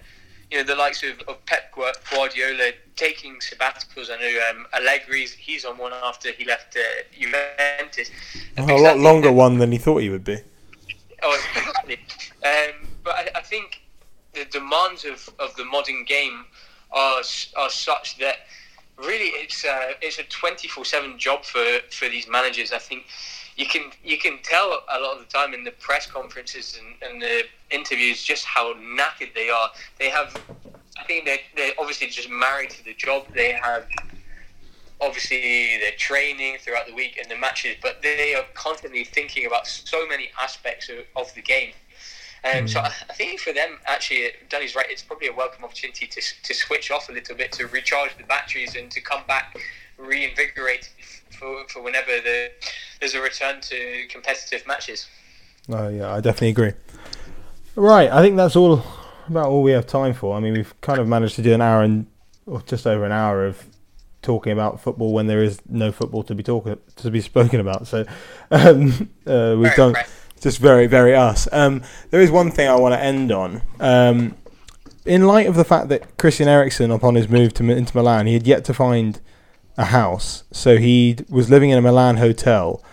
you 0.50 0.58
know 0.58 0.64
the 0.64 0.74
likes 0.74 1.02
of, 1.02 1.20
of 1.28 1.44
Pep 1.46 1.72
Guardiola 1.72 2.72
taking 2.96 3.36
sabbaticals. 3.36 4.10
I 4.10 4.16
know 4.20 4.50
um, 4.50 4.66
Allegri's 4.74 5.32
he's 5.32 5.64
on 5.64 5.78
one 5.78 5.92
after 5.92 6.32
he 6.32 6.44
left 6.44 6.76
uh, 6.76 6.80
Juventus. 7.18 8.10
a 8.56 8.62
lot 8.62 8.98
longer 8.98 9.30
one 9.30 9.58
than 9.58 9.72
he 9.72 9.78
thought 9.78 9.98
he 9.98 10.08
would 10.08 10.24
be. 10.24 10.38
Oh, 11.22 11.40
exactly. 11.56 11.98
um, 12.44 12.88
but 13.04 13.14
I, 13.14 13.28
I 13.36 13.40
think 13.42 13.82
the 14.32 14.46
demands 14.46 15.04
of, 15.04 15.28
of 15.38 15.54
the 15.56 15.64
modern 15.64 16.04
game 16.04 16.44
are 16.92 17.22
are 17.56 17.70
such 17.70 18.18
that 18.18 18.38
really 19.06 19.30
it's 19.36 19.64
uh, 19.64 19.92
it's 20.00 20.18
a 20.18 20.24
twenty 20.24 20.68
four 20.68 20.84
seven 20.84 21.18
job 21.18 21.44
for 21.44 21.64
for 21.90 22.08
these 22.08 22.28
managers. 22.28 22.72
I 22.72 22.78
think 22.78 23.06
you 23.56 23.66
can 23.66 23.90
you 24.04 24.18
can 24.18 24.38
tell 24.42 24.84
a 24.88 25.00
lot 25.00 25.18
of 25.18 25.20
the 25.20 25.30
time 25.30 25.54
in 25.54 25.64
the 25.64 25.72
press 25.72 26.06
conferences 26.06 26.78
and, 26.78 27.10
and 27.10 27.22
the 27.22 27.42
interviews 27.70 28.22
just 28.22 28.44
how 28.44 28.74
knackered 28.74 29.34
they 29.34 29.50
are. 29.50 29.70
They 29.98 30.08
have, 30.08 30.36
I 30.98 31.04
think 31.04 31.24
they're 31.24 31.38
they're 31.56 31.72
obviously 31.78 32.08
just 32.08 32.30
married 32.30 32.70
to 32.70 32.84
the 32.84 32.94
job. 32.94 33.26
They 33.34 33.52
have 33.52 33.86
obviously 35.00 35.78
their 35.78 35.92
training 35.96 36.58
throughout 36.60 36.86
the 36.86 36.94
week 36.94 37.18
and 37.20 37.30
the 37.30 37.36
matches, 37.36 37.76
but 37.82 38.02
they 38.02 38.34
are 38.34 38.44
constantly 38.54 39.04
thinking 39.04 39.46
about 39.46 39.66
so 39.66 40.06
many 40.06 40.30
aspects 40.40 40.90
of, 40.90 40.98
of 41.16 41.34
the 41.34 41.42
game. 41.42 41.72
Um, 42.44 42.66
So 42.66 42.80
I, 42.80 42.86
I 42.86 43.12
think 43.14 43.40
for 43.40 43.52
them, 43.52 43.78
actually, 43.86 44.28
Danny's 44.48 44.74
right. 44.74 44.86
It's 44.88 45.02
probably 45.02 45.28
a 45.28 45.32
welcome 45.32 45.64
opportunity 45.64 46.06
to, 46.06 46.20
to 46.42 46.54
switch 46.54 46.90
off 46.90 47.08
a 47.08 47.12
little 47.12 47.36
bit, 47.36 47.52
to 47.52 47.66
recharge 47.66 48.16
the 48.16 48.24
batteries, 48.24 48.76
and 48.76 48.90
to 48.90 49.00
come 49.00 49.22
back 49.26 49.58
reinvigorated 49.98 50.88
for, 51.38 51.64
for 51.68 51.82
whenever 51.82 52.10
the, 52.24 52.50
there's 53.00 53.14
a 53.14 53.20
return 53.20 53.60
to 53.60 54.06
competitive 54.08 54.66
matches. 54.66 55.06
Oh 55.68 55.88
yeah, 55.88 56.12
I 56.12 56.20
definitely 56.20 56.48
agree. 56.48 56.72
Right, 57.76 58.10
I 58.10 58.22
think 58.22 58.36
that's 58.36 58.56
all 58.56 58.82
about 59.28 59.46
all 59.46 59.62
we 59.62 59.72
have 59.72 59.86
time 59.86 60.14
for. 60.14 60.36
I 60.36 60.40
mean, 60.40 60.54
we've 60.54 60.80
kind 60.80 60.98
of 60.98 61.06
managed 61.06 61.36
to 61.36 61.42
do 61.42 61.52
an 61.52 61.60
hour 61.60 61.82
and 61.82 62.06
or 62.46 62.62
just 62.62 62.86
over 62.86 63.04
an 63.04 63.12
hour 63.12 63.46
of 63.46 63.64
talking 64.22 64.52
about 64.52 64.80
football 64.80 65.12
when 65.12 65.26
there 65.26 65.42
is 65.42 65.60
no 65.68 65.92
football 65.92 66.22
to 66.24 66.34
be 66.34 66.42
talking 66.42 66.76
to 66.96 67.10
be 67.10 67.20
spoken 67.20 67.60
about. 67.60 67.86
So 67.86 68.04
um, 68.50 69.10
uh, 69.26 69.56
we've 69.56 69.68
Very 69.68 69.76
done 69.76 69.88
impressive. 69.90 70.19
Just 70.40 70.58
very 70.58 70.86
very 70.86 71.14
us. 71.14 71.48
Um, 71.52 71.82
there 72.10 72.20
is 72.20 72.30
one 72.30 72.50
thing 72.50 72.68
I 72.68 72.74
want 72.76 72.94
to 72.94 73.00
end 73.00 73.30
on. 73.30 73.62
Um, 73.78 74.36
in 75.04 75.26
light 75.26 75.46
of 75.46 75.54
the 75.54 75.64
fact 75.64 75.88
that 75.88 76.18
Christian 76.18 76.48
Eriksen, 76.48 76.90
upon 76.90 77.14
his 77.14 77.28
move 77.28 77.54
to 77.54 77.70
Inter 77.70 78.00
Milan, 78.00 78.26
he 78.26 78.34
had 78.34 78.46
yet 78.46 78.64
to 78.66 78.74
find 78.74 79.20
a 79.76 79.86
house, 79.86 80.44
so 80.52 80.76
he 80.76 81.16
was 81.28 81.48
living 81.48 81.70
in 81.70 81.78
a 81.78 81.82
Milan 81.82 82.18
hotel. 82.18 82.84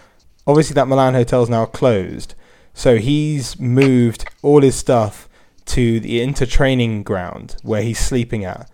Obviously, 0.45 0.73
that 0.75 0.87
Milan 0.87 1.13
hotel 1.13 1.43
is 1.43 1.49
now 1.49 1.65
closed, 1.65 2.33
so 2.73 2.97
he's 2.97 3.59
moved 3.59 4.25
all 4.41 4.61
his 4.61 4.75
stuff 4.75 5.27
to 5.65 5.99
the 5.99 6.21
inter 6.21 6.45
training 6.45 7.03
ground 7.03 7.57
where 7.61 7.81
he's 7.81 7.99
sleeping 7.99 8.45
at. 8.45 8.69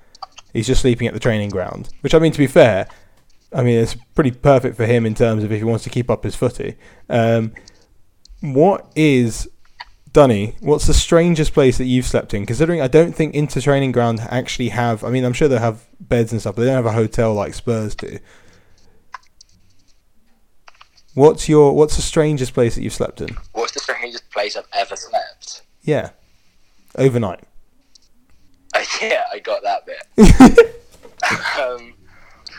He's 0.54 0.68
just 0.68 0.82
sleeping 0.82 1.08
at 1.08 1.16
the 1.16 1.20
training 1.20 1.50
ground, 1.50 1.90
which 2.02 2.14
I 2.14 2.20
mean, 2.20 2.32
to 2.32 2.38
be 2.38 2.48
fair, 2.48 2.88
I 3.52 3.64
mean 3.64 3.80
it's 3.80 3.96
pretty 4.16 4.32
perfect 4.32 4.78
for 4.78 4.86
him 4.86 5.06
in 5.06 5.16
terms 5.16 5.44
of 5.44 5.52
if 5.52 5.58
he 5.58 5.64
wants 5.64 5.84
to 5.86 5.90
keep 5.90 6.10
up 6.12 6.24
his 6.24 6.36
footy. 6.36 6.76
Um, 7.10 7.54
what 8.44 8.92
is 8.94 9.48
Dunny? 10.12 10.56
What's 10.60 10.86
the 10.86 10.94
strangest 10.94 11.54
place 11.54 11.78
that 11.78 11.86
you've 11.86 12.06
slept 12.06 12.34
in? 12.34 12.46
Considering 12.46 12.82
I 12.82 12.88
don't 12.88 13.14
think 13.14 13.34
inter 13.34 13.62
training 13.62 13.94
ground 13.94 14.20
actually 14.30 14.70
have. 14.70 15.04
I 15.04 15.10
mean, 15.10 15.24
I'm 15.24 15.32
sure 15.32 15.48
they 15.48 15.58
have 15.58 15.86
beds 16.02 16.34
and 16.34 16.42
stuff, 16.42 16.56
but 16.56 16.62
they 16.62 16.68
don't 16.68 16.76
have 16.76 16.86
a 16.86 16.92
hotel 16.92 17.34
like 17.34 17.54
Spurs 17.54 17.96
do. 17.96 18.20
What's 21.14 21.48
your 21.48 21.74
What's 21.74 21.96
the 21.96 22.02
strangest 22.02 22.54
place 22.54 22.76
that 22.76 22.82
you've 22.82 22.94
slept 22.94 23.22
in? 23.22 23.30
What's 23.54 23.72
the 23.72 23.80
strangest 23.80 24.30
place 24.30 24.58
I've 24.58 24.68
ever 24.74 24.98
slept? 24.98 25.62
Yeah, 25.82 26.10
overnight. 26.98 27.46
Uh, 28.74 28.84
yeah, 29.02 29.24
I 29.32 29.40
got 29.40 29.64
that 29.64 29.86
bit. 29.86 30.76
um, 31.60 31.94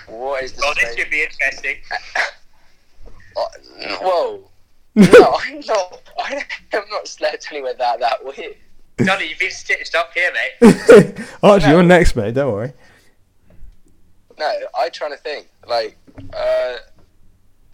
what 0.06 0.44
is 0.44 0.52
the 0.52 0.62
Oh, 0.64 0.72
this 0.80 0.96
should 0.96 1.10
be 1.10 1.22
interesting. 1.22 1.76
Uh, 3.36 3.46
whoa. 4.00 4.48
No, 4.94 5.06
I'm 5.40 5.60
not. 5.60 6.00
I 6.18 6.44
have 6.70 6.84
not 6.90 7.08
slept 7.08 7.48
anywhere 7.50 7.74
that 7.74 8.00
that 8.00 8.24
weird. 8.24 8.56
Johnny, 9.04 9.28
you've 9.28 9.38
been 9.38 9.50
stitched 9.50 9.94
up 9.94 10.12
here, 10.14 10.30
mate. 10.32 11.18
Archie, 11.42 11.68
you're 11.68 11.82
next, 11.82 12.14
mate. 12.14 12.34
Don't 12.34 12.52
worry. 12.52 12.72
No, 14.38 14.52
I'm 14.78 14.90
trying 14.92 15.10
to 15.10 15.16
think. 15.16 15.48
Like, 15.66 15.96
uh, 16.32 16.76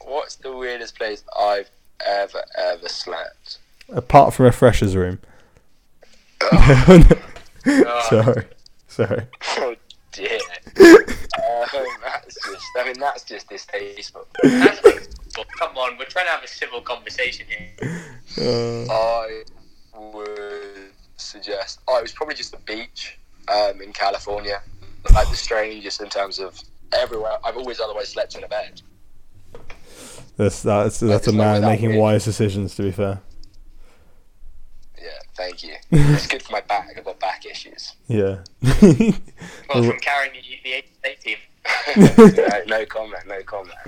what's 0.04 0.36
the 0.36 0.56
weirdest 0.56 0.96
place 0.96 1.22
I've 1.38 1.70
ever 2.06 2.42
ever 2.56 2.88
slept? 2.88 3.58
Apart 3.90 4.32
from 4.32 4.46
a 4.46 4.52
freshers 4.52 4.96
room. 4.96 5.18
sorry, 8.08 8.46
sorry. 8.88 9.26
Oh 9.58 9.74
dear. 10.12 10.38
um, 10.78 11.84
that's 12.02 12.34
just. 12.34 12.66
I 12.78 12.84
mean, 12.86 12.98
that's 12.98 13.24
just 13.24 13.48
distasteful. 13.50 14.26
That's 14.42 15.08
like, 15.36 15.46
well, 15.60 15.68
come 15.68 15.76
on, 15.76 15.98
we're 15.98 16.04
trying 16.06 16.26
to 16.26 16.30
have 16.32 16.42
a 16.44 16.48
civil 16.48 16.80
conversation 16.80 17.46
here. 17.48 17.70
Uh, 18.38 18.84
I 18.92 19.42
would 19.98 20.92
suggest. 21.16 21.80
Oh, 21.88 21.98
it 21.98 22.02
was 22.02 22.12
probably 22.12 22.34
just 22.34 22.52
the 22.52 22.58
beach 22.58 23.18
um, 23.48 23.80
in 23.82 23.92
California. 23.92 24.60
Like 25.14 25.28
the 25.30 25.36
strangest 25.36 26.00
in 26.02 26.08
terms 26.10 26.38
of 26.38 26.60
everywhere. 26.92 27.38
I've 27.44 27.56
always 27.56 27.80
otherwise 27.80 28.08
slept 28.10 28.36
in 28.36 28.44
a 28.44 28.48
bed. 28.48 28.82
that's 30.36 30.62
that's 30.62 31.00
that's 31.00 31.26
a 31.26 31.32
man 31.32 31.62
making 31.62 31.90
weird. 31.90 32.00
wise 32.00 32.24
decisions. 32.24 32.74
To 32.76 32.82
be 32.82 32.90
fair, 32.90 33.20
Yeah, 34.98 35.08
thank 35.36 35.62
you. 35.62 35.74
It's 35.90 36.26
good 36.26 36.42
for 36.42 36.52
my 36.52 36.60
back. 36.60 36.90
I've 36.96 37.04
got 37.04 37.18
back 37.18 37.46
issues. 37.46 37.94
yeah. 38.08 38.38
Well, 39.72 39.84
from 39.84 39.98
carrying 40.00 40.32
the, 40.34 40.42
the 40.64 40.72
88 41.04 41.20
team. 41.20 41.36
no, 42.36 42.62
no 42.78 42.86
comment. 42.86 43.26
No 43.26 43.42
comment. 43.42 43.78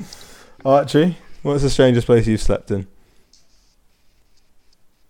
Archie, 0.65 1.17
what's 1.43 1.63
the 1.63 1.71
strangest 1.71 2.07
place 2.07 2.27
you've 2.27 2.41
slept 2.43 2.71
in? 2.71 2.87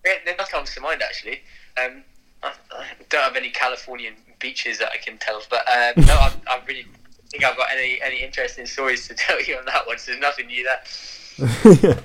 Yeah, 0.05 0.13
That 0.27 0.51
comes 0.51 0.75
to 0.75 0.81
mind, 0.81 1.03
actually. 1.03 1.41
Um, 1.83 2.03
I, 2.43 2.53
I 2.73 2.87
don't 3.09 3.23
have 3.23 3.37
any 3.37 3.51
Californian 3.51 4.15
beaches 4.41 4.79
that 4.79 4.91
I 4.93 4.97
can 4.97 5.17
tell, 5.19 5.41
but 5.49 5.61
um, 5.69 6.05
no, 6.05 6.15
I, 6.15 6.33
I 6.49 6.61
really 6.67 6.87
think 7.31 7.45
I've 7.45 7.57
got 7.57 7.69
any, 7.73 8.01
any 8.03 8.23
interesting 8.23 8.67
stories 8.67 9.07
to 9.09 9.15
tell 9.17 9.43
you 9.43 9.57
on 9.57 9.65
that 9.67 9.87
one, 9.87 9.99
so 9.99 10.11
there's 10.13 10.21
nothing 10.21 10.49
new 10.49 10.65
there. 10.65 10.81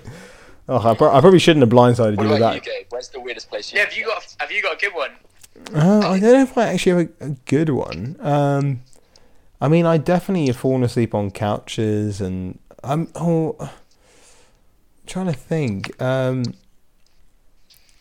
oh, 0.69 0.89
I, 0.89 0.93
pro- 0.95 1.13
I 1.13 1.19
probably 1.19 1.39
shouldn't 1.39 1.63
have 1.63 1.69
blindsided 1.71 2.17
What 2.17 2.23
you 2.23 2.29
with 2.29 2.37
about 2.37 2.55
you, 2.55 2.61
that. 2.61 2.65
Gabe? 2.65 2.85
Where's 2.89 3.09
the 3.09 3.19
weirdest 3.19 3.49
place 3.49 3.73
you? 3.73 3.79
Yeah, 3.79 3.85
have 3.85 3.97
you 3.97 4.05
got 4.05 4.35
have 4.39 4.51
you 4.51 4.61
got 4.61 4.75
a 4.75 4.77
good 4.77 4.93
one? 4.93 5.11
Uh, 5.73 5.99
I 6.07 6.19
don't 6.19 6.33
know 6.33 6.43
if 6.43 6.57
I 6.57 6.67
actually 6.67 6.91
have 6.91 7.09
a, 7.19 7.25
a 7.25 7.29
good 7.45 7.69
one. 7.69 8.15
Um, 8.21 8.81
I 9.59 9.67
mean, 9.67 9.85
I 9.85 9.97
definitely 9.97 10.47
have 10.47 10.57
fallen 10.57 10.83
asleep 10.83 11.15
on 11.15 11.31
couches, 11.31 12.21
and 12.21 12.59
I'm 12.83 13.09
oh, 13.15 13.55
I'm 13.59 13.69
trying 15.07 15.27
to 15.27 15.33
think. 15.33 15.99
Um, 16.01 16.43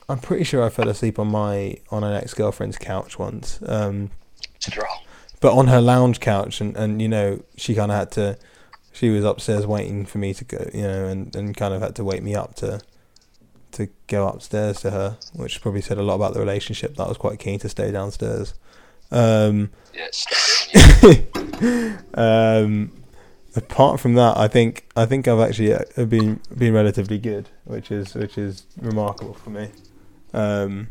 I'm 0.08 0.18
pretty 0.18 0.44
sure 0.44 0.62
I 0.62 0.68
fell 0.68 0.88
asleep 0.88 1.18
on 1.18 1.28
my 1.28 1.76
on 1.90 2.04
an 2.04 2.14
ex 2.14 2.34
girlfriend's 2.34 2.78
couch 2.78 3.18
once. 3.18 3.58
Um, 3.66 4.10
Strong. 4.60 5.00
but 5.40 5.52
on 5.52 5.66
her 5.68 5.80
lounge 5.80 6.20
couch, 6.20 6.60
and, 6.60 6.76
and 6.76 7.02
you 7.02 7.08
know, 7.08 7.42
she 7.56 7.74
kind 7.74 7.90
of 7.90 7.98
had 7.98 8.10
to. 8.12 8.38
She 8.92 9.10
was 9.10 9.24
upstairs 9.24 9.66
waiting 9.66 10.06
for 10.06 10.18
me 10.18 10.32
to 10.32 10.44
go, 10.44 10.70
you 10.72 10.82
know, 10.82 11.04
and, 11.04 11.34
and 11.36 11.54
kind 11.54 11.74
of 11.74 11.82
had 11.82 11.94
to 11.96 12.04
wake 12.04 12.22
me 12.22 12.34
up 12.34 12.54
to 12.56 12.80
to 13.72 13.88
go 14.06 14.26
upstairs 14.28 14.80
to 14.80 14.90
her, 14.90 15.18
which 15.34 15.60
probably 15.60 15.82
said 15.82 15.98
a 15.98 16.02
lot 16.02 16.14
about 16.14 16.34
the 16.34 16.40
relationship. 16.40 16.96
That 16.96 17.04
I 17.04 17.08
was 17.08 17.18
quite 17.18 17.38
keen 17.38 17.58
to 17.60 17.68
stay 17.68 17.90
downstairs. 17.90 18.54
Um, 19.10 19.70
strong. 20.12 21.16
um, 22.14 22.92
apart 23.56 24.00
from 24.00 24.14
that, 24.14 24.36
I 24.36 24.48
think 24.48 24.86
I 24.96 25.06
think 25.06 25.26
I've 25.28 25.40
actually 25.40 25.72
uh, 25.72 26.04
been 26.04 26.40
been 26.56 26.72
relatively 26.72 27.18
good, 27.18 27.48
which 27.64 27.90
is 27.90 28.14
which 28.14 28.38
is 28.38 28.66
remarkable 28.80 29.34
for 29.34 29.50
me. 29.50 29.70
Um, 30.32 30.88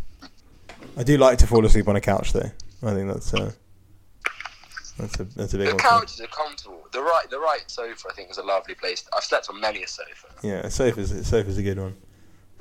I 0.97 1.03
do 1.03 1.17
like 1.17 1.37
to 1.39 1.47
fall 1.47 1.65
asleep 1.65 1.87
on 1.87 1.95
a 1.95 2.01
couch, 2.01 2.33
though. 2.33 2.51
I 2.83 2.93
think 2.93 3.11
that's 3.11 3.33
uh, 3.33 3.51
that's 4.97 5.19
a 5.19 5.23
that's 5.25 5.53
a 5.53 5.57
big 5.57 5.69
the 5.69 5.75
couches 5.75 6.21
are 6.21 6.27
comfortable. 6.27 6.87
The 6.91 7.01
right, 7.01 7.25
the 7.29 7.39
right 7.39 7.63
sofa, 7.67 8.07
I 8.09 8.13
think, 8.13 8.31
is 8.31 8.37
a 8.37 8.43
lovely 8.43 8.75
place. 8.75 9.05
I've 9.15 9.23
slept 9.23 9.49
on 9.49 9.59
many 9.59 9.83
a 9.83 9.87
sofa. 9.87 10.27
Yeah, 10.41 10.59
a 10.61 10.71
sofa's 10.71 11.27
sofa's 11.27 11.57
a 11.57 11.63
good 11.63 11.77
one. 11.79 11.95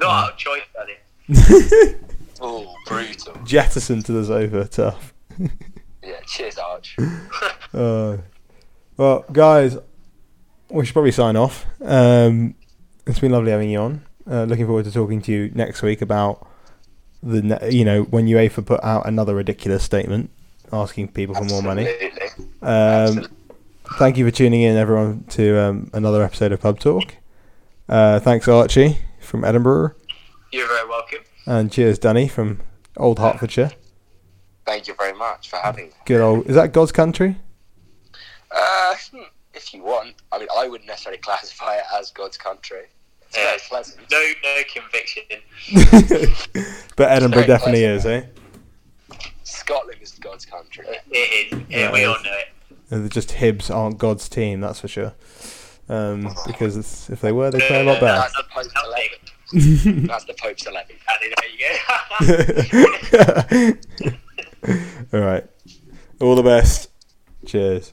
Not 0.00 0.24
out 0.24 0.32
of 0.32 0.38
choice, 0.38 0.62
buddy. 0.74 1.94
Oh, 2.40 2.74
brutal. 2.86 3.32
Jettison 3.44 4.02
to 4.02 4.12
the 4.12 4.24
sofa, 4.24 4.68
tough. 4.68 5.14
Yeah. 6.02 6.20
Cheers, 6.26 6.58
Arch. 6.58 6.96
Uh, 7.72 8.18
well, 8.96 9.24
guys, 9.32 9.76
we 10.74 10.84
should 10.86 10.92
probably 10.92 11.12
sign 11.12 11.36
off. 11.36 11.66
Um, 11.82 12.54
it's 13.06 13.18
been 13.18 13.32
lovely 13.32 13.50
having 13.50 13.70
you 13.70 13.78
on. 13.80 14.04
Uh, 14.30 14.44
looking 14.44 14.66
forward 14.66 14.84
to 14.86 14.90
talking 14.92 15.20
to 15.22 15.32
you 15.32 15.50
next 15.54 15.82
week 15.82 16.00
about 16.02 16.46
the 17.22 17.42
ne- 17.42 17.70
you 17.70 17.84
know 17.84 18.02
when 18.04 18.26
UEFA 18.26 18.64
put 18.64 18.82
out 18.82 19.06
another 19.06 19.34
ridiculous 19.34 19.82
statement 19.82 20.30
asking 20.72 21.08
people 21.08 21.34
for 21.34 21.44
more 21.44 21.62
money. 21.62 21.86
Um, 22.62 23.26
thank 23.98 24.16
you 24.16 24.24
for 24.24 24.30
tuning 24.30 24.62
in, 24.62 24.76
everyone, 24.76 25.24
to 25.30 25.58
um, 25.60 25.90
another 25.92 26.22
episode 26.22 26.52
of 26.52 26.60
Pub 26.60 26.80
Talk. 26.80 27.14
Uh, 27.88 28.18
thanks, 28.20 28.48
Archie 28.48 28.98
from 29.20 29.44
Edinburgh, 29.44 29.92
You're 30.52 30.66
very 30.68 30.88
welcome. 30.88 31.18
and 31.46 31.70
cheers, 31.70 31.98
Danny 31.98 32.28
from 32.28 32.60
Old 32.96 33.18
Hertfordshire. 33.18 33.72
Thank 34.66 34.88
you 34.88 34.94
very 34.98 35.12
much 35.12 35.48
for 35.50 35.56
having 35.56 35.86
me. 35.88 35.92
Good 36.06 36.20
old. 36.22 36.46
Is 36.46 36.54
that 36.56 36.72
God's 36.72 36.92
country? 36.92 37.36
Uh, 38.50 38.94
hmm, 39.12 39.22
if 39.54 39.72
you 39.72 39.82
want, 39.82 40.14
I 40.32 40.38
mean, 40.38 40.48
I 40.56 40.68
wouldn't 40.68 40.88
necessarily 40.88 41.20
classify 41.20 41.76
it 41.76 41.84
as 41.98 42.10
God's 42.10 42.36
country. 42.36 42.82
It's 43.28 43.36
very 43.36 43.58
pleasant. 43.68 44.00
No, 44.10 44.32
no 44.42 44.62
conviction. 44.72 45.22
but 46.96 47.10
Edinburgh 47.10 47.46
definitely 47.46 47.82
pleasant. 47.82 47.96
is, 47.96 48.06
eh? 48.06 48.26
Scotland 49.42 50.00
is 50.02 50.12
God's 50.12 50.46
country. 50.46 50.86
It 51.10 51.52
is. 51.52 51.58
Yeah, 51.68 51.78
Yeah, 51.78 51.92
we 51.92 52.04
all 52.04 52.16
know 52.22 52.32
it. 52.32 52.48
And 52.90 53.10
just 53.10 53.30
Hibs 53.30 53.70
aren't 53.74 53.98
God's 53.98 54.28
team, 54.28 54.60
that's 54.60 54.78
for 54.80 54.88
sure. 54.88 55.14
Um, 55.88 56.28
because 56.46 56.76
it's, 56.76 57.10
if 57.10 57.20
they 57.20 57.32
were, 57.32 57.50
they'd 57.50 57.62
play 57.62 57.80
a 57.80 57.84
lot 57.84 58.00
better. 58.00 58.20
That's 58.20 58.36
the 58.36 58.44
Pope's 58.50 58.72
eleven. 58.84 59.18
That's 60.06 60.24
the 60.24 60.34
Pope's 60.34 60.66
eleven. 60.66 60.96
And 61.08 61.32
there 61.32 61.50
you 61.50 61.58
go. 65.10 65.18
All 65.18 65.24
right. 65.24 65.44
All 66.20 66.36
the 66.36 66.42
best. 66.42 66.90
Cheers. 67.46 67.92